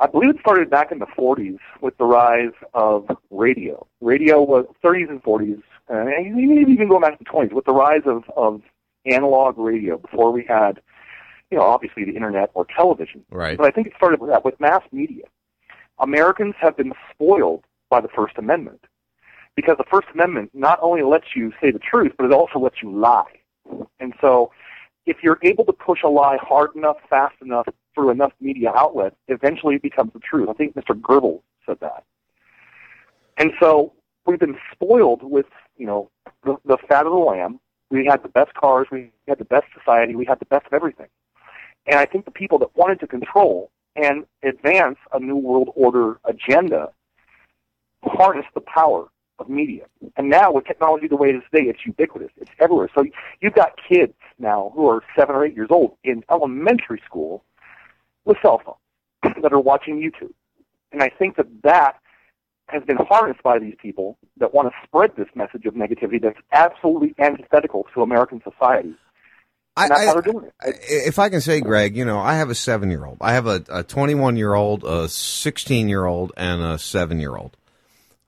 I 0.00 0.06
believe 0.06 0.30
it 0.30 0.36
started 0.40 0.70
back 0.70 0.92
in 0.92 1.00
the 1.00 1.06
40s 1.06 1.58
with 1.80 1.96
the 1.98 2.04
rise 2.04 2.52
of 2.72 3.08
radio. 3.30 3.84
Radio 4.00 4.40
was 4.42 4.64
30s 4.84 5.10
and 5.10 5.20
40s, 5.22 5.60
and 5.88 6.36
maybe 6.36 6.70
even 6.70 6.88
going 6.88 7.00
back 7.00 7.18
to 7.18 7.24
the 7.24 7.30
20s 7.30 7.52
with 7.52 7.64
the 7.64 7.72
rise 7.72 8.02
of 8.06 8.24
of 8.36 8.62
analog 9.06 9.58
radio 9.58 9.96
before 9.96 10.32
we 10.32 10.44
had, 10.44 10.80
you 11.50 11.58
know, 11.58 11.64
obviously 11.64 12.04
the 12.04 12.14
internet 12.14 12.50
or 12.54 12.66
television. 12.76 13.24
Right. 13.30 13.56
But 13.56 13.66
I 13.66 13.70
think 13.70 13.86
it 13.86 13.94
started 13.96 14.20
with 14.20 14.30
that 14.30 14.44
with 14.44 14.58
mass 14.60 14.82
media. 14.92 15.24
Americans 15.98 16.54
have 16.60 16.76
been 16.76 16.92
spoiled 17.12 17.64
by 17.90 18.00
the 18.00 18.08
First 18.08 18.38
Amendment 18.38 18.84
because 19.58 19.76
the 19.76 19.84
First 19.90 20.06
Amendment 20.14 20.52
not 20.54 20.78
only 20.80 21.02
lets 21.02 21.34
you 21.34 21.52
say 21.60 21.72
the 21.72 21.80
truth, 21.80 22.12
but 22.16 22.26
it 22.26 22.32
also 22.32 22.60
lets 22.60 22.80
you 22.80 22.92
lie. 22.92 23.40
And 23.98 24.14
so, 24.20 24.52
if 25.04 25.16
you're 25.20 25.40
able 25.42 25.64
to 25.64 25.72
push 25.72 26.04
a 26.04 26.08
lie 26.08 26.38
hard 26.40 26.76
enough, 26.76 26.98
fast 27.10 27.34
enough, 27.42 27.66
through 27.92 28.10
enough 28.10 28.30
media 28.40 28.70
outlets, 28.76 29.16
eventually 29.26 29.74
it 29.74 29.82
becomes 29.82 30.12
the 30.12 30.20
truth. 30.20 30.48
I 30.48 30.52
think 30.52 30.76
Mr. 30.76 30.94
Goebbels 30.94 31.40
said 31.66 31.78
that. 31.80 32.04
And 33.36 33.50
so, 33.58 33.94
we've 34.26 34.38
been 34.38 34.56
spoiled 34.70 35.24
with, 35.24 35.46
you 35.76 35.86
know, 35.86 36.08
the, 36.44 36.56
the 36.64 36.78
fat 36.88 37.06
of 37.06 37.10
the 37.10 37.18
lamb. 37.18 37.58
We 37.90 38.06
had 38.06 38.22
the 38.22 38.28
best 38.28 38.54
cars, 38.54 38.86
we 38.92 39.10
had 39.26 39.38
the 39.40 39.44
best 39.44 39.66
society, 39.76 40.14
we 40.14 40.24
had 40.24 40.38
the 40.38 40.46
best 40.46 40.66
of 40.66 40.72
everything. 40.72 41.08
And 41.84 41.96
I 41.96 42.04
think 42.04 42.26
the 42.26 42.30
people 42.30 42.60
that 42.60 42.76
wanted 42.76 43.00
to 43.00 43.08
control 43.08 43.72
and 43.96 44.24
advance 44.44 44.98
a 45.12 45.18
new 45.18 45.36
world 45.36 45.70
order 45.74 46.20
agenda 46.26 46.92
harness 48.04 48.46
the 48.54 48.60
power 48.60 49.08
of 49.38 49.48
media. 49.48 49.86
And 50.16 50.28
now 50.28 50.52
with 50.52 50.66
technology 50.66 51.08
the 51.08 51.16
way 51.16 51.30
it 51.30 51.36
is 51.36 51.42
today, 51.50 51.68
it's 51.68 51.84
ubiquitous. 51.84 52.30
It's 52.36 52.50
everywhere. 52.58 52.88
So 52.94 53.04
you've 53.40 53.54
got 53.54 53.72
kids 53.88 54.14
now 54.38 54.72
who 54.74 54.88
are 54.88 55.02
seven 55.16 55.34
or 55.34 55.44
eight 55.44 55.54
years 55.54 55.68
old 55.70 55.96
in 56.04 56.24
elementary 56.30 57.00
school 57.04 57.44
with 58.24 58.36
cell 58.42 58.60
phones 58.64 59.36
that 59.42 59.52
are 59.52 59.60
watching 59.60 59.96
YouTube. 59.96 60.32
And 60.92 61.02
I 61.02 61.10
think 61.10 61.36
that 61.36 61.46
that 61.64 61.96
has 62.68 62.82
been 62.84 62.96
harnessed 62.96 63.42
by 63.42 63.58
these 63.58 63.74
people 63.80 64.18
that 64.36 64.52
want 64.52 64.68
to 64.68 64.74
spread 64.86 65.12
this 65.16 65.28
message 65.34 65.64
of 65.64 65.74
negativity 65.74 66.20
that's 66.20 66.38
absolutely 66.52 67.14
antithetical 67.18 67.86
to 67.94 68.02
American 68.02 68.42
society. 68.42 68.94
And 69.76 69.90
that's 69.90 70.04
how 70.04 70.12
they're 70.14 70.22
doing 70.22 70.46
it. 70.46 70.54
If 70.88 71.18
I 71.18 71.28
can 71.28 71.40
say, 71.40 71.60
Greg, 71.60 71.96
you 71.96 72.04
know, 72.04 72.18
I 72.18 72.34
have 72.34 72.50
a 72.50 72.54
seven 72.54 72.90
year 72.90 73.04
old. 73.06 73.18
I 73.20 73.34
have 73.34 73.46
a, 73.46 73.64
a 73.70 73.82
21 73.84 74.36
year 74.36 74.54
old, 74.54 74.84
a 74.84 75.08
16 75.08 75.88
year 75.88 76.04
old, 76.04 76.32
and 76.36 76.62
a 76.62 76.78
seven 76.78 77.20
year 77.20 77.36
old. 77.36 77.56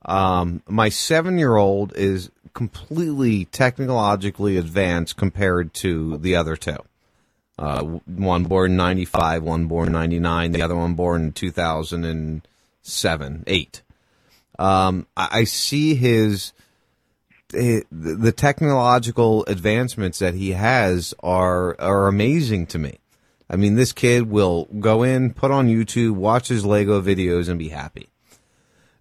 Um, 0.05 0.63
my 0.67 0.89
seven 0.89 1.39
year 1.39 1.57
old 1.57 1.97
is 1.97 2.31
completely 2.55 3.45
technologically 3.47 4.57
advanced 4.57 5.17
compared 5.17 5.75
to 5.75 6.19
the 6.19 6.37
other 6.37 6.55
two. 6.57 6.77
Uh, 7.59 7.83
one 8.07 8.45
born 8.45 8.71
in 8.71 8.77
95, 8.77 9.43
one 9.43 9.67
born 9.67 9.89
in 9.89 9.93
99, 9.93 10.53
the 10.53 10.63
other 10.63 10.77
one 10.77 10.95
born 10.95 11.25
in 11.25 11.33
2007, 11.33 13.45
8. 13.47 13.83
Um, 14.59 15.07
I, 15.17 15.45
see 15.45 15.95
his, 15.95 16.53
eh, 17.55 17.81
the 17.91 18.15
the 18.15 18.33
technological 18.33 19.45
advancements 19.47 20.19
that 20.19 20.35
he 20.35 20.53
has 20.53 21.15
are 21.21 21.81
are 21.81 22.09
amazing 22.09 22.67
to 22.67 22.79
me. 22.79 22.99
I 23.49 23.57
mean, 23.57 23.75
this 23.75 23.93
kid 23.93 24.31
will 24.31 24.67
go 24.79 25.03
in, 25.03 25.33
put 25.33 25.51
on 25.51 25.69
YouTube, 25.69 26.13
watch 26.13 26.49
his 26.49 26.67
Lego 26.67 27.01
videos, 27.01 27.49
and 27.49 27.59
be 27.59 27.71
happy. 27.71 28.10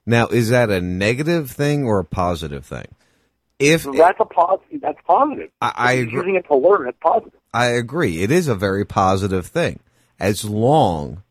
Now, 0.10 0.26
is 0.26 0.50
that 0.50 0.72
a 0.72 0.82
negative 0.82 1.52
thing 1.52 1.86
or 1.86 2.00
a 2.00 2.04
positive 2.04 2.66
thing? 2.66 2.88
If 3.60 3.84
So 3.84 3.92
that's 3.92 4.20
a 4.20 4.26
positive. 4.26 4.82
That's 4.82 4.98
positive. 5.06 5.52
I, 5.62 5.74
I 5.76 5.94
If 5.94 6.08
agree. 6.08 6.20
using 6.20 6.36
it 6.36 6.48
to 6.48 6.56
learn. 6.56 6.88
It's 6.88 6.98
positive. 7.00 7.40
I 7.54 7.68
agree. 7.68 8.24
It 8.24 8.32
is 8.32 8.48
a 8.48 8.56
very 8.56 8.86
positive 8.86 9.46
thing 9.46 9.80
as 10.20 10.44
long 10.44 11.22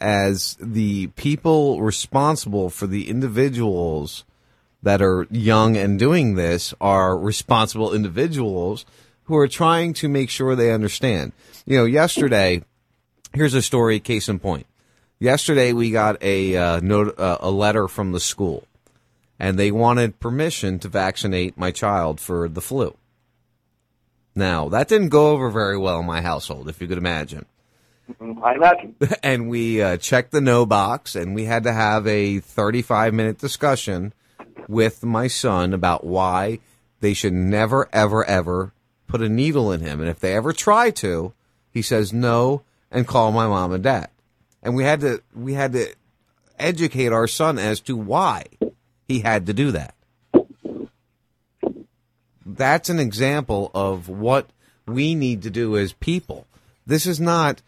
as 0.00 0.58
the 0.60 1.06
people 1.08 1.80
responsible 1.80 2.68
for 2.68 2.86
the 2.86 3.08
individuals 3.08 4.26
that 4.82 5.00
are 5.00 5.26
young 5.30 5.76
and 5.76 5.98
doing 5.98 6.34
this 6.34 6.74
are 6.78 7.16
responsible 7.16 7.94
individuals 7.94 8.84
who 9.24 9.36
are 9.36 9.48
trying 9.48 9.94
to 9.94 10.08
make 10.08 10.28
sure 10.28 10.54
they 10.54 10.70
understand. 10.72 11.32
You 11.64 11.78
know, 11.78 11.84
yesterday, 11.86 12.62
here's 13.32 13.54
a 13.54 13.62
story, 13.62 13.98
case 13.98 14.28
in 14.28 14.38
point. 14.38 14.66
Yesterday, 15.18 15.72
we 15.72 15.90
got 15.90 16.22
a 16.22 16.56
uh, 16.56 16.80
note, 16.80 17.18
uh, 17.18 17.38
a 17.40 17.50
letter 17.50 17.88
from 17.88 18.12
the 18.12 18.20
school, 18.20 18.66
and 19.38 19.58
they 19.58 19.70
wanted 19.70 20.20
permission 20.20 20.78
to 20.80 20.88
vaccinate 20.88 21.56
my 21.56 21.70
child 21.70 22.20
for 22.20 22.48
the 22.48 22.60
flu. 22.60 22.94
Now, 24.34 24.68
that 24.68 24.88
didn't 24.88 25.08
go 25.08 25.30
over 25.30 25.48
very 25.48 25.78
well 25.78 26.00
in 26.00 26.06
my 26.06 26.20
household, 26.20 26.68
if 26.68 26.82
you 26.82 26.86
could 26.86 26.98
imagine. 26.98 27.46
I 28.20 28.54
imagine. 28.54 28.94
and 29.22 29.48
we 29.48 29.80
uh, 29.80 29.96
checked 29.96 30.32
the 30.32 30.42
no 30.42 30.66
box, 30.66 31.16
and 31.16 31.34
we 31.34 31.46
had 31.46 31.62
to 31.64 31.72
have 31.72 32.06
a 32.06 32.40
35 32.40 33.14
minute 33.14 33.38
discussion 33.38 34.12
with 34.68 35.02
my 35.02 35.28
son 35.28 35.72
about 35.72 36.04
why 36.04 36.58
they 37.00 37.14
should 37.14 37.32
never, 37.32 37.88
ever, 37.92 38.24
ever 38.26 38.72
put 39.06 39.22
a 39.22 39.28
needle 39.30 39.72
in 39.72 39.80
him. 39.80 40.00
And 40.00 40.10
if 40.10 40.20
they 40.20 40.34
ever 40.34 40.52
try 40.52 40.90
to, 40.90 41.32
he 41.70 41.80
says 41.80 42.12
no 42.12 42.62
and 42.90 43.06
call 43.06 43.32
my 43.32 43.46
mom 43.46 43.72
and 43.72 43.82
dad. 43.82 44.10
And 44.66 44.74
we 44.74 44.82
had 44.82 45.00
to 45.02 45.22
we 45.32 45.54
had 45.54 45.74
to 45.74 45.94
educate 46.58 47.12
our 47.12 47.28
son 47.28 47.56
as 47.56 47.78
to 47.82 47.96
why 47.96 48.46
he 49.06 49.20
had 49.20 49.46
to 49.46 49.52
do 49.52 49.70
that. 49.70 49.94
That's 52.44 52.88
an 52.88 52.98
example 52.98 53.70
of 53.74 54.08
what 54.08 54.50
we 54.84 55.14
need 55.14 55.42
to 55.42 55.50
do 55.50 55.76
as 55.76 55.92
people. 55.92 56.48
This 56.84 57.06
is 57.06 57.20
not 57.20 57.62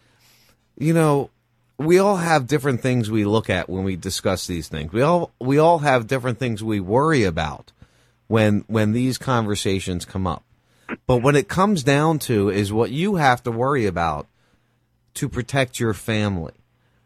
you 0.76 0.92
know, 0.92 1.30
we 1.78 2.00
all 2.00 2.16
have 2.16 2.48
different 2.48 2.80
things 2.80 3.08
we 3.08 3.24
look 3.24 3.48
at 3.48 3.70
when 3.70 3.84
we 3.84 3.94
discuss 3.94 4.48
these 4.48 4.66
things. 4.66 4.92
We 4.92 5.02
all 5.02 5.30
we 5.38 5.56
all 5.58 5.78
have 5.78 6.08
different 6.08 6.40
things 6.40 6.64
we 6.64 6.80
worry 6.80 7.22
about 7.22 7.70
when 8.26 8.64
when 8.66 8.90
these 8.90 9.18
conversations 9.18 10.04
come 10.04 10.26
up. 10.26 10.42
But 11.06 11.18
what 11.18 11.36
it 11.36 11.46
comes 11.46 11.84
down 11.84 12.18
to 12.20 12.48
is 12.48 12.72
what 12.72 12.90
you 12.90 13.14
have 13.14 13.40
to 13.44 13.52
worry 13.52 13.86
about 13.86 14.26
to 15.14 15.28
protect 15.28 15.78
your 15.78 15.94
family. 15.94 16.54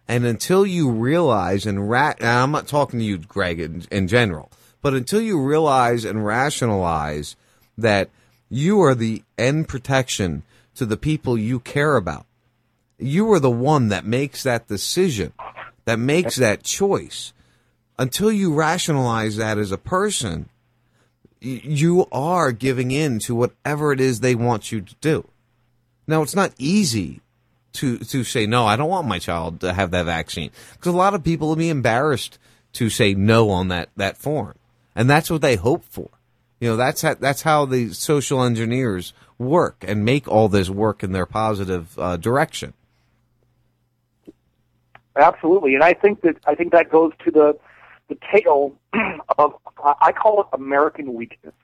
And 0.09 0.25
until 0.25 0.67
you 0.67 0.91
realize 0.91 1.65
and 1.65 1.89
ra- 1.89 2.15
and 2.19 2.29
I'm 2.29 2.51
not 2.51 2.67
talking 2.67 2.99
to 2.99 3.05
you, 3.05 3.19
Greg, 3.19 3.61
in, 3.61 3.87
in 3.91 4.09
general, 4.09 4.51
but 4.83 4.95
until 4.95 5.21
you 5.21 5.41
realize 5.41 6.05
and 6.05 6.27
rationalize 6.27 7.37
that 7.79 8.11
you 8.51 8.83
are 8.83 8.95
the 8.95 9.23
end 9.39 9.69
protection 9.69 10.43
to 10.75 10.85
the 10.85 10.97
people 10.97 11.39
you 11.39 11.61
care 11.61 11.97
about, 11.97 12.27
you 12.99 13.33
are 13.33 13.41
the 13.41 13.51
one 13.51 13.89
that 13.89 14.05
makes 14.05 14.43
that 14.43 14.69
decision, 14.69 15.33
that 15.85 15.99
makes 15.99 16.37
that 16.37 16.63
choice. 16.63 17.33
Until 17.99 18.31
you 18.31 18.53
rationalize 18.53 19.37
that 19.37 19.57
as 19.59 19.73
a 19.73 19.79
person, 19.79 20.49
you 21.41 22.07
are 22.13 22.53
giving 22.53 22.91
in 22.91 23.19
to 23.21 23.35
whatever 23.35 23.93
it 23.93 24.01
is 24.01 24.21
they 24.21 24.35
want 24.35 24.71
you 24.71 24.81
to 24.81 24.95
do. 25.01 25.29
Now, 26.07 26.23
it's 26.23 26.37
not 26.37 26.53
easy 26.59 27.22
to 27.75 27.99
to 27.99 28.25
say 28.25 28.47
no. 28.47 28.67
I 28.67 28.77
don't 28.77 28.89
want 28.89 29.07
my 29.09 29.19
child 29.19 29.61
to 29.61 29.73
have 29.73 29.91
that 29.93 30.07
vaccine 30.07 30.51
because 30.73 30.93
a 30.93 30.97
lot 30.97 31.15
of 31.15 31.25
people 31.25 31.49
will 31.49 31.57
be 31.57 31.69
embarrassed 31.69 32.39
to 32.75 32.91
say 32.91 33.15
no 33.15 33.51
on 33.51 33.69
that 33.69 33.89
that 33.97 34.17
form, 34.17 34.55
and 34.95 35.09
that's 35.09 35.31
what 35.31 35.43
they 35.43 35.57
hope 35.57 35.85
for. 35.85 36.09
You 36.61 36.69
know, 36.69 36.77
that's 36.77 37.03
how, 37.03 37.15
that's 37.15 37.43
how 37.43 37.65
the 37.65 37.93
social 37.93 38.45
engineers 38.45 39.13
work 39.37 39.85
and 39.87 40.05
make 40.05 40.29
all 40.29 40.49
this 40.49 40.71
work 40.71 41.03
in 41.03 41.11
their 41.11 41.27
positive 41.27 41.99
uh, 41.99 42.17
direction. 42.17 42.73
Absolutely, 45.17 45.75
and 45.75 45.83
I 45.83 45.93
think 45.93 46.23
that 46.23 46.37
I 46.47 46.55
think 46.55 46.73
that 46.73 46.91
goes 46.91 47.13
to 47.25 47.31
the 47.31 47.59
the 48.09 48.17
tale 48.33 48.75
of 49.39 49.55
I 50.01 50.13
call 50.13 50.43
it 50.43 50.47
American 50.53 51.15
weakness. 51.15 51.55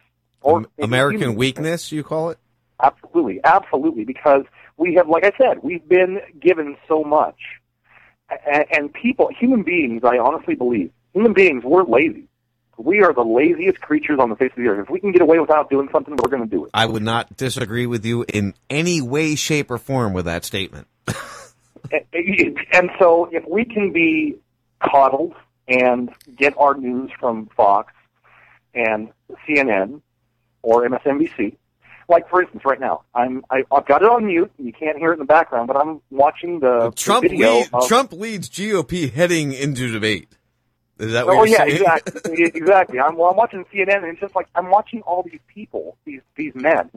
Or 0.41 0.67
American 0.79 1.35
weakness, 1.35 1.91
you 1.91 2.05
call 2.05 2.31
it? 2.31 2.39
Absolutely, 2.83 3.41
absolutely, 3.43 4.05
because 4.05 4.45
we 4.79 4.95
have, 4.95 5.09
like 5.09 5.25
I 5.25 5.33
said, 5.37 5.59
we've 5.63 5.87
been 5.87 6.21
given 6.41 6.77
so 6.87 7.05
much, 7.05 7.37
and, 8.51 8.65
and 8.71 8.93
people, 8.93 9.29
human 9.39 9.63
beings, 9.65 10.03
I 10.05 10.19
honestly 10.19 10.55
believe, 10.55 10.91
human 11.13 11.35
beings, 11.35 11.65
we're 11.65 11.85
lazy. 11.85 12.25
We 12.79 13.03
are 13.03 13.13
the 13.13 13.25
laziest 13.25 13.81
creatures 13.81 14.21
on 14.21 14.31
the 14.31 14.37
face 14.37 14.53
of 14.57 14.63
the 14.63 14.69
earth. 14.69 14.85
If 14.85 14.91
we 14.91 15.01
can 15.01 15.11
get 15.11 15.21
away 15.21 15.41
without 15.41 15.69
doing 15.69 15.89
something, 15.91 16.15
we're 16.15 16.31
going 16.31 16.45
to 16.45 16.49
do 16.49 16.65
it. 16.65 16.71
I 16.73 16.87
would 16.87 17.03
not 17.03 17.37
disagree 17.37 17.87
with 17.87 18.07
you 18.07 18.25
in 18.33 18.55
any 18.71 19.03
way, 19.03 19.35
shape, 19.35 19.73
or 19.73 19.79
form 19.79 20.13
with 20.13 20.27
that 20.27 20.45
statement. 20.45 20.87
And- 21.93 22.59
and 22.73 22.91
so 22.99 23.31
if 23.33 23.49
we 23.49 23.65
can 23.65 23.93
be 23.93 24.37
coddled 24.81 25.33
and 25.67 26.11
get 26.37 26.55
our 26.59 26.75
news 26.75 27.11
from 27.19 27.47
Fox 27.57 27.95
and 28.75 29.09
CNN 29.47 30.03
or 30.63 30.87
MSNBC, 30.87 31.57
like 32.09 32.29
for 32.29 32.43
instance, 32.43 32.65
right 32.65 32.81
now 32.81 33.03
I'm 33.15 33.45
I, 33.51 33.65
I've 33.71 33.87
got 33.87 34.03
it 34.03 34.09
on 34.09 34.27
mute. 34.27 34.51
You 34.59 34.73
can't 34.73 34.99
hear 34.99 35.11
it 35.11 35.15
in 35.15 35.19
the 35.21 35.25
background, 35.25 35.69
but 35.69 35.77
I'm 35.77 36.01
watching 36.11 36.61
the, 36.61 36.87
the 36.87 36.91
Trump 36.93 37.23
video. 37.23 37.53
lead, 37.53 37.69
of, 37.73 37.87
Trump 37.89 38.13
leads 38.13 38.49
GOP 38.49 39.13
heading 39.13 39.53
into 39.53 39.91
debate. 39.93 40.29
Is 40.99 41.13
that 41.13 41.27
what 41.27 41.37
oh 41.37 41.45
you're 41.45 41.57
saying? 41.57 41.71
Oh, 41.71 41.83
yeah, 41.83 41.97
saying? 41.97 42.03
exactly, 42.07 42.43
exactly. 42.55 43.01
I'm 43.01 43.17
well, 43.17 43.31
I'm 43.31 43.37
watching 43.37 43.65
CNN, 43.73 43.99
and 43.99 44.07
it's 44.07 44.21
just 44.21 44.35
like 44.35 44.49
I'm 44.55 44.71
watching 44.71 45.03
all 45.03 45.23
these 45.23 45.41
people, 45.47 45.97
these 46.05 46.23
these 46.35 46.55
men. 46.55 46.91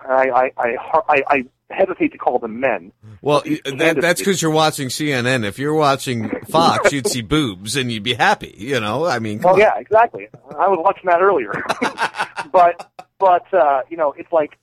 I 0.00 0.28
I 0.28 0.50
I, 0.56 0.76
I, 1.08 1.22
I 1.28 1.44
hesitate 1.70 2.12
to 2.12 2.18
call 2.18 2.38
them 2.38 2.60
men. 2.60 2.92
Well, 3.22 3.42
that, 3.64 3.98
that's 4.00 4.20
because 4.20 4.40
you're 4.40 4.50
watching 4.50 4.88
CNN. 4.88 5.44
If 5.44 5.58
you're 5.58 5.74
watching 5.74 6.30
Fox, 6.48 6.92
you'd 6.92 7.06
see 7.08 7.22
boobs 7.22 7.76
and 7.76 7.90
you'd 7.90 8.02
be 8.02 8.14
happy. 8.14 8.54
You 8.56 8.80
know, 8.80 9.04
I 9.04 9.18
mean, 9.18 9.40
Well, 9.40 9.54
on. 9.54 9.60
yeah, 9.60 9.76
exactly. 9.78 10.28
I 10.58 10.68
was 10.68 10.78
watching 10.82 11.06
that 11.06 11.20
earlier. 11.20 11.52
but 12.56 12.90
but 13.18 13.52
uh, 13.52 13.82
you 13.90 13.96
know, 13.96 14.12
it's 14.16 14.32
like 14.32 14.58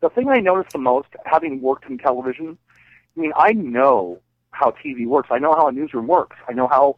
the 0.00 0.10
thing 0.10 0.28
I 0.28 0.40
noticed 0.40 0.72
the 0.72 0.78
most, 0.78 1.08
having 1.24 1.60
worked 1.60 1.88
in 1.88 1.96
television. 1.98 2.58
I 3.16 3.20
mean, 3.20 3.32
I 3.36 3.52
know 3.52 4.20
how 4.50 4.72
TV 4.72 5.06
works. 5.06 5.28
I 5.30 5.38
know 5.38 5.54
how 5.54 5.68
a 5.68 5.72
newsroom 5.72 6.08
works. 6.08 6.36
I 6.48 6.52
know 6.52 6.66
how 6.66 6.96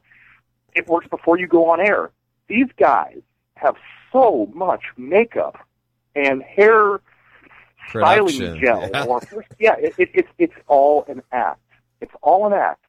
it 0.74 0.88
works 0.88 1.06
before 1.09 1.38
you 1.38 1.46
go 1.46 1.70
on 1.70 1.80
air. 1.80 2.10
These 2.48 2.68
guys 2.78 3.20
have 3.56 3.76
so 4.10 4.50
much 4.54 4.82
makeup 4.96 5.59
and 6.16 6.42
hair 6.42 7.00
styling 7.90 8.38
Production, 8.38 8.60
gel, 8.60 8.90
yeah. 8.90 9.04
or 9.04 9.20
yeah, 9.59 9.76
it, 9.76 9.94
it, 9.98 10.10
it's 10.14 10.28
it's 10.38 10.54
all 10.66 11.04
an 11.09 11.22
act. 11.30 11.60
It's 12.00 12.14
all 12.22 12.46
an 12.46 12.54
act, 12.54 12.84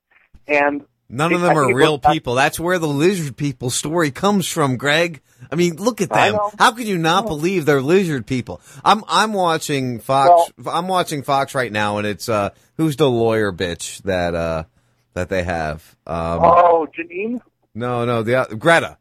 and 0.48 0.86
None 1.14 1.32
of 1.34 1.42
them 1.42 1.56
are 1.56 1.74
real 1.74 2.00
people. 2.00 2.34
That's 2.34 2.60
where 2.60 2.80
the 2.80 2.88
lizard 2.88 3.38
people 3.38 3.70
story 3.70 4.10
comes 4.10 4.48
from, 4.48 4.78
Greg. 4.78 5.22
I 5.52 5.56
mean, 5.56 5.76
look 5.76 6.02
at 6.02 6.10
them. 6.10 6.38
How 6.58 6.72
could 6.72 6.88
you 6.88 6.98
not 6.98 7.28
believe 7.28 7.66
they're 7.66 7.82
lizard 7.82 8.26
people? 8.26 8.62
I'm 8.84 9.04
I'm 9.08 9.34
watching 9.34 10.00
Fox. 10.00 10.52
I'm 10.66 10.88
watching 10.88 11.22
Fox 11.22 11.54
right 11.54 11.72
now, 11.72 11.98
and 12.00 12.08
it's 12.08 12.30
uh, 12.30 12.50
who's 12.78 12.96
the 12.96 13.10
lawyer 13.10 13.52
bitch 13.52 14.02
that 14.04 14.34
uh 14.34 14.64
that 15.14 15.30
they 15.30 15.44
have? 15.44 15.96
Um, 16.08 16.40
Oh, 16.42 16.88
Janine, 16.98 17.42
no, 17.76 18.06
no, 18.06 18.24
the 18.24 18.36
uh, 18.36 18.46
Greta. 18.56 18.98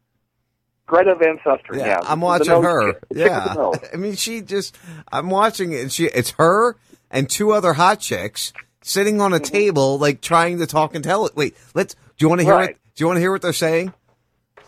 Greta 0.85 1.15
Van 1.15 1.39
Susteren. 1.43 1.79
Yeah, 1.79 1.87
Yeah, 1.87 1.99
I'm 2.03 2.21
watching 2.21 2.61
her. 2.61 2.93
chick, 2.93 3.01
the 3.09 3.15
chick 3.15 3.27
Yeah. 3.27 3.71
I 3.93 3.97
mean, 3.97 4.15
she 4.15 4.41
just. 4.41 4.77
I'm 5.11 5.29
watching 5.29 5.71
it. 5.71 5.81
And 5.81 5.91
she, 5.91 6.05
it's 6.05 6.31
her 6.31 6.75
and 7.09 7.27
two 7.29 7.51
other 7.51 7.73
hot 7.73 7.99
chicks 7.99 8.53
sitting 8.83 9.19
on 9.21 9.33
a 9.33 9.37
Mm-hmm. 9.39 9.51
table, 9.53 9.97
like 9.99 10.21
trying 10.21 10.59
to 10.59 10.67
talk 10.67 10.95
and 10.95 11.03
tell 11.03 11.25
it. 11.25 11.35
Wait, 11.35 11.55
let's. 11.73 11.93
Do 11.95 11.99
you 12.19 12.29
want 12.29 12.39
to 12.41 12.45
hear 12.45 12.53
Right. 12.55 12.69
it? 12.71 12.77
Do 12.95 13.03
you 13.03 13.07
want 13.07 13.17
to 13.17 13.21
hear 13.21 13.31
what 13.31 13.41
they're 13.41 13.53
saying? 13.53 13.93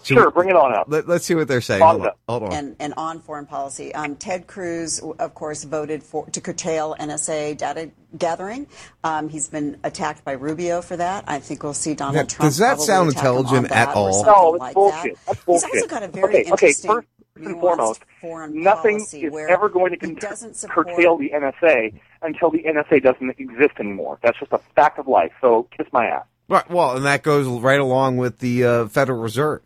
Should 0.04 0.18
Sure, 0.18 0.26
we- 0.28 0.32
bring 0.34 0.50
it 0.50 0.56
on 0.56 0.72
up. 0.74 0.86
Let, 0.88 1.08
us 1.10 1.26
see 1.26 1.34
what 1.34 1.48
they're 1.48 1.62
saying. 1.62 1.82
Hold 1.82 2.06
on. 2.06 2.12
Hold 2.30 2.44
on. 2.44 2.54
and, 2.54 2.76
and 2.80 2.94
on 2.96 3.20
foreign 3.22 3.48
policy. 3.48 3.94
Um, 3.96 4.16
Ted 4.16 4.46
Cruz, 4.46 5.00
of 5.20 5.34
course, 5.34 5.64
voted 5.64 6.04
for 6.04 6.28
to 6.28 6.42
curtail 6.42 6.96
NSA 7.00 7.58
data 7.58 7.90
gathering. 8.16 8.68
Um, 9.04 9.30
he's 9.30 9.48
been 9.48 9.78
attacked 9.84 10.24
by 10.24 10.34
Rubio 10.34 10.82
for 10.84 10.96
that. 10.98 11.24
I 11.28 11.40
think 11.40 11.64
we'll 11.64 11.74
see 11.74 11.96
Donald 11.96 12.16
Yeah, 12.18 12.24
Trump. 12.24 12.48
does 12.50 12.58
that 12.58 12.80
sound 12.82 13.10
attack 13.12 13.24
him 13.24 13.30
on 13.32 13.38
intelligent 13.46 13.72
at 13.72 13.88
all? 13.96 14.24
No, 14.26 14.54
it's 14.56 14.60
like 14.60 14.74
bullshit. 14.76 15.16
That. 15.26 15.38
That's 15.46 15.46
He's 15.46 15.64
also 15.82 15.88
got 15.88 16.04
a 16.04 16.08
very 16.08 16.24
okay, 16.26 16.40
okay. 16.42 16.50
interesting. 16.52 16.92
First, 16.92 17.08
first 17.08 17.15
and 17.36 17.46
nuanced 17.48 17.60
foremost, 17.60 18.02
foreign 18.22 18.64
nothing 18.64 18.98
policy 18.98 19.26
is 19.26 19.32
where 19.34 19.50
ever 19.50 19.70
going 19.70 19.92
to 19.92 19.98
con- 19.98 20.16
curtail 20.16 21.18
the 21.18 21.32
NSA 21.32 22.00
until 22.22 22.50
the 22.50 22.60
NSA 22.64 23.04
doesn't 23.04 23.30
exist 23.40 23.74
anymore. 23.80 24.20
That's 24.24 24.40
just 24.40 24.52
a 24.54 24.60
fact 24.76 25.00
of 25.00 25.08
life. 25.08 25.32
So 25.42 25.68
kiss 25.76 25.88
my 25.92 26.06
ass. 26.06 26.26
Right. 26.48 26.70
Well, 26.70 26.96
and 26.98 27.06
that 27.06 27.24
goes 27.24 27.48
right 27.48 27.80
along 27.80 28.18
with 28.18 28.40
the 28.40 28.64
uh, 28.64 28.88
Federal 28.88 29.20
Reserve. 29.20 29.62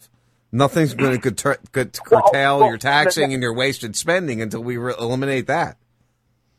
Nothing's 0.51 0.95
going 0.95 1.19
to 1.19 1.31
curtail, 1.31 1.57
curtail 1.71 2.59
well, 2.59 2.69
your 2.69 2.77
taxing 2.77 3.29
that- 3.29 3.33
and 3.35 3.43
your 3.43 3.53
wasted 3.53 3.95
spending 3.95 4.41
until 4.41 4.61
we 4.63 4.77
re- 4.77 4.95
eliminate 4.97 5.47
that. 5.47 5.77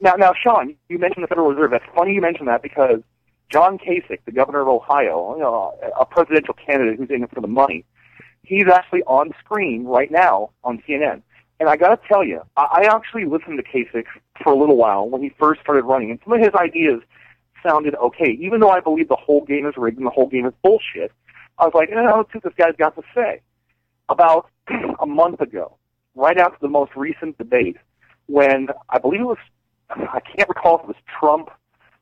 Now, 0.02 0.14
now, 0.14 0.32
Sean, 0.42 0.76
you 0.88 0.98
mentioned 0.98 1.24
the 1.24 1.28
Federal 1.28 1.48
Reserve. 1.48 1.72
That's 1.72 1.84
funny 1.94 2.14
you 2.14 2.20
mentioned 2.22 2.48
that 2.48 2.62
because 2.62 3.02
John 3.50 3.78
Kasich, 3.78 4.20
the 4.24 4.32
governor 4.32 4.60
of 4.60 4.68
Ohio, 4.68 5.34
you 5.34 5.42
know, 5.42 5.74
a 5.98 6.06
presidential 6.06 6.54
candidate 6.54 6.98
who's 6.98 7.10
in 7.10 7.24
it 7.24 7.30
for 7.34 7.40
the 7.40 7.48
money, 7.48 7.84
he's 8.50 8.66
actually 8.66 9.02
on 9.04 9.30
screen 9.38 9.84
right 9.84 10.10
now 10.10 10.50
on 10.64 10.82
CNN. 10.86 11.22
And 11.60 11.68
I 11.68 11.76
got 11.76 11.90
to 11.90 12.08
tell 12.08 12.24
you, 12.24 12.42
I, 12.56 12.82
I 12.82 12.94
actually 12.96 13.24
listened 13.24 13.58
to 13.58 13.62
Kasich 13.62 14.06
for 14.42 14.52
a 14.52 14.56
little 14.56 14.76
while 14.76 15.08
when 15.08 15.22
he 15.22 15.30
first 15.38 15.60
started 15.60 15.84
running, 15.84 16.10
and 16.10 16.18
some 16.24 16.32
of 16.32 16.40
his 16.40 16.54
ideas 16.54 17.00
sounded 17.64 17.94
okay. 17.94 18.36
Even 18.40 18.58
though 18.58 18.70
I 18.70 18.80
believe 18.80 19.08
the 19.08 19.16
whole 19.16 19.44
game 19.44 19.66
is 19.66 19.74
rigged 19.76 19.98
and 19.98 20.06
the 20.06 20.10
whole 20.10 20.26
game 20.26 20.46
is 20.46 20.52
bullshit, 20.64 21.12
I 21.58 21.64
was 21.64 21.72
like, 21.74 21.90
eh, 21.90 21.94
let's 21.94 22.32
see 22.32 22.38
what 22.38 22.44
this 22.44 22.54
guy's 22.58 22.74
got 22.76 22.96
to 22.96 23.02
say. 23.14 23.40
About 24.08 24.50
a 25.00 25.06
month 25.06 25.40
ago, 25.40 25.76
right 26.16 26.36
after 26.36 26.58
the 26.60 26.68
most 26.68 26.90
recent 26.96 27.38
debate, 27.38 27.76
when 28.26 28.68
I 28.88 28.98
believe 28.98 29.20
it 29.20 29.24
was, 29.24 29.38
I 29.90 30.20
can't 30.20 30.48
recall 30.48 30.78
if 30.78 30.82
it 30.82 30.88
was 30.88 30.96
Trump 31.20 31.50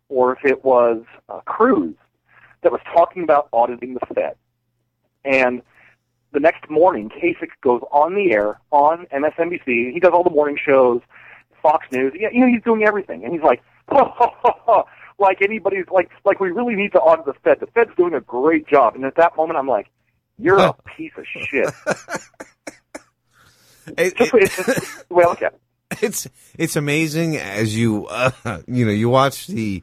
or 0.08 0.32
if 0.32 0.44
it 0.44 0.64
was 0.64 1.02
uh, 1.28 1.40
Cruz 1.40 1.94
that 2.62 2.72
was 2.72 2.80
talking 2.94 3.22
about 3.22 3.48
auditing 3.52 3.94
the 3.94 4.14
Fed. 4.14 4.36
And 5.24 5.60
the 6.32 6.40
next 6.40 6.68
morning, 6.70 7.08
Kasich 7.10 7.50
goes 7.62 7.82
on 7.90 8.14
the 8.14 8.32
air 8.32 8.60
on 8.70 9.06
MSNBC. 9.12 9.92
He 9.92 10.00
does 10.00 10.12
all 10.12 10.24
the 10.24 10.30
morning 10.30 10.58
shows, 10.62 11.00
Fox 11.62 11.86
News. 11.90 12.12
You 12.14 12.40
know, 12.40 12.46
he's 12.46 12.62
doing 12.62 12.84
everything, 12.84 13.24
and 13.24 13.32
he's 13.32 13.42
like, 13.42 13.62
ha, 13.88 14.04
ha, 14.14 14.30
ha, 14.42 14.52
ha. 14.66 14.84
like 15.18 15.40
anybody's 15.42 15.86
like, 15.90 16.10
like 16.24 16.40
we 16.40 16.50
really 16.50 16.74
need 16.74 16.92
to 16.92 16.98
audit 16.98 17.24
the 17.26 17.34
Fed. 17.44 17.60
The 17.60 17.66
Fed's 17.68 17.90
doing 17.96 18.14
a 18.14 18.20
great 18.20 18.66
job. 18.68 18.94
And 18.94 19.04
at 19.04 19.16
that 19.16 19.36
moment, 19.36 19.58
I'm 19.58 19.68
like, 19.68 19.88
you're 20.38 20.58
a 20.60 20.72
piece 20.96 21.12
of 21.16 21.24
shit. 21.26 21.66
Just- 24.16 24.32
it's 24.34 24.56
just 24.66 25.08
the 25.08 25.14
way 25.14 25.24
I 25.24 25.28
look 25.28 25.42
at 25.42 25.54
it. 25.54 25.60
it's 26.02 26.28
it's 26.58 26.76
amazing 26.76 27.36
as 27.38 27.74
you 27.76 28.06
uh, 28.08 28.30
you 28.66 28.84
know 28.84 28.92
you 28.92 29.08
watch 29.08 29.46
the 29.46 29.82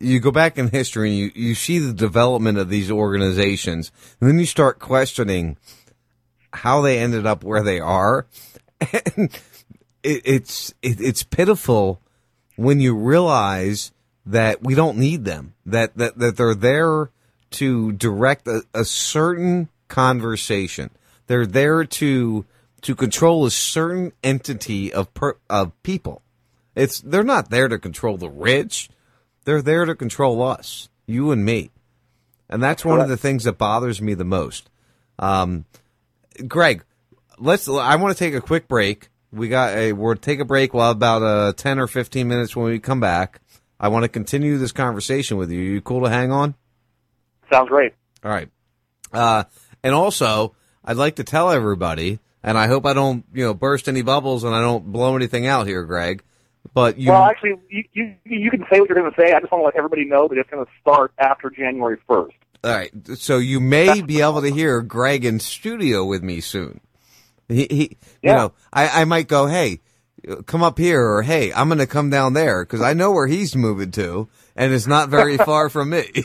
you 0.00 0.20
go 0.20 0.30
back 0.30 0.58
in 0.58 0.68
history 0.68 1.10
and 1.10 1.18
you 1.18 1.32
you 1.34 1.54
see 1.54 1.78
the 1.78 1.92
development 1.92 2.58
of 2.58 2.68
these 2.68 2.90
organizations 2.90 3.90
and 4.20 4.28
then 4.28 4.38
you 4.38 4.46
start 4.46 4.78
questioning 4.78 5.56
how 6.52 6.80
they 6.80 6.98
ended 6.98 7.26
up 7.26 7.42
where 7.42 7.62
they 7.62 7.80
are 7.80 8.26
and 9.16 9.30
it, 10.02 10.22
it's 10.24 10.74
it, 10.82 11.00
it's 11.00 11.22
pitiful 11.22 12.00
when 12.56 12.80
you 12.80 12.94
realize 12.94 13.92
that 14.24 14.62
we 14.62 14.74
don't 14.74 14.98
need 14.98 15.24
them 15.24 15.54
that 15.66 15.96
that 15.96 16.18
that 16.18 16.36
they're 16.36 16.54
there 16.54 17.10
to 17.50 17.92
direct 17.92 18.46
a, 18.46 18.62
a 18.72 18.84
certain 18.84 19.68
conversation 19.88 20.90
they're 21.26 21.46
there 21.46 21.84
to 21.84 22.44
to 22.82 22.94
control 22.94 23.46
a 23.46 23.50
certain 23.50 24.12
entity 24.22 24.92
of 24.92 25.12
per, 25.14 25.36
of 25.48 25.72
people. 25.82 26.22
It's 26.74 27.00
they're 27.00 27.22
not 27.22 27.50
there 27.50 27.68
to 27.68 27.78
control 27.78 28.16
the 28.16 28.30
rich. 28.30 28.90
They're 29.44 29.62
there 29.62 29.84
to 29.84 29.94
control 29.94 30.42
us, 30.42 30.88
you 31.06 31.30
and 31.30 31.44
me. 31.44 31.70
And 32.48 32.62
that's 32.62 32.84
one 32.84 33.00
of 33.00 33.08
the 33.08 33.16
things 33.16 33.44
that 33.44 33.58
bothers 33.58 34.02
me 34.02 34.14
the 34.14 34.24
most. 34.24 34.68
Um, 35.18 35.64
Greg, 36.46 36.84
let's. 37.38 37.68
I 37.68 37.96
want 37.96 38.16
to 38.16 38.24
take 38.24 38.34
a 38.34 38.40
quick 38.40 38.68
break. 38.68 39.08
We 39.32 39.48
got 39.48 39.74
a. 39.74 39.92
We'll 39.92 40.16
take 40.16 40.40
a 40.40 40.44
break. 40.44 40.74
We'll 40.74 40.84
have 40.84 40.96
about 40.96 41.22
uh, 41.22 41.52
ten 41.54 41.78
or 41.78 41.86
fifteen 41.86 42.28
minutes 42.28 42.54
when 42.54 42.66
we 42.66 42.78
come 42.78 43.00
back. 43.00 43.40
I 43.80 43.88
want 43.88 44.04
to 44.04 44.08
continue 44.08 44.58
this 44.58 44.72
conversation 44.72 45.38
with 45.38 45.50
you. 45.50 45.60
Are 45.60 45.64
you 45.64 45.80
cool 45.80 46.04
to 46.04 46.10
hang 46.10 46.30
on? 46.30 46.54
Sounds 47.50 47.68
great. 47.68 47.94
All 48.22 48.30
right. 48.30 48.48
Uh, 49.12 49.44
and 49.82 49.94
also, 49.94 50.54
I'd 50.84 50.96
like 50.96 51.16
to 51.16 51.24
tell 51.24 51.50
everybody, 51.50 52.20
and 52.42 52.56
I 52.56 52.68
hope 52.68 52.86
I 52.86 52.92
don't, 52.92 53.24
you 53.34 53.44
know, 53.44 53.54
burst 53.54 53.88
any 53.88 54.02
bubbles 54.02 54.44
and 54.44 54.54
I 54.54 54.60
don't 54.60 54.92
blow 54.92 55.16
anything 55.16 55.46
out 55.46 55.66
here, 55.66 55.82
Greg. 55.82 56.22
But 56.74 56.98
you, 56.98 57.10
well, 57.10 57.24
actually, 57.24 57.56
you, 57.68 57.84
you 57.92 58.14
you 58.24 58.50
can 58.50 58.64
say 58.70 58.80
what 58.80 58.88
you're 58.88 58.98
going 58.98 59.12
to 59.12 59.20
say. 59.20 59.32
I 59.32 59.40
just 59.40 59.52
want 59.52 59.62
to 59.62 59.66
let 59.66 59.76
everybody 59.76 60.04
know 60.06 60.26
that 60.28 60.38
it's 60.38 60.48
going 60.48 60.64
to 60.64 60.70
start 60.80 61.12
after 61.18 61.50
January 61.50 61.98
1st. 62.08 62.30
all 62.64 62.70
right. 62.70 62.90
So 63.16 63.38
you 63.38 63.60
may 63.60 64.00
be 64.00 64.22
able 64.22 64.40
to 64.40 64.50
hear 64.50 64.80
Greg 64.80 65.24
in 65.24 65.38
studio 65.38 66.04
with 66.04 66.22
me 66.22 66.40
soon. 66.40 66.80
He, 67.48 67.66
he 67.70 67.96
you 68.22 68.32
know, 68.32 68.52
I, 68.72 69.02
I 69.02 69.04
might 69.04 69.28
go, 69.28 69.46
hey, 69.46 69.80
come 70.46 70.62
up 70.62 70.78
here, 70.78 71.04
or 71.06 71.22
hey, 71.22 71.52
I'm 71.52 71.68
going 71.68 71.78
to 71.78 71.86
come 71.86 72.08
down 72.08 72.32
there 72.32 72.64
because 72.64 72.80
I 72.80 72.94
know 72.94 73.12
where 73.12 73.26
he's 73.26 73.54
moving 73.54 73.90
to, 73.92 74.28
and 74.56 74.72
it's 74.72 74.86
not 74.86 75.10
very 75.10 75.36
far 75.44 75.68
from 75.68 75.90
me. 75.90 76.06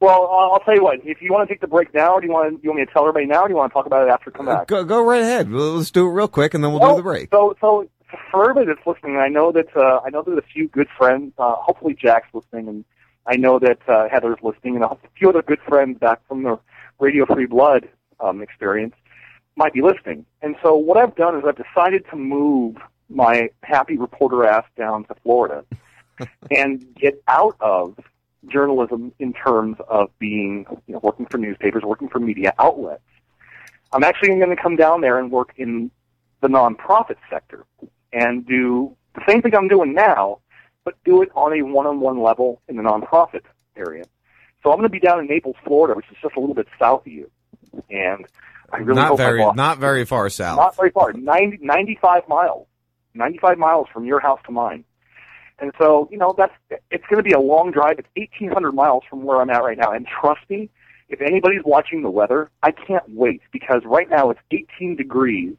Well, 0.00 0.26
I'll 0.32 0.60
tell 0.60 0.74
you 0.74 0.82
what. 0.82 1.00
If 1.04 1.20
you 1.20 1.30
want 1.30 1.46
to 1.46 1.54
take 1.54 1.60
the 1.60 1.66
break 1.66 1.92
now, 1.92 2.14
or 2.14 2.22
do 2.22 2.26
you 2.26 2.32
want 2.32 2.56
to, 2.56 2.62
you 2.62 2.70
want 2.70 2.80
me 2.80 2.86
to 2.86 2.90
tell 2.90 3.02
everybody 3.02 3.26
now, 3.26 3.42
or 3.42 3.48
do 3.48 3.52
you 3.52 3.56
want 3.58 3.70
to 3.70 3.74
talk 3.74 3.84
about 3.84 4.08
it 4.08 4.10
after 4.10 4.30
come 4.30 4.48
uh, 4.48 4.54
back? 4.56 4.66
go, 4.66 4.82
go 4.82 5.04
right 5.04 5.20
ahead. 5.20 5.52
Let's 5.52 5.90
do 5.90 6.06
it 6.06 6.10
real 6.12 6.26
quick, 6.26 6.54
and 6.54 6.64
then 6.64 6.70
we'll 6.70 6.80
Well, 6.80 6.92
do 6.92 6.96
the 6.96 7.02
break. 7.02 7.28
So, 7.30 7.54
so 7.60 7.86
for 8.30 8.42
everybody 8.42 8.66
that's 8.66 8.86
listening, 8.86 9.16
I 9.16 9.28
know 9.28 9.52
that 9.52 9.74
uh, 9.76 10.00
I 10.04 10.10
know 10.10 10.22
there's 10.22 10.38
a 10.38 10.42
few 10.42 10.68
good 10.68 10.88
friends. 10.96 11.32
Uh, 11.38 11.54
hopefully, 11.56 11.94
Jack's 11.94 12.28
listening, 12.32 12.68
and 12.68 12.84
I 13.26 13.36
know 13.36 13.58
that 13.58 13.78
uh, 13.88 14.08
Heather's 14.08 14.38
listening, 14.42 14.76
and 14.76 14.84
a 14.84 14.96
few 15.16 15.28
other 15.28 15.42
good 15.42 15.60
friends 15.66 15.98
back 15.98 16.26
from 16.26 16.42
the 16.42 16.58
Radio 16.98 17.26
Free 17.26 17.46
Blood 17.46 17.88
um, 18.18 18.42
experience 18.42 18.94
might 19.56 19.72
be 19.72 19.82
listening. 19.82 20.26
And 20.42 20.56
so, 20.62 20.74
what 20.74 20.96
I've 20.96 21.14
done 21.14 21.36
is 21.36 21.44
I've 21.46 21.56
decided 21.56 22.04
to 22.10 22.16
move 22.16 22.76
my 23.08 23.50
happy 23.62 23.96
reporter 23.96 24.44
ass 24.46 24.64
down 24.76 25.04
to 25.04 25.14
Florida 25.22 25.64
and 26.50 26.84
get 26.94 27.22
out 27.28 27.56
of 27.60 27.98
journalism 28.48 29.12
in 29.18 29.32
terms 29.32 29.76
of 29.88 30.10
being, 30.18 30.64
you 30.86 30.94
know, 30.94 31.00
working 31.02 31.26
for 31.26 31.38
newspapers, 31.38 31.82
working 31.82 32.08
for 32.08 32.18
media 32.18 32.54
outlets. 32.58 33.02
I'm 33.92 34.04
actually 34.04 34.28
going 34.36 34.50
to 34.50 34.62
come 34.62 34.76
down 34.76 35.00
there 35.00 35.18
and 35.18 35.30
work 35.30 35.52
in 35.56 35.90
the 36.40 36.48
nonprofit 36.48 37.16
sector 37.28 37.64
and 38.12 38.46
do 38.46 38.96
the 39.14 39.22
same 39.28 39.42
thing 39.42 39.54
I'm 39.54 39.68
doing 39.68 39.94
now, 39.94 40.40
but 40.84 40.94
do 41.04 41.22
it 41.22 41.30
on 41.34 41.52
a 41.52 41.62
one-on-one 41.62 42.22
level 42.22 42.62
in 42.68 42.76
the 42.76 42.82
nonprofit 42.82 43.42
area. 43.76 44.04
So 44.62 44.70
I'm 44.70 44.76
going 44.78 44.88
to 44.88 44.92
be 44.92 45.00
down 45.00 45.20
in 45.20 45.26
Naples, 45.26 45.56
Florida, 45.64 45.94
which 45.96 46.06
is 46.10 46.16
just 46.22 46.36
a 46.36 46.40
little 46.40 46.54
bit 46.54 46.66
south 46.78 47.06
of 47.06 47.12
you, 47.12 47.30
and 47.88 48.26
I 48.72 48.78
really 48.78 49.00
not 49.00 49.08
hope 49.08 49.18
very, 49.18 49.52
not 49.52 49.78
very 49.78 50.04
far 50.04 50.28
south. 50.28 50.58
not 50.58 50.76
very 50.76 50.90
far, 50.90 51.12
90, 51.12 51.58
95 51.62 52.28
miles, 52.28 52.66
95 53.14 53.58
miles 53.58 53.86
from 53.92 54.04
your 54.04 54.20
house 54.20 54.40
to 54.46 54.52
mine. 54.52 54.84
And 55.58 55.72
so, 55.78 56.08
you 56.10 56.16
know, 56.18 56.34
that's, 56.36 56.54
it's 56.90 57.04
going 57.06 57.22
to 57.22 57.22
be 57.22 57.32
a 57.32 57.40
long 57.40 57.70
drive. 57.70 57.98
It's 57.98 58.08
1,800 58.16 58.72
miles 58.72 59.02
from 59.08 59.24
where 59.24 59.40
I'm 59.40 59.50
at 59.50 59.62
right 59.62 59.76
now. 59.76 59.92
And 59.92 60.06
trust 60.06 60.40
me, 60.48 60.70
if 61.10 61.20
anybody's 61.20 61.62
watching 61.64 62.02
the 62.02 62.10
weather, 62.10 62.50
I 62.62 62.70
can't 62.70 63.04
wait 63.08 63.42
because 63.52 63.82
right 63.84 64.08
now 64.08 64.30
it's 64.30 64.40
18 64.50 64.96
degrees 64.96 65.56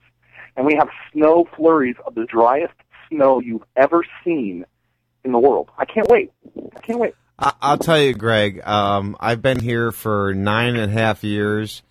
and 0.56 0.65
we 0.65 0.76
have 0.76 0.90
snow 1.11 1.48
flurries 1.56 1.95
of 2.06 2.15
the 2.15 2.26
driest 2.26 2.73
snow 3.10 3.40
you've 3.40 3.64
ever 3.76 4.03
seen 4.23 4.65
in 5.23 5.32
the 5.32 5.40
world. 5.40 5.69
I 5.78 5.86
can't 5.86 6.07
wait. 6.10 6.32
I 6.76 6.80
can't 6.80 6.99
wait. 6.99 7.14
I- 7.38 7.53
I'll 7.61 7.78
tell 7.78 7.99
you, 7.99 8.14
Greg. 8.14 8.61
Um, 8.65 9.18
I've 9.19 9.41
been 9.41 9.60
here 9.60 9.91
for 9.91 10.34
nine 10.34 10.76
and 10.76 10.91
a 10.91 10.94
half 10.94 11.23
years. 11.23 11.84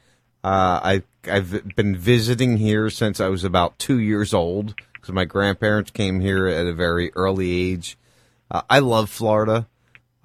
Uh, 0.43 0.81
I, 0.83 1.03
I've 1.31 1.75
been 1.77 1.97
visiting 1.97 2.57
here 2.57 2.89
since 2.91 3.21
I 3.21 3.29
was 3.29 3.45
about 3.45 3.79
two 3.79 3.99
years 3.99 4.33
old 4.33 4.75
because 4.95 5.13
my 5.13 5.25
grandparents 5.25 5.91
came 5.91 6.21
here 6.21 6.47
at 6.47 6.67
a 6.67 6.73
very 6.73 7.13
early 7.15 7.51
age. 7.73 7.99
Uh, 8.51 8.63
I 8.71 8.79
love 8.79 9.11
Florida. 9.11 9.67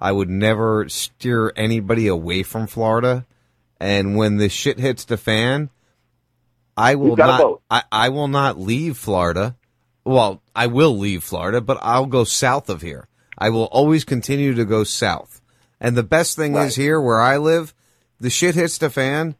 I 0.00 0.12
would 0.12 0.28
never 0.28 0.88
steer 0.88 1.52
anybody 1.56 2.06
away 2.06 2.42
from 2.42 2.66
Florida. 2.66 3.26
And 3.80 4.16
when 4.16 4.36
the 4.38 4.48
shit 4.48 4.78
hits 4.78 5.04
the 5.04 5.16
fan, 5.16 5.70
I 6.76 6.94
will 6.96 7.08
You've 7.08 7.16
got 7.18 7.40
a 7.40 7.42
not. 7.42 7.60
I, 7.70 7.82
I 7.90 8.08
will 8.10 8.28
not 8.28 8.58
leave 8.58 8.96
Florida. 8.96 9.56
Well, 10.04 10.42
I 10.54 10.66
will 10.68 10.96
leave 10.96 11.24
Florida, 11.24 11.60
but 11.60 11.78
I'll 11.82 12.06
go 12.06 12.24
south 12.24 12.68
of 12.68 12.82
here. 12.82 13.08
I 13.38 13.50
will 13.50 13.64
always 13.64 14.04
continue 14.04 14.54
to 14.54 14.64
go 14.64 14.84
south. 14.84 15.40
And 15.80 15.96
the 15.96 16.02
best 16.02 16.36
thing 16.36 16.54
is 16.56 16.76
here 16.76 17.00
where 17.00 17.20
I 17.20 17.36
live, 17.38 17.74
the 18.20 18.30
shit 18.30 18.54
hits 18.54 18.78
the 18.78 18.88
fan. 18.90 19.34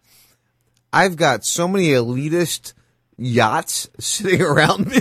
I've 0.92 1.16
got 1.16 1.44
so 1.44 1.66
many 1.68 1.88
elitist 1.88 2.72
yachts 3.16 3.88
sitting 3.98 4.42
around 4.42 4.86
me. 4.88 5.00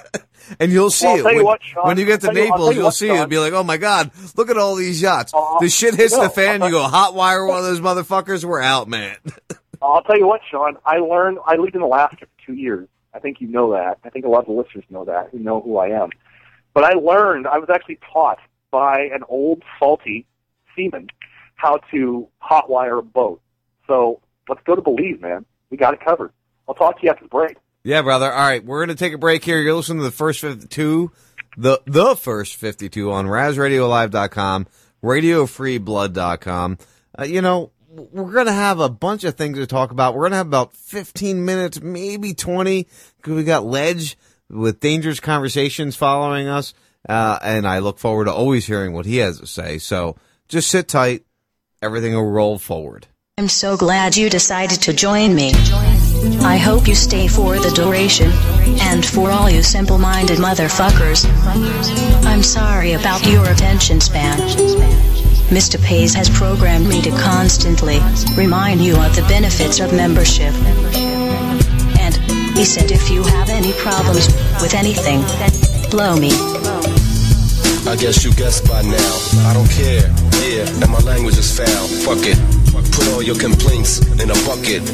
and 0.60 0.70
you'll 0.72 0.90
see 0.90 1.06
Well, 1.06 1.16
it 1.18 1.22
tell 1.22 1.30
you 1.32 1.36
when, 1.38 1.44
what, 1.46 1.62
Sean. 1.62 1.86
when 1.88 1.98
you 1.98 2.04
get 2.06 2.20
to 2.22 2.28
I'll 2.28 2.34
you- 2.36 2.42
I'll 2.42 2.48
Naples. 2.50 2.70
you 2.70 2.74
you'll 2.76 2.84
what, 2.86 2.94
see 2.94 3.08
it. 3.08 3.14
It'll 3.14 3.26
be 3.26 3.38
like, 3.38 3.52
oh 3.52 3.64
my 3.64 3.76
god, 3.78 4.10
look 4.36 4.50
at 4.50 4.56
all 4.58 4.74
these 4.76 5.00
yachts. 5.02 5.32
Uh-huh. 5.34 5.58
the 5.60 5.68
shit 5.68 5.94
hits 5.94 6.14
no, 6.16 6.24
the 6.24 6.30
fan. 6.30 6.62
I'll 6.62 6.68
You 6.68 6.74
go 6.74 6.82
hot 6.82 7.14
wire 7.14 7.46
one 7.46 7.58
of 7.58 7.64
those 7.64 7.80
motherfuckers. 7.80 8.44
We're 8.44 8.60
out, 8.60 8.88
man. 8.88 9.16
I'll 9.82 10.02
tell 10.02 10.18
you 10.18 10.26
what, 10.26 10.40
Sean. 10.50 10.76
I 10.84 10.98
learned. 10.98 11.38
I 11.46 11.56
lived 11.56 11.74
in 11.74 11.82
Alaska 11.82 12.26
for 12.26 12.46
two 12.46 12.54
years. 12.54 12.88
I 13.14 13.18
think 13.18 13.40
you 13.40 13.48
know 13.48 13.72
that. 13.72 13.98
I 14.04 14.10
think 14.10 14.24
a 14.24 14.28
lot 14.28 14.40
of 14.40 14.46
the 14.46 14.52
listeners 14.52 14.84
know 14.90 15.04
that. 15.04 15.30
Who 15.32 15.38
know 15.38 15.60
who 15.60 15.78
I 15.78 15.88
am. 15.88 16.10
But 16.74 16.84
I 16.84 16.92
learned. 16.92 17.46
I 17.46 17.58
was 17.58 17.68
actually 17.72 17.98
taught 18.12 18.38
by 18.70 19.00
an 19.12 19.22
old 19.28 19.62
salty 19.78 20.26
seaman 20.76 21.08
how 21.56 21.78
to 21.90 22.28
hotwire 22.42 22.98
a 22.98 23.02
boat. 23.02 23.40
So 23.86 24.20
let's 24.48 24.62
go 24.64 24.74
to 24.76 24.82
Belize, 24.82 25.20
man. 25.20 25.44
We 25.70 25.76
got 25.76 25.94
it 25.94 26.00
covered. 26.04 26.32
I'll 26.68 26.74
talk 26.74 27.00
to 27.00 27.04
you 27.04 27.10
after 27.10 27.24
the 27.24 27.28
break. 27.28 27.56
Yeah, 27.82 28.02
brother. 28.02 28.30
All 28.30 28.46
right, 28.46 28.64
we're 28.64 28.84
gonna 28.84 28.94
take 28.94 29.14
a 29.14 29.18
break 29.18 29.42
here. 29.44 29.60
You're 29.60 29.74
listening 29.74 29.98
to 29.98 30.04
the 30.04 30.10
first 30.10 30.40
fifty-two, 30.40 31.10
the 31.56 31.80
the 31.86 32.14
first 32.14 32.56
fifty-two 32.56 33.10
on 33.10 33.26
RazRadioLive.com, 33.26 34.66
RadioFreeBlood.com. 35.02 36.78
Uh, 37.18 37.24
you 37.24 37.40
know, 37.40 37.72
we're 37.90 38.32
gonna 38.32 38.52
have 38.52 38.80
a 38.80 38.88
bunch 38.88 39.24
of 39.24 39.34
things 39.34 39.58
to 39.58 39.66
talk 39.66 39.90
about. 39.90 40.14
We're 40.14 40.24
gonna 40.24 40.36
have 40.36 40.46
about 40.46 40.74
fifteen 40.74 41.44
minutes, 41.44 41.80
maybe 41.80 42.34
twenty, 42.34 42.86
because 43.16 43.34
we 43.34 43.44
got 43.44 43.64
Ledge 43.64 44.16
with 44.48 44.80
Dangerous 44.80 45.20
Conversations 45.20 45.96
following 45.96 46.48
us, 46.48 46.74
uh, 47.08 47.38
and 47.42 47.66
I 47.66 47.80
look 47.80 47.98
forward 47.98 48.26
to 48.26 48.32
always 48.32 48.66
hearing 48.66 48.92
what 48.92 49.06
he 49.06 49.18
has 49.18 49.40
to 49.40 49.46
say. 49.46 49.78
So 49.78 50.16
just 50.48 50.68
sit 50.68 50.88
tight. 50.88 51.24
Everything 51.82 52.14
will 52.14 52.30
roll 52.30 52.58
forward. 52.58 53.06
I'm 53.38 53.48
so 53.48 53.76
glad 53.76 54.16
you 54.16 54.28
decided 54.28 54.82
to 54.82 54.92
join 54.92 55.34
me. 55.34 55.52
I 56.42 56.58
hope 56.58 56.86
you 56.86 56.94
stay 56.94 57.26
for 57.26 57.58
the 57.58 57.70
duration. 57.70 58.30
And 58.82 59.04
for 59.04 59.30
all 59.30 59.48
you 59.48 59.62
simple 59.62 59.96
minded 59.96 60.38
motherfuckers, 60.38 61.24
I'm 62.26 62.42
sorry 62.42 62.92
about 62.92 63.26
your 63.26 63.48
attention 63.48 64.00
span. 64.00 64.38
Mr. 65.50 65.82
Pays 65.82 66.14
has 66.14 66.30
programmed 66.30 66.86
me 66.86 67.02
to 67.02 67.10
constantly 67.10 67.98
remind 68.36 68.80
you 68.80 68.94
of 68.94 69.16
the 69.16 69.22
benefits 69.28 69.80
of 69.80 69.92
membership. 69.92 70.54
And 71.98 72.14
he 72.56 72.64
said 72.64 72.92
if 72.92 73.10
you 73.10 73.24
have 73.24 73.50
any 73.50 73.72
problems 73.72 74.28
with 74.62 74.74
anything, 74.74 75.22
blow 75.90 76.14
me. 76.14 76.30
I 77.90 77.96
guess 77.98 78.22
you 78.22 78.32
guessed 78.34 78.68
by 78.68 78.82
now. 78.82 79.12
I 79.50 79.52
don't 79.52 79.68
care. 79.70 80.06
Yeah, 80.46 80.70
and 80.70 80.88
my 80.88 81.00
language 81.00 81.36
is 81.36 81.50
foul. 81.50 81.88
Fuck 82.06 82.22
it. 82.30 82.38
Put 82.92 83.08
all 83.08 83.22
your 83.22 83.36
complaints 83.36 83.98
in 84.22 84.30
a 84.30 84.38
bucket. 84.46 84.86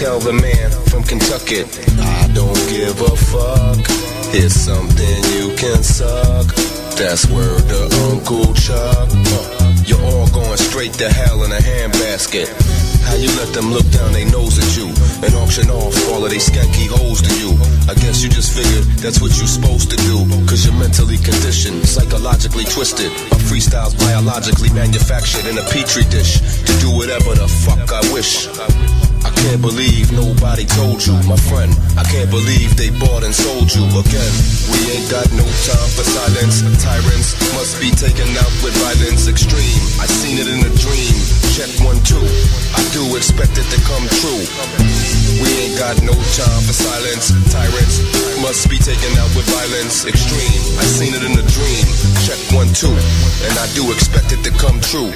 Tell 0.00 0.18
the 0.18 0.32
man 0.32 0.70
from 0.88 1.02
Kentucky, 1.02 1.64
I 2.00 2.30
don't 2.32 2.56
give 2.72 3.02
a 3.02 3.14
fuck. 3.14 3.84
Here's 4.32 4.54
something 4.54 5.16
you 5.36 5.54
can 5.56 5.82
suck. 5.82 6.46
That's 6.96 7.28
word 7.28 7.68
to 7.68 8.10
Uncle 8.10 8.54
Chuck. 8.54 9.08
Uh. 9.12 9.57
You're 9.88 10.04
all 10.04 10.28
going 10.28 10.58
straight 10.58 10.92
to 11.00 11.08
hell 11.08 11.44
in 11.44 11.50
a 11.50 11.56
handbasket. 11.56 12.44
How 13.08 13.16
you 13.16 13.32
let 13.40 13.54
them 13.56 13.72
look 13.72 13.88
down 13.88 14.12
their 14.12 14.28
nose 14.28 14.60
at 14.60 14.68
you 14.76 14.92
and 15.24 15.32
auction 15.40 15.70
off 15.72 15.96
all 16.12 16.20
of 16.20 16.28
they 16.28 16.36
skanky 16.36 16.92
hoes 16.92 17.24
to 17.24 17.32
you? 17.40 17.56
I 17.88 17.96
guess 17.96 18.20
you 18.22 18.28
just 18.28 18.52
figured 18.52 18.84
that's 19.00 19.22
what 19.24 19.32
you're 19.40 19.48
supposed 19.48 19.88
to 19.88 19.96
do. 19.96 20.28
Cause 20.44 20.66
you're 20.66 20.76
mentally 20.76 21.16
conditioned, 21.16 21.88
psychologically 21.88 22.68
twisted. 22.68 23.08
My 23.32 23.40
freestyle's 23.48 23.94
biologically 23.96 24.68
manufactured 24.76 25.48
in 25.48 25.56
a 25.56 25.64
petri 25.72 26.04
dish 26.12 26.36
to 26.68 26.72
do 26.84 26.92
whatever 26.92 27.32
the 27.32 27.48
fuck 27.48 27.88
I 27.88 28.04
wish. 28.12 28.44
I 29.24 29.32
can't 29.40 29.62
believe 29.62 30.12
nobody 30.12 30.68
told 30.68 31.00
you, 31.00 31.16
my 31.24 31.40
friend. 31.48 31.72
I 31.96 32.04
can't 32.04 32.28
believe 32.28 32.76
they 32.76 32.92
bought 32.92 33.24
and 33.24 33.32
sold 33.32 33.72
you 33.72 33.88
again. 33.88 34.34
We 34.68 34.78
ain't 34.92 35.08
got 35.08 35.24
no 35.32 35.48
time 35.64 35.90
for 35.96 36.04
silence. 36.04 36.60
Tyrants 36.84 37.32
must 37.56 37.80
be 37.80 37.88
taken 37.96 38.28
out 38.36 38.52
with 38.60 38.76
violence 38.84 38.97
Check 41.58 41.74
one, 41.82 41.98
two. 42.06 42.22
I 42.70 42.86
do 42.94 43.02
expect 43.18 43.58
it 43.58 43.66
to 43.66 43.78
come 43.82 44.06
true. 44.22 44.46
We 45.42 45.50
ain't 45.58 45.74
got 45.74 45.98
no 46.06 46.14
time 46.14 46.62
for 46.62 46.70
silence. 46.70 47.34
Tyrants 47.50 47.98
must 48.38 48.70
be 48.70 48.78
taken 48.78 49.10
out 49.18 49.26
with 49.34 49.42
violence 49.50 50.06
extreme. 50.06 50.54
I 50.78 50.86
seen 50.86 51.18
it 51.18 51.22
in 51.26 51.34
a 51.34 51.42
dream. 51.50 51.82
Check 52.22 52.38
one, 52.54 52.70
two. 52.70 52.94
And 53.42 53.58
I 53.58 53.66
do 53.74 53.90
expect 53.90 54.30
it 54.30 54.46
to 54.46 54.54
come 54.54 54.78
true. 54.86 55.10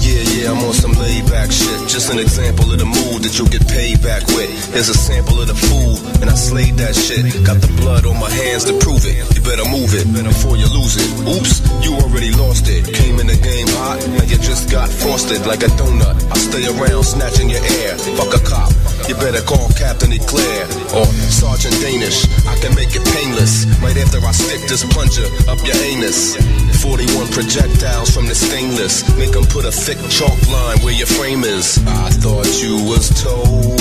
Yeah, 0.00 0.22
yeah, 0.34 0.50
I'm 0.52 0.62
on 0.64 0.74
some 0.74 0.92
laid 0.92 1.26
back 1.26 1.50
shit. 1.50 1.88
Just 1.88 2.12
an 2.12 2.18
example 2.18 2.70
of 2.72 2.78
the 2.78 2.86
mood 2.86 3.22
that 3.24 3.38
you'll 3.38 3.48
get 3.48 3.66
paid 3.68 4.02
back 4.02 4.26
with. 4.28 4.50
Here's 4.72 4.88
a 4.88 4.94
sample 4.94 5.40
of 5.40 5.48
the 5.48 5.54
food, 5.54 6.20
and 6.20 6.30
I 6.30 6.34
slayed 6.34 6.76
that 6.76 6.94
shit. 6.94 7.24
Got 7.44 7.60
the 7.60 7.72
blood 7.80 8.06
on 8.06 8.18
my 8.20 8.30
hands 8.30 8.64
to 8.66 8.78
prove 8.78 9.04
it. 9.06 9.24
You 9.34 9.42
better 9.42 9.66
move 9.68 9.94
it 9.94 10.06
before 10.12 10.56
you 10.56 10.68
lose 10.68 11.00
it. 11.00 11.08
Oops, 11.24 11.56
you 11.84 11.96
already 11.96 12.30
lost 12.32 12.68
it. 12.68 12.92
Came 12.92 13.18
in 13.18 13.26
the 13.26 13.38
game 13.40 13.68
hot, 13.80 14.04
and 14.04 14.30
you 14.30 14.38
just 14.38 14.70
got 14.70 14.88
frosted 14.88 15.46
like 15.46 15.62
a 15.62 15.70
donut. 15.80 16.16
I 16.30 16.36
stay 16.36 16.66
around 16.68 17.04
snatching 17.04 17.48
your 17.48 17.64
air. 17.64 17.96
Fuck 18.18 18.34
a 18.36 18.42
cop. 18.44 18.75
You 19.08 19.14
better 19.14 19.40
call 19.42 19.68
Captain 19.78 20.10
Eclair 20.10 20.64
or 20.90 21.06
Sergeant 21.30 21.78
Danish. 21.80 22.26
I 22.44 22.58
can 22.58 22.74
make 22.74 22.90
it 22.90 23.06
painless 23.14 23.64
right 23.78 23.96
after 23.96 24.18
I 24.18 24.32
stick 24.32 24.66
this 24.66 24.82
plunger 24.82 25.30
up 25.46 25.62
your 25.62 25.76
anus. 25.78 26.34
41 26.82 27.28
projectiles 27.30 28.10
from 28.10 28.26
the 28.26 28.34
stainless. 28.34 29.06
Make 29.16 29.30
them 29.30 29.44
put 29.44 29.64
a 29.64 29.70
thick 29.70 29.98
chalk 30.10 30.34
line 30.50 30.78
where 30.82 30.92
your 30.92 31.06
frame 31.06 31.44
is. 31.44 31.78
I 31.86 32.10
thought 32.18 32.50
you 32.58 32.82
was 32.82 33.06
told. 33.22 33.78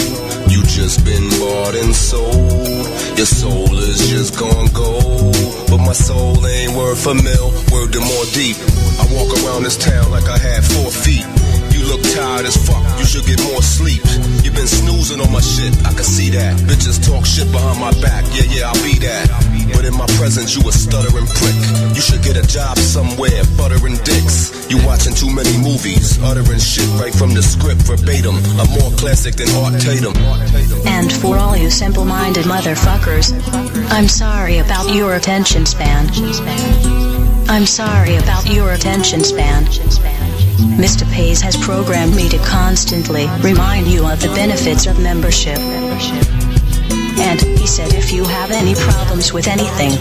You 0.51 0.61
just 0.69 1.03
been 1.03 1.27
bought 1.41 1.73
and 1.73 1.95
sold. 1.95 2.85
Your 3.17 3.25
soul 3.25 3.73
is 3.81 4.07
just 4.07 4.37
gone 4.37 4.69
gold. 4.77 5.33
But 5.73 5.79
my 5.79 5.93
soul 5.93 6.37
ain't 6.45 6.77
worth 6.77 7.07
a 7.07 7.15
mill. 7.15 7.49
Word 7.73 7.93
to 7.93 7.99
more 7.99 8.25
deep. 8.29 8.57
I 9.01 9.09
walk 9.09 9.33
around 9.41 9.63
this 9.63 9.77
town 9.77 10.11
like 10.11 10.29
I 10.29 10.37
had 10.37 10.63
four 10.63 10.91
feet. 10.91 11.25
Look 11.85 12.01
tired 12.17 12.45
as 12.45 12.57
fuck, 12.57 12.81
you 12.97 13.05
should 13.05 13.25
get 13.25 13.37
more 13.45 13.61
sleep. 13.61 14.01
you 14.43 14.49
been 14.51 14.67
snoozing 14.67 15.21
on 15.21 15.31
my 15.31 15.39
shit, 15.39 15.73
I 15.85 15.93
can 15.93 16.03
see 16.03 16.29
that. 16.31 16.57
Bitches 16.65 16.97
talk 16.97 17.25
shit 17.25 17.51
behind 17.51 17.79
my 17.79 17.93
back, 18.01 18.25
yeah, 18.33 18.49
yeah, 18.49 18.71
I'll 18.73 18.83
be 18.83 18.97
that. 19.05 19.29
But 19.73 19.85
in 19.85 19.93
my 19.93 20.07
presence, 20.17 20.55
you 20.55 20.65
a 20.67 20.71
stuttering 20.71 21.29
prick. 21.37 21.57
You 21.93 22.01
should 22.01 22.23
get 22.23 22.37
a 22.37 22.45
job 22.47 22.77
somewhere, 22.77 23.43
buttering 23.57 23.97
dicks. 24.01 24.65
You 24.69 24.81
watching 24.85 25.13
too 25.13 25.29
many 25.29 25.53
movies, 25.61 26.17
uttering 26.23 26.59
shit 26.59 26.89
right 26.97 27.13
from 27.13 27.33
the 27.33 27.43
script 27.43 27.81
verbatim. 27.85 28.35
I'm 28.57 28.69
more 28.81 28.91
classic 28.97 29.35
than 29.35 29.49
Art 29.61 29.79
Tatum. 29.79 30.17
And 30.89 31.13
for 31.13 31.37
all 31.37 31.55
you 31.55 31.69
simple 31.69 32.05
minded 32.05 32.45
motherfuckers, 32.45 33.29
I'm 33.91 34.07
sorry 34.07 34.57
about 34.57 34.93
your 34.93 35.15
attention 35.15 35.65
span. 35.65 36.09
I'm 37.47 37.65
sorry 37.65 38.15
about 38.15 38.49
your 38.49 38.73
attention 38.73 39.23
span. 39.23 39.65
Mr. 40.77 41.09
Pays 41.11 41.41
has 41.41 41.55
programmed 41.57 42.15
me 42.15 42.29
to 42.29 42.37
constantly 42.39 43.27
remind 43.41 43.87
you 43.87 44.05
of 44.07 44.19
the 44.21 44.27
benefits 44.29 44.85
of 44.87 44.99
membership. 44.99 45.57
And 47.17 47.41
he 47.41 47.67
said 47.67 47.93
if 47.93 48.11
you 48.11 48.23
have 48.25 48.51
any 48.51 48.75
problems 48.75 49.33
with 49.33 49.47
anything, 49.47 49.91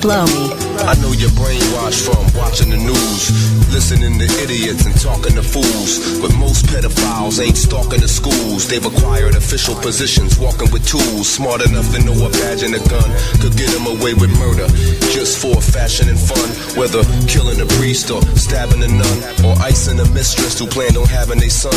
blow 0.00 0.26
me. 0.26 0.69
I 0.86 0.94
know 1.00 1.12
you're 1.12 1.30
brainwashed 1.36 2.08
from 2.08 2.24
watching 2.38 2.70
the 2.70 2.76
news, 2.76 3.22
listening 3.68 4.18
to 4.18 4.26
idiots 4.40 4.86
and 4.86 4.96
talking 4.98 5.34
to 5.36 5.42
fools. 5.42 6.20
But 6.20 6.32
most 6.36 6.66
pedophiles 6.66 7.38
ain't 7.38 7.56
stalking 7.56 8.00
the 8.00 8.08
schools. 8.08 8.68
They've 8.68 8.84
acquired 8.84 9.36
official 9.36 9.74
positions, 9.74 10.38
walking 10.38 10.70
with 10.72 10.86
tools. 10.88 11.28
Smart 11.28 11.60
enough 11.68 11.92
to 11.92 12.00
know 12.00 12.16
a 12.24 12.30
badge 12.30 12.62
and 12.62 12.74
a 12.74 12.82
gun 12.88 13.08
could 13.44 13.56
get 13.60 13.68
them 13.76 13.86
away 13.86 14.14
with 14.14 14.32
murder. 14.40 14.66
Just 15.12 15.36
for 15.42 15.60
fashion 15.60 16.08
and 16.08 16.18
fun, 16.18 16.48
whether 16.80 17.04
killing 17.28 17.60
a 17.60 17.68
priest 17.76 18.10
or 18.10 18.22
stabbing 18.36 18.82
a 18.82 18.88
nun 18.88 19.18
or 19.44 19.52
icing 19.60 20.00
a 20.00 20.06
mistress 20.16 20.58
who 20.58 20.66
planned 20.66 20.96
on 20.96 21.06
having 21.06 21.42
a 21.44 21.50
son. 21.50 21.76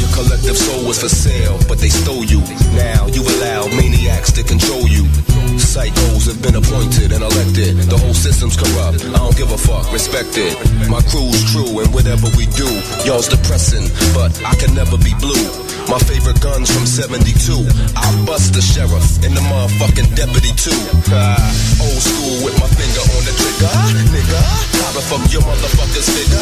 Your 0.00 0.10
collective 0.10 0.58
soul 0.58 0.84
was 0.84 0.98
for 0.98 1.08
sale, 1.08 1.58
but 1.68 1.78
they 1.78 1.88
stole 1.88 2.24
you. 2.24 2.42
Now 2.74 3.06
you 3.06 3.22
allow 3.22 3.70
maniacs 3.78 4.32
to 4.32 4.42
control 4.42 4.88
you. 4.88 5.06
Psychos 5.54 6.26
have 6.26 6.42
been 6.42 6.56
appointed 6.56 7.12
and 7.12 7.22
elected. 7.22 7.76
The 7.86 7.98
whole 7.98 8.14
system's 8.24 8.56
corrupt. 8.56 9.04
I 9.04 9.18
don't 9.18 9.36
give 9.36 9.52
a 9.52 9.58
fuck, 9.58 9.92
respect 9.92 10.38
it. 10.38 10.56
My 10.88 11.02
crew's 11.02 11.44
true, 11.52 11.78
and 11.80 11.92
whatever 11.92 12.26
we 12.38 12.46
do, 12.56 12.64
y'all's 13.04 13.28
depressing, 13.28 13.84
but 14.16 14.32
I 14.42 14.54
can 14.56 14.74
never 14.74 14.96
be 14.96 15.12
blue. 15.20 15.73
My 15.84 16.00
favorite 16.00 16.40
guns 16.40 16.72
from 16.72 16.86
72. 16.88 17.60
I'll 17.94 18.20
bust 18.24 18.56
the 18.56 18.64
sheriff 18.64 19.04
and 19.20 19.36
the 19.36 19.44
motherfucking 19.52 20.16
deputy 20.16 20.50
too. 20.56 20.74
Ah, 21.12 21.36
old 21.84 22.00
school 22.00 22.40
with 22.40 22.56
my 22.56 22.68
finger 22.72 23.04
on 23.04 23.22
the 23.28 23.34
trigger. 23.36 23.68
Nigga, 24.08 24.40
how 24.80 24.90
the 24.96 25.04
fuck 25.04 25.24
your 25.28 25.44
motherfuckers 25.44 26.08
figure? 26.08 26.40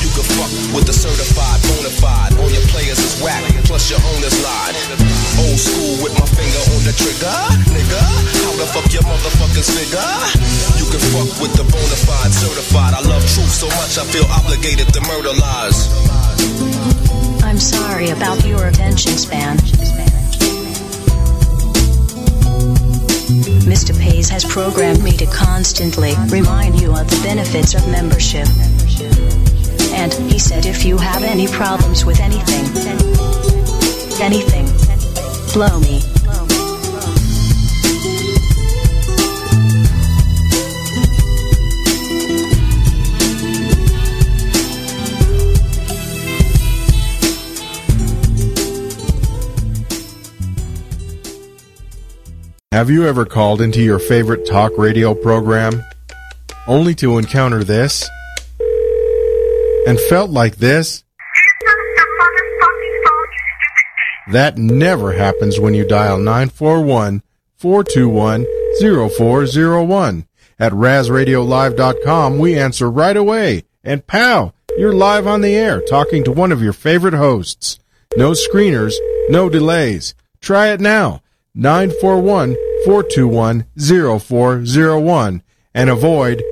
You 0.00 0.08
can 0.16 0.24
fuck 0.24 0.52
with 0.72 0.88
the 0.88 0.96
certified, 0.96 1.60
bona 1.68 1.92
fide. 2.00 2.32
All 2.40 2.48
your 2.48 2.64
players 2.72 2.96
is 2.96 3.20
whack, 3.20 3.44
plus 3.68 3.92
your 3.92 4.00
owners 4.00 4.36
lied. 4.40 4.74
Old 5.44 5.60
school 5.60 6.08
with 6.08 6.16
my 6.16 6.26
finger 6.32 6.62
on 6.72 6.80
the 6.88 6.96
trigger. 6.96 7.36
Nigga, 7.76 8.02
how 8.40 8.56
the 8.56 8.66
fuck 8.72 8.88
your 8.88 9.04
motherfuckers 9.04 9.68
figure? 9.68 10.12
You 10.80 10.88
can 10.88 11.02
fuck 11.12 11.28
with 11.44 11.52
the 11.60 11.68
bona 11.68 11.98
fide, 12.08 12.32
certified. 12.32 12.96
I 12.96 13.04
love 13.04 13.22
truth 13.36 13.52
so 13.52 13.68
much 13.78 14.00
I 14.00 14.04
feel 14.08 14.24
obligated 14.32 14.88
to 14.96 15.00
murder 15.04 15.36
lies. 15.36 15.92
I'm 17.42 17.58
sorry 17.58 18.10
about 18.10 18.44
your 18.46 18.66
attention 18.68 19.12
span. 19.12 19.56
Mr. 23.66 23.98
Pays 23.98 24.28
has 24.28 24.44
programmed 24.44 25.02
me 25.02 25.12
to 25.12 25.26
constantly 25.26 26.14
remind 26.28 26.80
you 26.80 26.90
of 26.90 27.08
the 27.08 27.20
benefits 27.22 27.74
of 27.74 27.86
membership. 27.88 28.46
And 29.94 30.12
he 30.30 30.38
said 30.38 30.66
if 30.66 30.84
you 30.84 30.98
have 30.98 31.22
any 31.22 31.46
problems 31.48 32.04
with 32.04 32.20
anything, 32.20 32.64
anything, 34.20 34.66
blow 35.52 35.80
me. 35.80 36.11
Have 52.72 52.88
you 52.88 53.06
ever 53.06 53.26
called 53.26 53.60
into 53.60 53.82
your 53.82 53.98
favorite 53.98 54.46
talk 54.46 54.72
radio 54.78 55.14
program 55.14 55.84
only 56.66 56.94
to 56.94 57.18
encounter 57.18 57.62
this 57.62 58.08
and 59.86 60.00
felt 60.00 60.30
like 60.30 60.56
this? 60.56 61.04
That 64.30 64.56
never 64.56 65.12
happens 65.12 65.60
when 65.60 65.74
you 65.74 65.86
dial 65.86 66.16
941 66.16 67.22
421 67.58 68.46
0401. 68.80 70.26
At 70.58 70.72
RazRadioLive.com, 70.72 72.38
we 72.38 72.58
answer 72.58 72.90
right 72.90 73.16
away. 73.18 73.64
And 73.84 74.06
pow, 74.06 74.54
you're 74.78 74.94
live 74.94 75.26
on 75.26 75.42
the 75.42 75.54
air 75.54 75.82
talking 75.82 76.24
to 76.24 76.32
one 76.32 76.52
of 76.52 76.62
your 76.62 76.72
favorite 76.72 77.12
hosts. 77.12 77.78
No 78.16 78.30
screeners, 78.30 78.94
no 79.28 79.50
delays. 79.50 80.14
Try 80.40 80.68
it 80.68 80.80
now. 80.80 81.21
941 81.54 82.56
421 82.86 83.66
0401 83.76 85.42
and 85.74 85.90
avoid 85.90 86.42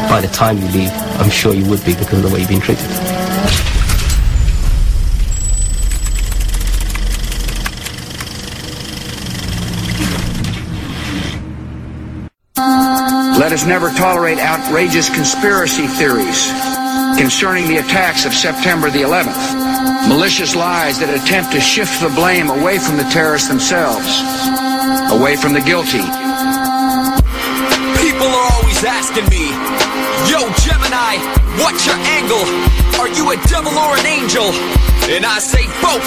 by 0.08 0.20
the 0.20 0.28
time 0.28 0.56
you 0.56 0.68
leave, 0.68 0.92
I'm 1.18 1.30
sure 1.30 1.52
you 1.52 1.68
would 1.68 1.84
be 1.84 1.94
because 1.94 2.18
of 2.18 2.22
the 2.22 2.28
way 2.28 2.38
you've 2.38 2.48
been 2.48 2.60
treated. 2.60 2.86
Let 13.42 13.50
us 13.50 13.66
never 13.66 13.90
tolerate 13.90 14.38
outrageous 14.38 15.10
conspiracy 15.10 15.88
theories 15.88 16.46
concerning 17.18 17.66
the 17.66 17.82
attacks 17.82 18.22
of 18.24 18.30
September 18.30 18.86
the 18.86 19.02
11th. 19.02 19.34
Malicious 20.06 20.54
lies 20.54 21.02
that 21.02 21.10
attempt 21.10 21.50
to 21.50 21.58
shift 21.58 21.90
the 21.98 22.06
blame 22.14 22.54
away 22.54 22.78
from 22.78 22.94
the 22.94 23.02
terrorists 23.10 23.50
themselves, 23.50 24.06
away 25.10 25.34
from 25.34 25.58
the 25.58 25.64
guilty. 25.66 26.06
People 27.98 28.30
are 28.30 28.48
always 28.62 28.78
asking 28.86 29.26
me, 29.26 29.50
Yo, 30.30 30.46
Gemini, 30.62 31.18
what's 31.58 31.82
your 31.82 31.98
angle? 32.14 32.46
Are 33.02 33.10
you 33.10 33.26
a 33.34 33.38
devil 33.50 33.74
or 33.74 33.98
an 33.98 34.06
angel? 34.06 34.54
And 35.10 35.26
I 35.26 35.42
say 35.42 35.66
both, 35.82 36.06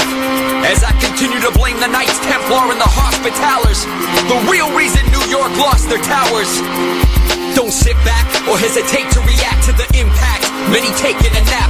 as 0.63 0.87
I 0.87 0.95
continue 1.03 1.43
to 1.43 1.51
blame 1.51 1.75
the 1.83 1.91
Knights 1.91 2.15
Templar 2.23 2.71
and 2.71 2.79
the 2.79 2.87
Hospitallers, 2.87 3.83
the 4.31 4.39
real 4.47 4.71
reason 4.71 5.03
New 5.11 5.27
York 5.27 5.51
lost 5.59 5.91
their 5.91 5.99
towers. 5.99 7.14
Don't 7.55 7.71
sit 7.71 7.95
back 8.03 8.25
or 8.49 8.57
hesitate 8.57 9.09
to 9.13 9.21
react 9.21 9.63
to 9.63 9.71
the 9.71 9.87
impact. 9.97 10.43
Many 10.69 10.91
taking 10.97 11.31
a 11.31 11.43
nap. 11.45 11.64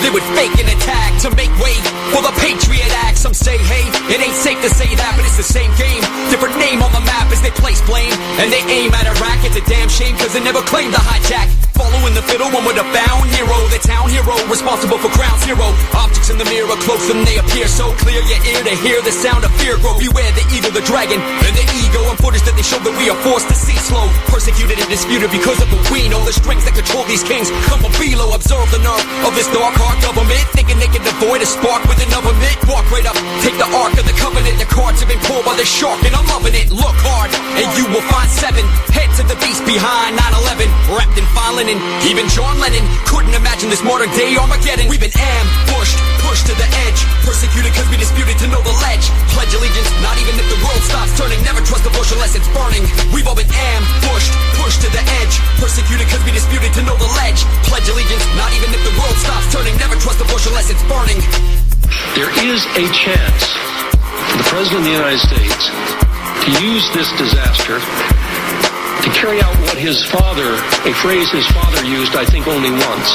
They 0.00 0.08
would 0.08 0.24
fake 0.32 0.56
an 0.56 0.68
attack 0.72 1.20
to 1.22 1.28
make 1.36 1.52
way 1.60 1.76
for 2.10 2.24
the 2.24 2.32
Patriot 2.40 2.88
Act. 3.04 3.18
Some 3.20 3.34
say, 3.34 3.60
hey, 3.60 3.84
it 4.08 4.18
ain't 4.20 4.34
safe 4.34 4.56
to 4.64 4.70
say 4.72 4.88
that, 4.96 5.12
but 5.16 5.28
it's 5.28 5.36
the 5.36 5.44
same 5.44 5.68
game. 5.76 6.00
Different 6.32 6.56
name 6.56 6.80
on 6.80 6.88
the 6.96 7.04
map 7.04 7.28
as 7.28 7.44
they 7.44 7.52
place 7.52 7.84
blame. 7.84 8.12
And 8.40 8.48
they 8.48 8.64
aim 8.72 8.96
at 8.96 9.04
Iraq. 9.04 9.44
It's 9.44 9.60
a 9.60 9.64
damn 9.68 9.92
shame 9.92 10.16
because 10.16 10.32
they 10.32 10.40
never 10.40 10.64
claimed 10.64 10.96
the 10.96 11.02
hijack. 11.04 11.52
Following 11.76 12.12
the 12.12 12.24
fiddle, 12.24 12.48
one 12.52 12.64
with 12.64 12.76
a 12.76 12.84
found 12.92 13.28
hero. 13.32 13.56
The 13.72 13.80
town 13.80 14.08
hero, 14.12 14.36
responsible 14.48 15.00
for 15.00 15.12
ground 15.16 15.40
zero. 15.44 15.68
Objects 15.96 16.28
in 16.28 16.36
the 16.36 16.48
mirror, 16.48 16.76
close 16.84 17.04
them, 17.08 17.24
they 17.24 17.40
appear 17.40 17.68
so 17.68 17.92
clear. 18.00 18.20
Your 18.24 18.40
ear 18.52 18.60
to 18.68 18.74
hear 18.84 19.00
the 19.00 19.12
sound 19.12 19.44
of 19.44 19.52
fear 19.60 19.76
grow. 19.80 19.96
Beware 19.96 20.28
the 20.36 20.44
eagle, 20.52 20.72
the 20.72 20.84
dragon, 20.84 21.20
and 21.20 21.54
the 21.56 21.64
ego. 21.84 22.00
And 22.08 22.16
footage 22.20 22.44
that 22.48 22.56
they 22.56 22.64
show 22.64 22.80
that 22.84 22.92
we 23.00 23.08
are 23.08 23.20
forced 23.24 23.48
to 23.48 23.56
see 23.56 23.76
slow. 23.80 24.08
Persecuted 24.28 24.76
and 24.76 24.88
disputed 24.92 25.32
because 25.32 25.60
of 25.60 25.68
the 25.72 25.80
we 25.92 26.08
know. 26.08 26.20
The 26.24 26.36
strings 26.36 26.64
that 26.68 26.76
control 26.76 27.04
these 27.08 27.24
kings 27.24 27.48
come 27.68 27.80
from 27.80 27.92
below. 27.96 28.32
Observe 28.36 28.68
the 28.72 28.80
nerve 28.84 29.04
of 29.24 29.32
this 29.32 29.48
dark 29.48 29.72
heart 29.80 29.89
government. 29.98 30.42
Thinking 30.54 30.78
they 30.78 30.90
can 30.90 31.02
avoid 31.02 31.42
a 31.42 31.48
spark 31.48 31.82
with 31.90 31.98
another 32.02 32.32
myth. 32.38 32.58
Walk 32.70 32.86
right 32.90 33.06
up, 33.06 33.18
take 33.42 33.56
the 33.58 33.68
ark 33.82 33.94
of 33.98 34.06
the 34.06 34.14
covenant. 34.14 34.58
The 34.62 34.70
cards 34.70 35.02
have 35.02 35.10
been 35.10 35.22
pulled 35.26 35.44
by 35.44 35.58
the 35.58 35.66
shark, 35.66 36.02
and 36.06 36.14
I'm 36.14 36.26
loving 36.30 36.54
it. 36.54 36.70
Look 36.70 36.96
hard, 37.02 37.30
and 37.58 37.66
you 37.74 37.86
will 37.90 38.04
find 38.06 38.28
seven 38.30 38.62
heads 38.94 39.18
of 39.18 39.26
the 39.26 39.38
beast 39.42 39.64
behind 39.66 40.18
9-11. 40.18 40.70
Wrapped 40.94 41.16
in 41.18 41.26
fine 41.34 41.56
linen. 41.58 41.78
Even 42.06 42.28
John 42.30 42.58
Lennon 42.62 42.84
couldn't 43.06 43.34
imagine 43.34 43.70
this 43.70 43.82
modern 43.82 44.10
day 44.14 44.36
Armageddon. 44.36 44.86
We've 44.86 45.02
been 45.02 45.14
ambushed, 45.14 45.98
pushed 46.30 46.46
to 46.46 46.54
the 46.54 46.68
edge. 46.86 47.02
Persecuted 47.26 47.74
cause 47.74 47.90
we 47.90 47.98
disputed 47.98 48.38
to 48.38 48.46
know 48.46 48.62
the 48.62 48.70
ledge. 48.86 49.10
Pledge 49.34 49.50
allegiance, 49.50 49.90
not 49.98 50.14
even 50.22 50.38
if 50.38 50.46
the 50.46 50.58
world 50.62 50.78
stops 50.86 51.10
turning. 51.18 51.42
Never 51.42 51.58
trust 51.66 51.82
a 51.82 51.90
bush 51.90 52.14
unless 52.14 52.38
it's 52.38 52.46
burning. 52.54 52.86
We've 53.10 53.26
all 53.26 53.34
been 53.34 53.50
ambushed, 53.50 54.30
pushed 54.62 54.78
to 54.86 54.88
the 54.94 55.02
edge. 55.18 55.34
Persecuted 55.58 56.06
cause 56.06 56.22
we 56.22 56.30
disputed 56.30 56.70
to 56.78 56.86
know 56.86 56.94
the 57.02 57.10
ledge. 57.18 57.42
Pledge 57.66 57.90
allegiance, 57.90 58.22
not 58.38 58.54
even 58.54 58.70
if 58.70 58.78
the 58.86 58.94
world 58.94 59.18
stops 59.18 59.50
turning. 59.50 59.74
Never 59.82 59.98
trust 59.98 60.22
a 60.22 60.26
bush 60.30 60.46
unless 60.46 60.70
it's 60.70 60.84
burning. 60.86 61.18
There 62.14 62.30
is 62.46 62.62
a 62.78 62.86
chance 62.94 63.42
for 64.30 64.36
the 64.38 64.46
President 64.54 64.86
of 64.86 64.86
the 64.86 64.94
United 64.94 65.22
States 65.26 65.66
to 66.46 66.50
use 66.62 66.86
this 66.94 67.10
disaster 67.18 67.82
to 67.82 69.08
carry 69.18 69.42
out 69.42 69.50
what 69.66 69.74
his 69.74 70.06
father, 70.06 70.54
a 70.86 70.94
phrase 71.02 71.26
his 71.34 71.46
father 71.50 71.82
used, 71.82 72.14
I 72.14 72.22
think, 72.22 72.46
only 72.46 72.70
once, 72.70 73.10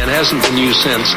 and 0.00 0.08
hasn't 0.08 0.40
been 0.48 0.56
used 0.56 0.80
since. 0.80 1.12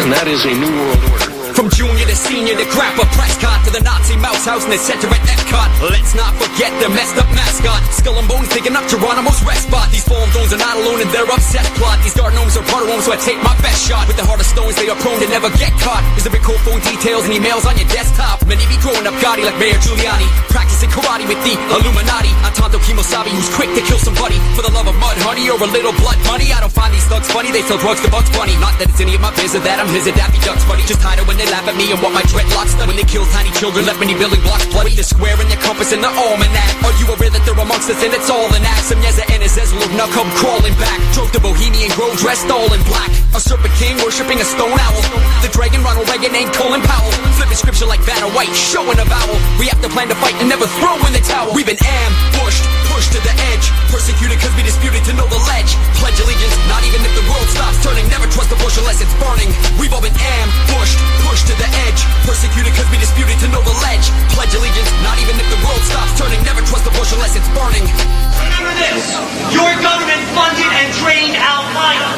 And 0.00 0.12
that 0.12 0.28
is 0.28 0.44
a 0.44 0.54
New 0.54 0.70
World 0.70 1.10
Order. 1.10 1.17
From 1.58 1.74
junior 1.74 2.06
to 2.06 2.14
senior 2.14 2.54
to 2.54 2.62
Grandpa 2.70 3.02
Prescott 3.18 3.66
to 3.66 3.74
the 3.74 3.82
Nazi 3.82 4.14
mouse 4.14 4.46
house 4.46 4.62
in 4.62 4.70
the 4.70 4.78
center 4.78 5.10
at 5.10 5.18
Epcot. 5.26 5.90
Let's 5.90 6.14
not 6.14 6.30
forget 6.38 6.70
the 6.78 6.86
messed 6.94 7.18
up 7.18 7.26
mascot. 7.34 7.82
Skull 7.98 8.14
and 8.14 8.30
bones 8.30 8.46
digging 8.54 8.78
up 8.78 8.86
Geronimo's 8.86 9.42
rest 9.42 9.66
spot. 9.66 9.90
These 9.90 10.06
fallen 10.06 10.30
zones 10.30 10.54
are 10.54 10.62
not 10.62 10.78
alone 10.78 11.02
in 11.02 11.10
their 11.10 11.26
upset 11.26 11.66
plot. 11.74 11.98
These 12.06 12.14
dark 12.14 12.30
gnomes 12.38 12.54
are 12.54 12.62
part 12.70 12.86
of 12.86 13.02
so 13.02 13.10
I 13.10 13.18
take 13.18 13.42
my 13.42 13.58
best 13.58 13.82
shot. 13.82 14.06
With 14.06 14.14
the 14.14 14.22
heart 14.22 14.38
of 14.38 14.46
stones, 14.46 14.78
they 14.78 14.86
are 14.86 14.94
prone 15.02 15.18
to 15.18 15.26
never 15.26 15.50
get 15.58 15.74
caught. 15.82 16.06
There's 16.14 16.30
a 16.30 16.34
big 16.34 16.46
cold 16.46 16.62
phone 16.62 16.78
details 16.86 17.26
and 17.26 17.34
emails 17.34 17.66
on 17.66 17.74
your 17.74 17.90
desktop. 17.90 18.38
Many 18.46 18.62
be 18.70 18.78
growing 18.78 19.02
up 19.10 19.18
gaudy 19.18 19.42
like 19.42 19.58
Mayor 19.58 19.82
Giuliani. 19.82 20.30
Practicing 20.54 20.94
karate 20.94 21.26
with 21.26 21.42
the 21.42 21.58
Illuminati. 21.74 22.30
I'm 22.46 22.54
Tonto 22.54 22.78
Kimosabi, 22.86 23.34
who's 23.34 23.50
quick 23.50 23.74
to 23.74 23.82
kill 23.82 23.98
somebody. 23.98 24.38
For 24.54 24.62
the 24.62 24.70
love 24.70 24.86
of 24.86 24.94
mud, 25.02 25.18
honey, 25.26 25.50
or 25.50 25.58
a 25.58 25.66
little 25.74 25.94
blood 25.98 26.22
money. 26.22 26.54
I 26.54 26.62
don't 26.62 26.70
find 26.70 26.94
these 26.94 27.06
thugs 27.10 27.26
funny, 27.34 27.50
they 27.50 27.66
sell 27.66 27.82
drugs 27.82 27.98
to 28.06 28.10
Bugs 28.14 28.30
Bunny. 28.30 28.54
Not 28.62 28.78
that 28.78 28.94
it's 28.94 29.02
any 29.02 29.18
of 29.18 29.22
my 29.26 29.34
business 29.34 29.66
that 29.66 29.82
I'm 29.82 29.90
his 29.90 30.06
and 30.06 30.14
Daffy 30.14 30.38
Duck's. 30.46 30.62
Just 30.88 31.04
hide 31.04 31.20
it 31.20 31.28
when 31.28 31.36
they 31.36 31.44
laugh 31.50 31.66
at 31.68 31.76
me 31.76 31.90
and 31.92 32.00
what 32.00 32.12
my 32.12 32.22
dreadlocks 32.28 32.76
done. 32.76 32.88
When 32.88 32.96
they 32.96 33.08
kill 33.08 33.24
tiny 33.32 33.50
children, 33.56 33.84
left 33.84 34.00
many 34.00 34.14
building 34.14 34.40
blocks 34.44 34.66
bloody. 34.68 34.94
The 34.94 35.04
square 35.04 35.36
and 35.36 35.48
the 35.50 35.58
compass 35.60 35.92
and 35.92 36.02
the 36.04 36.10
almanac. 36.12 36.72
Are 36.84 36.94
you 37.00 37.06
aware 37.08 37.32
that 37.32 37.42
they're 37.44 37.58
amongst 37.58 37.88
us 37.90 38.00
and 38.04 38.12
it's 38.12 38.30
all 38.30 38.48
an 38.52 38.64
act? 38.64 38.88
Some 38.88 39.00
Yeza 39.00 39.24
and 39.32 39.42
his 39.42 39.56
Ezra 39.56 39.80
now 39.96 40.08
come 40.12 40.28
crawling 40.36 40.76
back. 40.76 40.98
Drove 41.12 41.32
to 41.32 41.40
Bohemian 41.40 41.90
Grove 41.96 42.16
dressed 42.20 42.48
all 42.52 42.68
in 42.72 42.82
black. 42.86 43.10
A 43.36 43.40
serpent 43.40 43.72
king 43.76 43.96
worshipping 44.04 44.40
a 44.40 44.46
stone 44.46 44.76
owl. 44.76 45.00
The 45.44 45.50
dragon 45.52 45.80
Ronald 45.84 46.08
Reagan 46.08 46.34
ain't 46.34 46.52
Colin 46.54 46.82
Powell. 46.84 47.12
Flipping 47.36 47.58
scripture 47.58 47.86
like 47.86 48.00
Vanna 48.04 48.28
White, 48.32 48.52
showing 48.52 48.98
a 48.98 49.06
vowel. 49.06 49.36
We 49.60 49.68
have 49.68 49.80
to 49.82 49.90
plan 49.92 50.08
to 50.08 50.16
fight 50.18 50.36
and 50.40 50.48
never 50.48 50.66
throw 50.80 50.96
in 51.06 51.12
the 51.12 51.22
towel. 51.24 51.52
We've 51.54 51.68
been 51.68 51.80
ambushed, 51.80 52.64
pushed 52.98 53.14
to 53.14 53.22
the 53.22 53.34
edge. 53.54 53.70
Persecuted 53.94 54.42
cause 54.42 54.50
we 54.58 54.66
disputed 54.66 55.06
to 55.06 55.14
know 55.14 55.30
the 55.30 55.38
ledge. 55.46 55.70
Pledge 56.02 56.18
allegiance, 56.18 56.58
not 56.66 56.82
even 56.82 56.98
if 57.06 57.14
the 57.14 57.22
world 57.30 57.46
stops 57.54 57.78
turning. 57.78 58.02
Never 58.10 58.26
trust 58.26 58.50
a 58.50 58.58
bush 58.58 58.74
unless 58.74 58.98
it's 58.98 59.14
burning. 59.22 59.54
We've 59.78 59.94
all 59.94 60.02
been 60.02 60.18
ambushed, 60.18 60.98
pushed 61.22 61.46
to 61.46 61.54
the 61.62 61.70
edge. 61.86 62.00
Persecuted 62.26 62.74
cause 62.74 62.90
we 62.90 62.98
disputed 62.98 63.38
to 63.46 63.48
know 63.54 63.62
the 63.62 63.76
ledge. 63.86 64.10
Pledge 64.34 64.50
allegiance, 64.50 64.90
not 65.06 65.14
even 65.22 65.38
if 65.38 65.46
the 65.46 65.60
world 65.62 65.78
stops 65.86 66.10
turning. 66.18 66.42
Never 66.42 66.58
trust 66.66 66.90
a 66.90 66.92
bush 66.98 67.14
unless 67.14 67.38
it's 67.38 67.46
burning. 67.54 67.86
Remember 67.86 68.74
this 68.82 69.14
your 69.54 69.70
government 69.78 70.22
funded 70.34 70.66
and 70.66 70.90
trained 70.98 71.38
Al 71.38 71.62
Qaeda. 71.70 72.10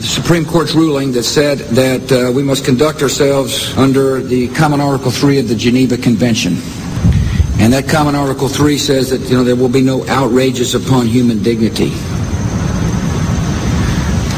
The 0.00 0.08
Supreme 0.08 0.46
Court's 0.48 0.72
ruling 0.72 1.12
that 1.12 1.24
said 1.24 1.58
that 1.76 2.08
uh, 2.08 2.32
we 2.32 2.42
must 2.42 2.64
conduct 2.64 3.02
ourselves 3.02 3.76
under 3.76 4.24
the 4.24 4.48
Common 4.56 4.80
Article 4.80 5.10
3 5.10 5.40
of 5.40 5.48
the 5.48 5.54
Geneva 5.54 5.98
Convention. 5.98 6.56
And 7.60 7.72
that 7.72 7.88
Common 7.88 8.14
Article 8.14 8.48
3 8.48 8.78
says 8.78 9.10
that, 9.10 9.20
you 9.30 9.36
know, 9.36 9.44
there 9.44 9.56
will 9.56 9.68
be 9.68 9.82
no 9.82 10.06
outrages 10.08 10.74
upon 10.74 11.06
human 11.06 11.42
dignity. 11.42 11.92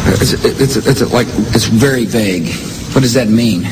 It's, 0.06 0.32
it's, 0.32 0.76
it's 0.76 1.12
like, 1.12 1.26
it's 1.28 1.64
very 1.64 2.04
vague. 2.04 2.48
What 2.94 3.00
does 3.00 3.14
that 3.14 3.28
mean? 3.28 3.62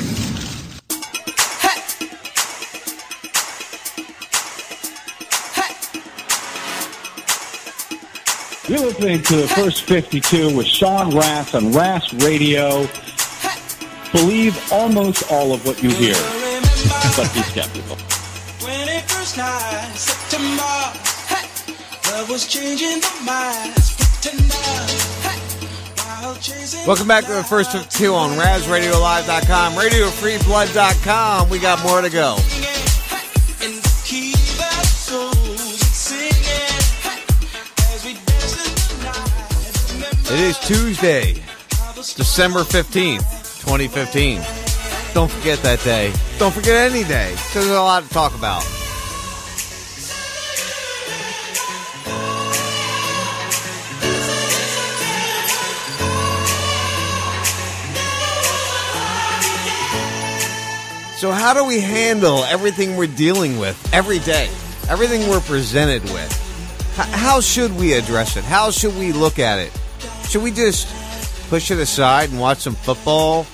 You're 8.69 8.87
listening 8.87 9.23
to 9.23 9.37
the 9.37 9.49
first 9.49 9.83
52 9.83 10.57
with 10.57 10.67
Sean 10.67 11.15
Raz 11.15 11.55
on 11.55 11.73
Raz 11.73 12.13
Radio. 12.15 12.89
Believe 14.13 14.59
almost 14.73 15.31
all 15.31 15.53
of 15.53 15.67
what 15.67 15.83
you 15.83 15.91
hear, 15.91 16.15
but 17.17 17.31
be 17.35 17.43
skeptical. 17.43 18.12
First 19.33 19.49
night, 19.49 19.95
September, 19.95 20.63
hey, 21.27 21.49
love 22.13 22.29
was 22.29 22.47
changing 22.47 23.01
the 23.01 23.23
minds, 23.25 23.97
pretender, 23.97 24.55
hey, 25.25 25.41
while 25.97 26.35
chasing 26.35 26.87
Welcome 26.87 27.09
back 27.09 27.25
to 27.25 27.33
the 27.33 27.43
first 27.43 27.75
of 27.75 27.89
two 27.89 28.13
on 28.13 28.37
RazRadioLive.com, 28.39 29.73
RadioFreeBlood.com. 29.73 31.49
We 31.49 31.59
got 31.61 31.83
more 31.83 32.03
to 32.03 32.11
go. 32.11 32.37
in 33.65 33.77
the 33.77 34.03
key 34.05 34.33
that 34.59 34.85
souls 34.85 35.33
are 35.33 35.85
singing, 35.87 36.35
hey, 37.01 37.23
as 37.95 38.05
we 38.05 38.13
dance 38.27 38.53
in 38.69 39.01
the 39.01 40.05
night. 40.05 40.31
It 40.31 40.41
is 40.41 40.59
Tuesday, 40.59 41.43
December 42.19 42.65
15th, 42.65 43.63
2015. 43.63 44.43
Don't 45.15 45.31
forget 45.31 45.59
that 45.63 45.83
day. 45.85 46.13
Don't 46.39 46.53
forget 46.53 46.91
any 46.91 47.05
day, 47.05 47.31
because 47.31 47.55
there's 47.55 47.69
a 47.69 47.81
lot 47.81 48.03
to 48.03 48.11
talk 48.11 48.35
about. 48.35 48.82
So, 61.23 61.31
how 61.31 61.55
do 61.55 61.65
we 61.65 61.79
handle 61.79 62.43
everything 62.43 62.97
we're 62.97 63.07
dealing 63.07 63.61
with 63.61 63.79
every 63.95 64.19
day? 64.19 64.47
Everything 64.89 65.31
we're 65.31 65.39
presented 65.39 66.03
with? 66.13 66.97
How 66.97 67.41
should 67.41 67.77
we 67.77 67.93
address 67.93 68.37
it? 68.37 68.43
How 68.43 68.73
should 68.73 68.97
we 68.97 69.13
look 69.13 69.39
at 69.39 69.61
it? 69.61 69.71
Should 70.29 70.43
we 70.43 70.51
just 70.51 70.89
push 71.49 71.71
it 71.71 71.79
aside 71.79 72.31
and 72.31 72.41
watch 72.41 72.59
some 72.59 72.75
football? 72.75 73.47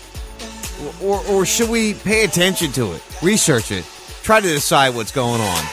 Or, 1.02 1.20
or 1.26 1.44
should 1.44 1.68
we 1.68 1.92
pay 1.92 2.24
attention 2.24 2.72
to 2.72 2.92
it, 2.92 3.02
research 3.22 3.70
it, 3.70 3.84
try 4.22 4.40
to 4.40 4.48
decide 4.48 4.94
what's 4.94 5.12
going 5.12 5.42
on? 5.42 5.64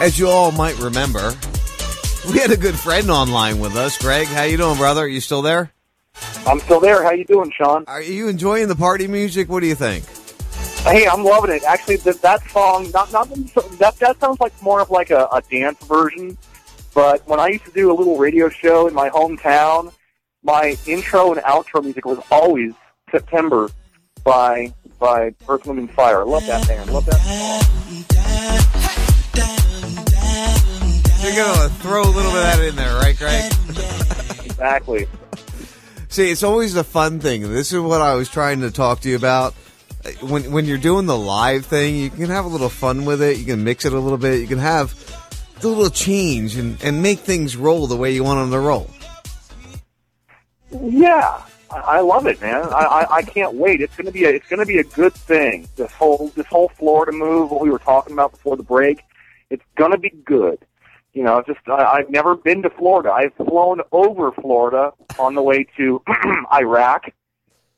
As 0.00 0.20
you 0.20 0.28
all 0.28 0.52
might 0.52 0.78
remember, 0.78 1.34
we 2.28 2.38
had 2.38 2.50
a 2.50 2.56
good 2.56 2.74
friend 2.74 3.10
online 3.10 3.58
with 3.58 3.76
us. 3.76 3.98
Greg, 3.98 4.26
how 4.26 4.44
you 4.44 4.56
doing, 4.56 4.76
brother? 4.78 5.02
Are 5.02 5.08
you 5.08 5.20
still 5.20 5.42
there? 5.42 5.72
I'm 6.46 6.60
still 6.60 6.80
there. 6.80 7.02
How 7.02 7.10
you 7.10 7.24
doing, 7.24 7.52
Sean? 7.56 7.84
Are 7.86 8.00
you 8.00 8.28
enjoying 8.28 8.68
the 8.68 8.76
party 8.76 9.06
music? 9.06 9.48
What 9.48 9.60
do 9.60 9.66
you 9.66 9.74
think? 9.74 10.04
Hey, 10.84 11.06
I'm 11.06 11.24
loving 11.24 11.50
it. 11.50 11.64
Actually, 11.64 11.96
that 11.96 12.22
that 12.22 12.48
song, 12.50 12.90
not 12.92 13.12
not 13.12 13.28
that 13.28 13.96
that 13.98 14.20
sounds 14.20 14.40
like 14.40 14.52
more 14.62 14.80
of 14.80 14.90
like 14.90 15.10
a, 15.10 15.26
a 15.32 15.42
dance 15.50 15.78
version. 15.86 16.38
But 16.94 17.26
when 17.26 17.40
I 17.40 17.48
used 17.48 17.64
to 17.64 17.72
do 17.72 17.90
a 17.90 17.94
little 17.94 18.16
radio 18.16 18.48
show 18.48 18.86
in 18.86 18.94
my 18.94 19.10
hometown, 19.10 19.92
my 20.42 20.76
intro 20.86 21.32
and 21.32 21.42
outro 21.42 21.82
music 21.82 22.06
was 22.06 22.20
always 22.30 22.72
September 23.10 23.70
by 24.22 24.72
by 24.98 25.34
Earth, 25.48 25.66
Wind, 25.66 25.78
and 25.78 25.90
Fire. 25.90 26.20
I 26.20 26.24
love 26.24 26.46
that 26.46 26.66
band. 26.68 26.90
Love 26.90 27.06
that 27.06 27.20
song. 27.20 28.73
You're 31.24 31.42
gonna 31.42 31.68
throw 31.70 32.02
a 32.02 32.12
little 32.12 32.32
bit 32.32 32.36
of 32.36 32.42
that 32.42 32.60
in 32.60 32.76
there, 32.76 32.96
right, 32.96 33.16
Greg? 33.16 33.50
Exactly. 34.44 35.06
See, 36.08 36.30
it's 36.30 36.42
always 36.42 36.74
the 36.74 36.84
fun 36.84 37.18
thing. 37.18 37.50
This 37.50 37.72
is 37.72 37.80
what 37.80 38.02
I 38.02 38.14
was 38.14 38.28
trying 38.28 38.60
to 38.60 38.70
talk 38.70 39.00
to 39.00 39.08
you 39.08 39.16
about. 39.16 39.54
When 40.20 40.52
when 40.52 40.66
you're 40.66 40.76
doing 40.76 41.06
the 41.06 41.16
live 41.16 41.64
thing, 41.64 41.96
you 41.96 42.10
can 42.10 42.26
have 42.26 42.44
a 42.44 42.48
little 42.48 42.68
fun 42.68 43.06
with 43.06 43.22
it. 43.22 43.38
You 43.38 43.46
can 43.46 43.64
mix 43.64 43.86
it 43.86 43.94
a 43.94 43.98
little 43.98 44.18
bit. 44.18 44.38
You 44.42 44.46
can 44.46 44.58
have 44.58 44.92
a 45.62 45.66
little 45.66 45.88
change 45.88 46.56
and, 46.56 46.76
and 46.84 47.02
make 47.02 47.20
things 47.20 47.56
roll 47.56 47.86
the 47.86 47.96
way 47.96 48.12
you 48.12 48.22
want 48.22 48.40
them 48.40 48.50
to 48.50 48.60
roll. 48.60 48.90
Yeah, 50.70 51.40
I, 51.70 51.78
I 51.78 52.00
love 52.00 52.26
it, 52.26 52.38
man. 52.42 52.64
I, 52.64 52.84
I, 52.84 53.14
I 53.16 53.22
can't 53.22 53.54
wait. 53.54 53.80
It's 53.80 53.96
gonna 53.96 54.12
be 54.12 54.24
a 54.24 54.28
it's 54.28 54.48
gonna 54.48 54.66
be 54.66 54.78
a 54.78 54.84
good 54.84 55.14
thing. 55.14 55.68
This 55.76 55.90
whole 55.92 56.32
this 56.36 56.46
whole 56.46 56.68
Florida 56.68 57.12
move, 57.12 57.50
what 57.50 57.62
we 57.62 57.70
were 57.70 57.78
talking 57.78 58.12
about 58.12 58.32
before 58.32 58.58
the 58.58 58.62
break, 58.62 59.00
it's 59.48 59.64
gonna 59.74 59.96
be 59.96 60.10
good. 60.10 60.58
You 61.14 61.22
know, 61.22 61.42
just 61.46 61.60
I, 61.66 61.84
I've 61.84 62.10
never 62.10 62.34
been 62.34 62.62
to 62.62 62.70
Florida. 62.70 63.12
I've 63.12 63.34
flown 63.34 63.80
over 63.92 64.32
Florida 64.32 64.92
on 65.18 65.34
the 65.34 65.42
way 65.42 65.66
to 65.76 66.02
Iraq. 66.52 67.06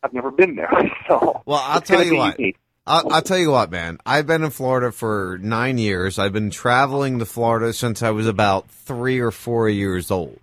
I've 0.02 0.12
never 0.12 0.30
been 0.30 0.56
there, 0.56 0.70
so 1.08 1.42
Well, 1.44 1.62
I'll 1.62 1.80
tell 1.80 2.04
you 2.04 2.16
what. 2.16 2.38
I'll, 2.88 3.12
I'll 3.12 3.22
tell 3.22 3.38
you 3.38 3.50
what, 3.50 3.70
man. 3.70 3.98
I've 4.06 4.26
been 4.26 4.44
in 4.44 4.50
Florida 4.50 4.92
for 4.92 5.38
nine 5.42 5.76
years. 5.76 6.18
I've 6.18 6.32
been 6.32 6.50
traveling 6.50 7.18
to 7.18 7.26
Florida 7.26 7.72
since 7.72 8.00
I 8.00 8.10
was 8.10 8.28
about 8.28 8.70
three 8.70 9.18
or 9.18 9.32
four 9.32 9.68
years 9.68 10.10
old. 10.10 10.38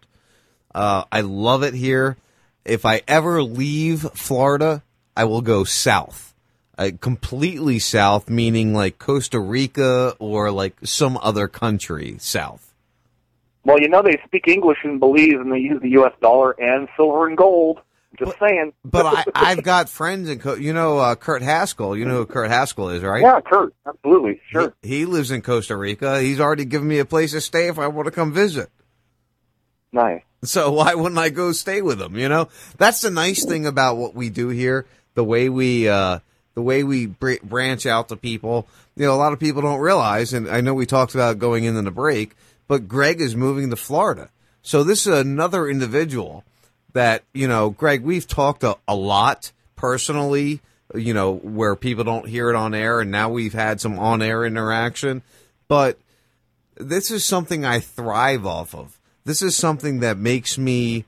Uh, 0.75 1.05
I 1.09 1.21
love 1.21 1.63
it 1.63 1.73
here. 1.73 2.17
If 2.65 2.85
I 2.85 3.01
ever 3.07 3.41
leave 3.41 4.01
Florida, 4.13 4.83
I 5.15 5.23
will 5.23 5.41
go 5.41 5.63
south. 5.63 6.33
Uh, 6.77 6.89
completely 6.99 7.79
south, 7.79 8.29
meaning 8.29 8.73
like 8.73 8.99
Costa 8.99 9.39
Rica 9.39 10.15
or 10.19 10.51
like 10.51 10.75
some 10.83 11.17
other 11.21 11.47
country 11.47 12.17
south. 12.19 12.72
Well, 13.65 13.79
you 13.79 13.87
know 13.87 14.01
they 14.01 14.19
speak 14.25 14.47
English 14.47 14.79
in 14.83 14.99
Belize, 14.99 15.33
and 15.33 15.51
they 15.51 15.59
use 15.59 15.81
the 15.81 15.91
U.S. 15.91 16.13
dollar 16.21 16.51
and 16.51 16.87
silver 16.97 17.27
and 17.27 17.37
gold. 17.37 17.79
Just 18.19 18.37
saying. 18.37 18.73
But 18.85 19.07
I, 19.07 19.23
I've 19.33 19.63
got 19.63 19.89
friends 19.89 20.29
in, 20.29 20.37
Co- 20.37 20.53
you 20.53 20.71
know, 20.71 20.99
uh, 20.99 21.15
Kurt 21.15 21.41
Haskell. 21.41 21.97
You 21.97 22.05
know 22.05 22.17
who 22.17 22.25
Kurt 22.27 22.51
Haskell 22.51 22.89
is, 22.89 23.01
right? 23.01 23.23
Yeah, 23.23 23.41
Kurt, 23.41 23.73
absolutely, 23.87 24.39
sure. 24.51 24.73
He, 24.83 24.99
he 24.99 25.05
lives 25.05 25.31
in 25.31 25.41
Costa 25.41 25.75
Rica. 25.75 26.21
He's 26.21 26.39
already 26.39 26.65
given 26.65 26.87
me 26.87 26.99
a 26.99 27.05
place 27.05 27.31
to 27.31 27.41
stay 27.41 27.67
if 27.69 27.79
I 27.79 27.87
want 27.87 28.05
to 28.05 28.11
come 28.11 28.31
visit. 28.31 28.69
Nice. 29.91 30.21
So 30.43 30.73
why 30.73 30.93
wouldn't 30.93 31.17
I 31.19 31.29
go 31.29 31.53
stay 31.53 31.81
with 31.81 32.01
him? 32.01 32.17
You 32.17 32.29
know, 32.29 32.49
that's 32.77 33.01
the 33.01 33.09
nice 33.09 33.45
thing 33.45 33.65
about 33.65 33.97
what 33.97 34.13
we 34.13 34.29
do 34.29 34.49
here. 34.49 34.85
The 35.15 35.23
way 35.23 35.47
we, 35.47 35.87
uh, 35.87 36.19
the 36.53 36.61
way 36.61 36.83
we 36.83 37.07
br- 37.07 37.35
branch 37.43 37.85
out 37.85 38.09
to 38.09 38.15
people. 38.15 38.67
You 38.95 39.05
know, 39.05 39.13
a 39.13 39.17
lot 39.17 39.33
of 39.33 39.39
people 39.39 39.61
don't 39.61 39.79
realize, 39.79 40.33
and 40.33 40.47
I 40.49 40.61
know 40.61 40.73
we 40.73 40.85
talked 40.85 41.15
about 41.15 41.39
going 41.39 41.63
in 41.63 41.81
the 41.83 41.91
break, 41.91 42.35
but 42.67 42.87
Greg 42.87 43.21
is 43.21 43.35
moving 43.35 43.69
to 43.69 43.75
Florida. 43.75 44.29
So 44.61 44.83
this 44.83 45.05
is 45.05 45.17
another 45.17 45.67
individual 45.67 46.43
that, 46.93 47.23
you 47.33 47.47
know, 47.47 47.69
Greg, 47.69 48.03
we've 48.03 48.27
talked 48.27 48.63
a, 48.63 48.77
a 48.87 48.95
lot 48.95 49.51
personally, 49.75 50.61
you 50.95 51.13
know, 51.13 51.33
where 51.33 51.75
people 51.75 52.03
don't 52.03 52.27
hear 52.27 52.49
it 52.49 52.55
on 52.55 52.73
air, 52.73 53.01
and 53.01 53.11
now 53.11 53.29
we've 53.29 53.53
had 53.53 53.81
some 53.81 53.99
on 53.99 54.21
air 54.21 54.45
interaction. 54.45 55.21
But 55.67 55.97
this 56.75 57.11
is 57.11 57.25
something 57.25 57.65
I 57.65 57.79
thrive 57.79 58.45
off 58.45 58.73
of. 58.73 58.99
This 59.25 59.41
is 59.41 59.55
something 59.55 59.99
that 59.99 60.17
makes 60.17 60.57
me 60.57 61.05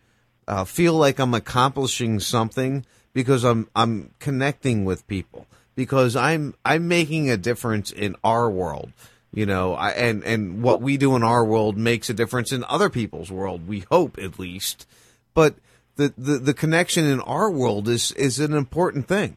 uh, 0.48 0.64
feel 0.66 0.94
like 0.94 1.20
I'm 1.20 1.34
accomplishing 1.34 2.20
something 2.20 2.86
because 3.14 3.44
I'm 3.44 3.68
I'm 3.76 4.12
connecting 4.20 4.86
with 4.86 5.08
people 5.08 5.48
because 5.76 6.16
I'm 6.16 6.54
I'm 6.64 6.88
making 6.88 7.30
a 7.30 7.38
difference 7.38 7.92
in 7.92 8.16
our 8.24 8.50
world. 8.50 8.92
You 9.36 9.46
know, 9.46 9.74
I, 9.74 9.90
and 9.90 10.24
and 10.24 10.64
what 10.64 10.82
we 10.82 10.96
do 10.96 11.18
in 11.18 11.22
our 11.22 11.44
world 11.44 11.78
makes 11.78 12.10
a 12.10 12.14
difference 12.14 12.54
in 12.54 12.64
other 12.64 12.90
people's 12.90 13.30
world. 13.30 13.68
We 13.68 13.82
hope 13.92 14.18
at 14.18 14.40
least, 14.40 14.88
but 15.34 15.56
the, 15.98 16.14
the, 16.18 16.38
the 16.38 16.54
connection 16.54 17.06
in 17.06 17.20
our 17.20 17.52
world 17.52 17.90
is 17.90 18.14
is 18.14 18.40
an 18.40 18.54
important 18.54 19.10
thing. 19.10 19.36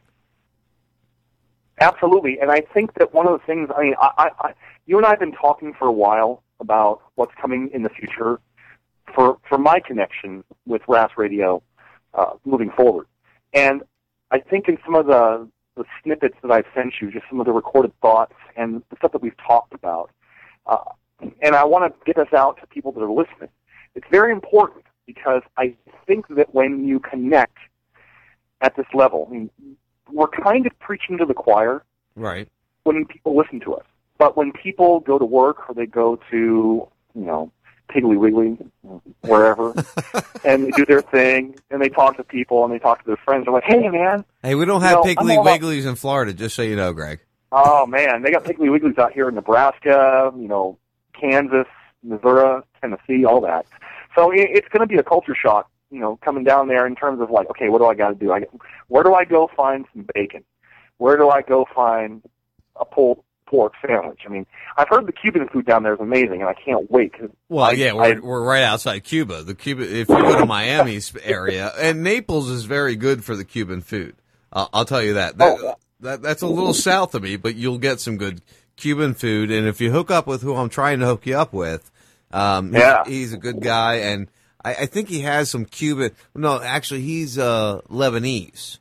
Absolutely, 1.81 2.39
and 2.39 2.49
I 2.49 2.61
think 2.61 2.93
that 2.93 3.13
one 3.13 3.27
of 3.27 3.37
the 3.41 3.45
things 3.45 3.69
I 3.75 3.81
mean, 3.83 3.95
I, 3.99 4.29
I, 4.39 4.53
you 4.85 4.95
and 4.95 5.05
I 5.05 5.09
have 5.09 5.19
been 5.19 5.33
talking 5.33 5.73
for 5.77 5.89
a 5.89 5.91
while 5.91 6.43
about 6.61 7.01
what's 7.15 7.33
coming 7.35 7.69
in 7.73 7.83
the 7.83 7.89
future 7.89 8.39
for 9.13 9.37
for 9.49 9.57
my 9.57 9.81
connection 9.81 10.45
with 10.65 10.81
Raz 10.87 11.09
Radio 11.17 11.61
uh, 12.13 12.35
moving 12.45 12.69
forward, 12.71 13.05
and 13.53 13.83
I 14.31 14.39
think 14.39 14.69
in 14.69 14.77
some 14.85 14.95
of 14.95 15.07
the 15.07 15.49
the 15.75 15.85
snippets 16.03 16.35
that 16.41 16.51
I've 16.51 16.65
sent 16.75 16.95
you, 17.01 17.11
just 17.11 17.25
some 17.29 17.39
of 17.39 17.45
the 17.45 17.51
recorded 17.53 17.93
thoughts 18.01 18.33
and 18.55 18.81
the 18.89 18.95
stuff 18.97 19.11
that 19.13 19.21
we've 19.21 19.37
talked 19.37 19.73
about, 19.73 20.11
uh, 20.65 20.77
and 21.41 21.55
I 21.55 21.63
want 21.65 21.93
to 21.93 22.05
get 22.05 22.15
this 22.15 22.33
out 22.33 22.59
to 22.61 22.67
people 22.67 22.91
that 22.93 23.01
are 23.01 23.11
listening. 23.11 23.49
It's 23.95 24.07
very 24.11 24.31
important 24.31 24.85
because 25.05 25.41
I 25.57 25.75
think 26.05 26.27
that 26.29 26.53
when 26.53 26.85
you 26.87 26.99
connect 26.99 27.57
at 28.61 28.75
this 28.75 28.85
level, 28.93 29.27
I 29.29 29.33
mean, 29.33 29.49
we're 30.11 30.27
kind 30.27 30.65
of 30.65 30.77
preaching 30.79 31.17
to 31.17 31.25
the 31.25 31.33
choir 31.33 31.83
Right. 32.15 32.47
when 32.83 33.05
people 33.05 33.35
listen 33.35 33.59
to 33.61 33.75
us. 33.75 33.85
But 34.17 34.35
when 34.35 34.51
people 34.51 34.99
go 34.99 35.17
to 35.17 35.25
work 35.25 35.69
or 35.69 35.75
they 35.75 35.85
go 35.85 36.19
to, 36.29 36.87
you 37.15 37.25
know, 37.25 37.51
Piggly 37.89 38.17
Wiggly, 38.17 38.57
wherever, 39.21 39.73
and 40.45 40.65
they 40.65 40.71
do 40.71 40.85
their 40.85 41.01
thing, 41.01 41.55
and 41.71 41.81
they 41.81 41.89
talk 41.89 42.17
to 42.17 42.23
people 42.23 42.63
and 42.63 42.73
they 42.73 42.79
talk 42.79 42.99
to 43.01 43.05
their 43.07 43.17
friends, 43.17 43.45
they're 43.45 43.53
like, 43.53 43.63
hey, 43.65 43.89
man. 43.89 44.23
Hey, 44.43 44.55
we 44.55 44.65
don't 44.65 44.81
you 44.81 44.87
have 44.87 44.97
know, 44.97 45.01
I'm 45.03 45.15
Piggly 45.15 45.41
about- 45.41 45.59
Wigglies 45.59 45.85
in 45.87 45.95
Florida, 45.95 46.33
just 46.33 46.55
so 46.55 46.61
you 46.61 46.75
know, 46.75 46.93
Greg. 46.93 47.19
Oh, 47.51 47.85
man. 47.87 48.21
They 48.21 48.31
got 48.31 48.43
Piggly 48.43 48.69
Wigglies 48.69 48.97
out 48.99 49.11
here 49.11 49.27
in 49.27 49.35
Nebraska, 49.35 50.31
you 50.37 50.47
know, 50.47 50.77
Kansas, 51.19 51.65
Missouri, 52.03 52.61
Tennessee, 52.79 53.25
all 53.25 53.41
that. 53.41 53.65
So 54.15 54.31
it, 54.31 54.49
it's 54.51 54.67
going 54.69 54.81
to 54.81 54.87
be 54.87 54.97
a 54.97 55.03
culture 55.03 55.35
shock, 55.35 55.69
you 55.89 55.99
know, 55.99 56.17
coming 56.23 56.43
down 56.43 56.67
there 56.67 56.85
in 56.85 56.95
terms 56.95 57.19
of 57.21 57.31
like, 57.31 57.49
okay, 57.49 57.69
what 57.69 57.79
do 57.79 57.85
I 57.85 57.95
got 57.95 58.09
to 58.09 58.15
do? 58.15 58.31
I, 58.31 58.41
where 58.87 59.03
do 59.03 59.13
I 59.15 59.25
go 59.25 59.49
find 59.55 59.85
some 59.93 60.05
bacon? 60.13 60.43
Where 60.97 61.17
do 61.17 61.29
I 61.29 61.41
go 61.41 61.65
find 61.73 62.21
a 62.79 62.85
pulled 62.85 63.23
pork 63.49 63.73
sandwich. 63.85 64.21
I 64.25 64.29
mean, 64.29 64.45
I've 64.77 64.87
heard 64.89 65.07
the 65.07 65.11
Cuban 65.11 65.47
food 65.49 65.65
down 65.65 65.83
there 65.83 65.93
is 65.93 65.99
amazing, 65.99 66.41
and 66.41 66.49
I 66.49 66.53
can't 66.53 66.89
wait. 66.91 67.13
'cause 67.17 67.29
Well, 67.49 67.65
I- 67.65 67.71
yeah, 67.71 67.93
we're, 67.93 68.21
we're 68.21 68.43
right 68.43 68.63
outside 68.63 69.03
Cuba. 69.03 69.43
The 69.43 69.55
Cuba, 69.55 69.83
if 69.83 70.07
you 70.09 70.15
go 70.21 70.39
to 70.39 70.45
Miami's 70.45 71.11
area, 71.23 71.71
and 71.79 72.03
Naples 72.03 72.49
is 72.49 72.65
very 72.65 72.95
good 72.95 73.23
for 73.23 73.35
the 73.35 73.43
Cuban 73.45 73.81
food. 73.81 74.15
Uh, 74.53 74.67
I'll 74.73 74.85
tell 74.85 75.01
you 75.03 75.13
that. 75.15 75.37
That, 75.37 75.57
Oh. 75.61 75.75
that. 76.01 76.21
That's 76.21 76.41
a 76.41 76.47
little 76.47 76.73
south 76.73 77.13
of 77.15 77.23
me, 77.23 77.35
but 77.35 77.55
you'll 77.55 77.77
get 77.79 77.99
some 77.99 78.17
good 78.17 78.41
Cuban 78.77 79.13
food. 79.13 79.51
And 79.51 79.67
if 79.67 79.81
you 79.81 79.91
hook 79.91 80.09
up 80.11 80.27
with 80.27 80.41
who 80.41 80.55
I'm 80.55 80.69
trying 80.69 80.99
to 81.01 81.05
hook 81.07 81.25
you 81.25 81.37
up 81.37 81.51
with, 81.53 81.91
um, 82.31 82.71
he's, 82.71 82.81
Yeah. 82.81 83.03
he's 83.05 83.33
a 83.33 83.37
good 83.37 83.61
guy, 83.61 83.95
and 83.95 84.27
I, 84.63 84.71
I 84.75 84.85
think 84.85 85.09
he 85.09 85.21
has 85.21 85.49
some 85.49 85.65
Cuban. 85.65 86.11
No, 86.35 86.61
actually, 86.61 87.01
he's 87.01 87.37
uh, 87.37 87.81
Lebanese. 87.89 88.77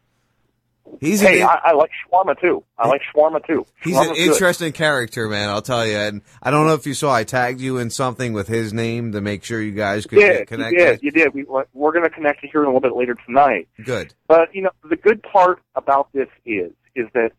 He's 1.00 1.20
hey, 1.20 1.42
an, 1.42 1.48
I, 1.48 1.60
I 1.66 1.72
like 1.72 1.90
shawarma 2.10 2.40
too. 2.40 2.64
I 2.76 2.88
like 2.88 3.02
shawarma 3.14 3.46
too. 3.46 3.66
He's 3.82 3.96
an 3.96 4.04
Shawarma's 4.04 4.18
good. 4.18 4.32
interesting 4.32 4.72
character, 4.72 5.28
man. 5.28 5.48
I'll 5.48 5.62
tell 5.62 5.86
you. 5.86 5.96
And 5.96 6.22
I 6.42 6.50
don't 6.50 6.66
know 6.66 6.74
if 6.74 6.86
you 6.86 6.94
saw, 6.94 7.12
I 7.12 7.24
tagged 7.24 7.60
you 7.60 7.78
in 7.78 7.90
something 7.90 8.32
with 8.32 8.48
his 8.48 8.72
name 8.72 9.12
to 9.12 9.20
make 9.20 9.44
sure 9.44 9.60
you 9.60 9.72
guys 9.72 10.06
could 10.06 10.18
You 10.18 10.26
did, 10.26 10.50
you 10.50 10.56
did, 10.56 11.02
you 11.02 11.10
did. 11.10 11.34
We, 11.34 11.44
we're 11.44 11.92
going 11.92 12.04
to 12.04 12.10
connect 12.10 12.44
here 12.44 12.62
a 12.62 12.66
little 12.66 12.80
bit 12.80 12.96
later 12.96 13.16
tonight. 13.26 13.68
Good. 13.84 14.14
But 14.26 14.54
you 14.54 14.62
know, 14.62 14.70
the 14.88 14.96
good 14.96 15.22
part 15.22 15.60
about 15.74 16.08
this 16.12 16.28
is 16.44 16.72
is 16.94 17.06
that 17.14 17.32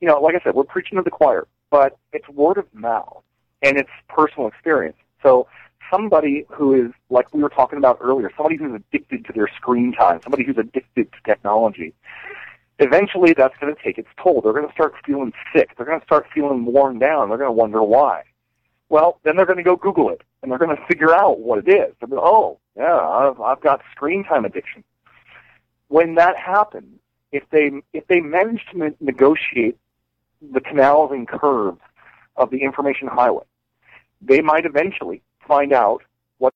you 0.00 0.08
know, 0.08 0.20
like 0.20 0.34
I 0.34 0.40
said, 0.42 0.54
we're 0.54 0.64
preaching 0.64 0.96
to 0.96 1.02
the 1.02 1.10
choir, 1.10 1.46
but 1.70 1.98
it's 2.12 2.28
word 2.28 2.58
of 2.58 2.66
mouth 2.74 3.22
and 3.62 3.76
it's 3.78 3.90
personal 4.08 4.48
experience. 4.48 4.96
So 5.22 5.48
somebody 5.90 6.46
who 6.50 6.74
is 6.74 6.92
like 7.10 7.32
we 7.32 7.42
were 7.42 7.48
talking 7.48 7.78
about 7.78 7.98
earlier, 8.00 8.30
somebody 8.36 8.56
who's 8.56 8.74
addicted 8.74 9.24
to 9.26 9.32
their 9.32 9.48
screen 9.56 9.92
time, 9.92 10.20
somebody 10.22 10.44
who's 10.44 10.58
addicted 10.58 11.12
to 11.12 11.18
technology, 11.24 11.94
eventually 12.78 13.32
that's 13.32 13.56
going 13.58 13.74
to 13.74 13.82
take 13.82 13.98
its 13.98 14.08
toll. 14.22 14.40
They're 14.40 14.52
going 14.52 14.66
to 14.68 14.74
start 14.74 14.94
feeling 15.04 15.32
sick. 15.54 15.70
They're 15.76 15.86
going 15.86 16.00
to 16.00 16.06
start 16.06 16.26
feeling 16.34 16.64
worn 16.64 16.98
down. 16.98 17.28
They're 17.28 17.38
going 17.38 17.48
to 17.48 17.52
wonder 17.52 17.82
why. 17.82 18.22
Well, 18.88 19.18
then 19.24 19.36
they're 19.36 19.46
going 19.46 19.58
to 19.58 19.64
go 19.64 19.76
Google 19.76 20.10
it 20.10 20.22
and 20.42 20.50
they're 20.50 20.58
going 20.58 20.76
to 20.76 20.86
figure 20.86 21.14
out 21.14 21.40
what 21.40 21.58
it 21.58 21.68
is. 21.68 21.94
They're 21.98 22.08
going, 22.08 22.22
oh, 22.22 22.58
yeah, 22.76 22.96
I've, 22.96 23.40
I've 23.40 23.60
got 23.60 23.80
screen 23.92 24.24
time 24.24 24.44
addiction 24.44 24.84
when 25.88 26.14
that 26.16 26.36
happens, 26.36 26.98
if 27.32 27.44
they 27.50 27.70
if 27.92 28.06
they 28.06 28.20
manage 28.20 28.64
to 28.72 28.78
ne- 28.78 28.96
negotiate 29.00 29.76
the 30.52 30.60
canals 30.60 31.12
and 31.12 31.26
curves 31.28 31.80
of 32.36 32.50
the 32.50 32.58
information 32.62 33.08
highway, 33.08 33.44
they 34.20 34.40
might 34.40 34.66
eventually 34.66 35.22
find 35.46 35.72
out 35.72 36.02
what, 36.38 36.54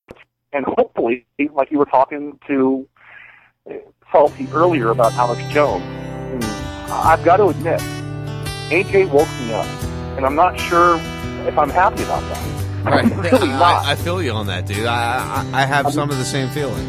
and 0.52 0.64
hopefully, 0.64 1.26
like 1.52 1.70
you 1.70 1.78
were 1.78 1.86
talking 1.86 2.38
to 2.46 2.86
uh, 3.70 3.74
Salty 4.12 4.48
earlier 4.52 4.90
about 4.90 5.12
Alex 5.14 5.42
Jones, 5.52 5.84
I've 6.90 7.24
got 7.24 7.36
to 7.38 7.46
admit, 7.48 7.80
AJ 8.70 9.10
woke 9.10 9.28
me 9.40 9.52
up, 9.52 9.66
and 10.16 10.26
I'm 10.26 10.34
not 10.34 10.58
sure 10.58 10.96
if 11.46 11.56
I'm 11.56 11.70
happy 11.70 12.02
about 12.02 12.22
that. 12.22 12.84
Right. 12.84 13.04
I'm 13.04 13.20
really 13.20 13.48
not. 13.48 13.84
I, 13.84 13.92
I 13.92 13.94
feel 13.94 14.22
you 14.22 14.32
on 14.32 14.46
that, 14.46 14.66
dude. 14.66 14.86
I, 14.86 15.44
I, 15.52 15.62
I 15.62 15.66
have 15.66 15.92
some 15.92 16.10
of 16.10 16.18
the 16.18 16.24
same 16.24 16.48
feelings. 16.50 16.88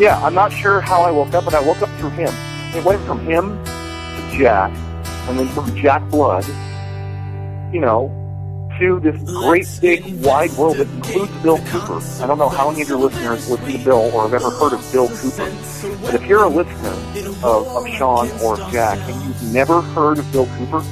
Yeah, 0.00 0.18
I'm 0.22 0.34
not 0.34 0.52
sure 0.52 0.80
how 0.80 1.02
I 1.02 1.10
woke 1.10 1.34
up, 1.34 1.44
but 1.44 1.54
I 1.54 1.60
woke 1.60 1.82
up 1.82 1.90
through 1.98 2.10
him. 2.10 2.32
It 2.74 2.84
went 2.84 3.02
from 3.04 3.20
him 3.20 3.62
to 3.64 4.38
Jack, 4.38 4.72
and 5.28 5.38
then 5.38 5.48
from 5.48 5.76
Jack 5.76 6.02
Blood, 6.08 6.46
you 7.72 7.80
know, 7.80 8.08
to 8.80 8.98
this 8.98 9.22
great 9.22 9.68
big 9.80 10.24
wide 10.24 10.50
world 10.52 10.78
that 10.78 10.88
includes 10.88 11.32
Bill 11.42 11.58
Cooper. 11.58 12.00
I 12.22 12.26
don't 12.26 12.38
know 12.38 12.48
how 12.48 12.70
many 12.70 12.82
of 12.82 12.88
your 12.88 12.98
listeners 12.98 13.48
listen 13.48 13.72
to 13.72 13.84
Bill 13.84 14.10
or 14.12 14.22
have 14.22 14.34
ever 14.34 14.50
heard 14.50 14.72
of 14.72 14.92
Bill 14.92 15.08
Cooper, 15.08 15.52
but 16.02 16.14
if 16.14 16.26
you're 16.26 16.42
a 16.44 16.48
listener 16.48 16.96
of, 17.44 17.68
of 17.68 17.88
Sean 17.90 18.28
or 18.40 18.56
Jack 18.72 18.98
and 19.08 19.22
you've 19.24 19.52
never 19.52 19.80
heard 19.80 20.18
of 20.18 20.32
Bill 20.32 20.46
Cooper, 20.56 20.82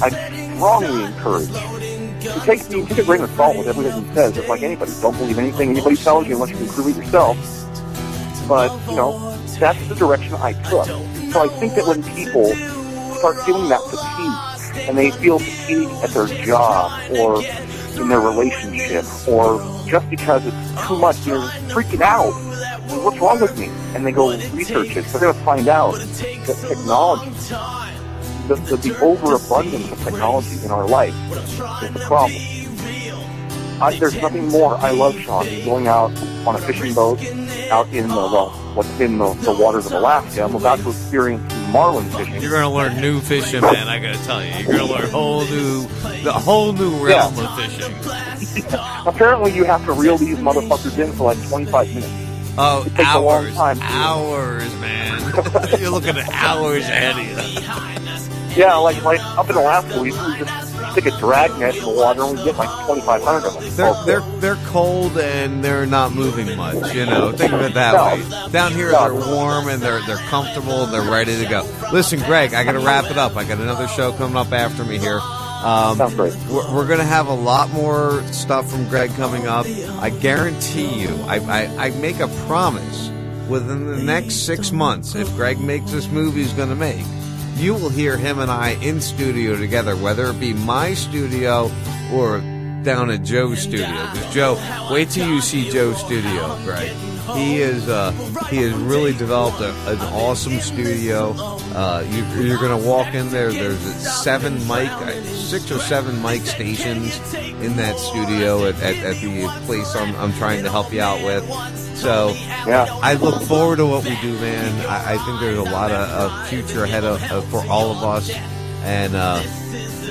I 0.00 0.10
strongly 0.54 1.04
encourage 1.04 1.48
you 1.48 2.30
to 2.30 2.40
take, 2.44 2.70
you 2.70 2.86
take 2.86 2.98
a 2.98 3.04
grain 3.04 3.22
of 3.22 3.30
salt 3.30 3.56
with 3.56 3.66
everything 3.66 4.04
he 4.04 4.14
says. 4.14 4.36
It's 4.36 4.48
like 4.48 4.62
anybody. 4.62 4.92
Don't 5.00 5.16
believe 5.16 5.38
anything 5.38 5.70
anybody 5.70 5.96
tells 5.96 6.26
you 6.28 6.34
unless 6.34 6.50
you 6.50 6.56
can 6.56 6.68
prove 6.68 6.88
it 6.88 6.96
yourself 6.96 7.36
but 8.48 8.70
you 8.88 8.96
know 8.96 9.36
that's 9.58 9.88
the 9.88 9.94
direction 9.94 10.34
I 10.34 10.52
took. 10.68 10.86
So 11.32 11.42
I 11.42 11.48
think 11.58 11.74
that 11.74 11.86
when 11.86 12.02
people 12.14 12.54
start 13.16 13.40
feeling 13.44 13.68
that 13.70 13.80
fatigue, 13.82 14.55
and 14.88 14.96
they 14.96 15.10
feel 15.10 15.38
fatigue 15.38 15.88
at 16.02 16.10
their 16.10 16.26
job 16.44 17.10
or 17.12 17.42
in 18.00 18.08
their 18.08 18.20
relationship, 18.20 19.04
or 19.26 19.60
just 19.88 20.08
because 20.10 20.44
it's 20.44 20.86
too 20.86 20.98
much, 20.98 21.16
they're 21.24 21.38
freaking 21.68 22.02
out. 22.02 22.32
What's 23.02 23.18
wrong 23.18 23.40
with 23.40 23.58
me? 23.58 23.66
And 23.94 24.04
they 24.06 24.12
go 24.12 24.30
research 24.52 24.96
it. 24.96 25.04
Going 25.12 25.34
to 25.34 25.40
find 25.40 25.68
out 25.68 25.94
that 25.94 26.56
technology, 26.68 27.30
the, 28.48 28.54
the, 28.54 28.76
the 28.76 28.98
overabundance 29.00 29.90
of 29.90 30.04
technology 30.04 30.64
in 30.64 30.70
our 30.70 30.86
life, 30.86 31.14
is 31.32 31.92
the 31.92 32.00
problem. 32.06 32.40
I, 33.80 33.98
there's 33.98 34.16
nothing 34.22 34.48
more 34.48 34.76
I 34.76 34.90
love, 34.90 35.18
Sean, 35.20 35.44
going 35.64 35.86
out 35.86 36.10
on 36.46 36.54
a 36.54 36.58
fishing 36.58 36.94
boat 36.94 37.20
out 37.70 37.86
in 37.88 38.08
the, 38.08 38.14
well, 38.14 38.50
what's 38.74 39.00
in 39.00 39.18
the, 39.18 39.34
the 39.34 39.52
waters 39.52 39.86
of 39.86 39.92
Alaska. 39.92 40.42
I'm 40.42 40.54
about 40.54 40.78
to 40.78 40.88
experience 40.88 41.52
marlin 41.70 42.08
fishing. 42.10 42.40
You're 42.40 42.50
gonna 42.52 42.72
learn 42.72 43.00
new 43.00 43.20
fishing, 43.20 43.60
man. 43.60 43.88
I 43.88 43.98
gotta 43.98 44.22
tell 44.24 44.44
you, 44.44 44.52
you're 44.54 44.78
gonna 44.78 44.84
learn 44.92 45.04
a 45.04 45.08
whole 45.08 45.44
new, 45.44 45.82
the 46.22 46.32
whole 46.32 46.72
new 46.72 47.04
realm 47.04 47.38
of 47.38 47.56
fishing. 47.58 47.94
Apparently, 49.06 49.52
you 49.54 49.64
have 49.64 49.84
to 49.84 49.92
reel 49.92 50.16
these 50.18 50.38
motherfuckers 50.38 50.98
in 50.98 51.12
for 51.12 51.24
like 51.34 51.48
25 51.48 51.88
minutes. 51.94 52.12
Oh, 52.58 52.84
It 52.86 52.94
takes 52.96 53.10
a 53.14 53.18
long 53.20 53.44
hours, 53.44 53.54
time. 53.54 53.78
hours, 53.82 54.74
man. 54.80 55.20
you're 55.80 55.90
looking 55.90 56.16
at 56.16 56.28
hours 56.32 56.84
ahead 56.84 57.18
of 57.18 57.24
you. 57.56 58.56
Yeah, 58.56 58.76
like 58.76 59.02
like 59.04 59.20
up 59.20 59.50
in 59.50 59.56
Alaska, 59.56 60.00
we, 60.00 60.12
we 60.12 60.38
just 60.38 60.75
stick 61.00 61.12
a 61.12 61.18
drag 61.18 61.50
net 61.58 61.76
in 61.76 61.82
the 61.82 61.90
water 61.90 62.22
and 62.22 62.38
we 62.38 62.44
get 62.44 62.56
like 62.56 62.68
2,500 62.86 63.46
of 63.46 63.54
them. 63.54 63.76
They're 63.76 64.04
they're 64.20 64.40
they're 64.40 64.64
cold 64.66 65.18
and 65.18 65.62
they're 65.62 65.84
not 65.86 66.12
moving 66.12 66.56
much. 66.56 66.94
You 66.94 67.04
know, 67.06 67.32
think 67.32 67.52
of 67.52 67.60
it 67.60 67.74
that 67.74 67.92
No. 67.94 68.04
way. 68.46 68.50
Down 68.50 68.72
here, 68.72 68.90
they're 68.92 69.12
warm 69.14 69.68
and 69.68 69.82
they're 69.82 70.00
they're 70.06 70.16
comfortable 70.28 70.84
and 70.84 70.92
they're 70.94 71.10
ready 71.10 71.36
to 71.42 71.48
go. 71.48 71.68
Listen, 71.92 72.20
Greg, 72.20 72.54
I 72.54 72.64
got 72.64 72.72
to 72.72 72.78
wrap 72.80 73.10
it 73.10 73.18
up. 73.18 73.36
I 73.36 73.44
got 73.44 73.58
another 73.58 73.88
show 73.88 74.12
coming 74.12 74.36
up 74.36 74.52
after 74.52 74.84
me 74.84 74.98
here. 74.98 75.20
Um, 75.20 75.96
Sounds 75.96 76.14
great. 76.14 76.34
We're, 76.50 76.74
we're 76.74 76.86
going 76.86 76.98
to 76.98 77.04
have 77.04 77.28
a 77.28 77.34
lot 77.34 77.70
more 77.70 78.22
stuff 78.32 78.70
from 78.70 78.88
Greg 78.88 79.10
coming 79.16 79.46
up. 79.46 79.66
I 80.00 80.10
guarantee 80.10 81.00
you. 81.00 81.08
I, 81.26 81.38
I 81.38 81.86
I 81.86 81.90
make 81.90 82.20
a 82.20 82.28
promise. 82.46 83.10
Within 83.48 83.86
the 83.86 84.02
next 84.02 84.44
six 84.44 84.72
months, 84.72 85.14
if 85.14 85.32
Greg 85.36 85.60
makes 85.60 85.92
this 85.92 86.08
movie 86.08 86.42
he's 86.42 86.52
going 86.54 86.68
to 86.68 86.74
make, 86.74 87.04
you 87.56 87.74
will 87.74 87.88
hear 87.88 88.16
him 88.16 88.38
and 88.38 88.50
I 88.50 88.70
in 88.82 89.00
studio 89.00 89.56
together, 89.56 89.96
whether 89.96 90.26
it 90.26 90.38
be 90.38 90.52
my 90.52 90.94
studio 90.94 91.70
or 92.12 92.40
down 92.82 93.10
at 93.10 93.22
Joe's 93.22 93.60
studio. 93.60 93.88
Because 94.12 94.34
Joe, 94.34 94.88
wait 94.90 95.10
till 95.10 95.28
you 95.28 95.40
see 95.40 95.70
Joe's 95.70 95.98
studio, 95.98 96.58
Greg. 96.64 97.15
He 97.34 97.60
is 97.60 97.88
uh, 97.88 98.12
he 98.48 98.58
has 98.58 98.72
really 98.72 99.12
developed 99.12 99.60
a, 99.60 99.70
an 99.90 99.98
awesome 100.14 100.60
studio. 100.60 101.34
Uh, 101.74 102.04
you, 102.08 102.24
you're 102.42 102.58
going 102.58 102.80
to 102.80 102.88
walk 102.88 103.14
in 103.14 103.30
there. 103.30 103.52
There's 103.52 103.78
seven 103.78 104.54
mic, 104.66 104.88
uh, 104.90 105.22
six 105.24 105.70
or 105.70 105.78
seven 105.80 106.22
mic 106.22 106.42
stations 106.42 107.34
in 107.34 107.76
that 107.76 107.98
studio 107.98 108.66
at, 108.66 108.76
at, 108.82 108.96
at 108.96 109.16
the 109.20 109.46
place 109.66 109.94
I'm, 109.94 110.14
I'm 110.16 110.32
trying 110.34 110.62
to 110.64 110.70
help 110.70 110.92
you 110.92 111.00
out 111.00 111.22
with. 111.24 111.44
So 111.96 112.32
yeah, 112.66 112.86
I 113.02 113.14
look 113.14 113.42
forward 113.42 113.76
to 113.76 113.86
what 113.86 114.04
we 114.04 114.18
do, 114.20 114.38
man. 114.38 114.86
I, 114.86 115.14
I 115.14 115.18
think 115.18 115.40
there's 115.40 115.58
a 115.58 115.62
lot 115.62 115.90
of, 115.90 116.08
of 116.32 116.48
future 116.48 116.84
ahead 116.84 117.04
of, 117.04 117.22
of 117.30 117.46
for 117.48 117.64
all 117.68 117.90
of 117.90 118.02
us, 118.02 118.30
and 118.82 119.14
uh, 119.16 119.42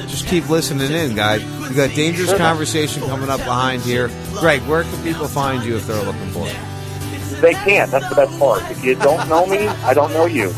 just 0.07 0.27
keep 0.27 0.49
listening 0.49 0.91
in, 0.91 1.15
guys. 1.15 1.43
We 1.69 1.75
got 1.75 1.95
dangerous 1.95 2.33
conversation 2.33 3.03
coming 3.03 3.29
up 3.29 3.39
behind 3.39 3.81
here. 3.83 4.09
Greg, 4.33 4.61
where 4.63 4.83
can 4.83 5.03
people 5.03 5.27
find 5.27 5.63
you 5.63 5.77
if 5.77 5.87
they're 5.87 6.03
looking 6.03 6.29
for 6.29 6.47
you? 6.47 6.74
They 7.41 7.53
can't. 7.53 7.91
That's 7.91 8.07
the 8.09 8.15
best 8.15 8.37
part. 8.39 8.63
If 8.71 8.83
you 8.83 8.95
don't 8.95 9.27
know 9.29 9.45
me, 9.45 9.67
I 9.67 9.93
don't 9.93 10.11
know 10.13 10.25
you. 10.25 10.53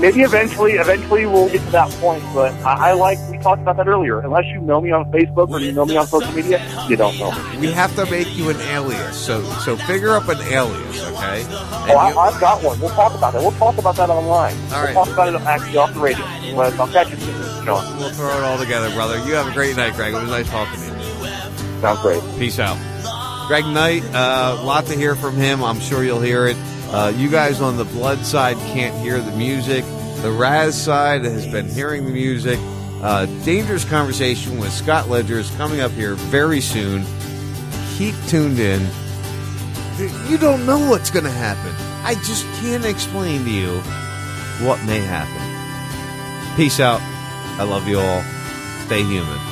Maybe 0.00 0.20
eventually, 0.22 0.72
eventually 0.72 1.24
we'll 1.24 1.48
get 1.48 1.62
to 1.64 1.70
that 1.70 1.90
point. 1.92 2.22
But 2.34 2.52
I, 2.64 2.90
I 2.90 2.92
like 2.92 3.18
we 3.30 3.38
talked 3.38 3.62
about 3.62 3.78
that 3.78 3.88
earlier. 3.88 4.20
Unless 4.20 4.44
you 4.46 4.60
know 4.60 4.80
me 4.80 4.90
on 4.90 5.10
Facebook 5.10 5.48
or 5.50 5.60
you 5.60 5.72
know 5.72 5.86
me 5.86 5.96
on 5.96 6.06
social 6.06 6.30
media, 6.32 6.60
you 6.88 6.96
don't 6.96 7.18
know 7.18 7.32
me. 7.32 7.58
We 7.58 7.72
have 7.72 7.94
to 7.96 8.04
make 8.10 8.36
you 8.36 8.50
an 8.50 8.60
alias, 8.60 9.16
so 9.16 9.42
so 9.60 9.76
figure 9.76 10.10
up 10.10 10.28
an 10.28 10.38
alias, 10.42 11.00
okay? 11.02 11.42
And 11.44 11.92
Oh, 11.92 11.96
I, 11.96 12.28
I've 12.28 12.38
got 12.40 12.62
one. 12.62 12.78
We'll 12.80 12.90
talk 12.90 13.14
about 13.14 13.32
that. 13.32 13.40
We'll 13.40 13.52
talk 13.52 13.78
about 13.78 13.96
that 13.96 14.10
online. 14.10 14.54
All 14.72 14.84
we'll 14.84 14.92
talk 14.92 15.08
about 15.08 15.34
it 15.34 15.40
actually 15.42 15.78
off 15.78 15.94
the 15.94 16.00
radio. 16.00 16.24
But 16.54 16.78
I'll 16.78 16.88
catch 16.88 17.10
you 17.10 17.16
soon. 17.16 17.64
We'll 17.64 18.10
throw 18.10 18.36
it 18.36 18.42
all 18.44 18.58
together, 18.58 18.90
brother. 18.92 19.16
You 19.26 19.34
have 19.34 19.46
a 19.46 19.52
great 19.52 19.76
night, 19.76 19.94
Greg. 19.94 20.12
It 20.12 20.20
was 20.20 20.28
nice 20.28 20.48
talking 20.50 20.78
to 20.80 20.86
you. 20.86 21.80
Sounds 21.80 22.00
great. 22.00 22.22
Peace 22.38 22.58
out. 22.58 22.76
Greg 23.46 23.64
Knight, 23.64 24.02
uh, 24.12 24.60
lot 24.64 24.86
to 24.86 24.96
hear 24.96 25.14
from 25.14 25.36
him. 25.36 25.62
I'm 25.62 25.78
sure 25.78 26.02
you'll 26.02 26.20
hear 26.20 26.46
it. 26.48 26.56
Uh, 26.88 27.12
you 27.14 27.30
guys 27.30 27.60
on 27.60 27.76
the 27.76 27.84
blood 27.84 28.24
side 28.24 28.56
can't 28.56 28.94
hear 28.96 29.20
the 29.20 29.30
music. 29.36 29.84
The 30.22 30.32
Raz 30.32 30.80
side 30.80 31.24
has 31.24 31.46
been 31.46 31.68
hearing 31.68 32.04
the 32.06 32.10
music. 32.10 32.58
Uh, 33.02 33.26
dangerous 33.44 33.84
conversation 33.84 34.58
with 34.58 34.72
Scott 34.72 35.08
Ledger 35.08 35.38
is 35.38 35.48
coming 35.52 35.80
up 35.80 35.92
here 35.92 36.14
very 36.14 36.60
soon. 36.60 37.04
Keep 37.96 38.16
tuned 38.26 38.58
in. 38.58 38.84
You 40.28 40.38
don't 40.38 40.66
know 40.66 40.90
what's 40.90 41.10
going 41.10 41.24
to 41.24 41.30
happen. 41.30 41.72
I 42.04 42.14
just 42.24 42.44
can't 42.60 42.84
explain 42.84 43.44
to 43.44 43.50
you 43.50 43.78
what 44.66 44.82
may 44.84 44.98
happen. 44.98 46.56
Peace 46.56 46.80
out. 46.80 47.00
I 47.60 47.62
love 47.62 47.86
you 47.86 48.00
all. 48.00 48.22
Stay 48.86 49.04
human. 49.04 49.45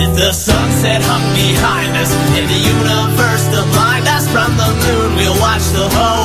With 0.00 0.16
the 0.16 0.32
sunset 0.32 1.02
hung 1.04 1.20
behind 1.36 1.92
us. 1.94 2.10
In 2.32 2.48
the 2.48 2.56
universe 2.56 3.44
to 3.52 3.60
blind 3.76 4.08
us 4.08 4.24
from 4.32 4.56
the 4.56 4.72
moon, 4.80 5.14
we'll 5.14 5.38
watch 5.38 5.60
the 5.76 5.86
whole 5.92 6.19